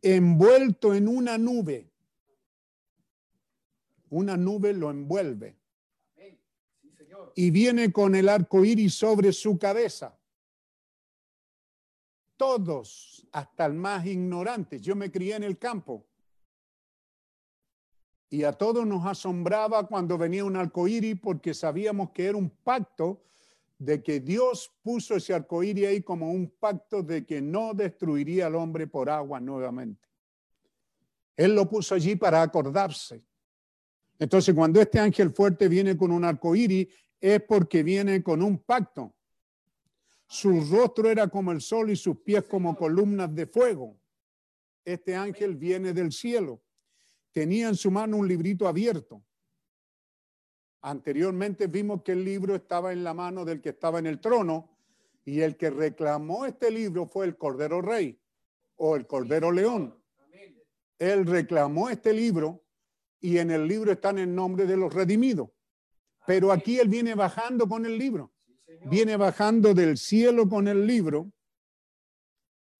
envuelto 0.04 0.94
en 0.94 1.08
una 1.08 1.40
nube. 1.40 1.91
Una 4.10 4.38
nube 4.38 4.74
lo 4.74 4.90
envuelve 4.90 5.58
Amén. 6.16 6.40
Sí, 6.82 6.92
Señor. 6.92 7.34
y 7.36 7.52
viene 7.52 7.92
con 7.92 8.16
el 8.16 8.30
arco 8.30 8.64
iris 8.64 8.94
sobre 8.94 9.34
su 9.34 9.58
cabeza. 9.58 10.18
Todos, 12.38 13.26
hasta 13.32 13.66
el 13.66 13.74
más 13.74 14.06
ignorante, 14.06 14.80
yo 14.80 14.96
me 14.96 15.12
crié 15.12 15.36
en 15.36 15.44
el 15.44 15.58
campo. 15.58 16.06
Y 18.30 18.44
a 18.44 18.52
todos 18.52 18.86
nos 18.86 19.06
asombraba 19.06 19.88
cuando 19.88 20.18
venía 20.18 20.44
un 20.44 20.56
arco 20.56 20.88
iris 20.88 21.18
porque 21.20 21.54
sabíamos 21.54 22.12
que 22.12 22.26
era 22.26 22.38
un 22.38 22.50
pacto 22.50 23.24
de 23.80 24.04
que 24.04 24.20
Dios 24.20 24.72
puso 24.84 25.16
ese 25.16 25.34
arco 25.34 25.64
iris 25.64 25.88
ahí 25.88 26.02
como 26.02 26.32
un 26.32 26.50
pacto 26.50 27.02
de 27.02 27.26
que 27.26 27.42
no 27.42 27.74
destruiría 27.74 28.48
al 28.48 28.56
hombre 28.56 28.88
por 28.88 29.10
agua 29.10 29.40
nuevamente. 29.40 30.08
Él 31.36 31.56
lo 31.56 31.70
puso 31.70 31.96
allí 31.96 32.16
para 32.16 32.42
acordarse. 32.42 33.24
Entonces, 34.19 34.56
cuando 34.56 34.81
este 34.81 34.99
ángel 34.99 35.31
fuerte 35.31 35.68
viene 35.68 35.95
con 35.95 36.11
un 36.11 36.23
arco 36.23 36.56
iris, 36.56 36.88
es 37.19 37.41
porque 37.44 37.84
viene 37.84 38.23
con 38.23 38.41
un 38.41 38.60
pacto. 38.60 39.14
Su 40.27 40.61
rostro 40.69 41.10
era 41.10 41.27
como 41.27 41.52
el 41.52 41.61
sol 41.61 41.89
y 41.89 41.95
sus 41.95 42.18
pies 42.19 42.44
como 42.44 42.76
columnas 42.76 43.34
de 43.34 43.48
fuego. 43.48 43.98
Este 44.84 45.15
ángel 45.15 45.56
viene 45.56 45.94
del 45.94 46.11
cielo. 46.11 46.61
Tenía 47.31 47.69
en 47.69 47.76
su 47.76 47.91
mano 47.91 48.18
un 48.18 48.27
librito 48.27 48.68
abierto. 48.68 49.23
Anteriormente 50.81 51.68
vimos 51.68 52.03
que 52.03 52.14
el 52.14 52.23
libro 52.23 52.56
estaba 52.56 52.94
en 52.94 53.03
la 53.03 53.14
mano 53.14 53.45
del 53.45 53.61
que 53.61 53.69
estaba 53.69 53.99
en 53.99 54.07
el 54.07 54.19
trono 54.19 54.77
y 55.26 55.41
el 55.41 55.57
que 55.57 55.69
reclamó 55.69 56.45
este 56.45 56.72
libro 56.72 57.06
fue 57.06 57.26
el 57.26 57.38
Cordero 57.38 57.81
Rey 57.81 58.19
o 58.77 58.95
el 58.95 59.06
Cordero 59.07 59.52
León. 59.52 59.95
Él 60.99 61.26
reclamó 61.26 61.89
este 61.89 62.14
libro 62.14 62.66
y 63.19 63.38
en 63.38 63.52
el 63.52 63.68
libro 63.68 63.91
están 63.91 64.18
el 64.18 64.34
nombre 64.34 64.65
de 64.65 64.77
los 64.77 64.94
redimidos. 64.94 65.49
Pero 66.26 66.52
aquí 66.52 66.80
él 66.80 66.89
viene 66.89 67.15
bajando 67.15 67.68
con 67.68 67.85
el 67.85 67.98
libro. 67.98 68.34
Viene 68.85 69.15
bajando 69.15 69.73
del 69.73 69.98
cielo 69.98 70.48
con 70.48 70.68
el 70.68 70.85
libro. 70.85 71.31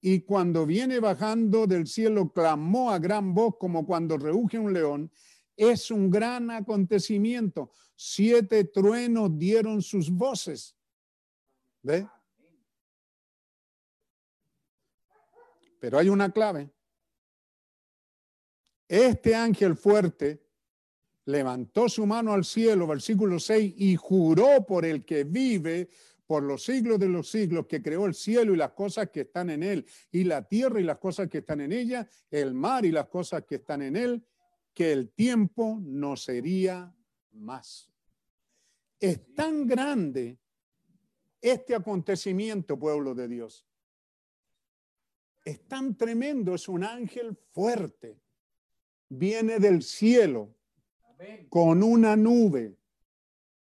Y 0.02 0.22
cuando 0.22 0.66
viene 0.66 1.00
bajando 1.00 1.66
del 1.66 1.88
cielo, 1.88 2.32
clamó 2.32 2.92
a 2.92 3.00
gran 3.00 3.34
voz 3.34 3.56
como 3.58 3.86
cuando 3.86 4.18
rehuge 4.18 4.60
un 4.60 4.74
león. 4.74 5.12
Es 5.56 5.90
un 5.90 6.10
gran 6.10 6.52
acontecimiento. 6.52 7.72
Siete 7.96 8.66
truenos 8.66 9.38
dieron 9.38 9.82
sus 9.82 10.12
voces. 10.12 10.76
¿Ve? 11.82 12.08
Pero 15.80 15.98
hay 15.98 16.10
una 16.10 16.32
clave. 16.32 16.70
Este 18.88 19.36
ángel 19.36 19.76
fuerte 19.76 20.44
levantó 21.26 21.90
su 21.90 22.06
mano 22.06 22.34
al 22.34 22.46
cielo, 22.46 22.88
versículo 22.88 23.40
6, 23.40 23.74
y 23.78 23.96
juró 23.96 24.66
por 24.66 24.86
el 24.86 25.04
que 25.04 25.26
vive 25.26 25.90
por 26.26 26.44
los 26.44 26.64
siglos 26.64 27.00
de 27.00 27.08
los 27.08 27.30
siglos, 27.30 27.68
que 27.68 27.82
creó 27.82 28.06
el 28.06 28.14
cielo 28.14 28.54
y 28.54 28.58
las 28.58 28.72
cosas 28.72 29.10
que 29.10 29.22
están 29.22 29.50
en 29.50 29.64
él, 29.64 29.86
y 30.12 30.24
la 30.24 30.48
tierra 30.48 30.80
y 30.80 30.84
las 30.84 30.98
cosas 30.98 31.30
que 31.30 31.40
están 31.40 31.62
en 31.62 31.72
ella, 31.72 32.08
el 32.30 32.54
mar 32.54 32.86
y 32.86 32.92
las 32.92 33.08
cosas 33.08 33.44
que 33.46 33.56
están 33.56 33.82
en 33.82 33.96
él, 33.96 34.26
que 34.74 34.92
el 34.92 35.10
tiempo 35.10 35.80
no 35.82 36.16
sería 36.16 36.94
más. 37.32 37.92
Es 39.00 39.34
tan 39.34 39.68
grande 39.68 40.38
este 41.42 41.76
acontecimiento, 41.76 42.78
pueblo 42.78 43.14
de 43.16 43.28
Dios. 43.28 43.66
Es 45.44 45.68
tan 45.68 45.96
tremendo, 45.96 46.56
es 46.56 46.68
un 46.68 46.84
ángel 46.84 47.38
fuerte. 47.52 48.20
Viene 49.10 49.60
del 49.60 49.82
cielo 49.82 50.54
con 51.50 51.84
una 51.84 52.16
nube. 52.16 52.76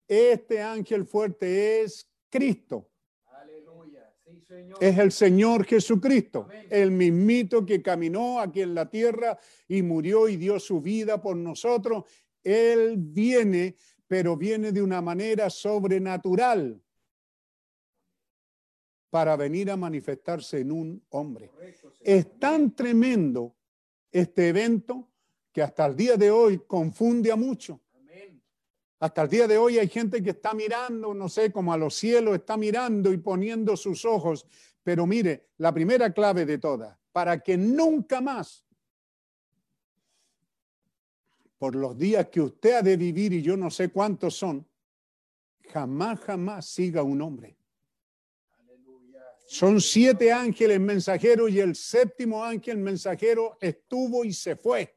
Este 0.07 0.61
ángel 0.61 1.05
fuerte 1.05 1.81
es 1.81 2.09
Cristo. 2.29 2.89
Aleluya. 3.25 4.13
Sí, 4.23 4.41
Señor. 4.41 4.77
Es 4.81 4.97
el 4.97 5.11
Señor 5.11 5.65
Jesucristo, 5.65 6.43
Amén. 6.43 6.67
el 6.69 6.91
mismito 6.91 7.65
que 7.65 7.81
caminó 7.81 8.39
aquí 8.39 8.61
en 8.61 8.75
la 8.75 8.89
tierra 8.89 9.39
y 9.67 9.81
murió 9.81 10.27
y 10.27 10.37
dio 10.37 10.59
su 10.59 10.81
vida 10.81 11.21
por 11.21 11.35
nosotros. 11.35 12.03
Él 12.43 12.95
viene, 12.97 13.75
pero 14.07 14.37
viene 14.37 14.71
de 14.71 14.81
una 14.81 15.01
manera 15.01 15.49
sobrenatural 15.49 16.81
para 19.09 19.35
venir 19.35 19.71
a 19.71 19.77
manifestarse 19.77 20.59
en 20.59 20.71
un 20.71 21.05
hombre. 21.09 21.47
Correcto. 21.47 21.93
Es 22.01 22.39
tan 22.39 22.75
tremendo 22.75 23.55
este 24.11 24.49
evento 24.49 25.12
que 25.53 25.61
hasta 25.61 25.85
el 25.85 25.95
día 25.95 26.17
de 26.17 26.31
hoy 26.31 26.63
confunde 26.65 27.31
a 27.31 27.35
muchos. 27.35 27.79
Hasta 28.99 29.21
el 29.23 29.29
día 29.29 29.47
de 29.47 29.57
hoy 29.57 29.77
hay 29.77 29.87
gente 29.87 30.23
que 30.23 30.31
está 30.31 30.53
mirando, 30.53 31.13
no 31.13 31.29
sé, 31.29 31.51
como 31.51 31.73
a 31.73 31.77
los 31.77 31.93
cielos, 31.93 32.35
está 32.35 32.57
mirando 32.57 33.13
y 33.13 33.17
poniendo 33.17 33.77
sus 33.77 34.05
ojos. 34.05 34.47
Pero 34.81 35.05
mire, 35.05 35.49
la 35.57 35.73
primera 35.73 36.11
clave 36.11 36.45
de 36.45 36.57
todas, 36.57 36.97
para 37.11 37.39
que 37.39 37.57
nunca 37.57 38.21
más, 38.21 38.65
por 41.57 41.75
los 41.75 41.97
días 41.97 42.29
que 42.29 42.41
usted 42.41 42.75
ha 42.75 42.81
de 42.81 42.97
vivir, 42.97 43.33
y 43.33 43.41
yo 43.41 43.55
no 43.55 43.69
sé 43.69 43.89
cuántos 43.89 44.35
son, 44.35 44.65
jamás, 45.69 46.19
jamás 46.21 46.65
siga 46.65 47.03
un 47.03 47.21
hombre. 47.21 47.57
Son 49.45 49.79
siete 49.81 50.31
ángeles 50.31 50.79
mensajeros 50.79 51.51
y 51.51 51.59
el 51.59 51.75
séptimo 51.75 52.43
ángel 52.43 52.77
mensajero 52.77 53.57
estuvo 53.61 54.25
y 54.25 54.33
se 54.33 54.55
fue. 54.55 54.95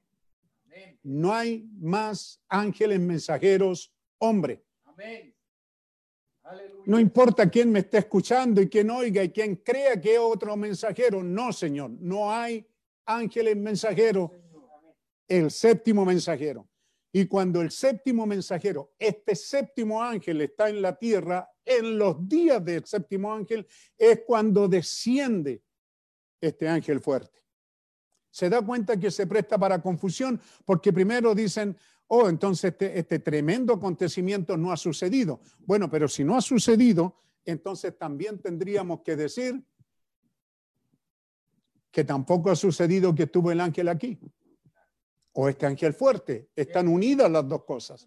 No 1.02 1.32
hay 1.32 1.68
más 1.78 2.42
ángeles 2.48 3.00
mensajeros 3.00 3.94
hombre. 4.18 4.64
No 6.86 7.00
importa 7.00 7.50
quién 7.50 7.72
me 7.72 7.80
esté 7.80 7.98
escuchando 7.98 8.60
y 8.62 8.68
quién 8.68 8.90
oiga 8.90 9.22
y 9.22 9.30
quién 9.30 9.56
crea 9.56 10.00
que 10.00 10.14
es 10.14 10.20
otro 10.20 10.56
mensajero. 10.56 11.22
No, 11.22 11.52
Señor, 11.52 11.90
no 11.90 12.30
hay 12.30 12.66
ángeles 13.04 13.56
mensajeros, 13.56 14.30
el 15.26 15.50
séptimo 15.50 16.04
mensajero. 16.04 16.68
Y 17.12 17.26
cuando 17.26 17.62
el 17.62 17.70
séptimo 17.70 18.26
mensajero, 18.26 18.94
este 18.98 19.34
séptimo 19.34 20.02
ángel 20.02 20.42
está 20.42 20.68
en 20.68 20.82
la 20.82 20.96
tierra, 20.96 21.50
en 21.64 21.98
los 21.98 22.28
días 22.28 22.64
del 22.64 22.84
séptimo 22.84 23.32
ángel, 23.32 23.66
es 23.96 24.20
cuando 24.26 24.68
desciende 24.68 25.62
este 26.40 26.68
ángel 26.68 27.00
fuerte. 27.00 27.45
Se 28.36 28.50
da 28.50 28.60
cuenta 28.60 28.98
que 28.98 29.10
se 29.10 29.26
presta 29.26 29.56
para 29.56 29.80
confusión 29.80 30.38
porque 30.66 30.92
primero 30.92 31.34
dicen, 31.34 31.74
oh, 32.08 32.28
entonces 32.28 32.72
este, 32.72 32.98
este 32.98 33.18
tremendo 33.20 33.72
acontecimiento 33.72 34.58
no 34.58 34.70
ha 34.70 34.76
sucedido. 34.76 35.40
Bueno, 35.60 35.88
pero 35.90 36.06
si 36.06 36.22
no 36.22 36.36
ha 36.36 36.42
sucedido, 36.42 37.16
entonces 37.46 37.96
también 37.96 38.38
tendríamos 38.38 39.00
que 39.00 39.16
decir 39.16 39.64
que 41.90 42.04
tampoco 42.04 42.50
ha 42.50 42.56
sucedido 42.56 43.14
que 43.14 43.22
estuvo 43.22 43.50
el 43.50 43.58
ángel 43.62 43.88
aquí 43.88 44.20
o 45.32 45.48
este 45.48 45.64
ángel 45.64 45.94
fuerte. 45.94 46.50
Están 46.54 46.88
unidas 46.88 47.30
las 47.30 47.48
dos 47.48 47.64
cosas. 47.64 48.06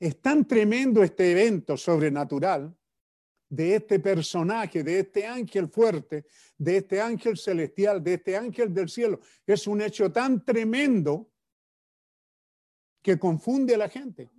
Es 0.00 0.20
tan 0.20 0.48
tremendo 0.48 1.00
este 1.00 1.30
evento 1.30 1.76
sobrenatural 1.76 2.76
de 3.52 3.74
este 3.74 3.98
personaje, 3.98 4.82
de 4.82 5.00
este 5.00 5.26
ángel 5.26 5.68
fuerte, 5.68 6.24
de 6.56 6.78
este 6.78 7.02
ángel 7.02 7.36
celestial, 7.36 8.02
de 8.02 8.14
este 8.14 8.34
ángel 8.34 8.72
del 8.72 8.88
cielo. 8.88 9.20
Es 9.46 9.66
un 9.66 9.82
hecho 9.82 10.10
tan 10.10 10.42
tremendo 10.42 11.28
que 13.02 13.18
confunde 13.18 13.74
a 13.74 13.78
la 13.78 13.90
gente. 13.90 14.30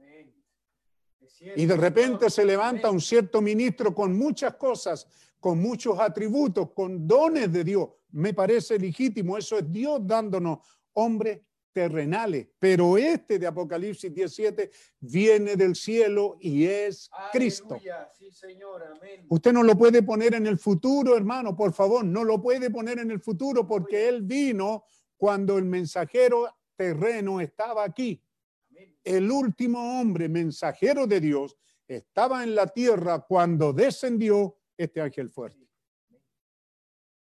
Y 1.56 1.68
de 1.68 1.78
repente 1.78 2.28
se 2.32 2.44
levanta 2.44 2.90
un 2.90 3.00
cierto 3.00 3.40
ministro 3.40 3.94
con 3.94 4.18
muchas 4.18 4.56
cosas, 4.56 5.06
con 5.40 5.62
muchos 5.62 6.00
atributos, 6.00 6.72
con 6.72 7.08
dones 7.08 7.54
de 7.54 7.64
Dios. 7.64 7.90
Me 8.14 8.34
parece 8.34 8.80
legítimo, 8.80 9.38
eso 9.38 9.60
es 9.60 9.72
Dios 9.72 10.00
dándonos 10.08 10.58
hombres 10.94 11.40
terrenales. 11.74 12.48
Pero 12.60 12.98
este 12.98 13.40
de 13.40 13.48
Apocalipsis 13.48 14.14
17 14.14 14.72
viene 15.00 15.56
del 15.56 15.76
cielo 15.76 16.38
y 16.40 16.66
es 16.66 17.10
Cristo. 17.32 17.76
Aleluya. 17.76 18.10
Sí, 18.18 18.32
Señor. 18.32 18.84
Amén. 18.84 19.26
Usted 19.28 19.52
no 19.52 19.64
lo 19.64 19.78
puede 19.78 20.04
poner 20.04 20.36
en 20.36 20.48
el 20.48 20.58
futuro, 20.58 21.18
hermano, 21.18 21.56
por 21.56 21.74
favor, 21.74 22.06
no 22.06 22.24
lo 22.24 22.42
puede 22.42 22.70
poner 22.70 23.00
en 23.00 23.12
el 23.12 23.20
futuro 23.20 23.68
porque 23.68 24.08
Él 24.08 24.22
vino 24.22 24.86
cuando 25.18 25.58
el 25.58 25.66
mensajero 25.66 26.56
terreno 26.76 27.42
estaba 27.42 27.84
aquí. 27.84 28.24
Amén. 28.70 28.96
El 29.04 29.32
último 29.32 30.00
hombre 30.00 30.30
mensajero 30.30 31.08
de 31.08 31.20
Dios 31.20 31.58
estaba 31.88 32.44
en 32.44 32.56
la 32.56 32.68
tierra 32.68 33.20
cuando 33.20 33.74
descendió 33.74 34.58
este 34.78 35.02
ángel 35.02 35.30
fuerte. 35.30 35.68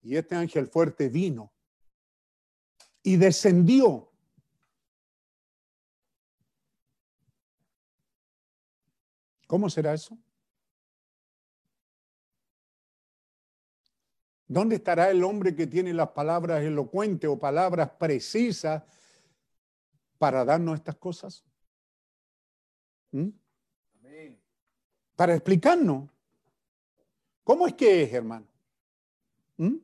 Y 0.00 0.16
este 0.16 0.36
ángel 0.36 0.68
fuerte 0.68 1.08
vino 1.08 1.52
y 3.02 3.16
descendió. 3.16 4.07
¿Cómo 9.48 9.70
será 9.70 9.94
eso? 9.94 10.16
¿Dónde 14.46 14.76
estará 14.76 15.10
el 15.10 15.24
hombre 15.24 15.56
que 15.56 15.66
tiene 15.66 15.92
las 15.94 16.10
palabras 16.10 16.62
elocuentes 16.62 17.28
o 17.28 17.38
palabras 17.38 17.90
precisas 17.98 18.82
para 20.18 20.44
darnos 20.44 20.78
estas 20.78 20.96
cosas? 20.96 21.44
¿Mm? 23.10 23.30
Para 25.16 25.34
explicarnos. 25.34 26.10
¿Cómo 27.42 27.66
es 27.66 27.72
que 27.72 28.02
es, 28.02 28.12
hermano? 28.12 28.46
¿Mm? 29.56 29.76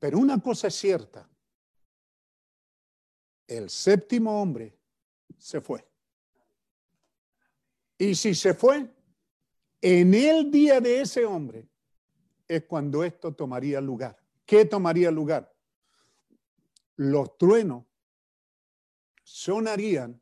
Pero 0.00 0.18
una 0.18 0.40
cosa 0.40 0.66
es 0.66 0.74
cierta. 0.74 1.28
El 3.46 3.70
séptimo 3.70 4.42
hombre 4.42 4.76
se 5.38 5.60
fue. 5.60 5.87
Y 7.98 8.14
si 8.14 8.34
se 8.34 8.54
fue, 8.54 8.88
en 9.80 10.14
el 10.14 10.50
día 10.50 10.80
de 10.80 11.00
ese 11.00 11.24
hombre 11.24 11.68
es 12.46 12.64
cuando 12.64 13.02
esto 13.02 13.34
tomaría 13.34 13.80
lugar. 13.80 14.16
¿Qué 14.46 14.64
tomaría 14.64 15.10
lugar? 15.10 15.52
Los 16.96 17.36
truenos 17.36 17.84
sonarían 19.24 20.20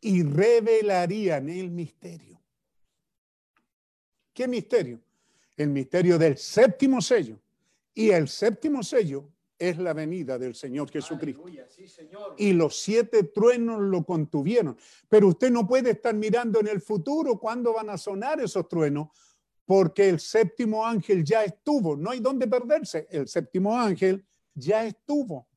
y 0.00 0.22
revelarían 0.22 1.48
el 1.48 1.70
misterio. 1.70 2.40
¿Qué 4.32 4.48
misterio? 4.48 5.00
El 5.56 5.68
misterio 5.68 6.18
del 6.18 6.38
séptimo 6.38 7.02
sello. 7.02 7.38
Y 7.92 8.10
el 8.10 8.28
séptimo 8.28 8.82
sello 8.82 9.28
es 9.60 9.78
la 9.78 9.92
venida 9.92 10.38
del 10.38 10.54
Señor 10.54 10.90
Jesucristo. 10.90 11.42
Aleluya. 11.42 11.68
Sí, 11.68 11.86
Señor. 11.86 12.34
Y 12.38 12.54
los 12.54 12.80
siete 12.80 13.24
truenos 13.24 13.80
lo 13.80 14.02
contuvieron. 14.04 14.76
Pero 15.08 15.28
usted 15.28 15.50
no 15.50 15.68
puede 15.68 15.90
estar 15.90 16.14
mirando 16.14 16.58
en 16.58 16.66
el 16.66 16.80
futuro 16.80 17.38
cuándo 17.38 17.74
van 17.74 17.90
a 17.90 17.98
sonar 17.98 18.40
esos 18.40 18.66
truenos, 18.66 19.08
porque 19.66 20.08
el 20.08 20.18
séptimo 20.18 20.84
ángel 20.84 21.22
ya 21.22 21.44
estuvo. 21.44 21.94
No 21.94 22.10
hay 22.10 22.20
dónde 22.20 22.48
perderse. 22.48 23.06
El 23.10 23.28
séptimo 23.28 23.78
ángel 23.78 24.26
ya 24.54 24.84
estuvo. 24.86 25.49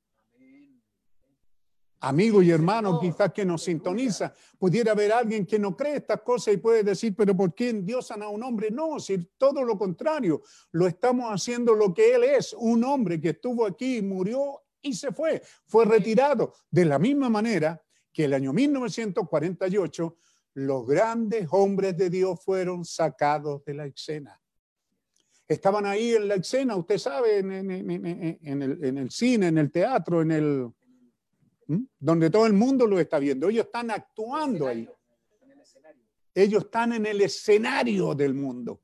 Amigo 2.05 2.41
y 2.41 2.51
hermano, 2.51 2.99
quizás 2.99 3.31
que 3.31 3.45
nos 3.45 3.63
sintoniza, 3.63 4.33
pudiera 4.59 4.91
haber 4.91 5.13
alguien 5.13 5.45
que 5.45 5.57
no 5.57 5.73
cree 5.77 5.95
estas 5.95 6.21
cosas 6.21 6.53
y 6.53 6.57
puede 6.57 6.83
decir, 6.83 7.15
pero 7.15 7.33
¿por 7.33 7.55
qué 7.55 7.69
endiosan 7.69 8.21
a 8.21 8.27
un 8.27 8.43
hombre? 8.43 8.69
No, 8.71 8.99
si 8.99 9.17
todo 9.37 9.63
lo 9.63 9.77
contrario, 9.77 10.41
lo 10.73 10.85
estamos 10.85 11.31
haciendo 11.31 11.73
lo 11.73 11.93
que 11.93 12.13
él 12.13 12.25
es, 12.25 12.53
un 12.59 12.83
hombre 12.83 13.21
que 13.21 13.29
estuvo 13.29 13.65
aquí, 13.65 14.01
murió 14.01 14.63
y 14.81 14.93
se 14.93 15.13
fue, 15.13 15.41
fue 15.65 15.85
retirado. 15.85 16.53
De 16.69 16.83
la 16.83 16.99
misma 16.99 17.29
manera 17.29 17.81
que 18.11 18.25
el 18.25 18.33
año 18.33 18.51
1948, 18.51 20.17
los 20.55 20.85
grandes 20.85 21.47
hombres 21.51 21.95
de 21.95 22.09
Dios 22.09 22.37
fueron 22.43 22.83
sacados 22.83 23.63
de 23.63 23.75
la 23.75 23.85
escena. 23.85 24.41
Estaban 25.47 25.85
ahí 25.85 26.15
en 26.15 26.27
la 26.27 26.35
escena, 26.35 26.75
usted 26.75 26.97
sabe, 26.97 27.37
en, 27.37 27.49
en- 27.49 27.71
en- 27.71 28.05
en- 28.05 28.39
en 28.43 28.61
el, 28.61 28.83
en 28.83 28.97
el 28.97 29.09
cine, 29.09 29.47
en 29.47 29.57
el 29.57 29.71
teatro, 29.71 30.21
en 30.21 30.31
el, 30.31 30.69
¿Mm? 31.67 31.83
donde 31.99 32.29
todo 32.29 32.45
el 32.45 32.53
mundo 32.53 32.85
lo 32.85 32.99
está 32.99 33.19
viendo. 33.19 33.49
Ellos 33.49 33.65
están 33.65 33.91
actuando 33.91 34.67
ahí. 34.67 34.87
Ellos 36.35 36.65
están 36.65 36.93
en 36.93 37.05
el 37.05 37.21
escenario 37.21 38.13
del 38.15 38.33
mundo. 38.33 38.81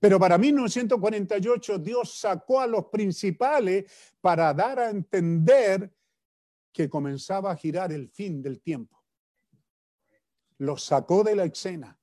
Pero 0.00 0.18
para 0.18 0.36
1948 0.36 1.78
Dios 1.78 2.18
sacó 2.18 2.60
a 2.60 2.66
los 2.66 2.86
principales 2.86 3.84
para 4.20 4.52
dar 4.52 4.80
a 4.80 4.90
entender 4.90 5.94
que 6.72 6.88
comenzaba 6.88 7.52
a 7.52 7.56
girar 7.56 7.92
el 7.92 8.08
fin 8.08 8.42
del 8.42 8.60
tiempo. 8.60 9.00
Los 10.58 10.84
sacó 10.84 11.22
de 11.22 11.36
la 11.36 11.44
escena 11.44 11.96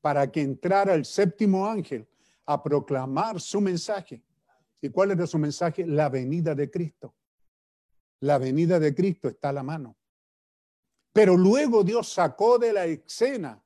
para 0.00 0.30
que 0.32 0.40
entrara 0.40 0.94
el 0.94 1.04
séptimo 1.04 1.66
ángel 1.66 2.08
a 2.46 2.60
proclamar 2.60 3.40
su 3.40 3.60
mensaje. 3.60 4.24
¿Y 4.80 4.88
cuál 4.88 5.12
era 5.12 5.26
su 5.26 5.38
mensaje? 5.38 5.86
La 5.86 6.08
venida 6.08 6.54
de 6.54 6.70
Cristo. 6.70 7.14
La 8.20 8.38
venida 8.38 8.78
de 8.78 8.94
Cristo 8.94 9.28
está 9.28 9.50
a 9.50 9.52
la 9.52 9.62
mano. 9.62 9.96
Pero 11.12 11.36
luego 11.36 11.82
Dios 11.82 12.12
sacó 12.12 12.58
de 12.58 12.72
la 12.72 12.86
escena 12.86 13.60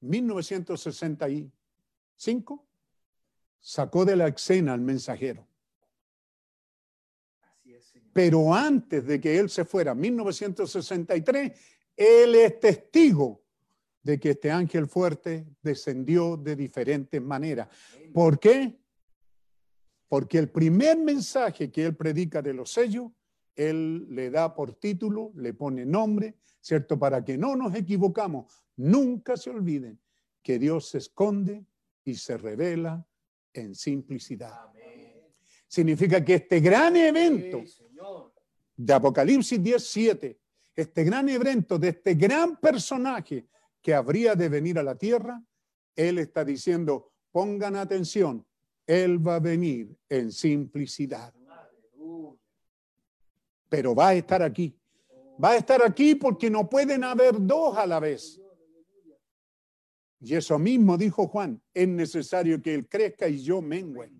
1965, 0.00 2.66
sacó 3.60 4.04
de 4.04 4.16
la 4.16 4.26
escena 4.28 4.72
al 4.72 4.80
mensajero. 4.80 5.46
Pero 8.12 8.52
antes 8.52 9.06
de 9.06 9.20
que 9.20 9.38
él 9.38 9.48
se 9.48 9.64
fuera, 9.64 9.94
1963, 9.94 11.52
él 11.96 12.34
es 12.34 12.58
testigo 12.58 13.44
de 14.02 14.18
que 14.18 14.30
este 14.30 14.50
ángel 14.50 14.88
fuerte 14.88 15.46
descendió 15.62 16.36
de 16.36 16.56
diferentes 16.56 17.22
maneras. 17.22 17.68
¿Por 18.12 18.40
qué? 18.40 18.79
Porque 20.10 20.38
el 20.38 20.50
primer 20.50 20.98
mensaje 20.98 21.70
que 21.70 21.86
él 21.86 21.94
predica 21.94 22.42
de 22.42 22.52
los 22.52 22.72
sellos, 22.72 23.12
él 23.54 24.12
le 24.12 24.28
da 24.28 24.56
por 24.56 24.74
título, 24.74 25.30
le 25.36 25.54
pone 25.54 25.86
nombre, 25.86 26.34
¿cierto? 26.60 26.98
Para 26.98 27.24
que 27.24 27.38
no 27.38 27.54
nos 27.54 27.76
equivocamos, 27.76 28.52
nunca 28.76 29.36
se 29.36 29.50
olviden 29.50 30.00
que 30.42 30.58
Dios 30.58 30.88
se 30.88 30.98
esconde 30.98 31.64
y 32.04 32.16
se 32.16 32.36
revela 32.36 33.06
en 33.52 33.76
simplicidad. 33.76 34.58
Amén. 34.68 35.28
Significa 35.68 36.24
que 36.24 36.34
este 36.34 36.58
gran 36.58 36.96
evento 36.96 37.62
Sí, 37.64 37.84
de 38.76 38.92
Apocalipsis 38.92 39.62
17, 39.62 40.40
este 40.74 41.04
gran 41.04 41.28
evento 41.28 41.78
de 41.78 41.90
este 41.90 42.14
gran 42.14 42.56
personaje 42.56 43.46
que 43.80 43.94
habría 43.94 44.34
de 44.34 44.48
venir 44.48 44.76
a 44.76 44.82
la 44.82 44.96
tierra, 44.96 45.40
él 45.94 46.18
está 46.18 46.44
diciendo, 46.44 47.12
pongan 47.30 47.76
atención, 47.76 48.44
él 48.86 49.26
va 49.26 49.36
a 49.36 49.40
venir 49.40 49.96
en 50.08 50.32
simplicidad, 50.32 51.32
pero 53.68 53.94
va 53.94 54.08
a 54.08 54.14
estar 54.14 54.42
aquí. 54.42 54.76
Va 55.42 55.50
a 55.50 55.56
estar 55.56 55.82
aquí 55.82 56.14
porque 56.16 56.50
no 56.50 56.68
pueden 56.68 57.04
haber 57.04 57.34
dos 57.38 57.76
a 57.78 57.86
la 57.86 57.98
vez. 57.98 58.40
Y 60.20 60.34
eso 60.34 60.58
mismo 60.58 60.98
dijo 60.98 61.28
Juan, 61.28 61.62
es 61.72 61.88
necesario 61.88 62.60
que 62.60 62.74
él 62.74 62.88
crezca 62.88 63.26
y 63.26 63.42
yo 63.42 63.62
mengüe. 63.62 64.12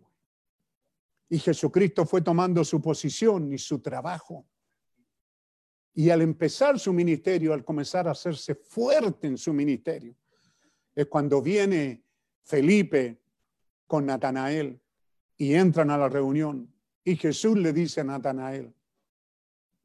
Y 1.28 1.38
Jesucristo 1.38 2.06
fue 2.06 2.22
tomando 2.22 2.64
su 2.64 2.80
posición 2.80 3.52
y 3.52 3.58
su 3.58 3.80
trabajo. 3.80 4.46
Y 5.94 6.08
al 6.08 6.22
empezar 6.22 6.78
su 6.78 6.92
ministerio, 6.92 7.52
al 7.52 7.64
comenzar 7.64 8.08
a 8.08 8.12
hacerse 8.12 8.54
fuerte 8.54 9.26
en 9.26 9.36
su 9.36 9.52
ministerio, 9.52 10.16
es 10.94 11.06
cuando 11.06 11.42
viene 11.42 12.02
Felipe 12.42 13.19
con 13.90 14.06
Natanael 14.06 14.80
y 15.36 15.54
entran 15.54 15.90
a 15.90 15.98
la 15.98 16.08
reunión. 16.08 16.72
Y 17.02 17.16
Jesús 17.16 17.58
le 17.58 17.72
dice 17.72 18.02
a 18.02 18.04
Natanael, 18.04 18.72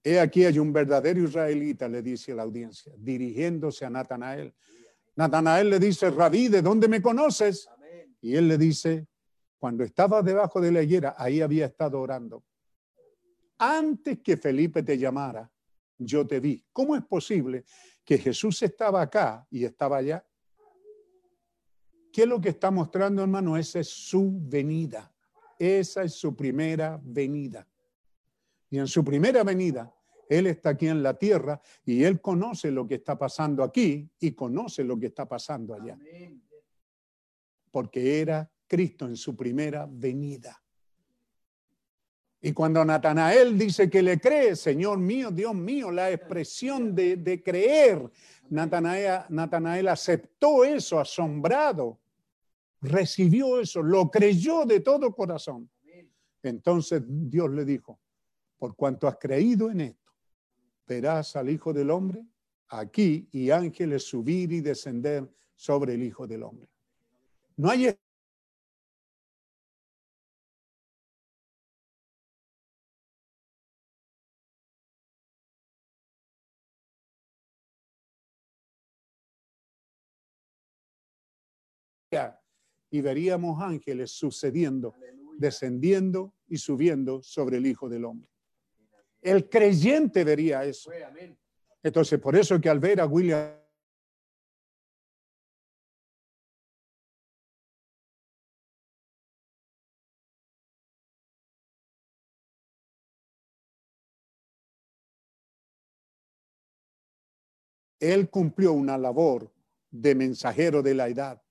he 0.03 0.19
aquí 0.19 0.45
hay 0.45 0.60
un 0.60 0.72
verdadero 0.72 1.23
israelita, 1.23 1.88
le 1.88 2.03
dice 2.03 2.36
la 2.36 2.44
audiencia, 2.44 2.94
dirigiéndose 2.99 3.84
a 3.84 3.90
Natanael. 3.90 4.53
Natanael 5.15 5.72
le 5.72 5.80
dice, 5.80 6.11
Rabí, 6.11 6.49
¿de 6.49 6.61
dónde 6.61 6.88
me 6.88 7.02
conoces? 7.02 7.68
Y 8.22 8.36
él 8.36 8.48
le 8.48 8.60
dice, 8.60 9.07
cuando 9.57 9.84
estaba 9.84 10.22
debajo 10.22 10.61
de 10.61 10.72
la 10.72 10.84
higuera, 10.84 11.15
ahí 11.18 11.41
había 11.41 11.65
estado 11.65 11.99
orando. 11.99 12.44
Antes 13.57 14.19
que 14.19 14.38
Felipe 14.38 14.84
te 14.84 14.99
llamara, 14.99 15.52
yo 15.98 16.27
te 16.27 16.40
vi. 16.40 16.64
¿Cómo 16.72 16.95
es 16.95 17.03
posible 17.03 17.65
que 18.03 18.19
Jesús 18.19 18.61
estaba 18.61 19.02
acá 19.02 19.48
y 19.49 19.65
estaba 19.65 19.98
allá? 19.98 20.23
¿Qué 22.15 22.21
es 22.21 22.29
lo 22.29 22.39
que 22.39 22.47
está 22.47 22.71
mostrando, 22.71 23.21
hermano? 23.21 23.57
Esa 23.57 23.81
es 23.81 23.89
su 23.89 24.31
venida. 24.33 25.13
Esa 25.59 26.03
es 26.03 26.13
su 26.13 26.33
primera 26.33 26.97
venida. 27.03 27.67
Y 28.69 28.79
en 28.79 28.87
su 28.87 29.03
primera 29.03 29.43
venida, 29.43 29.93
Él 30.29 30.47
está 30.47 30.69
aquí 30.69 30.87
en 30.87 31.03
la 31.03 31.15
tierra 31.15 31.59
y 31.83 32.05
Él 32.05 32.21
conoce 32.21 32.71
lo 32.71 32.87
que 32.87 32.95
está 32.95 33.17
pasando 33.17 33.63
aquí 33.63 34.09
y 34.17 34.31
conoce 34.31 34.85
lo 34.85 34.97
que 34.97 35.07
está 35.07 35.27
pasando 35.27 35.73
allá 35.73 35.99
porque 37.69 38.21
era 38.21 38.49
Cristo 38.65 39.05
en 39.05 39.17
su 39.17 39.35
primera 39.35 39.85
venida. 39.85 40.63
Y 42.39 42.53
cuando 42.53 42.85
Natanael 42.85 43.57
dice 43.57 43.89
que 43.89 44.01
le 44.01 44.17
cree, 44.17 44.55
Señor 44.55 44.97
mío, 44.99 45.29
Dios 45.29 45.53
mío, 45.53 45.91
la 45.91 46.09
expresión 46.09 46.95
de, 46.95 47.17
de 47.17 47.43
creer, 47.43 48.09
Natanael, 48.49 49.23
Natanael 49.27 49.89
aceptó 49.89 50.63
eso 50.63 51.01
asombrado, 51.01 51.99
recibió 52.81 53.60
eso, 53.60 53.81
lo 53.81 54.10
creyó 54.10 54.65
de 54.65 54.80
todo 54.80 55.14
corazón. 55.14 55.69
Entonces 56.43 57.02
Dios 57.06 57.49
le 57.52 57.65
dijo, 57.65 57.99
por 58.57 58.76
cuanto 58.76 59.07
has 59.07 59.18
creído 59.18 59.72
en 59.72 59.81
esto, 59.81 60.11
verás 60.88 61.35
al 61.35 61.49
Hijo 61.49 61.73
del 61.73 61.89
Hombre 61.89 62.26
aquí 62.68 63.27
y 63.31 63.49
ángeles 63.49 64.03
subir 64.03 64.52
y 64.52 64.61
descender 64.61 65.30
sobre 65.56 65.95
el 65.95 66.03
Hijo 66.03 66.27
del 66.27 66.43
Hombre. 66.43 66.69
No 67.57 67.69
hay 67.69 67.95
y 82.95 83.01
veríamos 83.01 83.61
ángeles 83.61 84.11
sucediendo, 84.11 84.93
Aleluya. 84.95 85.38
descendiendo 85.38 86.34
y 86.47 86.57
subiendo 86.57 87.22
sobre 87.22 87.57
el 87.57 87.65
Hijo 87.65 87.89
del 87.89 88.05
Hombre. 88.05 88.30
El 89.22 89.49
creyente 89.49 90.23
vería 90.23 90.63
eso. 90.63 90.91
Entonces, 91.84 92.19
por 92.19 92.38
eso 92.38 92.59
que 92.61 92.69
al 92.69 92.80
ver 92.80 93.01
a 93.01 93.05
William 93.05 93.51
él 107.99 108.30
cumplió 108.30 108.72
una 108.72 108.97
labor 108.97 109.51
de 109.91 110.15
mensajero 110.15 110.81
de 110.81 110.93
la 110.93 111.09
edad. 111.09 111.44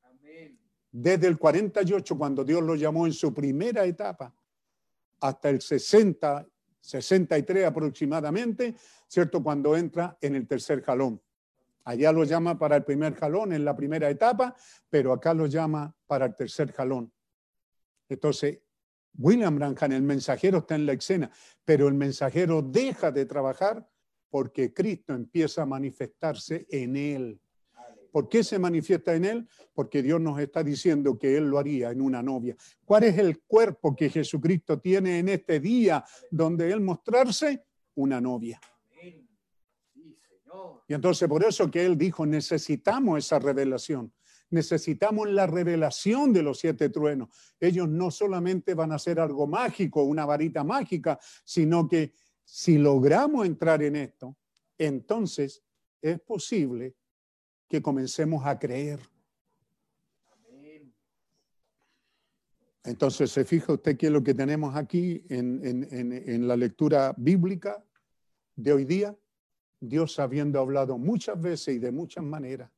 Desde 0.97 1.27
el 1.27 1.37
48, 1.37 2.17
cuando 2.17 2.45
Dios 2.45 2.63
lo 2.63 2.77
llamó 2.77 3.05
en 3.05 3.13
su 3.13 3.35
primera 3.35 3.85
etapa, 3.85 4.33
hasta 5.19 5.51
el 5.51 5.61
60, 5.61 6.47
63 6.81 7.65
aproximadamente, 7.65 8.77
¿cierto? 9.09 9.43
Cuando 9.43 9.77
entra 9.77 10.17
en 10.21 10.37
el 10.37 10.47
tercer 10.47 10.83
jalón. 10.83 11.21
Allá 11.83 12.13
lo 12.13 12.23
llama 12.23 12.57
para 12.57 12.77
el 12.77 12.85
primer 12.85 13.17
jalón 13.17 13.53
en 13.53 13.65
la 13.65 13.75
primera 13.75 14.09
etapa, 14.09 14.55
pero 14.89 15.13
acá 15.13 15.35
lo 15.35 15.47
llama 15.47 15.93
para 16.07 16.27
el 16.27 16.37
tercer 16.37 16.71
jalón. 16.71 17.13
Entonces, 18.09 18.61
William 19.19 19.57
Branham, 19.57 19.91
el 19.91 20.03
mensajero 20.03 20.59
está 20.59 20.77
en 20.77 20.87
la 20.87 20.93
escena, 20.93 21.29
pero 21.65 21.89
el 21.89 21.95
mensajero 21.95 22.63
deja 22.63 23.11
de 23.11 23.27
trabajar 23.27 23.85
porque 24.31 24.73
Cristo 24.73 25.13
empieza 25.13 25.63
a 25.63 25.67
manifestarse 25.67 26.69
en 26.71 26.97
él. 26.97 27.41
¿Por 28.15 28.29
qué 28.29 28.45
se 28.45 28.61
manifiesta 28.61 29.13
en 29.17 29.25
él? 29.25 29.49
Porque 29.75 30.01
Dios 30.01 30.21
nos 30.21 30.39
está 30.39 30.63
diciendo 30.63 31.19
que 31.19 31.37
él 31.37 31.49
lo 31.49 31.59
haría 31.59 31.91
en 31.91 32.01
una 32.01 32.23
novia. 32.23 32.55
¿Cuál 32.85 33.03
es 33.03 33.19
el 33.19 33.41
cuerpo 33.41 33.97
que 33.97 34.09
Jesucristo 34.09 34.79
tiene 34.79 35.19
en 35.19 35.31
este 35.31 35.59
día 35.59 36.05
donde 36.31 36.71
él 36.71 36.81
mostrarse? 36.81 37.65
Una 37.97 38.21
novia. 38.21 38.61
Y 40.87 40.95
entonces 40.95 41.29
por 41.29 41.45
eso 41.45 41.69
que 41.69 41.85
él 41.85 41.99
dijo, 41.99 42.25
necesitamos 42.25 43.19
esa 43.19 43.41
revelación. 43.41 44.13
Necesitamos 44.49 45.29
la 45.29 45.49
revelación 45.49 46.33
de 46.33 46.45
los 46.45 46.61
siete 46.61 46.91
truenos. 46.91 47.31
Ellos 47.59 47.89
no 47.89 48.13
solamente 48.13 48.75
van 48.75 48.93
a 48.93 48.95
hacer 48.95 49.19
algo 49.19 49.49
mágico, 49.49 50.05
una 50.05 50.25
varita 50.25 50.63
mágica, 50.63 51.19
sino 51.45 51.89
que 51.89 52.15
si 52.45 52.79
logramos 52.79 53.45
entrar 53.45 53.83
en 53.83 53.97
esto, 53.97 54.37
entonces 54.79 55.65
es 56.01 56.21
posible 56.21 56.95
que 57.75 57.83
comencemos 57.83 58.47
a 58.47 58.57
creer. 58.57 59.01
Entonces, 62.85 63.33
¿se 63.33 63.45
fija 63.45 63.73
usted 63.73 63.97
qué 63.97 64.07
es 64.07 64.13
lo 64.13 64.23
que 64.23 64.33
tenemos 64.33 64.77
aquí 64.77 65.25
en, 65.29 65.61
en- 65.67 65.89
en- 65.91 66.13
en 66.13 66.47
la 66.47 66.57
lectura 66.57 67.13
bíblica 67.17 67.85
de 68.55 68.73
hoy 68.73 68.85
día? 68.85 69.17
Dios 69.81 70.21
habiendo 70.21 70.61
hablado 70.61 70.99
muchas 70.99 71.41
veces 71.41 71.75
y 71.75 71.79
de 71.81 71.91
muchas 71.91 72.23
maneras 72.23 72.71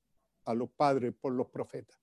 a 0.47 0.55
los 0.55 0.71
padres 0.71 1.13
por 1.21 1.35
los 1.35 1.49
profetas. 1.49 1.99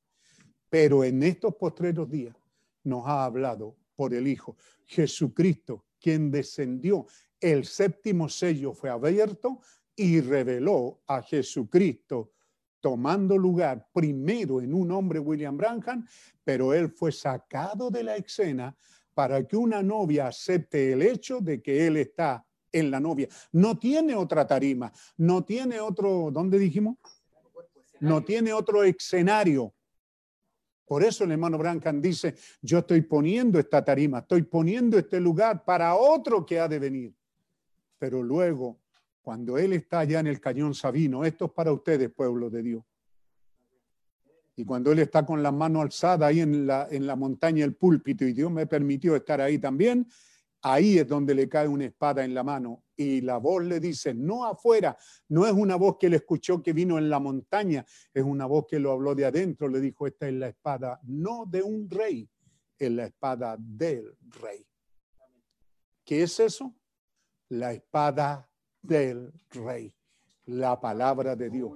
Pero 0.69 1.03
en 1.03 1.23
estos 1.23 1.55
postreros 1.55 2.07
días 2.11 2.35
nos 2.83 3.07
ha 3.07 3.25
hablado 3.25 3.75
por 3.95 4.13
el 4.13 4.27
Hijo, 4.27 4.55
Jesucristo, 4.85 5.85
quien 5.99 6.29
descendió. 6.29 7.07
El 7.39 7.65
séptimo 7.65 8.29
sello 8.29 8.71
fue 8.75 8.91
abierto 8.91 9.61
y 9.95 10.21
reveló 10.21 11.01
a 11.07 11.23
Jesucristo 11.23 12.33
tomando 12.83 13.37
lugar 13.37 13.87
primero 13.93 14.59
en 14.59 14.73
un 14.73 14.91
hombre, 14.91 15.17
William 15.17 15.55
Branham, 15.55 16.05
pero 16.43 16.73
él 16.73 16.89
fue 16.89 17.13
sacado 17.13 17.89
de 17.89 18.03
la 18.03 18.17
escena 18.17 18.75
para 19.13 19.47
que 19.47 19.55
una 19.55 19.81
novia 19.81 20.27
acepte 20.27 20.91
el 20.91 21.01
hecho 21.01 21.39
de 21.39 21.61
que 21.61 21.87
él 21.87 21.95
está 21.95 22.45
en 22.73 22.91
la 22.91 22.99
novia. 22.99 23.29
No 23.53 23.79
tiene 23.79 24.15
otra 24.15 24.45
tarima, 24.45 24.91
no 25.15 25.45
tiene 25.45 25.79
otro, 25.79 26.29
¿dónde 26.29 26.59
dijimos? 26.59 26.97
No 28.01 28.21
tiene 28.21 28.51
otro 28.51 28.83
escenario. 28.83 29.73
Por 30.83 31.05
eso 31.05 31.23
el 31.23 31.31
hermano 31.31 31.57
Branham 31.57 32.01
dice, 32.01 32.35
yo 32.61 32.79
estoy 32.79 33.03
poniendo 33.03 33.59
esta 33.59 33.81
tarima, 33.85 34.19
estoy 34.19 34.41
poniendo 34.41 34.97
este 34.97 35.21
lugar 35.21 35.63
para 35.63 35.95
otro 35.95 36.45
que 36.45 36.59
ha 36.59 36.67
de 36.67 36.79
venir. 36.79 37.15
Pero 37.97 38.21
luego, 38.21 38.82
cuando 39.23 39.57
él 39.57 39.71
está 39.71 39.99
allá 39.99 40.19
en 40.19 40.27
el 40.27 40.41
cañón 40.41 40.75
Sabino, 40.75 41.23
esto 41.23 41.45
es 41.45 41.51
para 41.51 41.71
ustedes, 41.71 42.11
pueblo 42.11 42.49
de 42.49 42.61
Dios. 42.61 42.83
Y 44.57 44.65
cuando 44.65 44.91
él 44.91 44.99
está 44.99 45.25
con 45.25 45.41
la 45.41 45.51
mano 45.51 45.81
alzada 45.81 46.27
ahí 46.27 46.41
en 46.41 46.67
la, 46.67 46.87
en 46.91 47.07
la 47.07 47.15
montaña 47.15 47.63
el 47.63 47.73
púlpito 47.73 48.25
y 48.25 48.33
Dios 48.33 48.51
me 48.51 48.67
permitió 48.67 49.15
estar 49.15 49.39
ahí 49.39 49.57
también, 49.57 50.05
ahí 50.61 50.99
es 50.99 51.07
donde 51.07 51.33
le 51.33 51.47
cae 51.47 51.69
una 51.69 51.85
espada 51.85 52.25
en 52.25 52.33
la 52.33 52.43
mano 52.43 52.83
y 52.97 53.21
la 53.21 53.37
voz 53.37 53.63
le 53.63 53.79
dice, 53.79 54.13
no 54.13 54.45
afuera, 54.45 54.97
no 55.29 55.47
es 55.47 55.53
una 55.53 55.77
voz 55.77 55.95
que 55.97 56.07
él 56.07 56.15
escuchó 56.15 56.61
que 56.61 56.73
vino 56.73 56.97
en 56.97 57.09
la 57.09 57.19
montaña, 57.19 57.85
es 58.13 58.23
una 58.23 58.45
voz 58.45 58.65
que 58.67 58.77
lo 58.77 58.91
habló 58.91 59.15
de 59.15 59.25
adentro, 59.25 59.69
le 59.69 59.79
dijo, 59.79 60.05
esta 60.05 60.27
es 60.27 60.33
la 60.33 60.49
espada 60.49 60.99
no 61.03 61.45
de 61.47 61.63
un 61.63 61.89
rey, 61.89 62.29
es 62.77 62.91
la 62.91 63.05
espada 63.05 63.55
del 63.57 64.17
rey. 64.41 64.67
¿Qué 66.03 66.23
es 66.23 66.41
eso? 66.41 66.75
La 67.47 67.71
espada 67.71 68.49
del 68.83 69.33
rey, 69.49 69.95
la 70.45 70.79
palabra 70.79 71.35
de 71.35 71.49
Dios. 71.49 71.71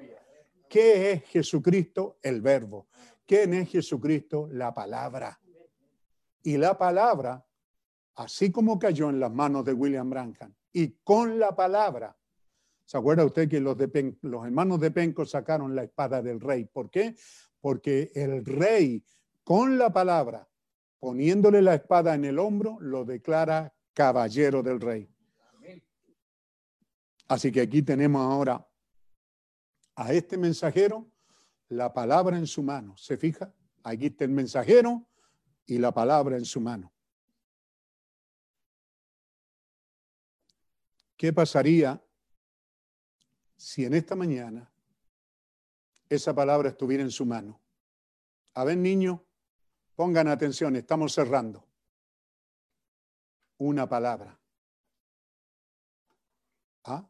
¿Qué 0.69 1.11
es 1.11 1.24
Jesucristo? 1.24 2.18
El 2.22 2.42
verbo. 2.42 2.88
¿Quién 3.26 3.53
es 3.53 3.69
Jesucristo? 3.69 4.48
La 4.52 4.74
palabra. 4.74 5.40
Y 6.44 6.58
la 6.58 6.77
palabra, 6.77 7.45
así 8.16 8.52
como 8.52 8.77
cayó 8.77 9.10
en 9.10 9.19
las 9.19 9.32
manos 9.32 9.66
de 9.66 9.74
William 9.74 10.10
Branham, 10.10 10.53
y 10.72 10.98
con 11.03 11.40
la 11.40 11.56
palabra, 11.56 12.16
¿se 12.86 12.98
acuerda 12.98 13.26
usted 13.26 13.50
que 13.50 13.60
los, 13.60 13.77
los 14.22 14.45
hermanos 14.45 14.80
de 14.80 14.92
Penco 14.92 15.26
sacaron 15.26 15.76
la 15.76 15.84
espada 15.84 16.22
del 16.22 16.40
rey? 16.40 16.66
¿Por 16.66 16.90
qué? 16.90 17.16
Porque 17.60 18.11
el 18.14 18.45
rey, 18.45 19.03
con 19.44 19.77
la 19.77 19.92
palabra, 19.92 20.48
poniéndole 21.00 21.61
la 21.61 21.76
espada 21.76 22.14
en 22.16 22.26
el 22.26 22.40
hombro, 22.40 22.77
lo 22.80 23.06
declara 23.06 23.74
caballero 23.94 24.61
del 24.61 24.80
rey. 24.80 25.10
Así 27.27 27.51
que 27.51 27.61
aquí 27.61 27.81
tenemos 27.81 28.22
ahora 28.22 28.65
a 29.95 30.14
este 30.14 30.38
mensajero 30.38 31.11
la 31.69 31.93
palabra 31.93 32.38
en 32.38 32.47
su 32.47 32.64
mano. 32.64 32.95
¿Se 32.95 33.17
fija? 33.17 33.53
Aquí 33.83 34.07
está 34.07 34.23
el 34.23 34.31
mensajero 34.31 35.06
y 35.65 35.77
la 35.77 35.93
palabra 35.93 36.38
en 36.38 36.45
su 36.45 36.61
mano. 36.61 36.93
¿Qué 41.17 41.33
pasaría 41.33 42.01
si 43.57 43.85
en 43.85 43.95
esta 43.95 44.15
mañana 44.15 44.72
esa 46.09 46.33
palabra 46.33 46.69
estuviera 46.69 47.03
en 47.03 47.11
su 47.11 47.25
mano? 47.25 47.59
A 48.53 48.64
ver, 48.64 48.77
niños, 48.77 49.19
pongan 49.95 50.27
atención, 50.27 50.75
estamos 50.75 51.14
cerrando. 51.14 51.67
Una 53.57 53.89
palabra. 53.89 54.39
¿Ah? 56.83 57.09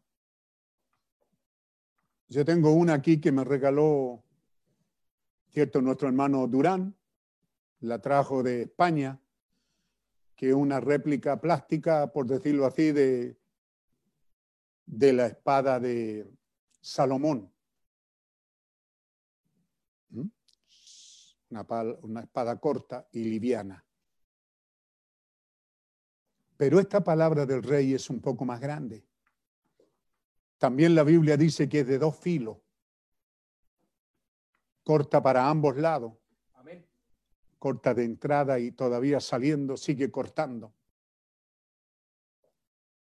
Yo 2.30 2.44
tengo 2.44 2.72
una 2.72 2.96
aquí 2.96 3.22
que 3.22 3.32
me 3.32 3.44
regaló, 3.44 4.24
cierto, 5.50 5.82
nuestro 5.82 6.08
hermano 6.08 6.46
Durán, 6.48 6.96
la 7.80 8.00
trajo 8.02 8.44
de 8.44 8.64
España, 8.64 9.20
que 10.36 10.50
es 10.50 10.56
una 10.56 10.80
réplica 10.80 11.40
plástica, 11.40 12.12
por 12.12 12.28
decirlo 12.28 12.66
así, 12.66 12.92
de, 12.92 13.38
de 14.86 15.14
la 15.14 15.28
espada 15.28 15.80
de 15.80 16.30
Salomón. 16.82 17.52
¿Mm? 20.10 20.28
Una, 22.02 22.22
espada 22.22 22.60
corta 22.60 23.08
y 23.12 23.24
liviana. 23.24 23.86
Pero 26.56 26.80
esta 26.80 27.04
palabra 27.04 27.46
del 27.46 27.64
rey 27.64 27.94
es 27.94 28.10
un 28.10 28.20
poco 28.20 28.44
más 28.46 28.60
grande. 28.60 29.06
También 30.58 30.96
la 30.96 31.04
Biblia 31.04 31.38
dice 31.38 31.70
que 31.70 31.82
es 31.82 31.88
de 31.88 32.00
dos 32.00 32.16
filos, 32.18 32.58
corta 34.84 35.22
para 35.22 35.48
ambos 35.50 35.78
lados, 35.78 36.14
corta 37.60 37.94
de 37.94 38.06
entrada 38.06 38.60
y 38.60 38.72
todavía 38.72 39.20
saliendo 39.20 39.78
sigue 39.78 40.10
cortando. 40.12 40.74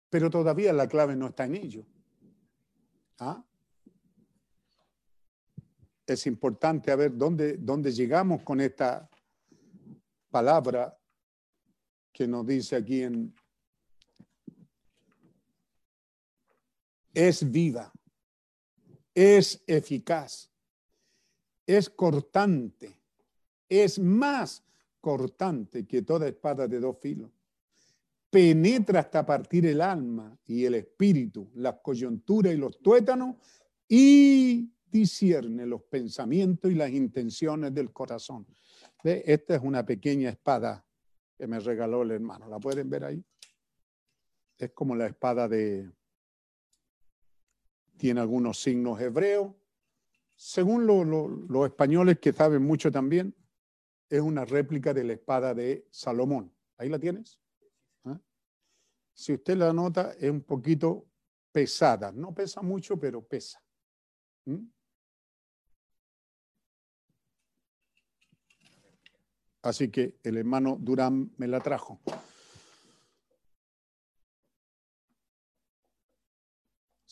Pero 0.10 0.30
todavía 0.30 0.74
la 0.74 0.88
clave 0.88 1.16
no 1.16 1.28
está 1.28 1.46
en 1.46 1.56
ello. 1.56 1.86
¿Ah? 3.20 3.44
Es 6.06 6.26
importante 6.26 6.92
a 6.92 6.96
ver 6.96 7.16
dónde, 7.16 7.58
dónde 7.58 7.92
llegamos 7.92 8.42
con 8.42 8.60
esta 8.60 9.08
palabra 10.32 10.98
que 12.12 12.28
nos 12.28 12.46
dice 12.46 12.76
aquí 12.76 13.04
en 13.04 13.34
es 17.14 17.50
viva, 17.50 17.92
es 19.14 19.64
eficaz, 19.68 20.50
es 21.66 21.90
cortante, 21.90 23.00
es 23.68 24.00
más 24.00 24.64
cortante 25.00 25.86
que 25.86 26.02
toda 26.02 26.28
espada 26.28 26.68
de 26.68 26.80
dos 26.80 26.98
filos. 27.00 27.32
Penetra 28.30 29.00
hasta 29.00 29.26
partir 29.26 29.66
el 29.66 29.82
alma 29.82 30.38
y 30.46 30.66
el 30.66 30.76
espíritu, 30.76 31.50
las 31.56 31.76
coyunturas 31.82 32.54
y 32.54 32.58
los 32.58 32.80
tuétanos 32.80 33.36
y 33.88 34.72
discierne 34.86 35.66
los 35.66 35.82
pensamientos 35.84 36.72
y 36.72 36.76
las 36.76 36.92
intenciones 36.92 37.74
del 37.74 37.92
corazón. 37.92 38.46
¿Ve? 39.04 39.24
Esta 39.26 39.56
es 39.56 39.62
una 39.64 39.84
pequeña 39.84 40.30
espada 40.30 40.86
que 41.36 41.48
me 41.48 41.60
regaló 41.60 42.04
el 42.04 42.12
hermano. 42.12 42.48
¿La 42.48 42.60
pueden 42.60 42.90
ver 42.90 43.06
ahí? 43.06 43.24
Es 44.58 44.72
como 44.74 44.96
la 44.96 45.08
espada 45.08 45.48
de, 45.48 45.90
tiene 48.00 48.22
algunos 48.22 48.60
signos 48.60 49.00
hebreos. 49.00 49.54
Según 50.36 50.88
lo- 50.88 51.04
lo- 51.04 51.28
los 51.28 51.66
españoles 51.68 52.18
que 52.20 52.34
saben 52.34 52.64
mucho 52.64 52.92
también, 52.92 53.36
es 54.10 54.22
una 54.22 54.46
réplica 54.46 54.94
de 54.94 55.04
la 55.04 55.14
espada 55.14 55.54
de 55.54 55.86
Salomón. 55.92 56.52
¿Ahí 56.78 56.90
la 56.90 56.98
tienes? 56.98 57.38
¿Ah? 58.06 58.20
Si 59.14 59.34
usted 59.34 59.58
la 59.58 59.74
nota, 59.74 60.14
es 60.20 60.32
un 60.32 60.42
poquito 60.42 61.06
pesada. 61.52 62.12
No 62.12 62.34
pesa 62.34 62.62
mucho, 62.62 62.98
pero 62.98 63.22
pesa. 63.22 63.62
Así 69.62 69.90
que 69.92 70.18
el 70.24 70.38
hermano 70.38 70.78
Durán 70.80 71.32
me 71.38 71.48
la 71.48 71.60
trajo. 71.60 72.00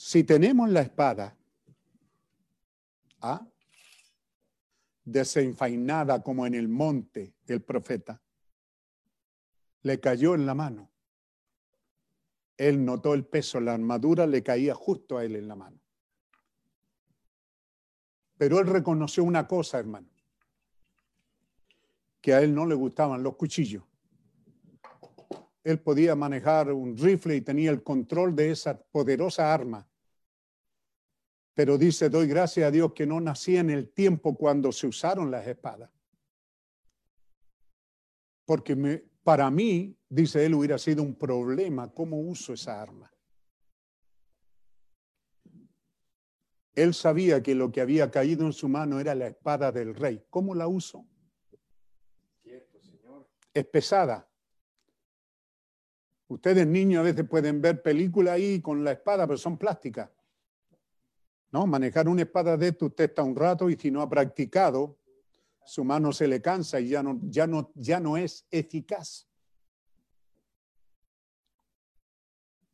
Si 0.07 0.23
tenemos 0.23 0.69
la 0.69 0.79
espada 0.79 1.35
¿ah? 3.19 3.45
desenfainada 5.03 6.23
como 6.23 6.47
en 6.47 6.53
el 6.53 6.69
monte 6.69 7.35
el 7.45 7.61
profeta, 7.61 8.21
le 9.81 9.99
cayó 9.99 10.33
en 10.33 10.45
la 10.45 10.53
mano. 10.53 10.89
Él 12.55 12.85
notó 12.85 13.15
el 13.15 13.25
peso, 13.25 13.59
la 13.59 13.73
armadura 13.73 14.25
le 14.25 14.41
caía 14.41 14.73
justo 14.73 15.17
a 15.17 15.25
él 15.25 15.35
en 15.35 15.45
la 15.45 15.57
mano. 15.57 15.77
Pero 18.37 18.59
él 18.59 18.67
reconoció 18.67 19.25
una 19.25 19.45
cosa, 19.45 19.77
hermano, 19.77 20.07
que 22.21 22.33
a 22.33 22.41
él 22.41 22.55
no 22.55 22.65
le 22.65 22.75
gustaban 22.75 23.23
los 23.23 23.35
cuchillos. 23.35 23.83
Él 25.65 25.81
podía 25.81 26.15
manejar 26.15 26.71
un 26.71 26.95
rifle 26.95 27.35
y 27.35 27.41
tenía 27.41 27.71
el 27.71 27.83
control 27.83 28.33
de 28.37 28.51
esa 28.51 28.79
poderosa 28.79 29.53
arma. 29.53 29.85
Pero 31.57 31.75
dice, 31.75 32.07
doy 32.07 32.27
gracias 32.27 32.67
a 32.67 32.69
Dios 32.69 32.93
que 32.93 33.07
no 33.07 33.19
nací 33.19 33.57
en 33.57 33.71
el 33.71 33.89
tiempo 33.89 34.37
cuando 34.37 34.71
se 34.71 34.85
usaron 34.85 35.31
las 35.31 35.47
espadas. 35.47 35.89
Porque 38.45 38.75
me- 38.75 39.03
para 39.23 39.49
mí, 39.49 39.97
dice 40.07 40.45
él, 40.45 40.53
hubiera 40.53 40.77
sido 40.77 41.01
un 41.01 41.15
problema 41.15 41.91
cómo 41.91 42.19
uso 42.19 42.53
esa 42.53 42.79
arma. 42.79 43.11
Él 46.75 46.93
sabía 46.93 47.41
que 47.41 47.55
lo 47.55 47.71
que 47.71 47.81
había 47.81 48.11
caído 48.11 48.45
en 48.45 48.53
su 48.53 48.69
mano 48.69 48.99
era 48.99 49.15
la 49.15 49.25
espada 49.25 49.71
del 49.71 49.95
rey. 49.95 50.23
¿Cómo 50.29 50.53
la 50.53 50.67
uso? 50.67 51.07
Es 53.51 53.65
pesada. 53.65 54.29
Ustedes 56.27 56.67
niños 56.67 56.99
a 56.99 57.03
veces 57.03 57.27
pueden 57.27 57.59
ver 57.63 57.81
películas 57.81 58.35
ahí 58.35 58.61
con 58.61 58.83
la 58.83 58.91
espada, 58.91 59.25
pero 59.25 59.39
son 59.39 59.57
plásticas. 59.57 60.11
No, 61.51 61.65
manejar 61.65 62.07
una 62.09 62.23
espada 62.23 62.57
de 62.57 62.75
usted 62.79 63.05
está 63.05 63.23
un 63.23 63.35
rato 63.35 63.69
y 63.69 63.75
si 63.75 63.89
no 63.89 64.01
ha 64.01 64.09
practicado, 64.09 64.97
su 65.65 65.83
mano 65.83 66.11
se 66.11 66.27
le 66.27 66.41
cansa 66.41 66.79
y 66.79 66.89
ya 66.89 67.03
no, 67.03 67.19
ya 67.23 67.47
no, 67.47 67.71
ya 67.75 67.99
no 67.99 68.17
es 68.17 68.45
eficaz. 68.51 69.27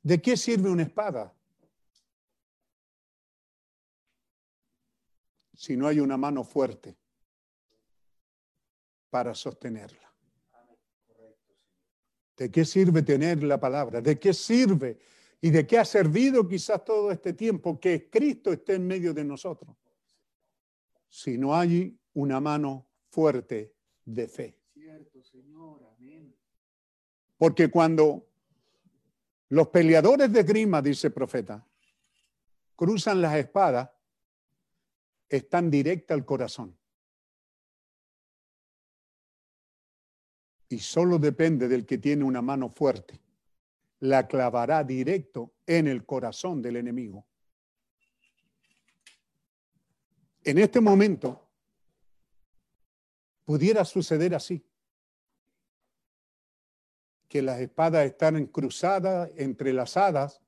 ¿De 0.02 0.22
qué 0.22 0.36
sirve 0.36 0.70
una 0.70 0.84
espada? 0.84 1.34
Si 5.54 5.78
no 5.78 5.88
hay 5.88 6.00
una 6.00 6.18
mano 6.18 6.44
fuerte 6.44 6.98
para 9.10 9.34
sostenerla. 9.34 10.14
¿De 12.36 12.52
qué 12.52 12.66
sirve 12.66 13.04
tener 13.04 13.44
la 13.44 13.60
palabra? 13.60 14.02
¿De 14.02 14.20
qué 14.20 14.34
sirve? 14.34 15.00
¿Y 15.44 15.52
de 15.52 15.68
qué 15.68 15.78
ha 15.78 15.84
servido 15.84 16.48
quizás 16.48 16.86
todo 16.86 17.12
este 17.12 17.34
tiempo 17.34 17.78
que 17.78 18.10
Cristo 18.10 18.54
esté 18.54 18.76
en 18.76 18.88
medio 18.88 19.14
de 19.14 19.26
nosotros? 19.26 19.76
Si 21.10 21.38
no 21.38 21.54
hay 21.54 22.00
una 22.14 22.40
mano 22.40 22.88
fuerte 23.10 23.76
de 24.06 24.30
fe. 24.30 24.58
Cierto, 24.74 25.22
Señor. 25.22 25.84
Amén. 25.98 26.34
Porque 27.38 27.70
cuando 27.70 28.26
los 29.50 29.68
peleadores 29.68 30.32
de 30.32 30.44
grima, 30.44 30.82
dice 30.82 31.08
el 31.08 31.14
profeta, 31.14 31.68
cruzan 32.78 33.22
las 33.22 33.36
espadas, 33.36 33.90
están 35.28 35.70
directa 35.70 36.14
al 36.14 36.24
corazón. 36.24 36.74
Y 40.70 40.80
solo 40.80 41.20
depende 41.20 41.68
del 41.68 41.86
que 41.86 41.98
tiene 41.98 42.24
una 42.24 42.42
mano 42.42 42.70
fuerte. 42.70 43.23
La 44.04 44.28
clavará 44.28 44.84
directo 44.84 45.54
en 45.66 45.88
el 45.88 46.06
corazón 46.06 46.62
del 46.62 46.76
enemigo. 46.76 47.26
En 50.44 50.58
este 50.58 50.82
momento 50.82 51.50
pudiera 53.46 53.86
suceder 53.86 54.36
así 54.36 54.62
que 57.30 57.42
las 57.42 57.62
espadas 57.62 58.06
están 58.06 58.46
cruzadas, 58.48 59.32
entrelazadas, 59.38 60.42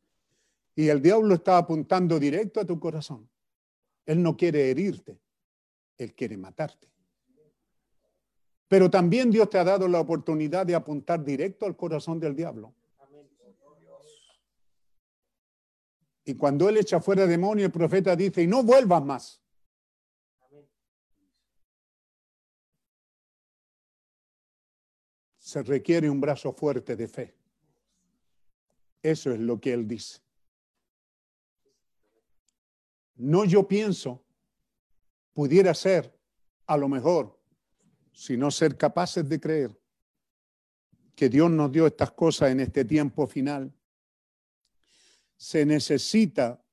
y 0.75 0.89
el 0.89 1.01
diablo 1.01 1.35
está 1.35 1.57
apuntando 1.57 2.19
directo 2.19 2.59
a 2.59 2.65
tu 2.65 2.77
corazón. 2.77 3.29
Él 4.05 4.21
no 4.21 4.35
quiere 4.35 4.69
herirte, 4.69 5.17
él 5.97 6.13
quiere 6.13 6.35
matarte. 6.35 6.89
Pero 8.67 8.91
también 8.91 9.31
Dios 9.31 9.49
te 9.49 9.57
ha 9.57 9.63
dado 9.63 9.87
la 9.87 10.01
oportunidad 10.01 10.65
de 10.65 10.75
apuntar 10.75 11.23
directo 11.23 11.65
al 11.65 11.77
corazón 11.77 12.19
del 12.19 12.35
diablo. 12.35 12.75
Y 16.25 16.35
cuando 16.35 16.67
él 16.67 16.77
echa 16.77 16.99
fuera 16.99 17.27
demonio, 17.27 17.67
el 17.67 17.71
profeta 17.71 18.15
dice, 18.15 18.41
y 18.41 18.47
no 18.47 18.63
vuelvas 18.63 19.05
más. 19.05 19.41
Se 25.37 25.61
requiere 25.61 26.09
un 26.09 26.19
brazo 26.19 26.51
fuerte 26.51 26.95
de 26.95 27.07
fe. 27.07 27.35
Eso 29.03 29.31
es 29.31 29.39
lo 29.39 29.61
que 29.61 29.71
él 29.71 29.87
dice. 29.87 30.19
No 33.17 33.45
yo 33.45 33.67
pienso, 33.67 34.25
pudiera 35.31 35.75
ser, 35.75 36.11
a 36.65 36.75
lo 36.75 36.89
mejor, 36.89 37.39
sino 38.11 38.49
ser 38.49 38.75
capaces 38.77 39.29
de 39.29 39.39
creer 39.39 39.79
que 41.15 41.29
Dios 41.29 41.51
nos 41.51 41.71
dio 41.71 41.85
estas 41.85 42.11
cosas 42.11 42.49
en 42.49 42.61
este 42.61 42.83
tiempo 42.83 43.27
final. 43.27 43.71
Se 45.37 45.65
necesita 45.65 46.63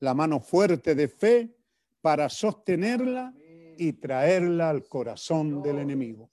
la 0.00 0.14
mano 0.14 0.40
fuerte 0.40 0.94
de 0.94 1.08
fe 1.08 1.56
para 2.00 2.28
sostenerla 2.28 3.34
y 3.78 3.92
traerla 3.94 4.70
al 4.70 4.86
corazón 4.86 5.62
del 5.62 5.78
enemigo. 5.78 6.30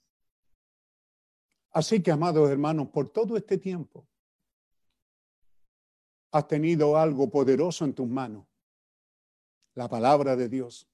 Así 1.70 2.02
que, 2.02 2.10
amados 2.10 2.50
hermanos, 2.50 2.88
por 2.88 3.08
todo 3.08 3.36
este 3.36 3.58
tiempo 3.58 4.06
has 6.32 6.46
tenido 6.46 6.96
algo 6.96 7.30
poderoso 7.30 7.84
en 7.84 7.94
tus 7.94 8.08
manos, 8.08 8.46
la 9.74 9.88
palabra 9.88 10.36
de 10.36 10.48
Dios. 10.48 10.88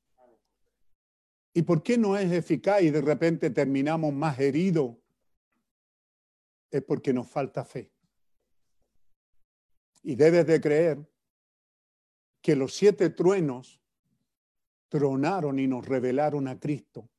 ¿Y 1.52 1.62
por 1.62 1.82
qué 1.82 1.96
no 1.96 2.16
es 2.16 2.30
eficaz 2.30 2.82
y 2.82 2.90
de 2.90 3.00
repente 3.00 3.50
terminamos 3.50 4.12
más 4.12 4.38
heridos? 4.38 4.96
Es 6.70 6.82
porque 6.82 7.14
nos 7.14 7.26
falta 7.28 7.64
fe. 7.64 7.90
Y 10.08 10.14
debes 10.14 10.46
de 10.46 10.60
creer 10.60 11.04
que 12.40 12.54
los 12.54 12.76
siete 12.76 13.10
truenos 13.10 13.80
tronaron 14.88 15.58
y 15.58 15.66
nos 15.66 15.84
revelaron 15.84 16.46
a 16.46 16.60
Cristo 16.60 17.10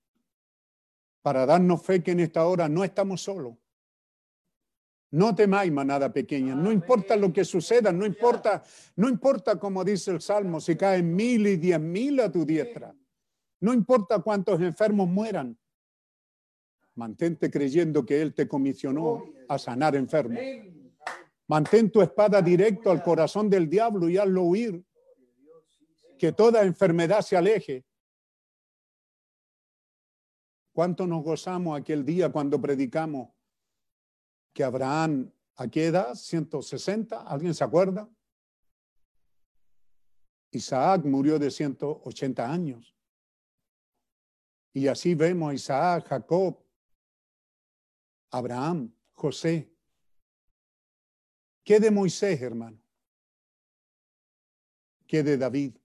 para 1.21 1.45
darnos 1.45 1.83
fe 1.83 2.01
que 2.01 2.11
en 2.11 2.21
esta 2.21 2.47
hora 2.47 2.69
no 2.69 2.85
estamos 2.85 3.23
solos. 3.23 3.55
No 5.11 5.35
temáis, 5.35 5.69
manada 5.69 6.13
pequeña, 6.13 6.55
no 6.55 6.71
importa 6.71 7.17
lo 7.17 7.33
que 7.33 7.43
suceda, 7.43 7.91
no 7.91 8.05
importa, 8.05 8.63
no 8.95 9.09
importa 9.09 9.59
como 9.59 9.83
dice 9.83 10.11
el 10.11 10.21
Salmo, 10.21 10.61
si 10.61 10.77
caen 10.77 11.13
mil 11.13 11.45
y 11.45 11.57
diez 11.57 11.81
mil 11.81 12.21
a 12.21 12.31
tu 12.31 12.45
diestra, 12.45 12.95
no 13.59 13.73
importa 13.73 14.19
cuántos 14.19 14.61
enfermos 14.61 15.09
mueran, 15.09 15.59
mantente 16.95 17.51
creyendo 17.51 18.05
que 18.05 18.21
Él 18.21 18.33
te 18.33 18.47
comisionó 18.47 19.25
a 19.49 19.59
sanar 19.59 19.97
enfermos. 19.97 20.39
Mantén 21.47 21.89
tu 21.89 22.01
espada 22.01 22.41
directo 22.41 22.91
al 22.91 23.01
corazón 23.01 23.49
del 23.49 23.69
diablo 23.69 24.09
y 24.09 24.17
hazlo 24.17 24.43
huir. 24.43 24.85
Que 26.17 26.31
toda 26.31 26.63
enfermedad 26.63 27.21
se 27.21 27.37
aleje. 27.37 27.85
¿Cuánto 30.73 31.07
nos 31.07 31.23
gozamos 31.23 31.79
aquel 31.79 32.05
día 32.05 32.31
cuando 32.31 32.59
predicamos 32.61 33.29
que 34.53 34.63
Abraham, 34.63 35.31
¿a 35.55 35.67
qué 35.67 35.85
edad? 35.85 36.15
160, 36.15 37.21
¿alguien 37.21 37.53
se 37.53 37.63
acuerda? 37.63 38.09
Isaac 40.51 41.05
murió 41.05 41.39
de 41.39 41.51
180 41.51 42.51
años. 42.51 42.95
Y 44.73 44.87
así 44.87 45.15
vemos 45.15 45.51
a 45.51 45.53
Isaac, 45.53 46.07
Jacob, 46.07 46.63
Abraham, 48.31 48.93
José. 49.13 49.76
¿Qué 51.67 51.81
de 51.81 51.91
Moisés, 51.91 52.41
hermano? 52.41 52.81
¿Qué 55.05 55.21
de 55.21 55.37
David? 55.37 55.75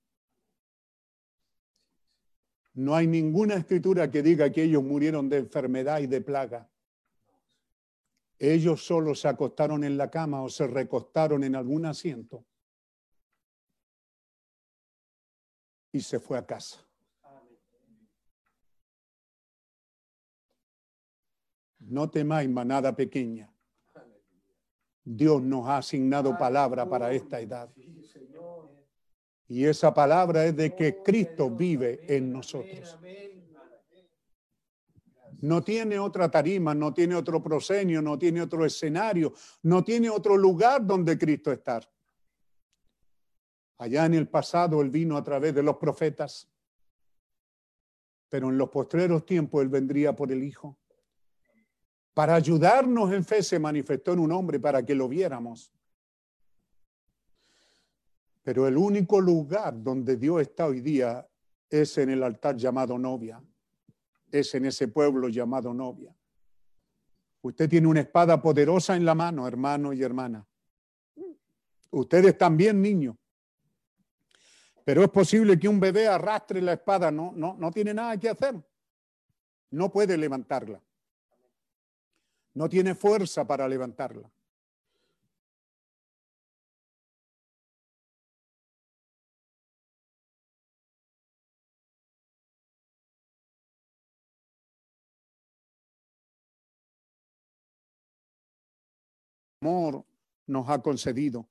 No 2.75 2.94
hay 2.94 3.09
ninguna 3.09 3.57
escritura 3.57 4.09
que 4.09 4.23
diga 4.23 4.52
que 4.52 4.62
ellos 4.62 4.85
murieron 4.85 5.28
de 5.28 5.39
enfermedad 5.39 5.99
y 5.99 6.07
de 6.07 6.20
plaga. 6.20 6.70
Ellos 8.39 8.86
solo 8.86 9.17
se 9.17 9.27
acostaron 9.27 9.83
en 9.83 9.97
la 9.97 10.09
cama 10.09 10.44
o 10.44 10.49
se 10.49 10.69
recostaron 10.69 11.43
en 11.43 11.57
algún 11.57 11.85
asiento 11.85 12.47
y 15.91 15.99
se 15.99 16.20
fue 16.20 16.39
a 16.39 16.47
casa. 16.47 16.86
No 21.81 22.09
temáis, 22.09 22.49
manada 22.49 22.94
pequeña. 22.94 23.52
Dios 25.05 25.43
nos 25.43 25.67
ha 25.67 25.79
asignado 25.79 26.37
palabra 26.39 26.89
para 26.89 27.13
esta 27.13 27.41
edad. 27.41 27.71
Y 29.49 29.65
esa 29.65 29.93
palabra 29.93 30.47
es 30.47 30.57
de 30.57 30.75
que 30.75 31.03
Cristo 31.03 31.51
vive 31.51 32.01
en 32.09 32.33
nosotros. 32.33 32.99
No 35.41 35.63
tiene 35.63 35.99
otra 35.99 36.31
tarima, 36.31 36.73
no 36.73 36.95
tiene 36.95 37.17
otro 37.17 37.43
proscenio, 37.43 38.01
no 38.01 38.17
tiene 38.17 38.41
otro 38.41 38.65
escenario, 38.65 39.33
no 39.63 39.83
tiene 39.83 40.09
otro 40.09 40.37
lugar 40.37 40.87
donde 40.87 41.19
Cristo 41.19 41.51
estar. 41.51 41.89
Allá 43.79 44.07
en 44.07 44.15
el 44.15 44.29
pasado 44.29 44.81
Él 44.81 44.91
vino 44.91 45.17
a 45.17 45.25
través 45.25 45.53
de 45.53 45.65
los 45.65 45.77
profetas, 45.79 46.49
pero 48.29 48.51
en 48.51 48.57
los 48.57 48.71
postreros 48.71 49.27
tiempos 49.27 49.63
Él 49.63 49.69
vendría 49.69 50.15
por 50.15 50.31
el 50.31 50.45
Hijo. 50.45 50.79
Para 52.15 52.34
ayudarnos 52.34 53.12
en 53.12 53.24
fe 53.24 53.42
se 53.42 53.58
manifestó 53.58 54.12
en 54.12 54.18
un 54.18 54.32
hombre 54.32 54.60
para 54.60 54.84
que 54.84 54.94
lo 54.94 55.08
viéramos. 55.08 55.73
Pero 58.42 58.66
el 58.66 58.76
único 58.76 59.20
lugar 59.20 59.82
donde 59.82 60.16
Dios 60.16 60.42
está 60.42 60.66
hoy 60.66 60.81
día 60.81 61.26
es 61.70 61.97
en 61.99 62.10
el 62.10 62.23
altar 62.23 62.57
llamado 62.57 62.99
novia, 62.99 63.42
es 64.31 64.55
en 64.55 64.66
ese 64.66 64.89
pueblo 64.89 65.28
llamado 65.28 65.73
novia. 65.73 66.15
Usted 67.41 67.68
tiene 67.68 67.86
una 67.86 68.00
espada 68.00 68.41
poderosa 68.41 68.94
en 68.94 69.05
la 69.05 69.15
mano, 69.15 69.49
hermano 69.49 69.92
y 69.92 70.02
hermana. 70.02 70.47
Ustedes 71.91 72.36
también, 72.36 72.81
niños. 72.81 73.16
Pero 74.84 75.02
es 75.02 75.08
posible 75.08 75.58
que 75.58 75.68
un 75.68 75.81
bebé 75.81 76.08
arrastre 76.08 76.60
la 76.60 76.74
espada, 76.74 77.10
no, 77.10 77.32
no, 77.34 77.57
no 77.58 77.70
tiene 77.70 77.94
nada 77.94 78.18
que 78.18 78.28
hacer. 78.28 78.55
No 79.70 79.91
puede 79.91 80.16
levantarla 80.16 80.81
no 82.55 82.69
tiene 82.69 82.95
fuerza 82.95 83.47
para 83.47 83.69
levantarla. 83.69 84.31
amor 99.63 100.05
nos 100.47 100.69
ha 100.69 100.83
concedido. 100.83 101.49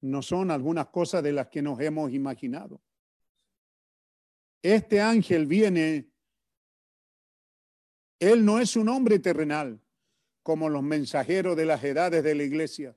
No 0.00 0.22
son 0.22 0.52
algunas 0.52 0.86
cosas 0.86 1.22
de 1.22 1.32
las 1.32 1.48
que 1.48 1.60
nos 1.60 1.80
hemos 1.80 2.12
imaginado. 2.12 2.80
Este 4.62 5.00
ángel 5.00 5.46
viene, 5.46 6.08
él 8.20 8.44
no 8.44 8.60
es 8.60 8.76
un 8.76 8.88
hombre 8.88 9.18
terrenal, 9.18 9.80
como 10.48 10.70
los 10.70 10.82
mensajeros 10.82 11.58
de 11.58 11.66
las 11.66 11.84
edades 11.84 12.24
de 12.24 12.34
la 12.34 12.42
iglesia. 12.42 12.96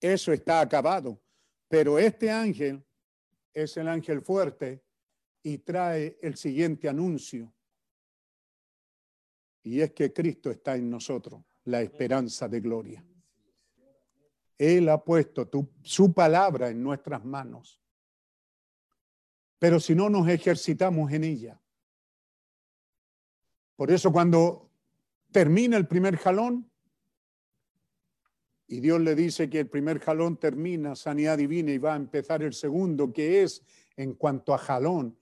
Eso 0.00 0.32
está 0.32 0.60
acabado. 0.60 1.22
Pero 1.68 1.96
este 1.96 2.28
ángel 2.28 2.84
es 3.54 3.76
el 3.76 3.86
ángel 3.86 4.20
fuerte 4.20 4.82
y 5.44 5.58
trae 5.58 6.18
el 6.20 6.36
siguiente 6.36 6.88
anuncio. 6.88 7.54
Y 9.62 9.80
es 9.80 9.92
que 9.92 10.12
Cristo 10.12 10.50
está 10.50 10.74
en 10.74 10.90
nosotros, 10.90 11.40
la 11.66 11.82
esperanza 11.82 12.48
de 12.48 12.60
gloria. 12.60 13.06
Él 14.58 14.88
ha 14.88 15.04
puesto 15.04 15.48
su 15.84 16.12
palabra 16.12 16.68
en 16.68 16.82
nuestras 16.82 17.24
manos. 17.24 17.80
Pero 19.60 19.78
si 19.78 19.94
no 19.94 20.10
nos 20.10 20.26
ejercitamos 20.26 21.12
en 21.12 21.22
ella. 21.22 21.62
Por 23.76 23.92
eso 23.92 24.10
cuando 24.10 24.69
termina 25.30 25.76
el 25.76 25.86
primer 25.86 26.16
jalón 26.16 26.70
y 28.72 28.78
Dios 28.78 29.00
le 29.00 29.16
dice 29.16 29.50
que 29.50 29.58
el 29.58 29.68
primer 29.68 29.98
jalón 29.98 30.36
termina, 30.36 30.94
sanidad 30.94 31.36
divina, 31.38 31.72
y 31.72 31.78
va 31.78 31.94
a 31.94 31.96
empezar 31.96 32.44
el 32.44 32.54
segundo, 32.54 33.12
que 33.12 33.42
es, 33.42 33.64
en 33.96 34.14
cuanto 34.14 34.54
a 34.54 34.58
jalón, 34.58 35.18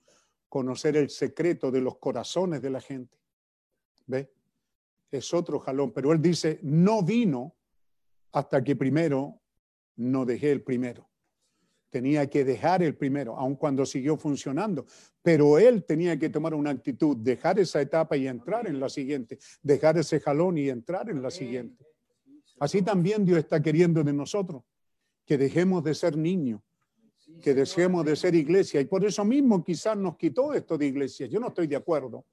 conocer 0.47 0.95
el 0.95 1.09
secreto 1.09 1.71
de 1.71 1.81
los 1.81 1.97
corazones 1.97 2.61
de 2.61 2.69
la 2.69 2.79
gente. 2.79 3.17
¿Ve? 4.05 4.31
Es 5.09 5.33
otro 5.33 5.59
jalón, 5.59 5.91
pero 5.91 6.11
él 6.11 6.21
dice, 6.21 6.59
no 6.61 7.01
vino 7.01 7.55
hasta 8.33 8.63
que 8.63 8.75
primero 8.75 9.41
no 9.95 10.25
dejé 10.25 10.51
el 10.51 10.61
primero. 10.61 11.08
Tenía 11.89 12.27
que 12.27 12.43
dejar 12.43 12.83
el 12.83 12.95
primero, 12.95 13.35
aun 13.35 13.55
cuando 13.55 13.85
siguió 13.85 14.17
funcionando. 14.17 14.85
Pero 15.21 15.57
él 15.57 15.83
tenía 15.83 16.17
que 16.17 16.29
tomar 16.29 16.53
una 16.53 16.69
actitud, 16.69 17.17
dejar 17.17 17.59
esa 17.59 17.81
etapa 17.81 18.15
y 18.15 18.27
entrar 18.27 18.67
en 18.67 18.79
la 18.79 18.89
siguiente, 18.89 19.39
dejar 19.61 19.97
ese 19.97 20.19
jalón 20.19 20.57
y 20.57 20.69
entrar 20.69 21.09
en 21.09 21.21
la 21.21 21.31
siguiente. 21.31 21.85
Así 22.59 22.81
también 22.81 23.25
Dios 23.25 23.39
está 23.39 23.61
queriendo 23.61 24.03
de 24.03 24.13
nosotros, 24.13 24.63
que 25.25 25.37
dejemos 25.37 25.83
de 25.83 25.95
ser 25.95 26.17
niños, 26.17 26.61
que 27.41 27.53
dejemos 27.53 28.05
de 28.05 28.15
ser 28.15 28.35
iglesia. 28.35 28.81
Y 28.81 28.85
por 28.85 29.05
eso 29.05 29.23
mismo 29.23 29.63
quizás 29.63 29.97
nos 29.97 30.17
quitó 30.17 30.53
esto 30.53 30.77
de 30.77 30.87
iglesia. 30.87 31.27
Yo 31.27 31.39
no 31.39 31.47
estoy 31.47 31.67
de 31.67 31.75
acuerdo. 31.75 32.25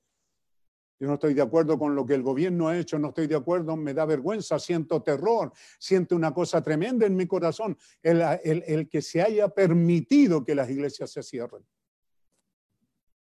Yo 0.99 1.07
no 1.07 1.15
estoy 1.15 1.35
de 1.35 1.43
acuerdo 1.43 1.79
con 1.79 1.95
lo 1.95 2.07
que 2.07 2.15
el 2.15 2.23
gobierno 2.23 2.69
ha 2.69 2.79
hecho, 2.79 2.99
no 2.99 3.09
estoy 3.09 3.27
de 3.27 3.37
acuerdo, 3.37 3.77
me 3.77 3.93
da 3.93 4.07
vergüenza, 4.07 4.59
siento 4.59 5.03
terror, 5.03 5.53
siento 5.79 6.17
una 6.17 6.33
cosa 6.33 6.63
tremenda 6.63 7.05
en 7.05 7.15
mi 7.15 7.27
corazón, 7.27 7.77
el, 8.03 8.89
que 8.89 9.03
se 9.03 9.21
haya 9.21 9.49
permitido 9.49 10.43
que 10.43 10.55
las 10.55 10.71
iglesias 10.71 11.11
se 11.11 11.23
cierren. 11.23 11.63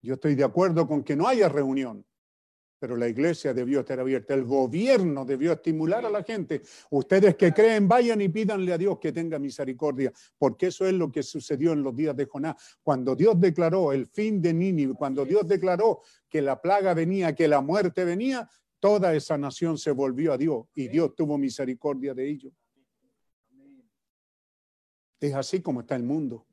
Yo 0.01 0.13
estoy 0.13 0.35
de 0.35 0.43
acuerdo 0.45 0.87
con 0.87 1.03
que 1.03 1.17
no 1.17 1.27
haya 1.27 1.49
reunión, 1.49 2.05
pero 2.79 2.95
la 2.95 3.07
iglesia 3.07 3.53
debió 3.53 3.79
estar 3.79 3.99
abierta, 3.99 4.33
el 4.33 4.43
gobierno 4.43 5.25
debió 5.25 5.51
estimular 5.53 6.05
a 6.05 6.09
la 6.09 6.23
gente. 6.23 6.61
Ustedes 6.91 7.35
que 7.35 7.51
creen, 7.51 7.87
vayan 7.87 8.21
y 8.21 8.29
pídanle 8.29 8.71
a 8.71 8.77
Dios 8.77 8.99
que 8.99 9.11
tenga 9.11 9.39
misericordia, 9.39 10.13
porque 10.37 10.67
eso 10.67 10.85
es 10.85 10.93
lo 10.93 11.11
que 11.11 11.23
sucedió 11.23 11.73
en 11.73 11.81
los 11.81 11.95
días 11.95 12.15
de 12.15 12.25
Jonás. 12.25 12.77
Cuando 12.83 13.15
Dios 13.15 13.39
declaró 13.39 13.91
el 13.91 14.05
fin 14.05 14.41
de 14.41 14.53
Nínive, 14.53 14.93
cuando 14.93 15.25
Dios 15.25 15.47
declaró 15.47 16.01
que 16.35 16.41
la 16.41 16.61
plaga 16.61 16.93
venía, 16.93 17.33
que 17.33 17.47
la 17.47 17.61
muerte 17.61 18.03
venía, 18.03 18.49
toda 18.81 19.15
esa 19.15 19.37
nación 19.37 19.77
se 19.77 19.91
volvió 19.91 20.33
a 20.33 20.37
Dios 20.37 20.65
y 20.75 20.89
Dios 20.89 21.15
tuvo 21.15 21.37
misericordia 21.37 22.13
de 22.13 22.29
ellos. 22.29 22.51
Es 25.17 25.33
así 25.33 25.61
como 25.61 25.79
está 25.79 25.95
el 25.95 26.03
mundo. 26.03 26.45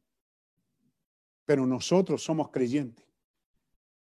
Pero 1.45 1.67
nosotros 1.67 2.23
somos 2.23 2.53
creyentes. 2.53 3.05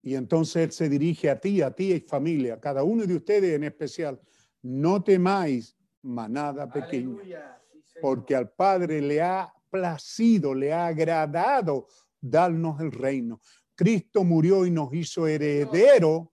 Y 0.01 0.15
entonces 0.15 0.63
Él 0.63 0.71
se 0.71 0.87
dirige 0.87 1.29
a 1.29 1.41
ti, 1.41 1.61
a 1.61 1.71
ti 1.71 1.91
y 1.91 1.99
familia, 1.99 2.53
a 2.53 2.61
cada 2.61 2.81
uno 2.81 3.05
de 3.05 3.17
ustedes 3.17 3.53
en 3.53 3.65
especial. 3.65 4.17
No 4.61 5.03
temáis 5.03 5.75
manada 6.03 6.71
pequeña, 6.71 7.61
porque 8.01 8.33
al 8.33 8.49
Padre 8.49 9.01
le 9.01 9.21
ha 9.21 9.53
placido, 9.69 10.53
le 10.53 10.71
ha 10.71 10.87
agradado 10.87 11.89
darnos 12.21 12.79
el 12.79 12.93
reino. 12.93 13.41
Cristo 13.75 14.23
murió 14.23 14.65
y 14.65 14.71
nos 14.71 14.93
hizo 14.93 15.27
heredero 15.27 16.31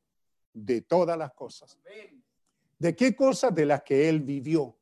de 0.52 0.82
todas 0.82 1.18
las 1.18 1.32
cosas. 1.32 1.78
¿De 2.78 2.96
qué 2.96 3.14
cosas? 3.14 3.54
De 3.54 3.66
las 3.66 3.82
que 3.82 4.08
Él 4.08 4.20
vivió. 4.20 4.76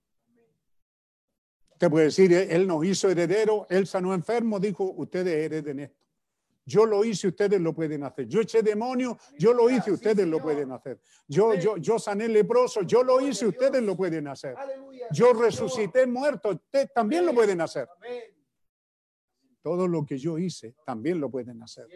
Te 1.78 1.88
puede 1.88 2.06
decir, 2.06 2.32
Él 2.32 2.66
nos 2.66 2.84
hizo 2.84 3.08
heredero, 3.08 3.66
Él 3.70 3.86
sanó 3.86 4.12
enfermo, 4.12 4.60
dijo, 4.60 4.84
ustedes 4.96 5.46
hereden 5.46 5.80
esto. 5.80 6.00
Yo 6.66 6.86
lo 6.86 7.04
hice, 7.04 7.28
ustedes 7.28 7.60
lo 7.60 7.74
pueden 7.74 8.04
hacer. 8.04 8.28
Yo 8.28 8.42
eché 8.42 8.62
demonio, 8.62 9.18
yo 9.38 9.52
lo 9.52 9.68
hice, 9.70 9.90
ustedes 9.90 10.26
lo 10.26 10.40
pueden 10.40 10.70
hacer. 10.72 11.00
Yo, 11.26 11.54
yo, 11.54 11.78
yo 11.78 11.98
sané 11.98 12.28
leproso, 12.28 12.82
yo 12.82 13.02
lo 13.02 13.20
hice, 13.20 13.46
ustedes 13.46 13.82
lo 13.82 13.96
pueden 13.96 14.28
hacer. 14.28 14.54
Yo 15.10 15.32
resucité 15.32 16.06
muerto, 16.06 16.50
ustedes 16.50 16.92
también 16.92 17.26
lo 17.26 17.34
pueden 17.34 17.60
hacer. 17.60 17.88
Todo 19.62 19.86
lo 19.86 20.06
que 20.06 20.16
yo 20.16 20.38
hice, 20.38 20.74
también 20.86 21.20
lo 21.20 21.30
pueden 21.30 21.62
hacer. 21.62 21.86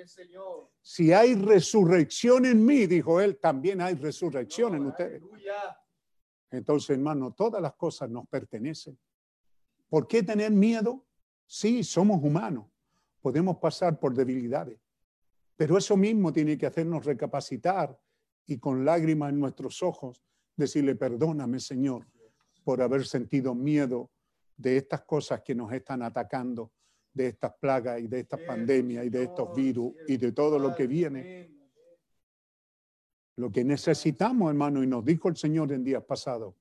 Si 0.83 1.12
hay 1.12 1.34
resurrección 1.34 2.44
en 2.44 2.65
mí, 2.65 2.86
dijo 2.86 3.20
él, 3.20 3.39
también 3.39 3.81
hay 3.81 3.94
resurrección 3.94 4.75
en 4.75 4.86
ustedes. 4.86 5.23
Entonces, 6.51 6.91
hermano, 6.91 7.33
todas 7.33 7.62
las 7.62 7.75
cosas 7.75 8.10
nos 8.10 8.28
pertenecen. 8.28 8.99
¿Por 9.89 10.07
qué 10.07 10.23
tener 10.23 10.51
miedo? 10.51 11.05
Sí, 11.47 11.83
somos 11.83 12.23
humanos. 12.23 12.67
Podemos 13.20 13.57
pasar 13.57 13.99
por 13.99 14.15
debilidades. 14.15 14.78
Pero 15.57 15.78
eso 15.78 15.97
mismo 15.97 16.33
tiene 16.33 16.59
que 16.59 16.67
hacernos 16.67 17.05
recapacitar 17.05 17.99
y 18.47 18.59
con 18.59 18.84
lágrimas 18.84 19.31
en 19.31 19.41
nuestros 19.41 19.83
ojos 19.83 20.23
decirle, 20.57 20.94
perdóname, 20.97 21.60
Señor, 21.60 22.07
por 22.65 22.83
haber 22.83 23.07
sentido 23.07 23.55
miedo 23.55 24.10
de 24.57 24.76
estas 24.76 25.02
cosas 25.02 25.43
que 25.43 25.55
nos 25.55 25.73
están 25.73 26.02
atacando, 26.02 26.73
de 27.15 27.28
estas 27.28 27.55
plagas 27.55 28.01
y 28.01 28.09
de 28.09 28.20
estas 28.20 28.41
pandemias 28.41 29.07
y 29.07 29.09
de 29.09 29.23
estos 29.23 29.55
virus 29.55 29.94
y 30.09 30.17
de 30.17 30.33
todo 30.33 30.59
lo 30.59 30.75
que 30.75 30.86
viene. 30.89 31.51
Lo 33.36 33.51
que 33.51 33.65
necesitamos, 33.65 34.51
hermano, 34.51 34.83
y 34.83 34.86
nos 34.86 35.05
dijo 35.05 35.28
el 35.28 35.36
Señor 35.36 35.73
en 35.73 35.84
días 35.84 36.05
pasados, 36.05 36.55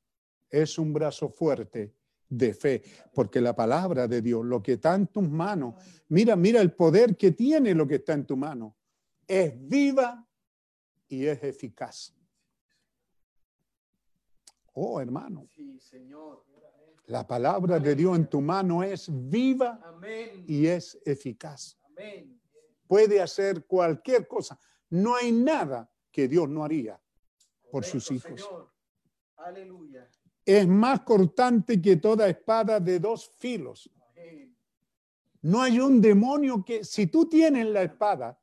es 0.50 0.78
un 0.78 0.94
brazo 0.94 1.30
fuerte 1.30 1.94
de 2.30 2.54
fe, 2.54 2.84
porque 3.14 3.42
la 3.42 3.56
palabra 3.56 4.08
de 4.08 4.22
Dios, 4.22 4.46
lo 4.46 4.62
que 4.62 4.74
está 4.74 4.96
en 4.96 5.08
tus 5.08 5.28
manos, 5.28 5.76
mira, 6.10 6.36
mira 6.36 6.62
el 6.62 6.74
poder 6.74 7.16
que 7.18 7.32
tiene 7.32 7.74
lo 7.74 7.88
que 7.88 7.96
está 7.96 8.14
en 8.14 8.26
tu 8.26 8.38
mano, 8.38 8.76
es 9.28 9.54
viva 9.68 10.28
y 11.08 11.26
es 11.26 11.44
eficaz. 11.44 12.16
Oh, 14.74 15.00
hermano, 15.00 15.46
Sí, 15.56 15.80
Señor. 15.80 16.53
La 17.08 17.28
palabra 17.28 17.80
de 17.80 17.96
Dios 17.96 18.18
en 18.18 18.28
tu 18.28 18.42
mano 18.42 18.84
es 18.84 19.10
viva 19.12 19.80
Amén. 19.84 20.46
y 20.48 20.68
es 20.68 21.00
eficaz. 21.06 21.78
Amén. 21.86 22.40
Puede 22.88 23.22
hacer 23.22 23.66
cualquier 23.66 24.28
cosa. 24.28 24.60
No 24.90 25.16
hay 25.16 25.32
nada 25.32 25.90
que 26.12 26.28
Dios 26.28 26.48
no 26.48 26.64
haría 26.64 27.00
por 27.72 27.84
sus 27.84 28.10
hijos. 28.12 28.40
Señor. 28.40 28.72
Aleluya. 29.38 30.08
Es 30.46 30.68
más 30.68 31.02
cortante 31.02 31.82
que 31.82 31.98
toda 31.98 32.28
espada 32.28 32.80
de 32.80 33.00
dos 33.00 33.32
filos. 33.40 33.90
No 35.42 35.62
hay 35.62 35.80
un 35.80 36.00
demonio 36.00 36.64
que, 36.64 36.86
si 36.86 37.08
tú 37.08 37.28
tienes 37.28 37.66
la 37.68 37.84
espada 37.84 38.40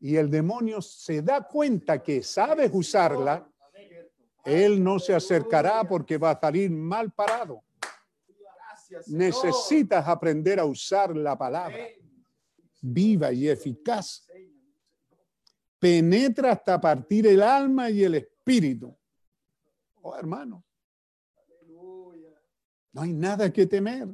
y 0.00 0.16
el 0.16 0.30
demonio 0.30 0.82
se 0.82 1.22
da 1.22 1.46
cuenta 1.46 2.02
que 2.02 2.22
sabes 2.22 2.70
usarla, 2.74 3.50
él 4.44 4.82
no 4.82 4.98
se 4.98 5.14
acercará 5.14 5.84
porque 5.88 6.18
va 6.18 6.32
a 6.32 6.40
salir 6.40 6.70
mal 6.70 7.10
parado. 7.12 7.62
Gracias. 8.88 9.08
Necesitas 9.08 10.06
aprender 10.06 10.60
a 10.60 10.64
usar 10.64 11.16
la 11.16 11.36
palabra 11.36 11.86
viva 12.84 13.32
y 13.32 13.48
eficaz. 13.48 14.26
Penetra 15.78 16.52
hasta 16.52 16.80
partir 16.80 17.26
el 17.26 17.42
alma 17.42 17.90
y 17.90 18.04
el 18.04 18.14
espíritu. 18.16 18.96
Oh, 20.02 20.16
hermano, 20.16 20.64
no 22.92 23.02
hay 23.02 23.12
nada 23.12 23.52
que 23.52 23.66
temer. 23.66 24.08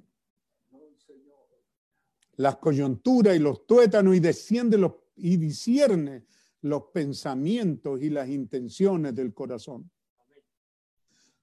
Las 2.37 2.57
coyunturas 2.57 3.37
y 3.37 3.39
los 3.39 3.67
tuétanos 3.67 4.17
y 4.17 4.21
desciende 4.21 4.79
los, 4.79 4.95
y 5.17 5.37
discierne 5.37 6.25
los 6.63 6.85
pensamientos 6.85 8.01
y 8.01 8.09
las 8.09 8.29
intenciones 8.29 9.15
del 9.15 9.35
corazón. 9.35 9.91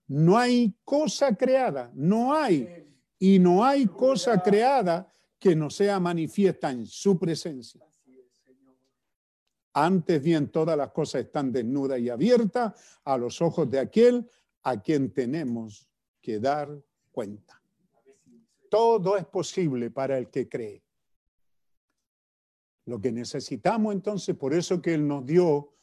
No 0.08 0.38
hay 0.38 0.76
cosa 0.84 1.36
creada, 1.36 1.92
no 1.94 2.34
hay. 2.34 2.87
Y 3.20 3.40
no 3.40 3.64
hay 3.64 3.88
cosa 3.88 4.42
creada 4.42 5.12
que 5.40 5.56
no 5.56 5.70
sea 5.70 6.00
manifiesta 6.00 6.72
en 6.72 6.86
su 6.86 7.18
presencia. 7.18 7.82
Antes 9.74 10.24
bien, 10.24 10.50
todas 10.50 10.76
las 10.76 10.92
cosas 10.92 11.26
están 11.26 11.52
desnudas 11.52 12.00
y 12.00 12.10
abiertas 12.10 13.00
a 13.04 13.18
los 13.18 13.42
ojos 13.42 13.70
de 13.70 13.80
aquel 13.80 14.28
a 14.64 14.82
quien 14.82 15.14
tenemos 15.14 15.88
que 16.20 16.40
dar 16.40 16.70
cuenta. 17.12 17.62
Todo 18.70 19.16
es 19.18 19.26
posible 19.26 19.92
para 19.92 20.18
el 20.18 20.30
que 20.30 20.50
cree. 20.50 20.84
Lo 22.86 23.00
que 23.00 23.12
necesitamos 23.12 23.94
entonces, 23.94 24.36
por 24.36 24.54
eso 24.54 24.82
que 24.82 24.94
Él 24.94 25.08
nos 25.08 25.26
dio, 25.26 25.74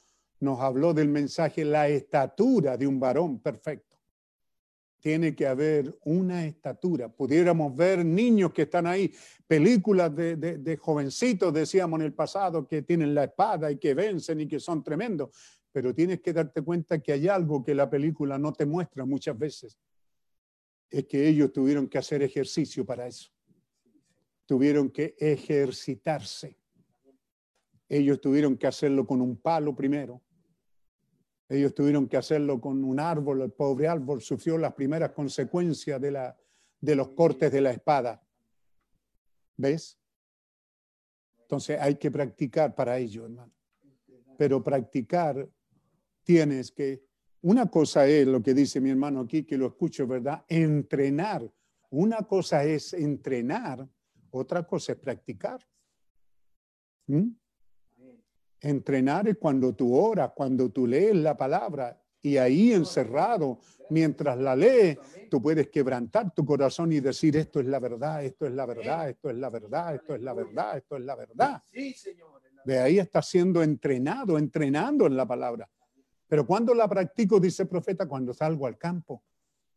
nos 0.41 0.61
habló 0.61 0.93
del 0.93 1.09
mensaje, 1.09 1.65
la 1.65 1.89
estatura 1.89 2.77
de 2.77 2.87
un 2.87 2.99
varón 2.99 3.39
perfecto. 3.39 3.94
Tiene 5.05 5.37
que 5.37 5.47
haber 5.47 5.99
una 6.05 6.47
estatura. 6.47 7.11
Pudiéramos 7.11 7.77
ver 7.77 8.03
niños 8.03 8.55
que 8.55 8.63
están 8.63 8.87
ahí, 8.87 9.13
películas 9.47 10.17
de, 10.17 10.37
de, 10.37 10.57
de 10.57 10.77
jovencitos, 10.79 11.53
decíamos 11.53 12.01
en 12.01 12.07
el 12.07 12.15
pasado, 12.15 12.67
que 12.67 12.81
tienen 12.81 13.15
la 13.15 13.25
espada 13.25 13.71
y 13.71 13.77
que 13.77 13.93
vencen 13.93 14.41
y 14.41 14.49
que 14.49 14.59
son 14.59 14.83
tremendos. 14.83 15.29
Pero 15.71 15.95
tienes 15.95 16.23
que 16.23 16.33
darte 16.33 16.63
cuenta 16.63 17.01
que 17.01 17.13
hay 17.13 17.29
algo 17.29 17.63
que 17.63 17.75
la 17.75 17.91
película 17.91 18.39
no 18.39 18.55
te 18.55 18.65
muestra 18.65 19.05
muchas 19.05 19.39
veces. 19.39 19.79
Es 20.89 21.05
que 21.05 21.29
ellos 21.29 21.53
tuvieron 21.53 21.87
que 21.87 21.99
hacer 21.99 22.23
ejercicio 22.23 22.87
para 22.87 23.07
eso. 23.07 23.31
Tuvieron 24.47 24.89
que 24.89 25.15
ejercitarse. 25.19 26.57
Ellos 27.91 28.23
tuvieron 28.23 28.57
que 28.57 28.67
hacerlo 28.67 29.07
con 29.07 29.21
un 29.21 29.37
palo 29.37 29.77
primero. 29.77 30.23
Ellos 31.49 31.75
tuvieron 31.75 32.09
que 32.09 32.17
hacerlo 32.17 32.61
con 32.61 32.83
un 32.85 32.99
árbol. 32.99 33.43
El 33.43 33.53
pobre 33.53 33.87
árbol 33.87 34.23
sufrió 34.23 34.57
las 34.57 34.73
primeras 34.73 35.13
consecuencias 35.13 36.01
de, 36.01 36.95
los 36.95 37.09
cortes 37.11 37.53
de 37.53 37.61
la 37.61 37.71
espada. 37.71 38.23
¿Ves? 39.57 39.99
Entonces 41.43 41.79
hay 41.81 41.97
que 41.97 42.11
practicar 42.11 42.75
para 42.75 42.99
ello, 42.99 43.25
hermano. 43.25 43.53
Pero 44.39 44.63
practicar 44.63 45.49
tienes 46.25 46.73
que, 46.73 47.05
una 47.43 47.71
cosa 47.71 48.07
es 48.07 48.27
lo 48.27 48.43
que 48.43 48.55
dice 48.55 48.81
mi 48.81 48.91
hermano 48.91 49.21
aquí, 49.21 49.45
que 49.45 49.59
lo 49.59 49.67
escucho, 49.67 50.07
¿verdad? 50.07 50.45
Entrenar. 50.49 51.49
Una 51.91 52.23
cosa 52.23 52.65
es 52.65 52.95
entrenar, 52.95 53.87
otra 54.31 54.67
cosa 54.67 54.93
es 54.93 54.99
practicar. 54.99 55.61
¿Mm? 57.07 57.29
Entrenar 58.65 59.29
es 59.29 59.37
cuando 59.37 59.75
tú 59.75 59.95
oras, 59.95 60.31
cuando 60.35 60.71
tú 60.71 60.87
lees 60.87 61.15
la 61.15 61.37
palabra 61.37 62.01
y 62.23 62.39
ahí 62.39 62.73
encerrado, 62.73 63.59
mientras 63.91 64.39
la 64.39 64.57
lees, 64.57 64.99
tú 65.31 65.43
puedes 65.43 65.69
quebrantar 65.69 66.33
tu 66.35 66.47
corazón 66.47 66.91
y 66.91 67.01
decir, 67.01 67.37
esto 67.37 67.61
es 67.61 67.67
la 67.67 67.79
verdad, 67.79 68.25
esto 68.25 68.47
es 68.47 68.53
la 68.53 68.65
verdad, 68.65 69.11
esto 69.11 69.29
es 69.29 69.37
la 69.37 69.51
verdad, 69.51 69.95
esto 69.95 70.15
es 70.15 70.23
la 70.23 70.33
verdad, 70.33 70.79
esto 70.79 70.97
es 70.97 71.05
la 71.05 71.15
verdad. 71.15 71.63
De 72.65 72.79
ahí 72.79 72.99
está 72.99 73.21
siendo 73.21 73.63
entrenado, 73.63 74.39
entrenando 74.39 75.07
en 75.07 75.15
la 75.15 75.27
palabra. 75.27 75.69
Pero 76.27 76.47
cuando 76.47 76.73
la 76.73 76.89
practico, 76.89 77.39
dice 77.39 77.65
el 77.65 77.69
profeta, 77.69 78.09
cuando 78.09 78.33
salgo 78.33 78.67
al 78.67 78.79
campo, 78.79 79.23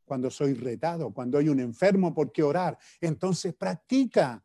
cuando 0.06 0.32
soy 0.32 0.54
retado, 0.54 1.14
cuando 1.14 1.38
hay 1.38 1.50
un 1.50 1.60
enfermo 1.60 2.14
por 2.14 2.32
qué 2.32 2.42
orar, 2.42 2.78
entonces 3.02 3.54
practica. 3.54 4.42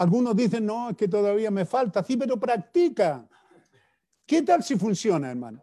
Algunos 0.00 0.34
dicen, 0.34 0.64
no, 0.64 0.88
es 0.88 0.96
que 0.96 1.08
todavía 1.08 1.50
me 1.50 1.66
falta. 1.66 2.02
Sí, 2.02 2.16
pero 2.16 2.40
practica. 2.40 3.28
¿Qué 4.24 4.40
tal 4.40 4.64
si 4.64 4.76
funciona, 4.76 5.30
hermano? 5.30 5.62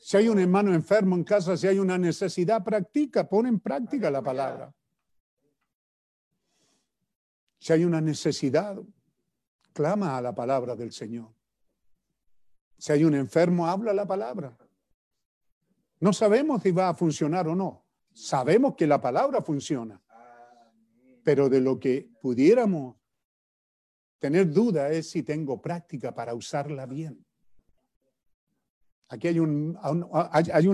Si 0.00 0.16
hay 0.16 0.28
un 0.28 0.40
hermano 0.40 0.74
enfermo 0.74 1.14
en 1.14 1.22
casa, 1.22 1.56
si 1.56 1.68
hay 1.68 1.78
una 1.78 1.96
necesidad, 1.96 2.64
practica, 2.64 3.28
pon 3.28 3.46
en 3.46 3.60
práctica 3.60 4.10
la 4.10 4.22
palabra. 4.22 4.74
Si 7.60 7.72
hay 7.72 7.84
una 7.84 8.00
necesidad, 8.00 8.76
clama 9.72 10.16
a 10.16 10.20
la 10.20 10.34
palabra 10.34 10.74
del 10.74 10.90
Señor. 10.90 11.32
Si 12.76 12.90
hay 12.90 13.04
un 13.04 13.14
enfermo, 13.14 13.68
habla 13.68 13.92
la 13.92 14.06
palabra. 14.06 14.58
No 16.00 16.12
sabemos 16.12 16.62
si 16.62 16.72
va 16.72 16.88
a 16.88 16.94
funcionar 16.94 17.46
o 17.46 17.54
no. 17.54 17.86
Sabemos 18.12 18.74
que 18.74 18.88
la 18.88 19.00
palabra 19.00 19.42
funciona. 19.42 20.02
Pero 21.28 21.50
de 21.50 21.60
lo 21.60 21.78
que 21.78 22.08
pudiéramos 22.22 22.96
tener 24.18 24.50
duda 24.50 24.88
es 24.88 25.10
si 25.10 25.22
tengo 25.22 25.60
práctica 25.60 26.14
para 26.14 26.32
usarla 26.32 26.86
bien. 26.86 27.22
Aquí 29.08 29.28
hay 29.28 29.38
un, 29.38 29.76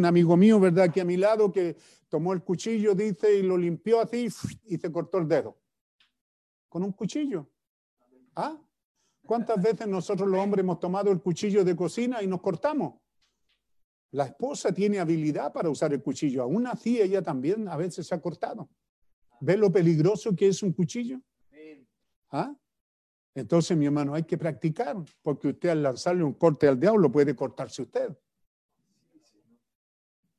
amigo 0.04 0.36
mío, 0.36 0.60
¿verdad? 0.60 0.84
Aquí 0.84 1.00
a 1.00 1.04
mi 1.04 1.16
lado 1.16 1.50
que 1.50 1.76
tomó 2.08 2.32
el 2.32 2.44
cuchillo, 2.44 2.94
dice, 2.94 3.34
y 3.34 3.42
lo 3.42 3.58
limpió 3.58 4.00
así 4.00 4.28
y 4.66 4.78
se 4.78 4.92
cortó 4.92 5.18
el 5.18 5.26
dedo. 5.26 5.58
Con 6.68 6.84
un 6.84 6.92
cuchillo. 6.92 7.50
¿Ah? 8.36 8.56
¿Cuántas 9.26 9.60
veces 9.60 9.88
nosotros 9.88 10.28
los 10.28 10.38
hombres 10.38 10.62
hemos 10.62 10.78
tomado 10.78 11.10
el 11.10 11.20
cuchillo 11.20 11.64
de 11.64 11.74
cocina 11.74 12.22
y 12.22 12.28
nos 12.28 12.40
cortamos? 12.40 13.00
La 14.12 14.26
esposa 14.26 14.72
tiene 14.72 15.00
habilidad 15.00 15.52
para 15.52 15.68
usar 15.68 15.92
el 15.92 16.00
cuchillo. 16.00 16.44
Aún 16.44 16.68
así, 16.68 17.02
ella 17.02 17.22
también 17.22 17.66
a 17.66 17.76
veces 17.76 18.06
se 18.06 18.14
ha 18.14 18.20
cortado. 18.20 18.68
¿Ve 19.44 19.58
lo 19.58 19.70
peligroso 19.70 20.34
que 20.34 20.48
es 20.48 20.62
un 20.62 20.72
cuchillo? 20.72 21.20
¿Ah? 22.30 22.56
Entonces, 23.34 23.76
mi 23.76 23.84
hermano, 23.84 24.14
hay 24.14 24.22
que 24.22 24.38
practicar, 24.38 24.96
porque 25.20 25.48
usted 25.48 25.68
al 25.68 25.82
lanzarle 25.82 26.24
un 26.24 26.32
corte 26.32 26.66
al 26.66 26.80
diablo 26.80 27.12
puede 27.12 27.36
cortarse 27.36 27.82
usted. 27.82 28.16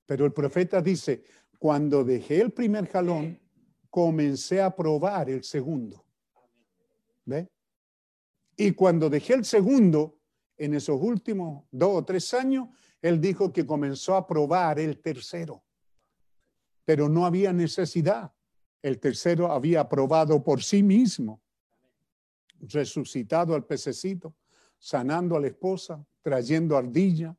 Pero 0.08 0.26
el 0.26 0.34
profeta 0.34 0.82
dice, 0.82 1.24
cuando 1.60 2.04
dejé 2.04 2.42
el 2.42 2.52
primer 2.52 2.88
jalón, 2.88 3.40
comencé 3.92 4.60
a 4.60 4.76
probar 4.76 5.30
el 5.30 5.44
segundo. 5.44 6.04
¿Ve? 7.26 7.48
Y 8.58 8.72
cuando 8.72 9.08
dejé 9.08 9.36
el 9.36 9.46
segundo, 9.46 10.20
en 10.58 10.74
esos 10.74 11.00
últimos 11.00 11.66
dos 11.70 11.92
o 11.94 12.06
tres 12.06 12.34
años, 12.34 12.70
él 13.04 13.22
dijo 13.22 13.54
que 13.54 13.68
comenzó 13.68 14.16
a 14.16 14.26
probar 14.26 14.80
el 14.80 15.00
tercero. 15.00 15.64
Pero 16.86 17.08
no 17.08 17.26
había 17.26 17.54
necesidad. 17.54 18.35
El 18.86 19.00
tercero 19.00 19.52
había 19.52 19.90
probado 19.90 20.44
por 20.44 20.62
sí 20.62 20.84
mismo. 20.84 21.42
Resucitado 22.60 23.56
al 23.56 23.66
pececito, 23.66 24.36
sanando 24.78 25.36
a 25.36 25.40
la 25.40 25.48
esposa, 25.48 26.06
trayendo 26.22 26.78
ardilla, 26.78 27.36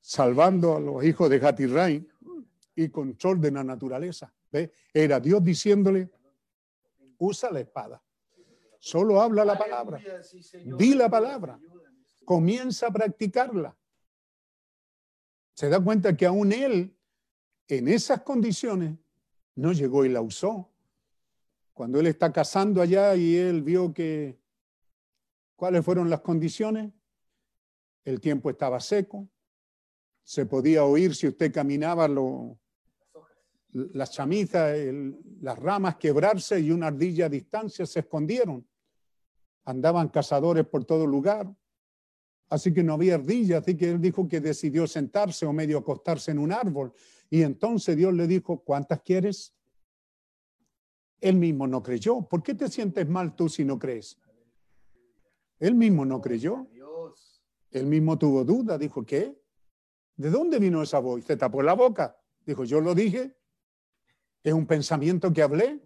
salvando 0.00 0.74
a 0.74 0.80
los 0.80 1.04
hijos 1.04 1.28
de 1.28 1.38
Gatirrain 1.38 2.08
y 2.74 2.88
control 2.88 3.42
de 3.42 3.50
la 3.50 3.62
naturaleza. 3.62 4.32
Era 4.94 5.20
Dios 5.20 5.44
diciéndole, 5.44 6.10
usa 7.18 7.50
la 7.50 7.60
espada. 7.60 8.02
Solo 8.78 9.20
habla 9.20 9.44
la 9.44 9.58
palabra. 9.58 10.00
Di 10.78 10.94
la 10.94 11.10
palabra. 11.10 11.60
Comienza 12.24 12.86
a 12.86 12.90
practicarla. 12.90 13.76
Se 15.52 15.68
da 15.68 15.78
cuenta 15.78 16.16
que 16.16 16.24
aún 16.24 16.52
él, 16.52 16.96
en 17.68 17.88
esas 17.88 18.22
condiciones, 18.22 19.01
no 19.54 19.72
llegó 19.72 20.04
y 20.04 20.08
la 20.08 20.20
usó. 20.20 20.70
Cuando 21.72 22.00
él 22.00 22.06
está 22.06 22.32
cazando 22.32 22.80
allá 22.82 23.16
y 23.16 23.36
él 23.36 23.62
vio 23.62 23.92
que, 23.92 24.38
¿cuáles 25.56 25.84
fueron 25.84 26.10
las 26.10 26.20
condiciones? 26.20 26.92
El 28.04 28.20
tiempo 28.20 28.50
estaba 28.50 28.80
seco, 28.80 29.28
se 30.24 30.46
podía 30.46 30.84
oír 30.84 31.14
si 31.14 31.28
usted 31.28 31.52
caminaba 31.52 32.08
lo, 32.08 32.58
las 33.72 34.10
chamizas, 34.10 34.76
las 35.40 35.58
ramas 35.58 35.96
quebrarse 35.96 36.60
y 36.60 36.70
una 36.70 36.88
ardilla 36.88 37.26
a 37.26 37.30
distancia 37.30 37.86
se 37.86 38.00
escondieron. 38.00 38.66
Andaban 39.64 40.08
cazadores 40.08 40.66
por 40.66 40.84
todo 40.84 41.06
lugar, 41.06 41.52
así 42.48 42.72
que 42.72 42.82
no 42.82 42.94
había 42.94 43.14
ardilla, 43.14 43.58
así 43.58 43.76
que 43.76 43.90
él 43.90 44.00
dijo 44.00 44.28
que 44.28 44.40
decidió 44.40 44.86
sentarse 44.86 45.46
o 45.46 45.52
medio 45.52 45.78
acostarse 45.78 46.32
en 46.32 46.38
un 46.38 46.52
árbol. 46.52 46.92
Y 47.32 47.44
entonces 47.44 47.96
Dios 47.96 48.12
le 48.12 48.26
dijo, 48.26 48.62
¿cuántas 48.62 49.00
quieres? 49.00 49.54
Él 51.18 51.36
mismo 51.36 51.66
no 51.66 51.82
creyó. 51.82 52.28
¿Por 52.28 52.42
qué 52.42 52.52
te 52.52 52.68
sientes 52.68 53.08
mal 53.08 53.34
tú 53.34 53.48
si 53.48 53.64
no 53.64 53.78
crees? 53.78 54.20
Él 55.58 55.74
mismo 55.74 56.04
no 56.04 56.20
creyó. 56.20 56.68
Él 57.70 57.86
mismo 57.86 58.18
tuvo 58.18 58.44
duda. 58.44 58.76
Dijo, 58.76 59.06
¿qué? 59.06 59.34
¿De 60.14 60.28
dónde 60.28 60.58
vino 60.58 60.82
esa 60.82 60.98
voz? 60.98 61.24
Se 61.24 61.38
tapó 61.38 61.62
la 61.62 61.72
boca. 61.72 62.20
Dijo, 62.44 62.64
yo 62.64 62.82
lo 62.82 62.94
dije. 62.94 63.34
Es 64.42 64.52
un 64.52 64.66
pensamiento 64.66 65.32
que 65.32 65.40
hablé. 65.40 65.80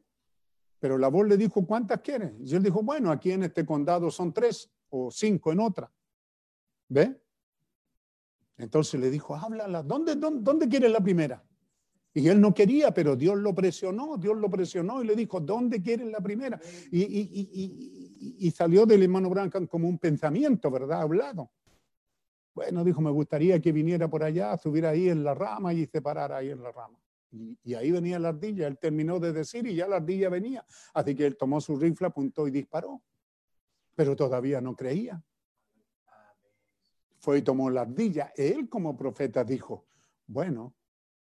Pero 0.81 0.99
la 0.99 1.07
voz 1.07 1.29
le 1.29 1.37
dijo, 1.37 1.65
¿cuántas 1.65 2.01
quieres? 2.01 2.33
Y 2.41 2.57
él 2.57 2.63
dijo, 2.65 2.83
bueno, 2.83 3.13
aquí 3.13 3.31
en 3.31 3.45
este 3.45 3.65
condado 3.65 4.11
son 4.11 4.33
tres 4.33 4.69
o 4.89 5.13
cinco 5.13 5.53
en 5.53 5.61
otra. 5.61 5.93
¿Ve? 6.89 7.23
Entonces 8.59 9.01
le 9.01 9.11
dijo, 9.11 9.37
háblala. 9.37 9.83
¿Dónde, 9.83 10.17
dónde, 10.17 10.43
dónde 10.43 10.69
quieres 10.69 10.91
la 10.91 11.01
primera? 11.01 11.43
Y 12.15 12.29
él 12.29 12.41
no 12.41 12.55
quería, 12.55 12.95
pero 12.95 13.15
Dios 13.15 13.37
lo 13.37 13.55
presionó, 13.55 14.17
Dios 14.17 14.37
lo 14.39 14.49
presionó 14.49 15.03
y 15.03 15.07
le 15.07 15.15
dijo, 15.15 15.39
¿dónde 15.39 15.83
quieres 15.83 16.07
la 16.07 16.21
primera? 16.21 16.59
Y, 16.91 17.03
y, 17.03 17.51
y, 17.53 18.37
y 18.39 18.51
salió 18.51 18.87
del 18.87 19.03
hermano 19.03 19.29
Branham 19.29 19.67
como 19.67 19.87
un 19.87 19.99
pensamiento, 19.99 20.71
¿verdad? 20.71 21.03
Hablado. 21.03 21.51
Bueno, 22.55 22.83
dijo, 22.85 23.03
me 23.03 23.11
gustaría 23.11 23.61
que 23.61 23.71
viniera 23.71 24.09
por 24.09 24.25
allá, 24.25 24.57
subiera 24.57 24.89
ahí 24.89 25.11
en 25.11 25.23
la 25.23 25.35
rama 25.35 25.75
y 25.75 25.85
se 25.85 26.01
parara 26.01 26.39
ahí 26.39 26.49
en 26.49 26.63
la 26.63 26.73
rama. 26.73 26.99
Y, 27.31 27.75
ahí 27.75 27.91
venía 27.91 28.19
la 28.19 28.29
ardilla, 28.29 28.67
él 28.67 28.79
terminó 28.79 29.21
de 29.21 29.35
decir 29.35 29.67
y 29.67 29.75
ya 29.75 29.87
la 29.87 29.97
ardilla 29.97 30.31
venía. 30.31 30.65
Así 30.95 31.15
que 31.15 31.27
él 31.27 31.37
tomó 31.37 31.61
su 31.61 31.77
rifle, 31.77 32.07
apuntó 32.07 32.49
y 32.49 32.51
disparó. 32.51 33.03
Pero 33.95 34.17
todavía 34.17 34.63
no 34.63 34.75
creía. 34.75 35.23
Fue 37.27 37.39
y 37.39 37.43
tomó 37.43 37.69
la 37.71 37.81
ardilla. 37.81 38.33
Él 38.37 38.69
como 38.69 38.97
profeta 38.97 39.43
dijo, 39.43 39.89
bueno, 40.29 40.77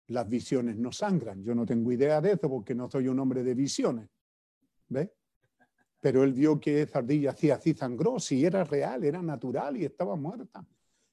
las 0.07 0.27
visiones 0.27 0.75
no 0.75 0.91
sangran. 0.91 1.41
Yo 1.41 1.55
no 1.55 1.65
tengo 1.65 1.89
idea 1.89 2.19
de 2.19 2.33
eso 2.33 2.49
porque 2.49 2.75
no 2.75 2.89
soy 2.89 3.07
un 3.07 3.17
hombre 3.17 3.43
de 3.43 3.53
visiones. 3.53 4.09
¿Ve? 4.89 5.13
Pero 6.01 6.25
él 6.25 6.33
vio 6.33 6.59
que 6.59 6.81
esa 6.81 6.99
ardilla 6.99 7.29
hacía 7.29 7.55
así 7.55 7.73
sangró, 7.73 8.19
si 8.19 8.43
era 8.43 8.65
real, 8.65 9.05
era 9.05 9.21
natural 9.21 9.77
y 9.77 9.85
estaba 9.85 10.17
muerta. 10.17 10.67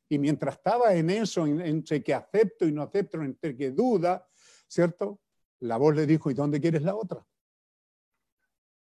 Y 0.08 0.18
mientras 0.18 0.56
estaba 0.56 0.92
en 0.92 1.10
eso, 1.10 1.46
en- 1.46 1.60
entre 1.60 2.02
que 2.02 2.12
acepto 2.12 2.66
y 2.66 2.72
no 2.72 2.82
acepto, 2.82 3.22
entre 3.22 3.56
que 3.56 3.70
duda, 3.70 4.26
¿cierto? 4.66 5.20
La 5.60 5.76
voz 5.76 5.94
le 5.94 6.06
dijo, 6.08 6.28
¿y 6.28 6.34
dónde 6.34 6.60
quieres 6.60 6.82
la 6.82 6.96
otra? 6.96 7.24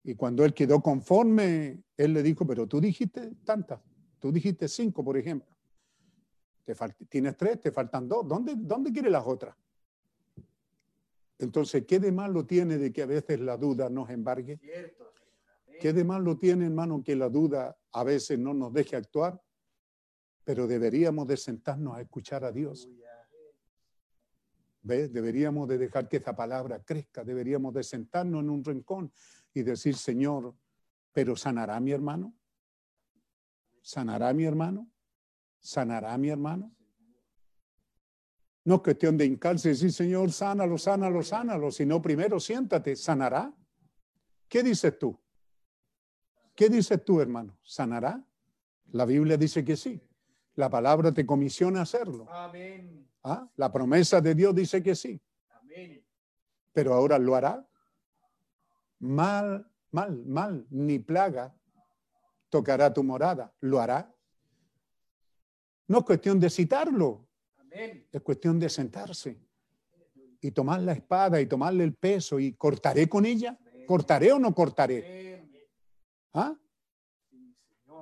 Y 0.04 0.16
cuando 0.16 0.44
él 0.44 0.54
quedó 0.54 0.82
conforme, 0.82 1.86
él 1.96 2.12
le 2.12 2.22
dijo, 2.22 2.46
pero 2.46 2.68
tú 2.68 2.82
dijiste 2.82 3.32
tantas, 3.46 3.80
tú 4.20 4.30
dijiste 4.30 4.68
cinco, 4.68 5.02
por 5.02 5.18
ejemplo. 5.18 5.55
Te 6.66 6.76
tienes 7.08 7.38
tres, 7.38 7.62
te 7.62 7.72
faltan 7.72 8.10
dos. 8.10 8.28
¿Dónde, 8.28 8.56
¿Dónde 8.58 8.92
quieres 8.92 9.12
las 9.12 9.26
otras? 9.26 9.56
Entonces, 11.38 11.86
¿qué 11.86 12.00
de 12.00 12.12
malo 12.12 12.46
tiene 12.46 12.78
de 12.78 12.92
que 12.92 13.04
a 13.04 13.06
veces 13.06 13.40
la 13.40 13.56
duda 13.56 13.88
nos 13.90 14.10
embargue? 14.10 14.58
Cierto. 14.58 15.14
¿Qué 15.80 15.94
de 15.94 16.04
malo 16.04 16.38
tiene, 16.38 16.66
hermano, 16.66 17.04
que 17.04 17.16
la 17.16 17.30
duda 17.30 17.78
a 17.92 18.04
veces 18.04 18.40
no 18.40 18.54
nos 18.54 18.74
deje 18.74 18.96
actuar? 18.96 19.42
Pero 20.44 20.68
deberíamos 20.68 21.28
de 21.28 21.38
sentarnos 21.38 21.96
a 21.96 22.02
escuchar 22.02 22.44
a 22.46 22.52
Dios. 22.52 22.90
¿Ves? 24.82 25.12
Deberíamos 25.12 25.68
de 25.68 25.78
dejar 25.78 26.08
que 26.08 26.18
esa 26.18 26.36
palabra 26.36 26.84
crezca. 26.84 27.24
Deberíamos 27.24 27.74
de 27.74 27.84
sentarnos 27.84 28.42
en 28.42 28.50
un 28.50 28.64
rincón 28.64 29.12
y 29.54 29.64
decir, 29.64 29.96
Señor, 29.96 30.56
¿pero 31.12 31.36
sanará 31.36 31.80
mi 31.80 31.92
hermano? 31.92 32.34
¿Sanará 33.82 34.34
mi 34.34 34.46
hermano? 34.46 34.88
¿Sanará 35.66 36.16
mi 36.20 36.30
hermano? 36.30 36.72
No 38.66 38.76
es 38.76 38.82
cuestión 38.82 39.18
de 39.18 39.26
hincarse 39.26 39.70
y 39.70 39.72
decir, 39.72 39.92
Señor, 39.92 40.32
sánalo, 40.32 40.78
sánalo, 40.78 41.24
sánalo, 41.24 41.72
sino 41.72 42.00
primero 42.04 42.40
siéntate, 42.40 42.96
¿sanará? 42.96 43.52
¿Qué 44.48 44.62
dices 44.62 45.00
tú? 45.00 45.20
¿Qué 46.54 46.70
dices 46.70 47.04
tú, 47.04 47.20
hermano? 47.20 47.58
¿Sanará? 47.64 48.24
La 48.92 49.06
Biblia 49.06 49.38
dice 49.38 49.66
que 49.66 49.76
sí. 49.76 50.00
La 50.54 50.70
palabra 50.70 51.12
te 51.12 51.26
comisiona 51.26 51.80
a 51.80 51.84
hacerlo. 51.84 52.30
Amén. 52.30 53.10
¿Ah? 53.24 53.50
La 53.56 53.72
promesa 53.72 54.22
de 54.22 54.36
Dios 54.36 54.54
dice 54.54 54.84
que 54.84 54.94
sí. 54.94 55.20
Amén. 55.50 56.06
Pero 56.74 56.94
ahora 56.94 57.18
lo 57.18 57.34
hará. 57.34 57.68
Mal, 59.00 59.68
mal, 59.90 60.26
mal, 60.28 60.68
ni 60.70 61.00
plaga 61.00 61.56
tocará 62.50 62.94
tu 62.94 63.04
morada. 63.04 63.52
Lo 63.62 63.82
hará. 63.82 64.15
No 65.88 66.00
es 66.00 66.04
cuestión 66.04 66.40
de 66.40 66.50
citarlo, 66.50 67.28
Amén. 67.58 68.08
es 68.12 68.22
cuestión 68.22 68.60
de 68.60 68.70
sentarse 68.70 69.40
y 70.42 70.52
tomar 70.52 70.82
la 70.82 70.94
espada 70.94 71.40
y 71.42 71.46
tomarle 71.46 71.84
el 71.84 71.94
peso 71.94 72.40
y 72.40 72.54
cortaré 72.54 73.08
con 73.08 73.26
ella. 73.26 73.58
¿Cortaré 73.86 74.32
o 74.32 74.40
no 74.40 74.54
cortaré? 74.54 75.48
¿Ah? 76.34 76.56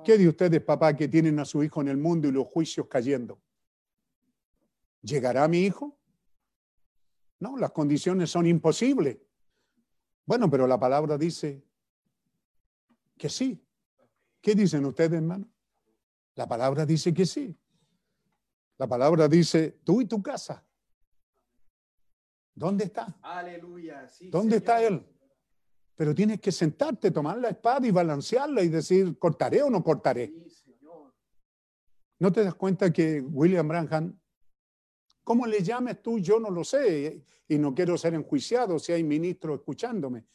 ¿Qué 0.04 0.18
de 0.18 0.28
ustedes, 0.28 0.60
papá, 0.62 0.94
que 0.94 1.08
tienen 1.08 1.38
a 1.38 1.44
su 1.44 1.62
hijo 1.62 1.80
en 1.80 1.88
el 1.88 1.96
mundo 1.96 2.28
y 2.28 2.32
los 2.32 2.46
juicios 2.46 2.86
cayendo? 2.86 3.40
¿Llegará 5.02 5.46
mi 5.48 5.60
hijo? 5.60 5.96
No, 7.40 7.56
las 7.56 7.72
condiciones 7.72 8.30
son 8.30 8.46
imposibles. 8.46 9.18
Bueno, 10.26 10.50
pero 10.50 10.66
la 10.66 10.78
palabra 10.78 11.18
dice 11.18 11.62
que 13.16 13.28
sí. 13.28 13.62
¿Qué 14.40 14.54
dicen 14.54 14.84
ustedes, 14.84 15.12
hermano? 15.12 15.48
La 16.34 16.46
palabra 16.46 16.84
dice 16.84 17.12
que 17.12 17.26
sí. 17.26 17.56
La 18.78 18.86
palabra 18.86 19.28
dice, 19.28 19.80
tú 19.84 20.00
y 20.00 20.06
tu 20.06 20.22
casa. 20.22 20.64
¿Dónde 22.54 22.84
está? 22.84 23.18
Aleluya. 23.22 24.08
Sí, 24.08 24.30
¿Dónde 24.30 24.56
está 24.56 24.82
él? 24.82 25.04
Pero 25.96 26.14
tienes 26.14 26.40
que 26.40 26.50
sentarte, 26.50 27.10
tomar 27.10 27.38
la 27.38 27.50
espada 27.50 27.86
y 27.86 27.90
balancearla 27.90 28.62
y 28.62 28.68
decir, 28.68 29.18
¿cortaré 29.18 29.62
o 29.62 29.70
no 29.70 29.82
cortaré? 29.82 30.26
Sí, 30.26 30.50
Señor. 30.50 31.14
¿No 32.18 32.32
te 32.32 32.42
das 32.42 32.54
cuenta 32.54 32.92
que 32.92 33.20
William 33.20 33.66
Branham, 33.68 34.18
cómo 35.22 35.46
le 35.46 35.62
llames 35.62 36.02
tú, 36.02 36.18
yo 36.18 36.40
no 36.40 36.50
lo 36.50 36.64
sé, 36.64 37.24
y 37.48 37.58
no 37.58 37.74
quiero 37.74 37.96
ser 37.96 38.14
enjuiciado 38.14 38.78
si 38.78 38.92
hay 38.92 39.04
ministros 39.04 39.58
escuchándome 39.58 40.26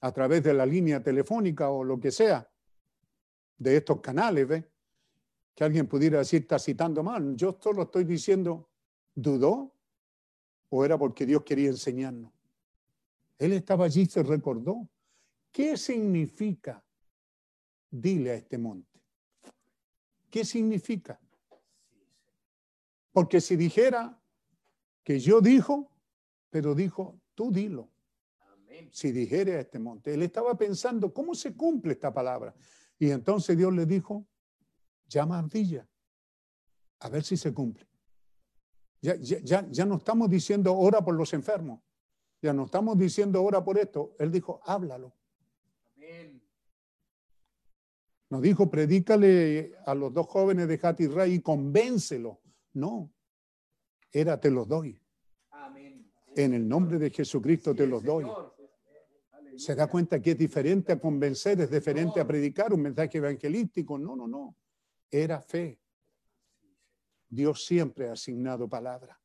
a 0.00 0.12
través 0.12 0.42
de 0.42 0.54
la 0.54 0.64
línea 0.64 1.02
telefónica 1.02 1.70
o 1.70 1.84
lo 1.84 1.98
que 1.98 2.10
sea, 2.10 2.48
de 3.56 3.76
estos 3.76 4.00
canales, 4.00 4.46
¿ves? 4.46 4.64
Que 5.58 5.64
alguien 5.64 5.88
pudiera 5.88 6.18
decir, 6.18 6.42
está 6.42 6.56
citando 6.56 7.02
mal. 7.02 7.34
Yo 7.34 7.58
solo 7.60 7.82
estoy 7.82 8.04
diciendo, 8.04 8.68
¿dudó? 9.12 9.74
¿O 10.68 10.84
era 10.84 10.96
porque 10.96 11.26
Dios 11.26 11.42
quería 11.42 11.68
enseñarnos? 11.70 12.30
Él 13.36 13.52
estaba 13.54 13.86
allí 13.86 14.02
y 14.02 14.06
se 14.06 14.22
recordó. 14.22 14.88
¿Qué 15.50 15.76
significa? 15.76 16.80
Dile 17.90 18.30
a 18.30 18.34
este 18.34 18.56
monte. 18.56 19.00
¿Qué 20.30 20.44
significa? 20.44 21.18
Porque 23.10 23.40
si 23.40 23.56
dijera 23.56 24.16
que 25.02 25.18
yo 25.18 25.40
dijo, 25.40 25.90
pero 26.50 26.72
dijo, 26.72 27.18
tú 27.34 27.50
dilo. 27.50 27.90
Amén. 28.52 28.90
Si 28.92 29.10
dijere 29.10 29.56
a 29.56 29.60
este 29.62 29.80
monte, 29.80 30.14
él 30.14 30.22
estaba 30.22 30.56
pensando, 30.56 31.12
¿cómo 31.12 31.34
se 31.34 31.56
cumple 31.56 31.94
esta 31.94 32.14
palabra? 32.14 32.54
Y 32.96 33.10
entonces 33.10 33.58
Dios 33.58 33.74
le 33.74 33.86
dijo, 33.86 34.24
llama 35.08 35.36
a 35.36 35.38
ardilla, 35.40 35.88
a 37.00 37.08
ver 37.08 37.24
si 37.24 37.36
se 37.36 37.52
cumple. 37.52 37.86
Ya, 39.00 39.14
ya, 39.16 39.38
ya, 39.40 39.66
ya 39.70 39.86
no 39.86 39.96
estamos 39.96 40.28
diciendo 40.28 40.76
ora 40.76 41.04
por 41.04 41.14
los 41.14 41.32
enfermos, 41.32 41.80
ya 42.42 42.52
no 42.52 42.64
estamos 42.64 42.98
diciendo 42.98 43.42
ora 43.42 43.64
por 43.64 43.78
esto. 43.78 44.14
Él 44.18 44.30
dijo, 44.30 44.60
háblalo. 44.64 45.14
Amén. 45.96 46.42
Nos 48.30 48.42
dijo, 48.42 48.70
predícale 48.70 49.74
a 49.86 49.94
los 49.94 50.12
dos 50.12 50.26
jóvenes 50.26 50.68
de 50.68 50.78
Hati 50.82 51.06
Ray 51.06 51.34
y 51.34 51.40
convéncelo. 51.40 52.40
No, 52.74 53.10
era 54.12 54.38
te 54.38 54.50
los 54.50 54.68
doy. 54.68 55.00
Amén. 55.50 56.10
En 56.36 56.54
el 56.54 56.68
nombre 56.68 56.98
de 56.98 57.10
Jesucristo 57.10 57.74
te 57.74 57.86
los 57.86 58.02
doy. 58.02 58.24
Señor. 58.24 58.56
Se 59.56 59.74
da 59.74 59.88
cuenta 59.88 60.22
que 60.22 60.32
es 60.32 60.38
diferente 60.38 60.92
a 60.92 61.00
convencer, 61.00 61.60
es 61.60 61.70
diferente 61.70 62.20
a 62.20 62.26
predicar 62.26 62.72
un 62.72 62.82
mensaje 62.82 63.18
evangelístico. 63.18 63.98
No, 63.98 64.14
no, 64.14 64.28
no. 64.28 64.54
Era 65.10 65.40
fe. 65.40 65.80
Dios 67.28 67.64
siempre 67.64 68.08
ha 68.08 68.12
asignado 68.12 68.68
palabra. 68.68 69.18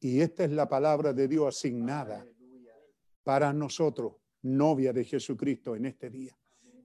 Y 0.00 0.20
esta 0.20 0.44
es 0.44 0.50
la 0.50 0.68
palabra 0.68 1.12
de 1.12 1.26
Dios 1.26 1.56
asignada 1.56 2.24
para 3.22 3.52
nosotros, 3.52 4.14
novia 4.42 4.92
de 4.92 5.04
Jesucristo 5.04 5.74
en 5.74 5.86
este 5.86 6.10
día. 6.10 6.38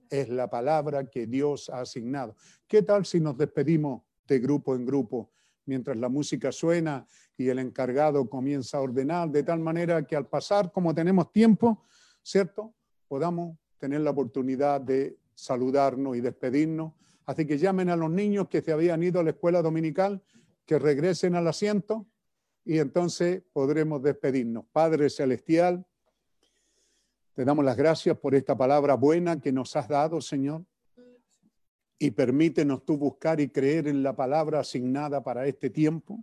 Es 0.08 0.28
la 0.28 0.48
palabra 0.48 1.08
que 1.08 1.26
Dios 1.26 1.68
ha 1.68 1.80
asignado. 1.80 2.36
¿Qué 2.66 2.82
tal 2.82 3.06
si 3.06 3.20
nos 3.20 3.36
despedimos 3.36 4.02
de 4.26 4.38
grupo 4.38 4.74
en 4.74 4.84
grupo 4.84 5.30
mientras 5.66 5.96
la 5.96 6.08
música 6.08 6.50
suena 6.52 7.06
y 7.36 7.48
el 7.48 7.58
encargado 7.58 8.28
comienza 8.28 8.78
a 8.78 8.80
ordenar 8.80 9.30
de 9.30 9.42
tal 9.42 9.60
manera 9.60 10.04
que 10.06 10.16
al 10.16 10.26
pasar, 10.26 10.72
como 10.72 10.94
tenemos 10.94 11.30
tiempo, 11.32 11.84
¿cierto? 12.22 12.74
Podamos 13.08 13.56
tener 13.78 14.00
la 14.00 14.10
oportunidad 14.10 14.80
de 14.80 15.18
saludarnos 15.34 16.16
y 16.16 16.20
despedirnos. 16.20 16.92
Así 17.26 17.46
que 17.46 17.58
llamen 17.58 17.88
a 17.88 17.96
los 17.96 18.10
niños 18.10 18.48
que 18.48 18.62
se 18.62 18.72
habían 18.72 19.02
ido 19.02 19.20
a 19.20 19.22
la 19.22 19.30
escuela 19.30 19.62
dominical, 19.62 20.22
que 20.66 20.78
regresen 20.78 21.34
al 21.34 21.46
asiento 21.48 22.06
y 22.64 22.78
entonces 22.78 23.42
podremos 23.52 24.02
despedirnos. 24.02 24.64
Padre 24.72 25.10
Celestial, 25.10 25.84
te 27.34 27.44
damos 27.44 27.64
las 27.64 27.76
gracias 27.76 28.18
por 28.18 28.34
esta 28.34 28.56
palabra 28.56 28.94
buena 28.94 29.40
que 29.40 29.52
nos 29.52 29.74
has 29.76 29.88
dado, 29.88 30.20
Señor. 30.20 30.64
Y 31.98 32.10
permítenos 32.10 32.84
tú 32.84 32.96
buscar 32.96 33.40
y 33.40 33.48
creer 33.48 33.88
en 33.88 34.02
la 34.02 34.14
palabra 34.14 34.60
asignada 34.60 35.22
para 35.22 35.46
este 35.46 35.70
tiempo. 35.70 36.22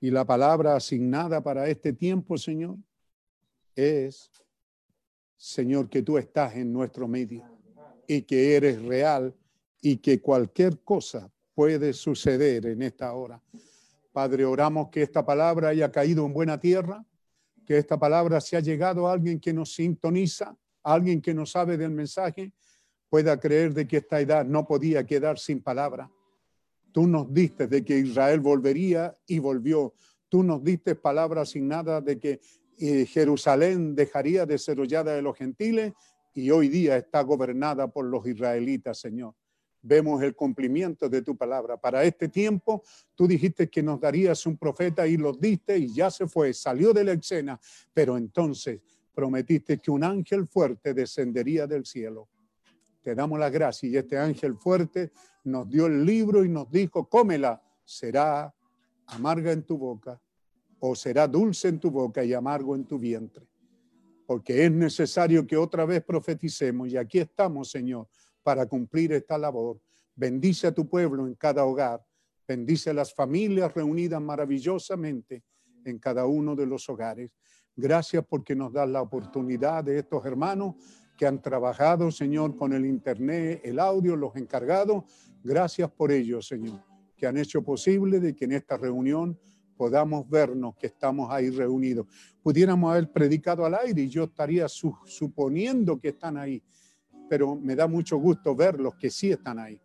Y 0.00 0.10
la 0.10 0.24
palabra 0.24 0.76
asignada 0.76 1.42
para 1.42 1.68
este 1.68 1.92
tiempo, 1.92 2.36
Señor, 2.36 2.76
es, 3.74 4.30
Señor, 5.36 5.88
que 5.88 6.02
tú 6.02 6.18
estás 6.18 6.56
en 6.56 6.72
nuestro 6.72 7.08
medio 7.08 7.44
y 8.06 8.22
que 8.22 8.56
eres 8.56 8.82
real 8.82 9.34
y 9.80 9.98
que 9.98 10.20
cualquier 10.20 10.80
cosa 10.80 11.30
puede 11.54 11.92
suceder 11.92 12.66
en 12.66 12.82
esta 12.82 13.12
hora. 13.12 13.42
Padre, 14.12 14.44
oramos 14.44 14.88
que 14.90 15.02
esta 15.02 15.24
palabra 15.24 15.68
haya 15.68 15.90
caído 15.90 16.26
en 16.26 16.32
buena 16.32 16.58
tierra, 16.58 17.04
que 17.66 17.78
esta 17.78 17.98
palabra 17.98 18.40
se 18.40 18.56
ha 18.56 18.60
llegado 18.60 19.06
a 19.06 19.12
alguien 19.12 19.38
que 19.38 19.52
nos 19.52 19.74
sintoniza, 19.74 20.56
a 20.82 20.92
alguien 20.92 21.20
que 21.20 21.34
no 21.34 21.44
sabe 21.46 21.76
del 21.76 21.90
mensaje, 21.90 22.52
pueda 23.08 23.38
creer 23.38 23.74
de 23.74 23.86
que 23.86 23.98
esta 23.98 24.20
edad 24.20 24.44
no 24.44 24.66
podía 24.66 25.04
quedar 25.04 25.38
sin 25.38 25.62
palabra. 25.62 26.10
Tú 26.92 27.06
nos 27.06 27.32
diste 27.32 27.66
de 27.66 27.84
que 27.84 27.98
Israel 27.98 28.40
volvería 28.40 29.16
y 29.26 29.38
volvió. 29.38 29.94
Tú 30.28 30.42
nos 30.42 30.62
diste 30.62 30.94
palabra 30.94 31.42
asignada 31.42 32.00
de 32.00 32.18
que 32.18 32.40
eh, 32.78 33.06
Jerusalén 33.06 33.94
dejaría 33.94 34.46
de 34.46 34.58
ser 34.58 34.80
hollada 34.80 35.14
de 35.14 35.22
los 35.22 35.36
gentiles 35.36 35.92
y 36.34 36.50
hoy 36.50 36.68
día 36.68 36.96
está 36.96 37.22
gobernada 37.22 37.88
por 37.88 38.04
los 38.04 38.26
israelitas, 38.26 38.98
Señor. 38.98 39.34
Vemos 39.88 40.22
el 40.22 40.34
cumplimiento 40.34 41.08
de 41.08 41.22
tu 41.22 41.34
palabra. 41.34 41.78
Para 41.78 42.04
este 42.04 42.28
tiempo, 42.28 42.82
tú 43.14 43.26
dijiste 43.26 43.68
que 43.68 43.82
nos 43.82 43.98
darías 43.98 44.44
un 44.44 44.58
profeta 44.58 45.06
y 45.06 45.16
lo 45.16 45.32
diste 45.32 45.78
y 45.78 45.92
ya 45.92 46.10
se 46.10 46.28
fue, 46.28 46.52
salió 46.52 46.92
de 46.92 47.04
la 47.04 47.12
escena, 47.12 47.58
pero 47.94 48.18
entonces 48.18 48.80
prometiste 49.14 49.78
que 49.78 49.90
un 49.90 50.04
ángel 50.04 50.46
fuerte 50.46 50.92
descendería 50.92 51.66
del 51.66 51.86
cielo. 51.86 52.28
Te 53.02 53.14
damos 53.14 53.38
la 53.38 53.48
gracia 53.48 53.88
y 53.88 53.96
este 53.96 54.18
ángel 54.18 54.56
fuerte 54.56 55.10
nos 55.44 55.68
dio 55.68 55.86
el 55.86 56.04
libro 56.04 56.44
y 56.44 56.48
nos 56.50 56.70
dijo, 56.70 57.08
cómela, 57.08 57.62
será 57.84 58.54
amarga 59.06 59.52
en 59.52 59.62
tu 59.62 59.78
boca 59.78 60.20
o 60.80 60.94
será 60.94 61.26
dulce 61.26 61.68
en 61.68 61.80
tu 61.80 61.90
boca 61.90 62.22
y 62.22 62.34
amargo 62.34 62.76
en 62.76 62.84
tu 62.84 62.98
vientre. 62.98 63.46
Porque 64.26 64.66
es 64.66 64.70
necesario 64.70 65.46
que 65.46 65.56
otra 65.56 65.86
vez 65.86 66.04
profeticemos 66.04 66.88
y 66.88 66.98
aquí 66.98 67.18
estamos, 67.18 67.70
Señor, 67.70 68.06
para 68.48 68.64
cumplir 68.64 69.12
esta 69.12 69.36
labor. 69.36 69.78
Bendice 70.16 70.68
a 70.68 70.72
tu 70.72 70.88
pueblo 70.88 71.26
en 71.26 71.34
cada 71.34 71.66
hogar. 71.66 72.02
Bendice 72.46 72.88
a 72.88 72.94
las 72.94 73.12
familias 73.12 73.74
reunidas 73.74 74.22
maravillosamente 74.22 75.42
en 75.84 75.98
cada 75.98 76.24
uno 76.24 76.56
de 76.56 76.64
los 76.64 76.88
hogares. 76.88 77.30
Gracias 77.76 78.24
porque 78.26 78.56
nos 78.56 78.72
das 78.72 78.88
la 78.88 79.02
oportunidad 79.02 79.84
de 79.84 79.98
estos 79.98 80.24
hermanos 80.24 80.76
que 81.14 81.26
han 81.26 81.42
trabajado, 81.42 82.10
Señor, 82.10 82.56
con 82.56 82.72
el 82.72 82.86
Internet, 82.86 83.60
el 83.64 83.78
audio, 83.78 84.16
los 84.16 84.34
encargados. 84.36 85.04
Gracias 85.44 85.90
por 85.90 86.10
ello, 86.10 86.40
Señor, 86.40 86.82
que 87.18 87.26
han 87.26 87.36
hecho 87.36 87.60
posible 87.62 88.18
de 88.18 88.34
que 88.34 88.46
en 88.46 88.52
esta 88.52 88.78
reunión 88.78 89.38
podamos 89.76 90.26
vernos 90.26 90.74
que 90.74 90.86
estamos 90.86 91.30
ahí 91.30 91.50
reunidos. 91.50 92.06
Pudiéramos 92.42 92.90
haber 92.92 93.12
predicado 93.12 93.66
al 93.66 93.74
aire 93.74 94.04
y 94.04 94.08
yo 94.08 94.24
estaría 94.24 94.66
su- 94.68 94.96
suponiendo 95.04 96.00
que 96.00 96.08
están 96.08 96.38
ahí, 96.38 96.62
pero 97.28 97.54
me 97.54 97.74
da 97.74 97.86
mucho 97.86 98.16
gusto 98.18 98.54
verlos 98.54 98.94
que 98.96 99.10
sí 99.10 99.30
están 99.30 99.58
ahí, 99.58 99.80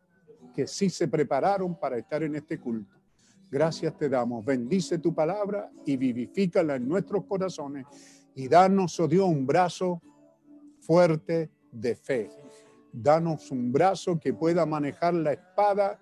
que 0.53 0.67
sí 0.67 0.89
se 0.89 1.07
prepararon 1.07 1.79
para 1.79 1.97
estar 1.97 2.23
en 2.23 2.35
este 2.35 2.59
culto. 2.59 2.95
Gracias 3.51 3.95
te 3.97 4.09
damos. 4.09 4.43
Bendice 4.43 4.97
tu 4.97 5.13
palabra 5.13 5.69
y 5.85 5.95
vivifícala 5.95 6.75
en 6.75 6.87
nuestros 6.87 7.25
corazones 7.25 7.85
y 8.35 8.47
danos, 8.47 8.99
oh 8.99 9.07
Dios, 9.07 9.27
un 9.27 9.45
brazo 9.45 10.01
fuerte 10.79 11.51
de 11.71 11.95
fe. 11.95 12.29
Danos 12.91 13.51
un 13.51 13.71
brazo 13.71 14.19
que 14.19 14.33
pueda 14.33 14.65
manejar 14.65 15.13
la 15.13 15.33
espada 15.33 15.99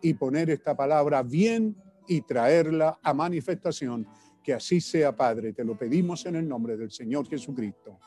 y 0.00 0.14
poner 0.14 0.50
esta 0.50 0.76
palabra 0.76 1.22
bien 1.22 1.76
y 2.06 2.20
traerla 2.22 2.98
a 3.02 3.12
manifestación. 3.12 4.06
Que 4.42 4.54
así 4.54 4.80
sea, 4.80 5.14
Padre. 5.14 5.52
Te 5.52 5.64
lo 5.64 5.76
pedimos 5.76 6.24
en 6.26 6.36
el 6.36 6.48
nombre 6.48 6.76
del 6.76 6.90
Señor 6.90 7.28
Jesucristo. 7.28 7.98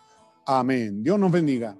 Amén. 0.46 1.04
Dios 1.04 1.20
nos 1.20 1.32
bendiga. 1.32 1.78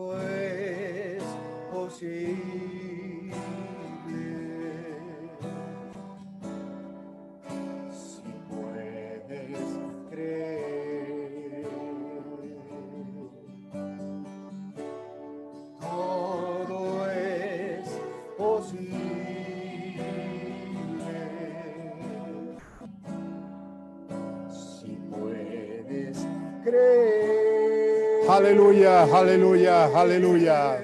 Todo 0.00 0.18
es 0.18 1.22
posible. 1.70 2.69
Aleluya, 28.40 29.04
aleluya, 29.04 29.92
aleluya. 29.94 30.80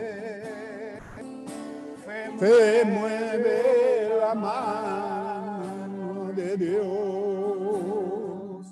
Fe 2.38 2.84
mueve 2.84 4.10
la 4.20 4.34
mano 4.34 6.32
de 6.36 6.54
Dios. 6.58 8.66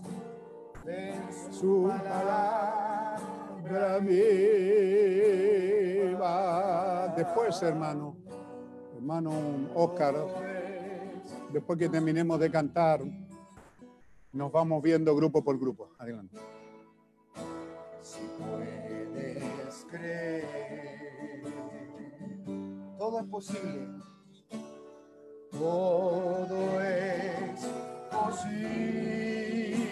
Su 1.50 1.88
palabra 1.88 3.98
viva. 4.00 4.34
Después, 7.16 7.62
hermano, 7.62 8.18
hermano 8.94 9.32
Oscar, 9.74 10.14
después 11.50 11.78
que 11.78 11.88
terminemos 11.88 12.38
de 12.38 12.50
cantar, 12.50 13.00
nos 14.30 14.52
vamos 14.52 14.82
viendo 14.82 15.16
grupo 15.16 15.42
por 15.42 15.58
grupo. 15.58 15.88
Adelante. 15.98 16.36
Todo 22.98 23.20
es 23.20 23.26
posible. 23.26 23.88
Todo 25.52 26.80
es 26.82 27.60
posible. 28.10 29.83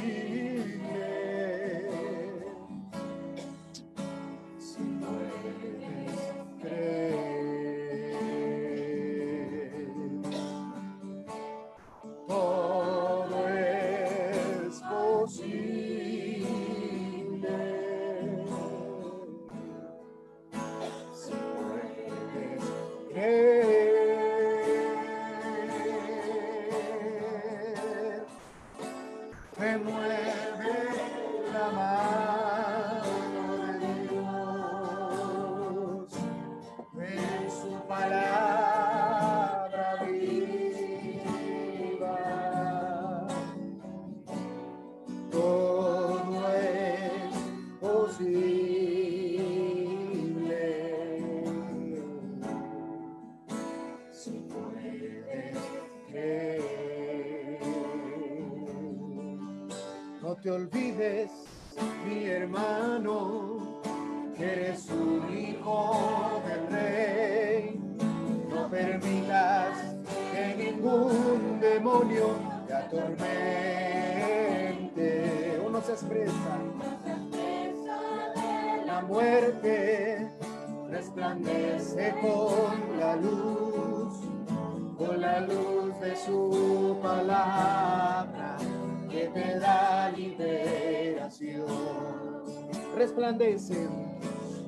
Resplandece, 93.23 93.79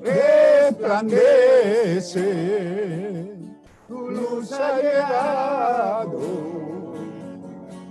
resplandece, 0.01 2.23
tu 3.85 4.09
luz 4.11 4.49
ha 4.53 4.77
llegado. 4.77 6.21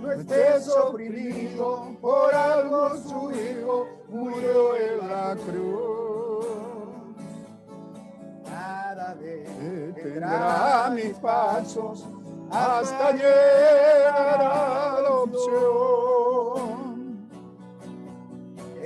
No 0.01 0.11
estés 0.11 0.67
oprimido, 0.69 1.95
por 2.01 2.33
algo 2.33 2.97
su 2.97 3.31
hijo 3.31 3.87
murió 4.09 4.75
en 4.75 5.07
la 5.07 5.35
cruz. 5.35 6.47
Cada 8.43 9.13
vez 9.13 9.47
tendrá 9.93 10.89
mis 10.95 11.13
pasos 11.19 12.07
hasta 12.49 13.11
llegar 13.11 14.41
a 14.41 14.99
la 14.99 15.11
opción. 15.11 16.74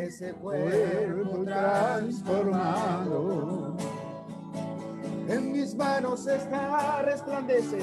Ese 0.10 0.34
cuerpo 0.34 1.44
transformado. 1.46 3.78
En 5.28 5.52
mis 5.52 5.76
manos 5.76 6.26
está 6.26 7.04
resplandece, 7.04 7.78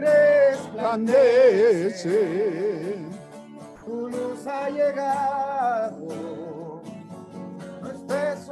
resplandece. 0.00 2.96
Tu 3.84 4.08
luz 4.08 4.44
ha 4.48 4.68
llegado, 4.70 6.08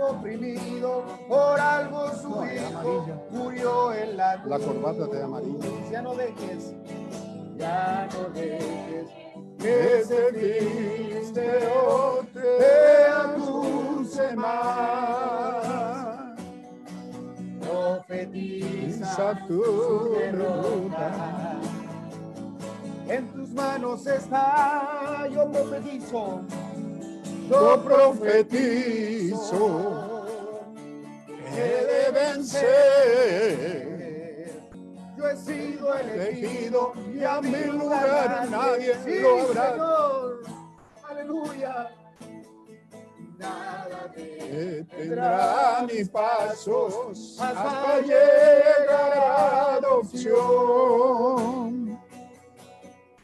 oprimido, 0.00 1.04
por 1.28 1.60
algo 1.60 2.12
su 2.14 2.28
No, 2.28 2.44
hijo 2.44 2.78
amarilla. 2.78 3.16
murió 3.30 3.92
en 3.92 4.16
la 4.16 4.40
cruz. 4.40 4.50
La 4.50 4.58
corbata 4.64 5.06
de 5.06 5.22
amarillo. 5.22 5.58
Ya 5.90 6.02
no 6.02 6.14
dejes, 6.14 6.74
ya 7.56 8.08
no 8.12 8.28
dejes 8.30 9.06
Que 9.62 10.00
ese 10.00 10.32
filisteo 10.32 12.26
te 12.34 13.06
acuse 13.06 14.36
más. 14.36 15.02
profetiza 18.12 19.38
tu 19.46 20.14
derrota. 20.14 21.60
En 23.08 23.26
tus 23.32 23.50
manos 23.50 24.06
está, 24.06 25.28
yo 25.32 25.50
profetizo, 25.50 26.40
Yo 27.50 27.82
profetizo 27.84 29.66
que 31.54 32.12
deben 32.12 32.44
ser 32.44 34.01
Yo 35.22 35.28
he 35.28 35.36
sido 35.36 35.94
elegido 35.94 36.92
y 37.14 37.22
a 37.22 37.40
mi 37.40 37.64
lugar 37.66 38.48
nadie 38.50 38.92
Sí, 39.04 39.20
lo 39.20 39.42
habrá. 39.42 39.70
Señor. 39.70 40.42
Aleluya. 41.08 41.90
Nada 43.38 44.08
de 44.16 44.84
Tendrá 44.90 45.86
mis 45.86 46.08
pasos 46.08 47.38
hasta 47.40 48.00
llegar 48.00 49.16
a 49.16 49.74
adopción. 49.74 50.32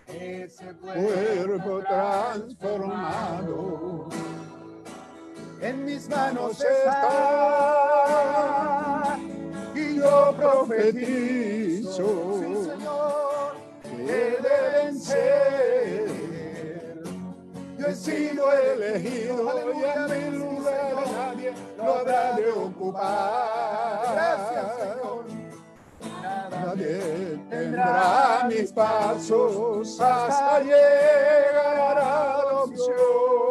ese 0.07 0.73
Cuerpo 0.77 1.81
transformado 1.81 4.09
en 5.61 5.85
mis 5.85 6.09
manos 6.09 6.61
está 6.61 7.09
y 9.75 9.97
yo 9.97 10.33
profetizo 10.37 11.48
Sí, 11.89 12.03
Señor. 12.03 13.55
que 13.83 14.39
deben 14.43 15.01
ser. 15.01 16.09
Yo 17.79 17.87
he 17.87 17.95
sido 17.95 18.53
elegido 18.53 19.73
y 19.75 19.85
a 19.85 20.07
mi 20.07 20.31
lugar 20.37 20.95
nadie 21.13 21.55
lo 21.77 21.95
habrá 21.95 22.37
de 22.37 22.51
ocupar. 22.51 24.03
Gracias, 24.13 24.77
Señor. 24.77 25.25
Nadie 26.51 27.39
tendrá 27.49 28.45
mis 28.49 28.73
pasos 28.73 30.01
hasta 30.01 30.61
llegar 30.61 31.99
a 31.99 32.35
adopción. 32.35 33.49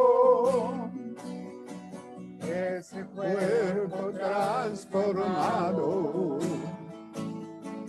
ese 2.77 3.03
Cuerpo 3.05 4.11
transformado 4.11 6.37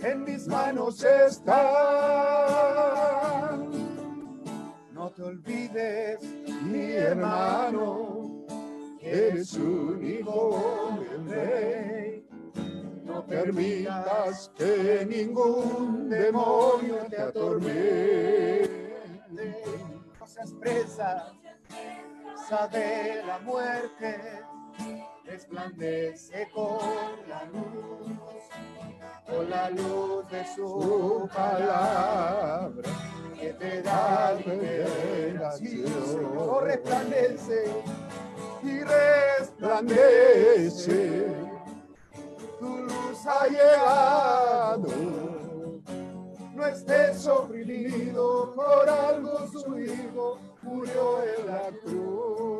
en 0.01 0.23
mis 0.23 0.47
manos 0.47 1.03
está. 1.03 1.57
No 4.91 5.09
te 5.11 5.23
olvides, 5.23 6.19
Mi 6.63 6.91
hermano, 6.91 8.45
eres 9.01 9.53
un 9.53 10.03
hijo 10.05 10.99
del 10.99 11.29
rey. 11.29 12.27
No 13.03 13.25
permitas 13.25 14.51
que 14.55 15.05
ningún 15.09 16.09
demonio 16.09 16.97
te 17.09 17.21
atormente. 17.21 18.93
No 20.19 20.27
seas 20.27 20.53
presa, 20.53 21.33
sabe 22.47 23.23
la 23.25 23.39
muerte, 23.39 24.41
resplandece 25.39 26.49
con 26.53 26.79
la 27.29 27.45
luz, 27.45 28.17
con 29.25 29.49
la 29.49 29.69
luz 29.69 30.29
de 30.29 30.45
Su 30.53 31.29
palabra 31.33 32.89
que 33.39 33.53
te 33.53 33.81
da 33.81 34.33
liberación. 34.33 35.85
Oh, 36.37 36.59
resplandece 36.59 37.71
y 38.63 38.81
resplandece. 38.81 39.67
Tu 42.59 42.67
luz 42.67 43.25
Ha 43.25 43.47
llegado 43.47 44.89
No 46.53 46.65
estés 46.65 47.25
oprimido 47.27 48.53
por 48.53 48.89
algo 48.89 49.47
su 49.47 49.79
hijo 49.79 50.37
murió 50.61 51.23
en 51.23 51.47
la 51.47 51.71
cruz. 51.81 52.58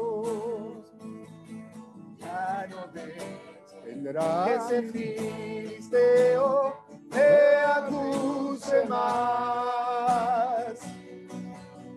Ya 2.30 2.68
no 2.70 2.88
dejes 2.94 3.24
que 3.72 3.80
tendrá 3.90 4.54
ese 4.56 4.84
filisteo 4.92 6.76
te 7.10 7.56
acuse 7.58 8.86
más. 8.86 10.76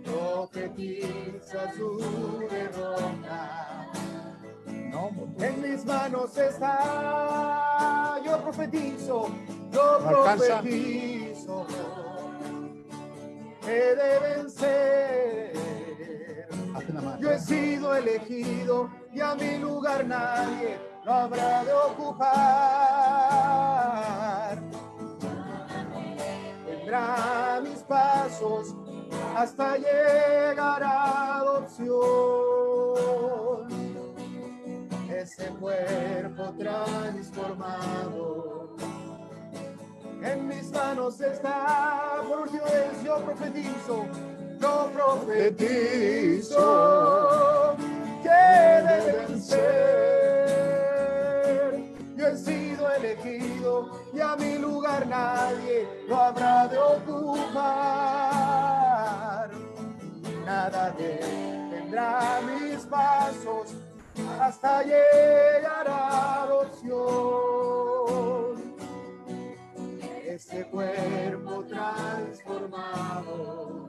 Profetiza 0.05 1.73
su 1.75 2.39
derrota. 2.51 3.89
En 5.39 5.63
mis 5.63 5.85
manos 5.85 6.37
está, 6.39 8.19
yo 8.25 8.41
profetizo, 8.43 9.29
yo 9.71 9.99
¿No 10.01 10.09
alcanza? 10.23 10.61
profetizo 10.61 11.67
que 13.65 13.71
deben 13.95 14.51
ser. 14.51 15.53
Hazte 16.75 16.93
la 16.93 17.01
mano. 17.01 17.19
Yo 17.21 17.31
he 17.33 17.39
sido 17.39 17.95
elegido 17.95 18.91
y 19.13 19.21
a 19.21 19.35
mi 19.35 19.59
lugar 19.59 20.07
nadie 20.07 20.79
lo 21.05 21.13
habrá 21.13 21.65
de 21.65 21.73
ocupar. 21.73 22.33
Tendrá 26.67 27.61
mis 27.63 27.81
pasos 27.81 28.75
hasta 29.37 29.77
llegar 29.77 30.83
a 30.83 31.41
adopción. 31.41 31.93
Ese 35.11 35.49
cuerpo 35.61 36.55
transformado 36.59 38.77
en 40.23 40.49
mis 40.49 40.71
manos 40.71 41.21
está, 41.21 42.23
por 42.27 42.51
Dios 42.51 42.65
yo 43.05 43.19
profetizo, 43.25 44.07
yo 44.61 44.91
profetizo 44.95 46.57
ser. 49.41 50.83
Yo 52.17 52.27
he 52.27 52.37
sido 52.37 52.91
elegido 52.93 53.91
y 54.15 54.21
a 54.21 54.37
mi 54.37 54.59
lugar 54.59 55.07
nadie 55.07 55.89
lo 56.09 56.17
habrá 56.17 56.69
de 56.69 56.79
ocupar. 56.79 57.63
Nada 60.45 60.91
detendrá 60.93 62.41
mis 62.43 62.85
pasos 62.87 63.75
hasta 64.41 64.83
llegar 64.83 65.89
a 65.89 66.43
adopción 66.43 67.63
ese 70.35 70.65
cuerpo 70.65 71.63
transformado 71.65 73.87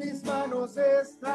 en 0.00 0.12
mis 0.12 0.24
manos 0.24 0.76
estás. 0.76 1.28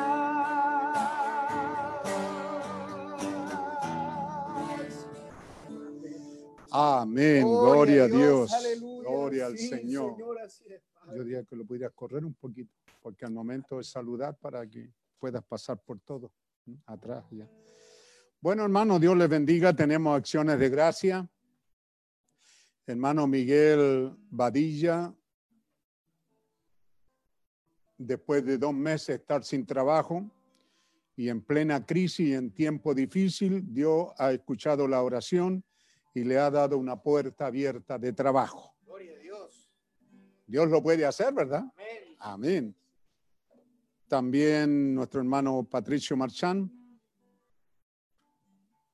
Amén. 6.72 7.43
Gloria 7.43 8.06
a 8.06 8.08
Dios. 8.08 8.51
aleluya. 8.51 9.01
Gloria 9.01 9.45
al 9.45 9.58
Sí, 9.58 9.67
Señor. 9.69 10.16
es. 10.43 10.64
Yo 11.16 11.24
diría 11.24 11.43
que 11.43 11.56
lo 11.56 11.66
pudieras 11.66 11.92
correr 11.93 12.25
un 12.25 12.33
poquito, 12.33 12.72
porque 13.01 13.25
al 13.25 13.32
momento 13.32 13.77
de 13.77 13.83
saludar 13.83 14.35
para 14.38 14.66
que 14.67 14.90
puedas 15.19 15.43
pasar 15.43 15.80
por 15.80 16.00
todo. 16.00 16.32
Atrás 16.85 17.25
ya. 17.30 17.48
Bueno, 18.40 18.64
hermano, 18.64 18.98
Dios 18.98 19.16
les 19.17 19.30
bendiga. 19.30 19.75
Tenemos 19.75 20.17
acciones 20.17 20.58
de 20.58 20.69
gracia. 20.69 21.30
Hermano 22.88 23.27
Miguel 23.27 24.16
Badilla, 24.30 25.14
después 28.06 28.45
de 28.45 28.57
dos 28.57 28.73
meses 28.73 29.19
estar 29.19 29.43
sin 29.43 29.65
trabajo 29.65 30.30
y 31.15 31.30
en 31.30 31.41
plena 31.41 31.85
crisis 31.85 32.30
y 32.30 32.33
en 32.33 32.51
tiempo 32.51 32.93
difícil, 32.93 33.73
Dios 33.73 34.07
ha 34.17 34.32
escuchado 34.32 34.88
la 34.88 35.01
oración 35.01 35.64
y 36.14 36.23
le 36.23 36.38
ha 36.38 36.49
dado 36.49 36.77
una 36.77 37.01
puerta 37.01 37.48
abierta 37.48 37.98
de 37.98 38.14
trabajo. 38.14 38.75
Gloria 38.85 39.14
a 39.14 39.17
Dios. 39.17 39.72
Dios 40.45 40.69
lo 40.69 40.82
puede 40.82 41.06
hacer, 41.06 41.33
¿verdad? 41.33 41.64
Amén. 41.75 42.15
Amén. 42.19 42.75
También 44.07 44.93
nuestro 44.93 45.22
hermano 45.22 45.64
Patricio 45.64 46.15
Marchán 46.15 46.72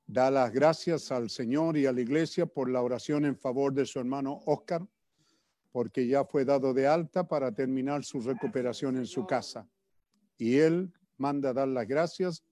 da 0.08 0.32
las 0.32 0.52
gracias 0.52 1.12
al 1.12 1.30
Señor 1.30 1.78
y 1.78 1.86
a 1.86 1.92
la 1.92 2.02
iglesia 2.02 2.46
por 2.46 2.70
la 2.70 2.82
oración 2.82 3.26
en 3.26 3.38
favor 3.38 3.74
de 3.74 3.86
su 3.86 4.00
hermano 4.00 4.42
Oscar, 4.46 4.88
porque 5.72 6.08
ya 6.08 6.26
fue 6.26 6.46
dado 6.46 6.74
de 6.74 6.88
alta 6.88 7.28
para 7.28 7.52
terminar 7.54 8.04
su 8.04 8.22
recuperación 8.22 8.98
en 8.98 9.06
su 9.06 9.26
casa. 9.26 9.68
Y 10.38 10.58
él 10.58 10.92
manda 11.18 11.54
dar 11.54 11.68
las 11.68 11.88
gracias 11.88 12.44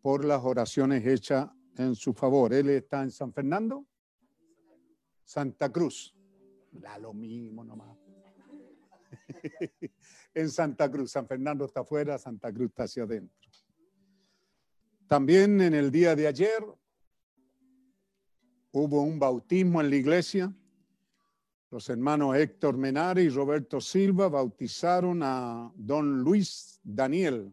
por 0.00 0.24
las 0.24 0.42
oraciones 0.42 1.06
hechas 1.06 1.50
en 1.76 1.94
su 1.94 2.12
favor. 2.12 2.52
Él 2.52 2.70
está 2.70 3.02
en 3.02 3.10
San 3.10 3.32
Fernando, 3.32 3.86
Santa 5.24 5.70
Cruz. 5.70 6.14
Da 6.70 6.98
lo 6.98 7.12
mismo 7.12 7.64
nomás. 7.64 7.96
en 10.34 10.50
Santa 10.50 10.90
Cruz. 10.90 11.12
San 11.12 11.26
Fernando 11.26 11.64
está 11.64 11.80
afuera, 11.80 12.18
Santa 12.18 12.52
Cruz 12.52 12.70
está 12.70 12.84
hacia 12.84 13.02
adentro. 13.04 13.50
También 15.06 15.60
en 15.60 15.74
el 15.74 15.90
día 15.90 16.16
de 16.16 16.26
ayer 16.26 16.64
hubo 18.70 19.02
un 19.02 19.18
bautismo 19.18 19.80
en 19.80 19.90
la 19.90 19.96
iglesia. 19.96 20.54
Los 21.72 21.88
hermanos 21.88 22.36
Héctor 22.36 22.76
Menari 22.76 23.22
y 23.22 23.28
Roberto 23.30 23.80
Silva 23.80 24.28
bautizaron 24.28 25.22
a 25.22 25.72
don 25.74 26.20
Luis 26.20 26.78
Daniel, 26.84 27.50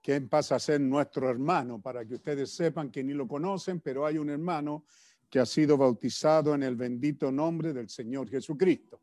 quien 0.00 0.28
pasa 0.28 0.54
a 0.54 0.60
ser 0.60 0.80
nuestro 0.80 1.28
hermano, 1.28 1.82
para 1.82 2.06
que 2.06 2.14
ustedes 2.14 2.52
sepan 2.52 2.92
que 2.92 3.02
ni 3.02 3.12
lo 3.12 3.26
conocen, 3.26 3.80
pero 3.80 4.06
hay 4.06 4.18
un 4.18 4.30
hermano 4.30 4.84
que 5.28 5.40
ha 5.40 5.46
sido 5.46 5.76
bautizado 5.76 6.54
en 6.54 6.62
el 6.62 6.76
bendito 6.76 7.32
nombre 7.32 7.72
del 7.72 7.88
Señor 7.88 8.30
Jesucristo. 8.30 9.00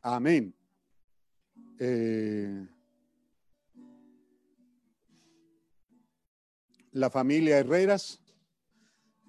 Amén. 0.00 0.54
Eh, 1.78 2.66
la 6.92 7.10
familia 7.10 7.58
Herreras 7.58 8.22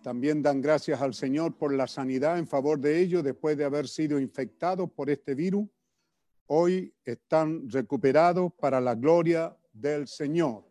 también 0.07 0.41
dan 0.41 0.61
gracias 0.61 1.01
al 1.01 1.13
Señor 1.13 1.57
por 1.57 1.73
la 1.73 1.85
sanidad 1.85 2.37
en 2.39 2.47
favor 2.47 2.79
de 2.79 2.97
ellos 2.97 3.25
después 3.25 3.57
de 3.57 3.65
haber 3.65 3.89
sido 3.89 4.21
infectados 4.21 4.89
por 4.89 5.09
este 5.09 5.35
virus. 5.35 5.67
Hoy 6.45 6.93
están 7.03 7.69
recuperados 7.69 8.53
para 8.53 8.79
la 8.79 8.95
gloria 8.95 9.53
del 9.73 10.07
Señor. 10.07 10.63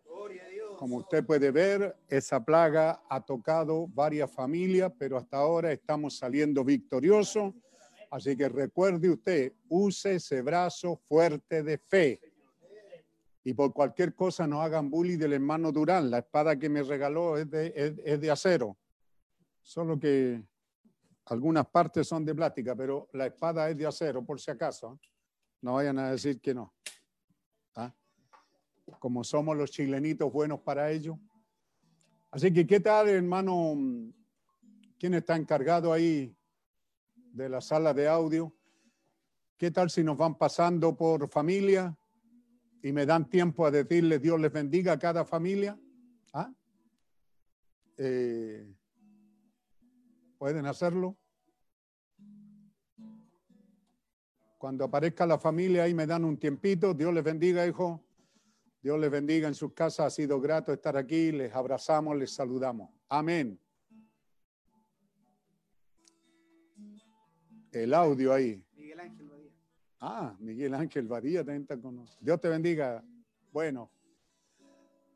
Como 0.78 0.96
usted 0.96 1.22
puede 1.26 1.50
ver, 1.50 1.94
esa 2.08 2.42
plaga 2.42 3.02
ha 3.10 3.26
tocado 3.26 3.86
varias 3.88 4.30
familias, 4.32 4.90
pero 4.98 5.18
hasta 5.18 5.36
ahora 5.36 5.70
estamos 5.70 6.16
saliendo 6.16 6.64
victoriosos. 6.64 7.52
Así 8.10 8.38
que 8.38 8.48
recuerde 8.48 9.10
usted, 9.10 9.52
use 9.68 10.14
ese 10.14 10.40
brazo 10.40 10.96
fuerte 11.06 11.62
de 11.62 11.76
fe. 11.76 12.20
Y 13.44 13.52
por 13.52 13.74
cualquier 13.74 14.14
cosa 14.14 14.46
no 14.46 14.62
hagan 14.62 14.88
bullying 14.88 15.18
del 15.18 15.34
hermano 15.34 15.72
Durán. 15.72 16.10
La 16.10 16.20
espada 16.20 16.58
que 16.58 16.70
me 16.70 16.82
regaló 16.82 17.36
es 17.36 17.50
de, 17.50 17.66
es- 17.76 18.00
es 18.02 18.18
de 18.18 18.30
acero. 18.30 18.78
Solo 19.66 19.98
que 19.98 20.40
algunas 21.24 21.66
partes 21.66 22.06
son 22.06 22.24
de 22.24 22.32
plástica, 22.36 22.76
pero 22.76 23.08
la 23.14 23.26
espada 23.26 23.68
es 23.68 23.76
de 23.76 23.84
acero, 23.84 24.24
por 24.24 24.40
si 24.40 24.48
acaso. 24.48 25.00
No 25.60 25.74
vayan 25.74 25.98
a 25.98 26.12
decir 26.12 26.40
que 26.40 26.54
no. 26.54 26.72
¿Ah? 27.74 27.92
Como 29.00 29.24
somos 29.24 29.56
los 29.56 29.72
chilenitos 29.72 30.32
buenos 30.32 30.60
para 30.60 30.92
ello. 30.92 31.18
Así 32.30 32.52
que, 32.52 32.64
¿qué 32.64 32.78
tal, 32.78 33.08
hermano? 33.08 33.76
¿Quién 35.00 35.14
está 35.14 35.34
encargado 35.34 35.92
ahí 35.92 36.32
de 37.32 37.48
la 37.48 37.60
sala 37.60 37.92
de 37.92 38.06
audio? 38.06 38.54
¿Qué 39.58 39.72
tal 39.72 39.90
si 39.90 40.04
nos 40.04 40.16
van 40.16 40.38
pasando 40.38 40.96
por 40.96 41.28
familia 41.28 41.98
y 42.84 42.92
me 42.92 43.04
dan 43.04 43.28
tiempo 43.28 43.66
a 43.66 43.72
decirles 43.72 44.22
Dios 44.22 44.40
les 44.40 44.52
bendiga 44.52 44.92
a 44.92 44.98
cada 45.00 45.24
familia? 45.24 45.76
¿Ah? 46.32 46.54
Eh, 47.96 48.72
¿Pueden 50.38 50.66
hacerlo? 50.66 51.16
Cuando 54.58 54.84
aparezca 54.84 55.26
la 55.26 55.38
familia 55.38 55.84
ahí 55.84 55.94
me 55.94 56.06
dan 56.06 56.24
un 56.24 56.38
tiempito. 56.38 56.94
Dios 56.94 57.12
les 57.12 57.22
bendiga, 57.22 57.66
hijo. 57.66 58.02
Dios 58.82 58.98
les 58.98 59.10
bendiga 59.10 59.48
en 59.48 59.54
sus 59.54 59.72
casas. 59.72 60.06
Ha 60.06 60.10
sido 60.10 60.40
grato 60.40 60.72
estar 60.72 60.96
aquí. 60.96 61.32
Les 61.32 61.54
abrazamos, 61.54 62.16
les 62.16 62.32
saludamos. 62.32 62.90
Amén. 63.08 63.58
El 67.72 67.92
audio 67.94 68.32
ahí. 68.32 68.64
Miguel 68.74 69.00
Ángel 69.00 69.28
Badía. 69.28 69.52
Ah, 70.00 70.36
Miguel 70.38 70.74
Ángel 70.74 71.06
Badía 71.06 71.40
también 71.40 71.62
está 71.62 71.80
con 71.80 71.96
nosotros. 71.96 72.24
Dios 72.24 72.40
te 72.40 72.48
bendiga. 72.48 73.04
Bueno. 73.52 73.90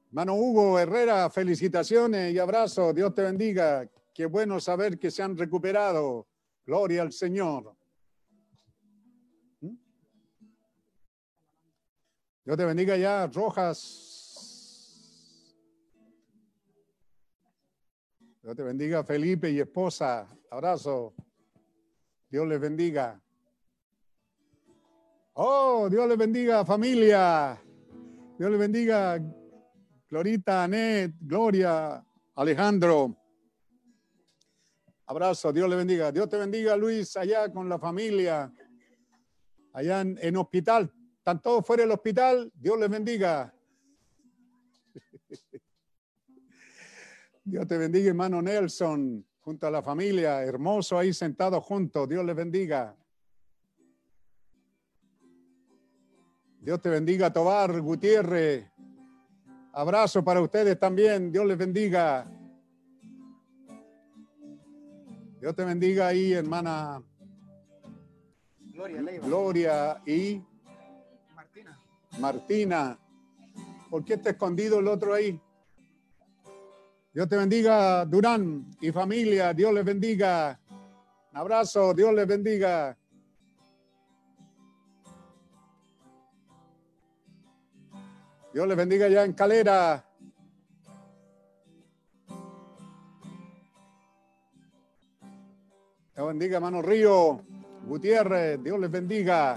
Hermano 0.09 0.35
Hugo 0.35 0.79
Herrera, 0.79 1.31
felicitaciones 1.31 2.35
y 2.35 2.39
abrazos. 2.39 2.95
Dios 2.95 3.15
te 3.15 3.23
bendiga. 3.23 3.89
Qué 4.21 4.27
bueno 4.27 4.61
saber 4.61 4.99
que 4.99 5.11
se 5.11 5.23
han 5.23 5.35
recuperado. 5.35 6.29
Gloria 6.67 7.01
al 7.01 7.11
Señor. 7.11 7.75
¿Mm? 9.63 9.75
Dios 12.45 12.57
te 12.59 12.65
bendiga 12.67 12.99
ya, 12.99 13.27
Rojas. 13.29 13.97
Dios 18.43 18.55
te 18.55 18.63
bendiga, 18.63 19.03
Felipe 19.05 19.51
y 19.51 19.59
esposa. 19.59 20.29
Abrazo. 20.51 21.15
Dios 22.29 22.47
les 22.47 22.61
bendiga. 22.61 23.19
Oh, 25.33 25.89
Dios 25.89 26.07
les 26.07 26.19
bendiga, 26.19 26.63
familia. 26.67 27.59
Dios 28.39 28.51
les 28.51 28.61
bendiga, 28.61 29.19
Glorita, 30.11 30.65
Anet, 30.65 31.15
Gloria, 31.23 32.05
Alejandro. 32.35 33.20
Abrazo, 35.11 35.53
Dios 35.53 35.69
le 35.69 35.75
bendiga. 35.75 36.13
Dios 36.13 36.29
te 36.29 36.37
bendiga, 36.37 36.77
Luis, 36.77 37.17
allá 37.17 37.53
con 37.53 37.69
la 37.69 37.81
familia, 37.81 38.55
allá 39.73 40.03
en, 40.03 40.17
en 40.23 40.37
hospital. 40.37 40.95
Están 41.19 41.43
todos 41.43 41.67
fuera 41.67 41.83
del 41.83 41.91
hospital. 41.91 42.53
Dios 42.55 42.79
les 42.79 42.89
bendiga. 42.89 43.53
Dios 47.45 47.67
te 47.67 47.77
bendiga, 47.77 48.11
hermano 48.11 48.41
Nelson, 48.41 49.27
junto 49.41 49.67
a 49.67 49.71
la 49.73 49.83
familia, 49.83 50.45
hermoso 50.45 50.97
ahí 50.97 51.13
sentados 51.13 51.65
juntos. 51.65 52.09
Dios 52.09 52.25
les 52.25 52.37
bendiga. 52.37 52.97
Dios 56.61 56.81
te 56.81 56.89
bendiga, 56.89 57.33
Tobar 57.33 57.81
Gutiérrez. 57.81 58.65
Abrazo 59.73 60.23
para 60.23 60.41
ustedes 60.41 60.79
también. 60.79 61.33
Dios 61.33 61.45
les 61.47 61.59
bendiga. 61.59 62.31
Dios 65.41 65.57
te 65.57 65.65
bendiga 65.65 66.09
ahí, 66.09 66.35
hermana 66.35 67.03
Gloria 68.59 69.01
Leiva. 69.01 69.27
Gloria 69.27 70.03
y 70.07 70.43
Martina. 71.35 71.79
Martina. 72.19 72.99
¿Por 73.89 74.05
qué 74.05 74.15
está 74.15 74.31
escondido 74.31 74.81
el 74.81 74.89
otro 74.89 75.15
ahí? 75.15 75.41
Dios 77.13 77.29
te 77.29 77.37
bendiga, 77.37 78.05
Durán 78.05 78.71
y 78.83 78.93
familia. 78.93 79.55
Dios 79.55 79.73
les 79.73 79.85
bendiga. 79.85 80.61
Un 81.33 81.37
abrazo. 81.39 81.95
Dios 81.95 82.13
les 82.13 82.27
bendiga. 82.27 82.97
Dios 88.53 88.69
les 88.69 88.77
bendiga 88.77 89.09
ya 89.09 89.25
en 89.25 89.33
Calera. 89.33 90.10
Dios 96.21 96.29
bendiga, 96.29 96.57
hermano 96.57 96.83
Río, 96.83 97.41
Gutiérrez. 97.87 98.63
Dios 98.63 98.79
les 98.79 98.91
bendiga. 98.91 99.57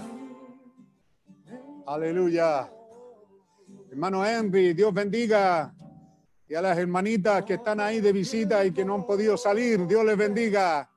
Aleluya. 1.86 2.72
Hermano 3.90 4.24
Henry, 4.24 4.72
Dios 4.72 4.94
bendiga. 4.94 5.74
Y 6.48 6.54
a 6.54 6.62
las 6.62 6.78
hermanitas 6.78 7.44
que 7.44 7.52
están 7.52 7.80
ahí 7.80 8.00
de 8.00 8.14
visita 8.14 8.64
y 8.64 8.72
que 8.72 8.82
no 8.82 8.94
han 8.94 9.04
podido 9.04 9.36
salir, 9.36 9.86
Dios 9.86 10.06
les 10.06 10.16
bendiga. 10.16 10.88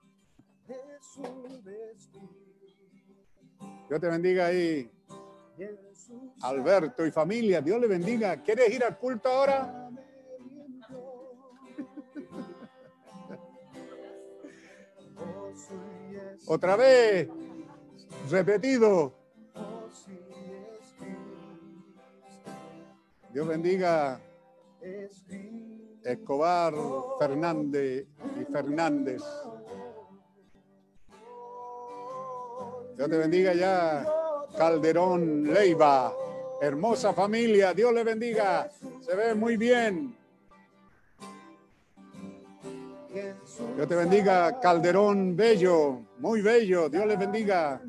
Dios 3.90 4.00
te 4.00 4.08
bendiga 4.08 4.46
ahí. 4.46 4.90
Alberto 6.44 7.06
y 7.06 7.12
familia, 7.12 7.60
Dios 7.60 7.82
le 7.82 7.88
bendiga. 7.88 8.42
¿Quieres 8.42 8.74
ir 8.74 8.86
al 8.86 8.98
culto 8.98 9.28
ahora? 9.28 9.87
Otra 16.48 16.78
vez, 16.78 17.28
repetido. 18.30 19.14
Dios 23.34 23.48
bendiga 23.48 24.20
Escobar, 26.04 26.74
Fernández 27.20 28.08
y 28.40 28.46
Fernández. 28.52 29.22
Dios 32.96 33.10
te 33.10 33.18
bendiga 33.18 33.54
ya, 33.54 34.06
Calderón 34.58 35.54
Leiva. 35.54 36.16
Hermosa 36.62 37.14
familia, 37.14 37.74
Dios 37.74 37.94
le 37.94 38.06
bendiga. 38.06 38.72
Se 39.02 39.16
ve 39.16 39.36
muy 39.36 39.58
bien. 39.58 40.16
Dios 43.76 43.88
te 43.88 43.96
bendiga, 43.96 44.60
Calderón 44.62 45.36
Bello, 45.36 46.07
muy 46.20 46.42
bello. 46.42 46.90
Dios 46.90 47.06
le 47.06 47.16
bendiga. 47.16 47.82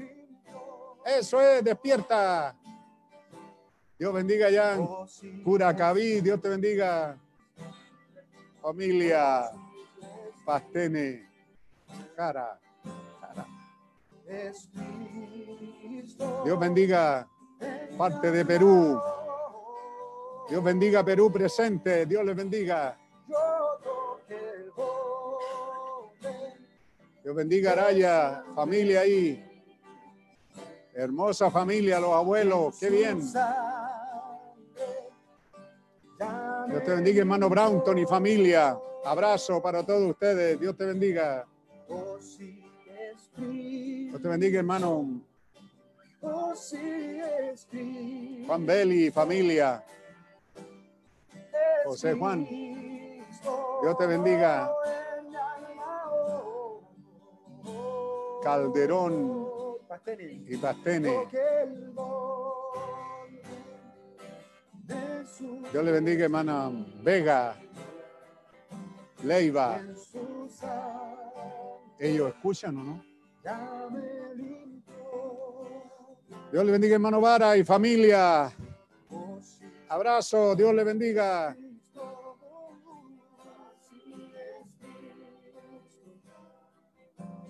Eso 1.05 1.40
es, 1.40 1.65
despierta. 1.65 2.55
Dios 3.98 4.15
bendiga 4.15 4.48
ya, 4.50 4.78
Curacaví, 5.42 6.20
Dios 6.20 6.40
te 6.40 6.48
bendiga. 6.48 7.18
familia 8.62 9.50
Pastene. 10.44 11.28
Cara, 12.15 12.60
cara. 13.20 13.47
Dios 16.44 16.58
bendiga 16.58 17.26
parte 17.97 18.31
de 18.31 18.44
Perú. 18.44 19.00
Dios 20.48 20.62
bendiga 20.62 21.05
Perú 21.05 21.32
presente. 21.32 22.07
Dios 22.07 22.24
les 22.24 22.36
bendiga. 22.36 22.97
Dios 27.28 27.36
bendiga 27.36 27.73
Araya, 27.73 28.42
familia 28.55 29.00
ahí. 29.00 29.44
Hermosa 30.94 31.50
familia, 31.50 32.00
los 32.00 32.15
abuelos. 32.15 32.78
Qué 32.81 32.89
bien. 32.89 33.20
Dios 36.68 36.84
te 36.86 36.90
bendiga, 36.90 37.20
hermano 37.20 37.50
Brownton 37.50 37.98
y 37.98 38.07
familia. 38.07 38.78
Abrazo 39.05 39.60
para 39.60 39.84
todos 39.84 40.08
ustedes. 40.08 40.58
Dios 40.58 40.74
te 40.74 40.86
bendiga. 40.86 41.47
Dios 43.36 44.23
te 44.23 44.28
bendiga, 44.28 44.60
hermano. 44.60 45.20
Juan 48.47 48.65
Beli, 48.65 49.10
familia. 49.10 49.84
José 51.84 52.15
Juan. 52.15 52.48
Dios 53.82 53.98
te 53.98 54.07
bendiga. 54.07 54.73
Calderón 58.49 59.47
y 60.47 60.57
Pastene. 60.57 61.27
Dios 65.70 65.85
le 65.85 65.93
bendiga, 65.93 66.25
hermana 66.25 66.70
Vega, 67.02 67.57
Leiva. 69.23 69.83
¿Ellos 71.99 72.28
escuchan 72.28 72.78
o 72.78 72.85
no? 72.85 73.05
Dios 76.51 76.65
le 76.65 76.73
bendiga, 76.73 76.94
hermano 76.94 77.20
Vara 77.20 77.55
y 77.55 77.65
familia. 77.65 78.51
Abrazo, 79.91 80.57
Dios 80.57 80.73
le 80.73 80.85
bendiga. 80.85 81.55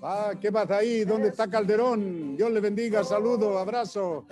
Ah, 0.00 0.32
¿Qué 0.40 0.52
pasa 0.52 0.76
ahí? 0.76 1.04
¿Dónde 1.04 1.28
está 1.28 1.48
Calderón? 1.48 2.36
Dios 2.36 2.50
le 2.50 2.60
bendiga, 2.60 3.02
saludo, 3.02 3.58
abrazo. 3.58 4.24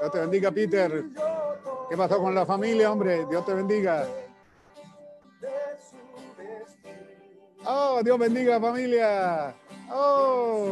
Dios 0.00 0.12
te 0.12 0.20
bendiga, 0.20 0.50
Peter. 0.52 1.04
¿Qué 1.90 1.96
pasó 1.96 2.18
con 2.18 2.34
la 2.34 2.46
familia, 2.46 2.92
hombre? 2.92 3.26
Dios 3.26 3.44
te 3.44 3.54
bendiga. 3.54 4.06
Oh, 7.64 8.00
Dios 8.02 8.18
bendiga, 8.18 8.60
familia. 8.60 9.54
Oh, 9.90 10.66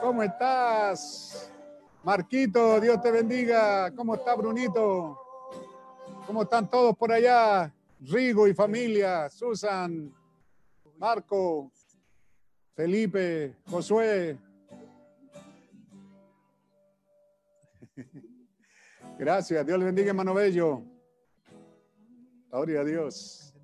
¿cómo 0.00 0.22
estás? 0.22 1.52
Marquito, 2.02 2.80
Dios 2.80 3.00
te 3.00 3.10
bendiga. 3.10 3.90
¿Cómo 3.94 4.14
está 4.14 4.34
Brunito? 4.34 5.20
¿Cómo 6.26 6.42
están 6.42 6.68
todos 6.68 6.96
por 6.96 7.12
allá? 7.12 7.73
Rigo 8.06 8.46
y 8.46 8.54
familia, 8.54 9.30
Susan, 9.30 10.12
Marco, 10.98 11.72
Felipe, 12.74 13.56
Josué. 13.66 14.38
Gracias, 19.18 19.66
Dios 19.66 19.78
le 19.78 19.86
bendiga, 19.86 20.08
hermano 20.10 20.34
Bello. 20.34 20.82
Gloria 22.50 22.80
a 22.80 22.84
Dios. 22.84 23.54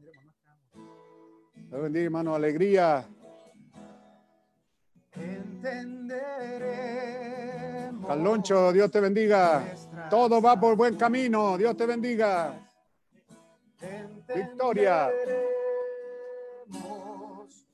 Dios 1.54 1.82
bendiga, 1.82 2.06
hermano 2.06 2.34
Alegría. 2.34 3.06
Entenderemos 5.12 6.80
Carloncho, 8.06 8.72
Dios 8.72 8.90
te 8.90 9.00
bendiga. 9.00 9.64
Todo 10.08 10.40
va 10.40 10.58
por 10.58 10.76
buen 10.76 10.96
camino. 10.96 11.58
Dios 11.58 11.76
te 11.76 11.84
bendiga. 11.84 12.69
Victoria. 14.34 15.10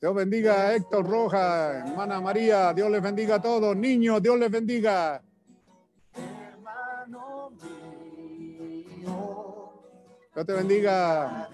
Dios 0.01 0.15
bendiga 0.15 0.68
a 0.68 0.75
Héctor 0.75 1.09
Roja, 1.09 1.78
hermana 1.78 2.20
María. 2.20 2.73
Dios 2.73 2.91
les 2.91 3.02
bendiga 3.02 3.36
a 3.36 3.41
todos. 3.41 3.76
Niños, 3.76 4.23
Dios 4.23 4.39
les 4.39 4.51
bendiga. 4.51 5.23
Dios 10.35 10.47
te 10.47 10.52
bendiga. 10.52 11.49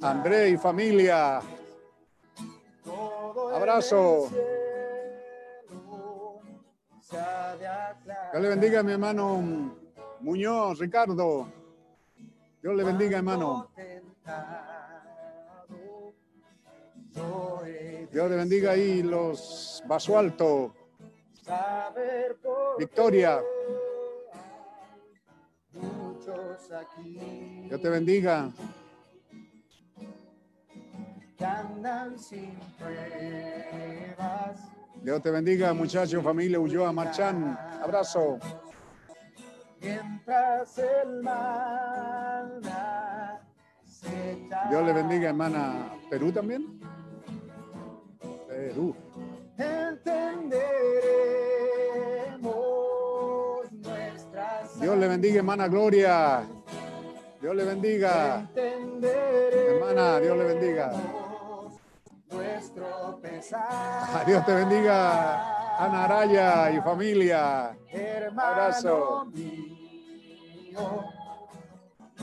André 0.00 0.50
y 0.50 0.56
familia. 0.56 1.40
Abrazo. 3.54 4.30
Dios 8.30 8.42
le 8.42 8.48
bendiga 8.48 8.80
a 8.80 8.82
mi 8.82 8.92
hermano 8.92 9.74
Muñoz, 10.20 10.78
Ricardo. 10.78 11.48
Dios 12.62 12.76
le 12.76 12.84
bendiga, 12.84 13.18
hermano. 13.18 13.68
Dios 18.10 18.30
le 18.30 18.36
bendiga 18.36 18.72
ahí 18.72 19.02
los 19.02 19.82
Basualto. 19.86 20.74
Victoria. 22.78 23.40
Dios 27.68 27.82
te 27.82 27.88
bendiga. 27.88 28.50
Dios 35.02 35.22
te 35.22 35.30
bendiga, 35.30 35.72
muchachos, 35.72 36.22
familia 36.24 36.58
Ulloa, 36.58 36.92
Marchán. 36.92 37.56
Abrazo. 37.82 38.38
mientras 39.80 40.78
el 40.78 41.22
mal. 41.22 42.60
Dios 44.70 44.86
le 44.86 44.92
bendiga, 44.92 45.28
hermana. 45.28 45.92
¿Perú 46.10 46.32
también? 46.32 46.80
Perú. 48.46 48.94
Dios 54.80 54.96
le 54.96 55.08
bendiga, 55.08 55.38
hermana 55.38 55.68
Gloria. 55.68 56.42
Dios 57.40 57.54
le 57.54 57.64
bendiga. 57.64 58.48
Hermana, 58.54 60.20
Dios 60.20 60.36
le 60.36 60.44
bendiga. 60.44 60.92
Nuestro 62.30 63.18
pesar. 63.20 64.26
Dios 64.26 64.44
te 64.46 64.54
bendiga, 64.54 65.78
Ana 65.78 66.04
Araya 66.04 66.70
y 66.70 66.80
familia. 66.80 67.76
Hermano 67.90 68.48
Abrazo. 68.48 69.26
mío, 69.32 71.04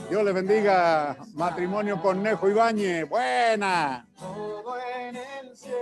Dios 0.08 0.24
le 0.24 0.32
bendiga, 0.32 1.16
matrimonio 1.34 2.00
Cornejo 2.00 2.48
Ibáñez. 2.48 3.08
Buena. 3.08 4.06
todo 4.16 4.76
en 5.00 5.16
el 5.16 5.56
cielo. 5.56 5.76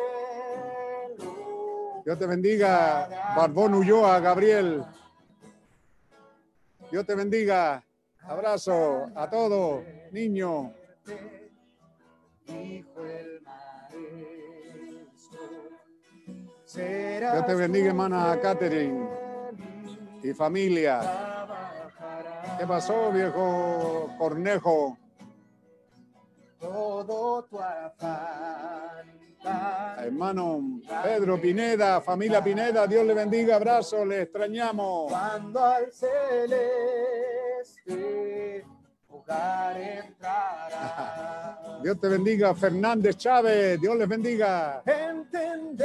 Dios 2.04 2.18
te 2.18 2.26
bendiga, 2.26 3.08
Barbón 3.36 3.74
Ulloa, 3.74 4.20
Gabriel. 4.20 4.84
Dios 6.90 7.04
te 7.06 7.14
bendiga. 7.14 7.84
Abrazo 8.22 9.10
a 9.14 9.28
todos. 9.28 9.82
Serás 16.64 17.32
Dios 17.34 17.46
te 17.46 17.54
bendiga, 17.54 17.88
hermana 17.88 18.38
Catherine 18.40 19.06
y 20.22 20.32
familia. 20.32 21.43
¿Qué 22.58 22.66
pasó, 22.66 23.10
viejo 23.12 24.10
Cornejo? 24.18 24.98
todo 26.64 27.44
tu 27.44 27.60
afán. 27.60 29.12
Hermano 29.98 30.80
Pedro 31.02 31.38
Pineda, 31.38 32.00
familia 32.00 32.42
Pineda, 32.42 32.86
Dios 32.86 33.04
le 33.04 33.12
bendiga, 33.12 33.56
abrazo, 33.56 34.02
le 34.06 34.22
extrañamos. 34.22 35.12
Cuando 35.12 35.62
al 35.62 35.92
celeste 35.92 36.24
hogar 39.10 39.78
entrará. 39.78 41.60
Dios 41.82 42.00
te 42.00 42.08
bendiga, 42.08 42.54
Fernández 42.54 43.18
Chávez, 43.18 43.78
Dios 43.78 43.94
les 43.96 44.08
bendiga. 44.08 44.82
Entenderemos. 44.86 45.84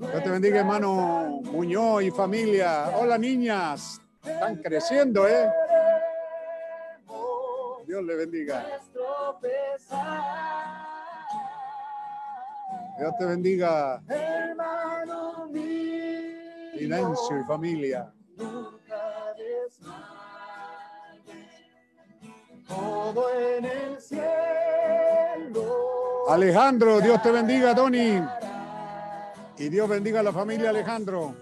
Dios 0.00 0.24
te 0.24 0.30
bendiga, 0.30 0.60
hermano 0.60 1.42
Muñoz 1.52 2.02
y 2.04 2.10
familia. 2.10 2.90
Hola, 2.96 3.18
niñas. 3.18 4.00
Están 4.24 4.56
creciendo, 4.56 5.28
¿eh? 5.28 5.46
Dios 7.86 8.02
le 8.04 8.16
bendiga. 8.16 8.66
Dios 12.98 13.14
te 13.18 13.24
bendiga, 13.26 14.02
Hermano. 14.08 15.48
Silencio 16.74 17.40
y 17.40 17.44
familia. 17.44 18.10
Nunca 18.36 18.80
todo 22.66 23.28
en 23.38 23.64
el 23.64 24.00
cielo. 24.00 24.22
Alejandro, 26.28 27.00
Dios 27.00 27.20
te 27.22 27.32
bendiga, 27.32 27.74
Tony. 27.74 28.22
Y 29.60 29.68
Dios 29.68 29.86
bendiga 29.90 30.20
a 30.20 30.22
la 30.22 30.32
familia 30.32 30.70
Alejandro. 30.70 31.34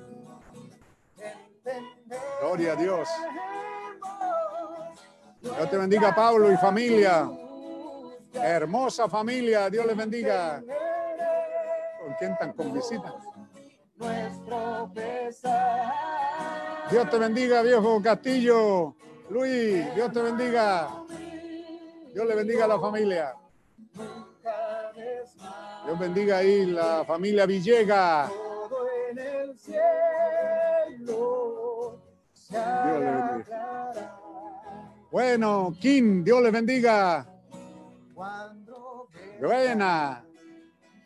Gloria 2.40 2.72
a 2.72 2.74
Dios. 2.74 3.08
Dios 5.40 5.70
te 5.70 5.76
bendiga, 5.76 6.12
Pablo 6.12 6.52
y 6.52 6.56
familia. 6.56 7.30
Hermosa 8.32 9.08
familia, 9.08 9.70
Dios 9.70 9.86
les 9.86 9.96
bendiga. 9.96 10.60
¿Con 12.02 12.14
quién 12.18 12.32
están 12.32 12.52
con 12.54 12.72
visita? 12.72 13.14
Nuestro. 13.94 14.92
Dios 16.90 17.10
te 17.10 17.18
bendiga, 17.18 17.62
viejo 17.62 18.02
Castillo. 18.02 18.96
Luis, 19.30 19.94
Dios 19.94 20.12
te 20.12 20.22
bendiga. 20.22 20.88
Dios 22.12 22.26
le 22.26 22.34
bendiga 22.34 22.64
a 22.64 22.68
la 22.68 22.80
familia. 22.80 23.32
Dios 25.88 25.98
bendiga 25.98 26.36
ahí 26.36 26.66
la 26.66 27.02
familia 27.02 27.46
Villega. 27.46 28.28
Todo 28.28 28.86
en 29.10 29.18
el 29.18 29.56
cielo 29.56 29.78
se 32.34 32.58
Dios 32.58 33.00
le 33.00 33.10
bendiga. 33.10 33.38
aclarará 33.40 34.20
Bueno, 35.10 35.74
Kim, 35.80 36.22
Dios 36.22 36.42
le 36.42 36.50
bendiga. 36.50 37.26
Buena. 39.40 40.22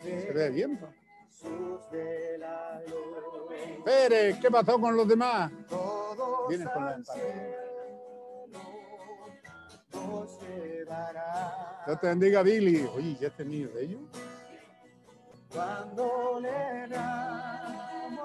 Se 0.01 0.33
ve 0.33 0.51
bien. 0.51 0.81
Pérez, 3.85 4.41
¿qué 4.41 4.51
pasó 4.51 4.81
con 4.81 4.97
los 4.97 5.07
demás? 5.07 5.53
Vienes 6.49 6.69
con 6.71 6.85
la. 6.85 6.99
Dios 11.87 12.01
te 12.01 12.07
bendiga, 12.09 12.43
Billy. 12.43 12.85
Oye, 12.97 13.17
¿ya 13.21 13.29
este 13.29 13.45
niño 13.45 13.69
de 13.69 13.85
ellos? 13.85 14.01
Cuando 15.53 16.41
le 16.41 16.89
damos 16.89 18.23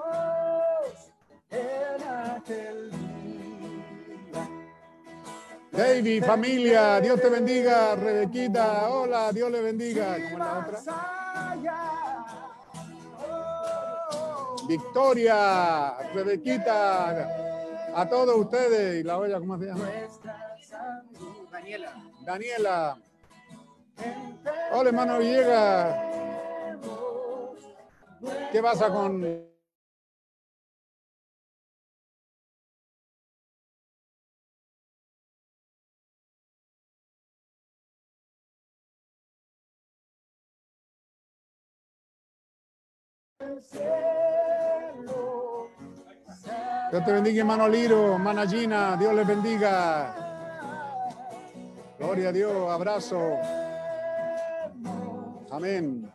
en 1.50 2.02
aquel 2.34 2.90
día. 2.90 4.48
David, 5.70 6.24
familia, 6.24 7.00
Dios 7.00 7.20
te 7.20 7.28
bendiga. 7.28 7.94
Rebequita, 7.96 8.88
hola, 8.88 9.30
Dios 9.32 9.50
le 9.50 9.60
bendiga. 9.60 10.14
¿Cómo 10.14 10.26
es 10.26 10.38
la 10.38 10.58
otra? 10.58 10.80
Victoria, 14.66 15.96
Rebequita, 16.14 17.28
a 17.94 18.08
todos 18.08 18.36
ustedes. 18.36 19.00
¿Y 19.00 19.02
la 19.02 19.18
olla 19.18 19.38
cómo 19.38 19.58
se 19.58 19.66
llama? 19.66 19.88
Daniela. 21.50 21.92
Daniela. 22.24 22.96
Hola, 24.72 24.88
hermano 24.88 25.18
Villegas. 25.18 26.08
¿Qué 28.52 28.62
pasa 28.62 28.90
con 28.90 29.48
Dios 46.90 47.04
te 47.04 47.12
bendiga, 47.12 47.40
hermano 47.40 47.68
Liro, 47.68 48.14
hermana 48.14 48.46
Gina, 48.46 48.96
Dios 48.96 49.14
les 49.14 49.26
bendiga. 49.26 50.14
Gloria 51.98 52.30
a 52.30 52.32
Dios, 52.32 52.70
abrazo. 52.70 53.20
Amén. 55.50 56.10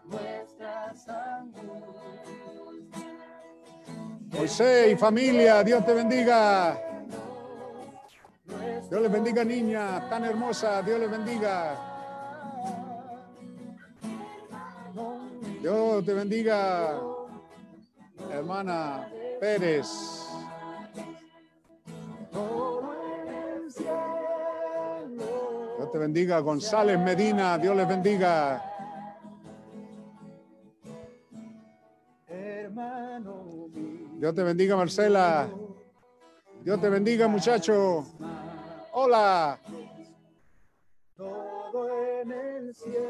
José 4.38 4.92
y 4.92 4.96
familia, 4.96 5.64
Dios 5.64 5.86
te 5.86 5.94
bendiga. 5.94 6.78
Dios 8.90 9.02
les 9.02 9.12
bendiga, 9.12 9.44
niña, 9.44 10.10
tan 10.10 10.26
hermosa, 10.26 10.82
Dios 10.82 11.00
les 11.00 11.10
bendiga. 11.10 11.76
Dios 15.62 16.06
te 16.06 16.14
bendiga, 16.14 17.00
hermana 18.32 19.08
Pérez. 19.40 19.88
Dios 25.78 25.92
te 25.92 25.98
bendiga, 25.98 26.40
González 26.40 27.00
Medina, 27.00 27.58
Dios 27.58 27.76
les 27.76 27.88
bendiga. 27.88 28.73
Dios 34.24 34.34
te 34.34 34.42
bendiga, 34.42 34.77
Marcela. 34.77 35.50
Dios 36.61 36.80
te 36.80 36.88
bendiga, 36.88 37.27
muchacho. 37.27 38.06
Hola. 38.93 39.60
todo 41.18 41.90
en 42.22 42.32
el 42.32 42.74
cielo. 42.74 43.02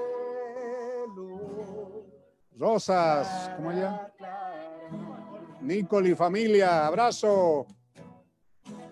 Rosas, 2.58 3.52
¿cómo 3.56 3.72
ella? 3.72 4.12
Nicole 5.62 6.10
y 6.10 6.16
familia, 6.16 6.88
abrazo. 6.88 7.68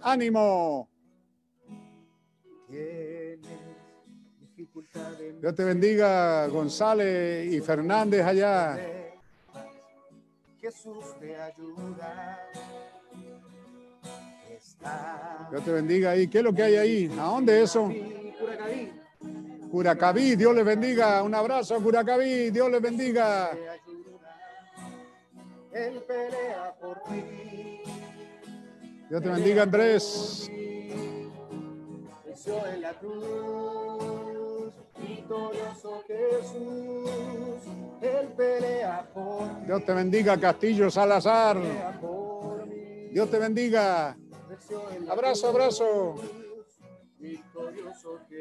Ánimo. 0.03 0.91
Dios 5.39 5.55
te 5.55 5.63
bendiga, 5.63 6.45
González 6.49 7.51
y 7.51 7.61
Fernández 7.61 8.23
allá. 8.23 9.00
Jesús 10.61 11.03
te 11.19 11.35
ayuda. 11.35 12.39
Está 14.47 15.47
Dios 15.49 15.65
te 15.65 15.71
bendiga 15.71 16.11
ahí. 16.11 16.27
¿Qué 16.27 16.37
es 16.37 16.43
lo 16.43 16.53
que 16.53 16.61
hay 16.61 16.75
ahí? 16.75 17.11
¿A 17.19 17.23
dónde 17.23 17.63
es 17.63 17.71
eso? 17.71 17.91
Curacaví. 18.39 18.91
Curacaví, 19.71 20.35
Dios 20.35 20.55
les 20.55 20.65
bendiga. 20.65 21.23
Un 21.23 21.33
abrazo 21.33 21.75
a 21.75 21.79
Curacaví, 21.79 22.51
Dios 22.51 22.69
les 22.69 22.81
bendiga. 22.81 23.51
Él 25.73 26.03
pelea 26.07 26.75
por 26.79 27.01
ti. 27.03 27.81
Dios 29.09 29.21
te 29.23 29.29
bendiga, 29.29 29.63
Andrés. 29.63 30.51
En 32.45 32.81
la 32.81 32.93
cruz. 32.93 34.20
Victorioso 35.07 36.03
Jesús. 36.07 37.61
Él 38.01 38.27
pelea 38.35 39.07
por. 39.13 39.65
Dios 39.65 39.85
te 39.85 39.93
bendiga, 39.93 40.37
Castillo 40.37 40.89
Salazar. 40.89 41.57
Dios 43.11 43.29
te 43.29 43.39
bendiga. 43.39 44.17
Abrazo, 45.09 45.49
abrazo. 45.49 46.15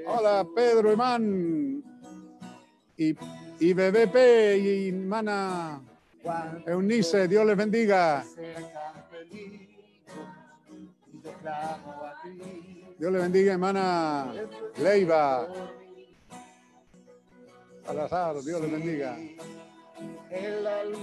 Hola, 0.07 0.47
Pedro, 0.55 0.93
Imán. 0.93 1.83
Y, 2.97 3.17
y 3.61 3.73
BBP 3.73 4.17
y 4.59 4.89
hermana 4.91 5.81
Cuando 6.23 6.71
Eunice, 6.71 7.27
Dios 7.29 7.47
les 7.47 7.57
bendiga. 7.57 8.25
Dios 12.99 13.13
les 13.13 13.23
bendiga, 13.23 13.53
hermana 13.53 14.33
Leiva. 14.77 15.49
Salazar, 17.91 18.41
Dios 18.43 18.61
les 18.61 18.71
bendiga. 18.71 19.17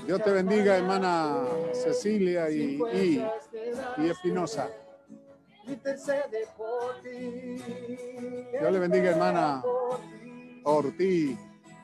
Dios 0.06 0.24
te 0.24 0.32
bendiga, 0.32 0.78
hermana 0.78 1.44
Cecilia 1.74 2.50
y, 2.50 2.80
Espinosa. 4.10 4.70
Dios 5.66 5.82
le 8.72 8.80
bendiga, 8.80 9.10
hermana. 9.10 9.62
Ortiz, 10.64 11.38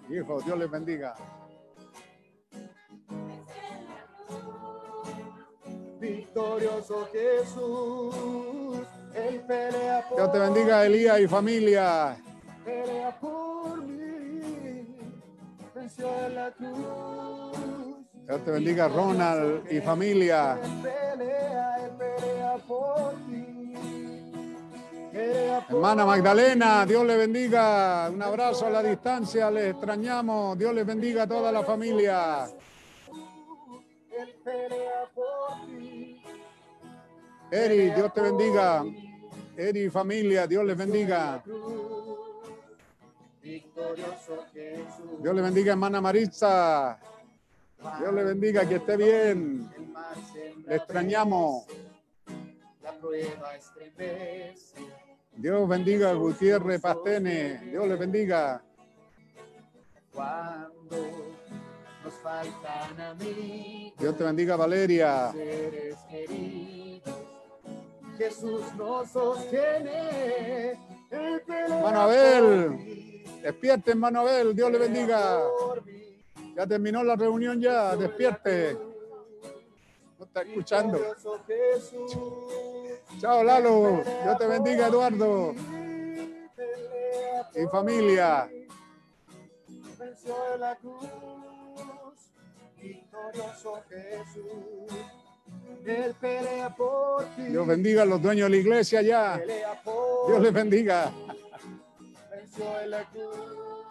hijo, 0.09 0.41
Dios 0.41 0.57
les 0.57 0.71
bendiga. 0.71 1.15
Victorioso 5.99 7.09
Jesús, 7.11 8.15
Él 9.13 9.41
pelea 9.45 10.07
por 10.07 10.17
Dios 10.17 10.31
te 10.31 10.39
bendiga, 10.39 10.85
Elías 10.85 11.19
y 11.19 11.27
familia. 11.27 12.15
pelea 12.63 13.19
por 13.19 13.83
mí, 13.83 13.92
venció 15.83 16.25
en 16.25 16.35
la 16.35 16.51
cruz. 16.51 17.57
Dios 18.25 18.45
te 18.45 18.51
bendiga, 18.51 18.87
Ronald 18.87 19.71
y 19.71 19.81
familia. 19.81 20.57
Hermana 25.69 26.05
Magdalena, 26.05 26.85
Dios 26.85 27.05
le 27.05 27.17
bendiga. 27.17 28.09
Un 28.09 28.21
abrazo 28.21 28.67
a 28.67 28.69
la 28.69 28.81
distancia, 28.81 29.51
les 29.51 29.71
extrañamos. 29.71 30.57
Dios 30.57 30.73
les 30.73 30.85
bendiga 30.85 31.23
a 31.23 31.27
toda 31.27 31.51
la 31.51 31.63
familia. 31.63 32.47
Eri, 37.51 37.89
Dios 37.91 38.13
te 38.13 38.21
bendiga. 38.21 38.83
Eri 39.57 39.83
y 39.83 39.89
familia, 39.89 40.47
Dios 40.47 40.65
les 40.65 40.77
bendiga. 40.77 41.43
Cruz, 43.43 43.51
Victorioso 43.51 44.45
Jesús. 44.53 45.21
Dios 45.21 45.35
le 45.35 45.41
bendiga, 45.41 45.73
hermana 45.73 45.99
Maritza. 45.99 46.97
Dios 47.99 48.13
le 48.13 48.23
bendiga, 48.23 48.67
que 48.67 48.75
esté 48.75 48.95
bien. 48.95 49.69
Le 50.65 50.75
extrañamos. 50.75 51.65
La 52.81 52.93
prueba. 52.93 53.51
Dios 55.35 55.67
bendiga 55.67 56.11
a 56.11 56.13
Gutiérrez 56.13 56.79
Pastene. 56.79 57.59
Dios 57.69 57.87
le 57.87 57.95
bendiga. 57.95 58.63
Cuando 60.13 61.33
nos 62.03 62.13
faltan 62.21 63.01
amigos, 63.01 63.97
Dios 63.97 64.17
te 64.17 64.23
bendiga, 64.23 64.55
Valeria. 64.55 65.31
seres 65.31 65.97
queridos, 66.09 67.15
Jesús 68.17 68.61
nos 68.75 69.09
sostiene. 69.09 70.79
Mí, 72.69 73.12
Despierte, 73.41 73.93
Abel. 74.01 74.55
Dios 74.55 74.71
le 74.71 74.77
bendiga. 74.77 75.41
Ya 76.55 76.67
terminó 76.67 77.03
la 77.03 77.15
reunión 77.15 77.59
ya. 77.59 77.95
Despierte. 77.95 78.77
No 80.17 80.25
está 80.25 80.41
escuchando. 80.41 80.99
Chao, 83.19 83.43
Lalo. 83.43 84.03
Dios 84.23 84.37
te 84.37 84.47
bendiga, 84.47 84.87
Eduardo. 84.87 85.53
Y 87.55 87.67
familia. 87.67 88.49
Dios 97.37 97.67
bendiga 97.67 98.03
a 98.03 98.05
los 98.05 98.21
dueños 98.21 98.45
de 98.45 98.49
la 98.49 98.57
iglesia 98.57 99.01
ya. 99.01 99.41
Dios 100.27 100.41
les 100.41 100.53
bendiga. 100.53 101.11
En 102.59 102.91
la 102.91 103.03
cruz. 103.09 103.87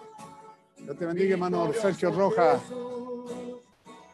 Dios 0.77 0.99
te 0.99 1.07
bendiga, 1.07 1.33
hermano 1.35 1.73
Sergio. 1.73 2.31
Jesús. 2.31 3.33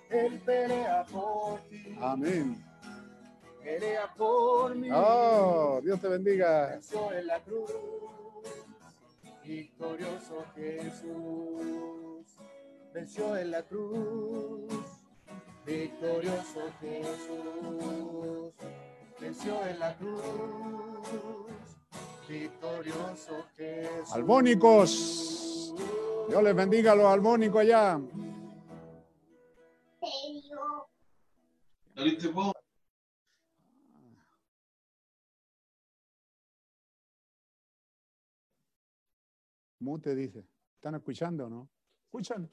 Él 0.08 0.40
pelea 0.40 1.04
por 1.04 1.60
ti. 1.68 1.96
Amén. 2.00 2.64
Pelea 3.62 4.14
por 4.16 4.74
mí. 4.74 4.88
Oh, 4.90 5.80
Dios 5.82 6.00
te 6.00 6.08
bendiga. 6.08 6.68
venció 6.68 7.12
en 7.12 7.26
la 7.26 7.40
cruz, 7.40 7.70
victorioso 9.44 10.44
Jesús, 10.54 12.26
venció 12.94 13.36
en 13.36 13.50
la 13.50 13.62
cruz, 13.62 14.72
victorioso 15.66 16.60
Jesús, 16.80 18.54
venció 19.20 19.66
en 19.66 19.78
la 19.78 19.94
cruz, 19.98 21.67
victorioso 22.28 23.46
Jesús. 23.56 24.12
Albónicos. 24.12 25.74
Dios 26.28 26.42
les 26.42 26.54
bendiga 26.54 26.92
a 26.92 26.94
los 26.94 27.06
albónicos 27.06 27.60
allá. 27.62 28.00
Mute 39.80 40.14
dice. 40.14 40.44
¿Están 40.74 40.94
escuchando 40.94 41.46
o 41.46 41.48
no? 41.48 41.68
¿Escuchan? 42.04 42.48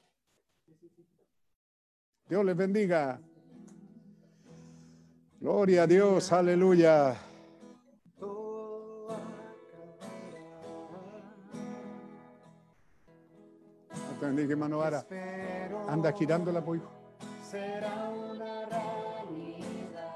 Dios 2.28 2.44
les 2.44 2.56
bendiga. 2.56 3.20
Gloria 5.38 5.82
a 5.84 5.86
Dios, 5.86 6.32
aleluya. 6.32 7.25
Dios 14.16 14.20
te 14.20 14.26
bendiga, 14.26 14.52
hermano 14.52 14.78
Vara. 14.78 14.98
Espero 14.98 15.88
Anda 15.90 16.10
girándola, 16.12 16.64
pues, 16.64 16.80
hijo. 16.80 16.90
será 17.50 18.08
una 18.08 18.64
realidad. 18.66 20.06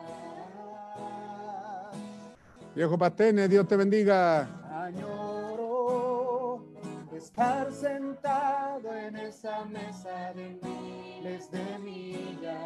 Viejo 2.74 2.96
Pastene, 2.96 3.46
Dios 3.48 3.68
te 3.68 3.76
bendiga. 3.76 4.48
Añoro 4.84 6.64
estar 7.14 7.70
sentado 7.72 8.94
en 8.94 9.16
esa 9.16 9.66
mesa 9.66 10.32
de 10.34 10.58
miles 10.62 11.50
de 11.50 11.78
millas. 11.78 12.56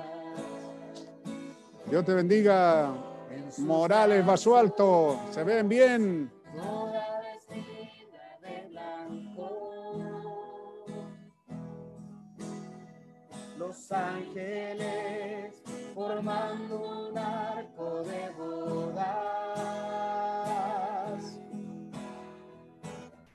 Dios 1.91 2.05
te 2.05 2.15
bendiga. 2.15 2.93
Morales, 3.59 4.25
Basualto. 4.25 5.19
Se 5.33 5.43
ven 5.43 5.69
bien. 5.69 6.31
Los 13.85 13.93
ángeles 13.93 15.63
formando 15.95 17.11
un 17.11 17.19
arco 17.19 18.03
de 18.05 18.31
bodas. 18.31 19.05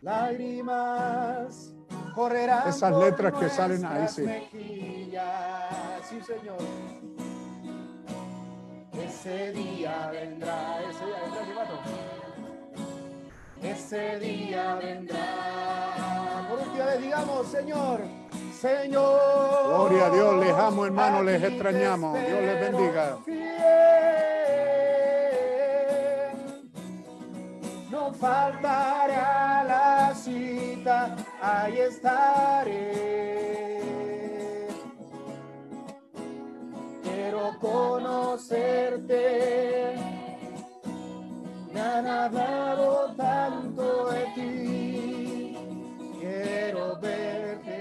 Lágrimas 0.02 1.72
correrán. 2.16 2.68
Esas 2.68 2.92
por 2.92 3.04
letras 3.04 3.34
que 3.34 3.50
salen 3.50 3.86
ahí, 3.86 4.08
sí. 4.08 4.24
mejillas. 4.24 6.10
Sí, 6.10 6.20
Señor. 6.20 6.58
Ese 8.94 9.52
día 9.52 10.10
vendrá, 10.12 10.82
ese 10.90 11.06
día 11.06 11.16
vendrá, 11.26 11.46
Chivato. 11.46 11.80
Ese 13.62 14.20
día 14.20 14.76
vendrá. 14.82 16.48
Por 16.50 16.58
última 16.60 16.86
vez 16.86 17.02
digamos, 17.04 17.46
Señor, 17.46 18.02
Señor. 18.60 19.68
Gloria 19.68 20.08
a 20.08 20.10
Dios, 20.10 20.36
les 20.44 20.54
amo, 20.54 20.86
hermano, 20.86 21.24
les 21.24 21.42
extrañamos. 21.42 22.14
Dios 22.20 22.42
les 22.42 22.60
bendiga. 22.60 23.18
fiel. 23.24 23.50
No 27.90 28.14
faltará 28.14 29.64
la 29.66 30.14
cita, 30.14 31.16
ahí 31.42 31.80
estaré. 31.80 33.00
Quiero 37.02 37.58
conocerte. 37.62 39.24
Me 41.72 41.80
han 41.80 42.08
hablado 42.08 43.14
tanto 43.16 44.10
de 44.12 44.26
ti. 44.36 45.58
Quiero 46.20 47.00
verte. 47.00 47.79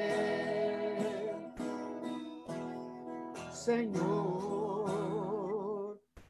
Señor, 3.69 4.89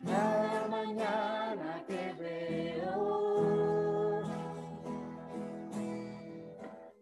cada 0.04 0.66
mañana 0.66 1.84
te 1.86 2.12
veo. 2.18 4.22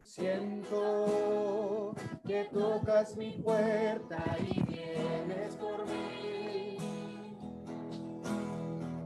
Siento 0.03 1.95
que 2.27 2.45
tocas 2.53 3.17
mi 3.17 3.31
puerta 3.39 4.23
y 4.41 4.63
vienes 4.65 5.55
por 5.55 5.87
mí. 5.87 6.77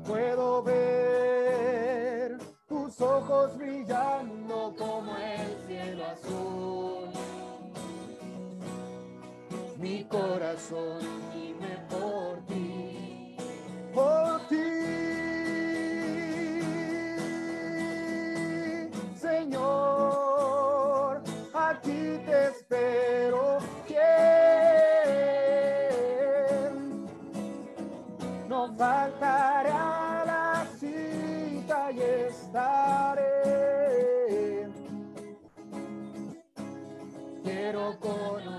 Puedo 0.04 0.64
ver 0.64 2.38
tus 2.66 3.00
ojos 3.00 3.56
brillando 3.56 4.74
como 4.76 5.16
el 5.16 5.56
cielo 5.68 6.06
azul. 6.06 6.99
Mi 9.80 10.04
corazón 10.04 11.00
gime 11.32 11.78
por 11.88 12.38
ti, 12.46 13.34
por 13.94 14.46
ti. 14.48 14.56
Señor, 19.16 21.22
aquí 21.54 22.20
te 22.26 22.48
espero. 22.48 23.58
No 28.48 28.74
faltará 28.76 30.24
la 30.26 30.66
cita 30.78 31.90
y 31.92 32.00
estaré. 32.28 33.30
Quiero 37.42 37.98
conocerte. 37.98 38.49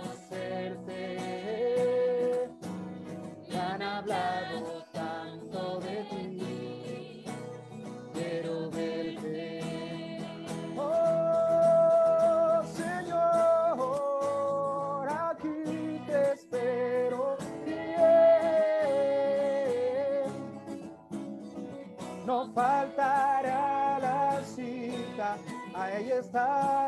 Tanto 4.91 5.79
de 5.79 6.03
ti. 6.09 7.23
Quiero 8.13 8.69
verte. 8.71 9.61
Oh 10.75 12.63
Señor, 12.75 13.77
aquí 15.09 16.01
te 16.07 16.33
espero 16.33 17.37
fiel. 17.63 17.91
No 22.25 22.51
faltará 22.53 23.99
la 23.99 24.41
cita, 24.43 25.37
ahí 25.75 26.11
estaré. 26.11 26.80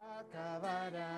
Acabará. 0.00 1.08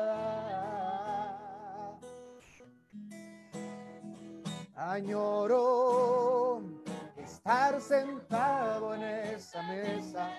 Añoro 4.76 6.62
estar 7.18 7.80
sentado 7.82 8.94
en 8.96 9.04
esa 9.04 9.62
mesa. 9.64 10.30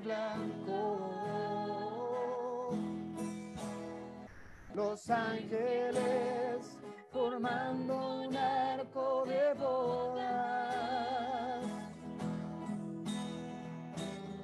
Blanco. 0.00 1.10
Los 4.74 5.10
ángeles 5.10 6.78
formando 7.10 8.22
un 8.22 8.36
arco 8.36 9.24
de 9.26 9.54
bodas. 9.54 10.32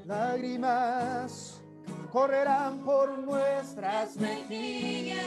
Lágrimas 0.05 1.63
correrán 2.11 2.79
por 2.85 3.19
nuestras 3.19 4.17
mejillas. 4.17 5.19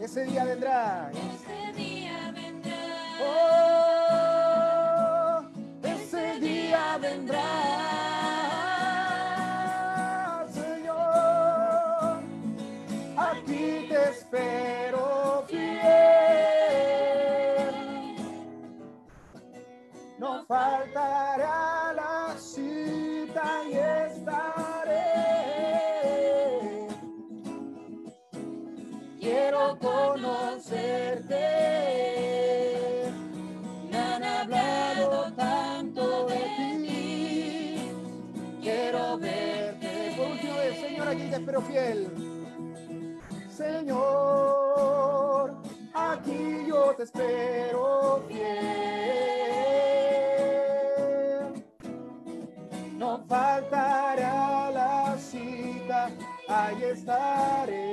Ese 0.00 0.24
día 0.24 0.44
vendrá. 0.44 1.10
Fiel. 41.60 42.08
Señor, 43.50 45.54
aquí 45.92 46.64
yo 46.66 46.94
te 46.96 47.02
espero 47.02 48.24
fiel. 48.28 48.46
No 52.96 53.22
faltará 53.28 54.70
la 54.70 55.18
cita, 55.18 56.10
ahí 56.48 56.84
estaré. 56.84 57.91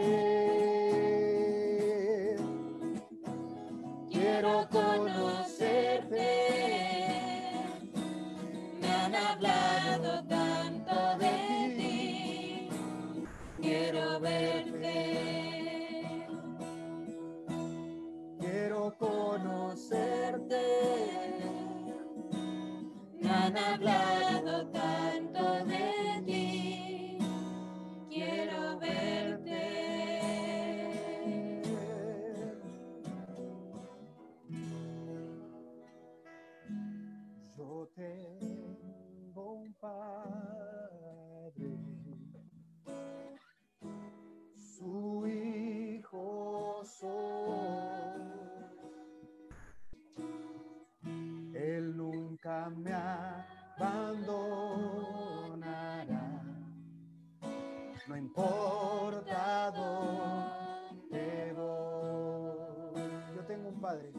Conocerte. 19.90 20.66
Me 23.20 23.30
han 23.30 23.58
hablado 23.58 24.68
tanto 24.72 25.66
de 25.66 26.24
ti. 26.26 27.18
Quiero 28.10 28.80
verte. 28.80 29.66
Yo 37.58 37.90
tengo 37.96 39.54
un 39.54 39.74
padre, 39.74 40.09
me 52.68 52.94
abandonará, 53.78 54.44
no 58.08 58.18
importa 58.18 59.72
dónde 59.72 61.54
voy. 61.56 63.02
Yo 63.36 63.46
tengo 63.46 63.70
un 63.70 63.80
padre. 63.80 64.12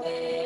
Él 0.00 0.41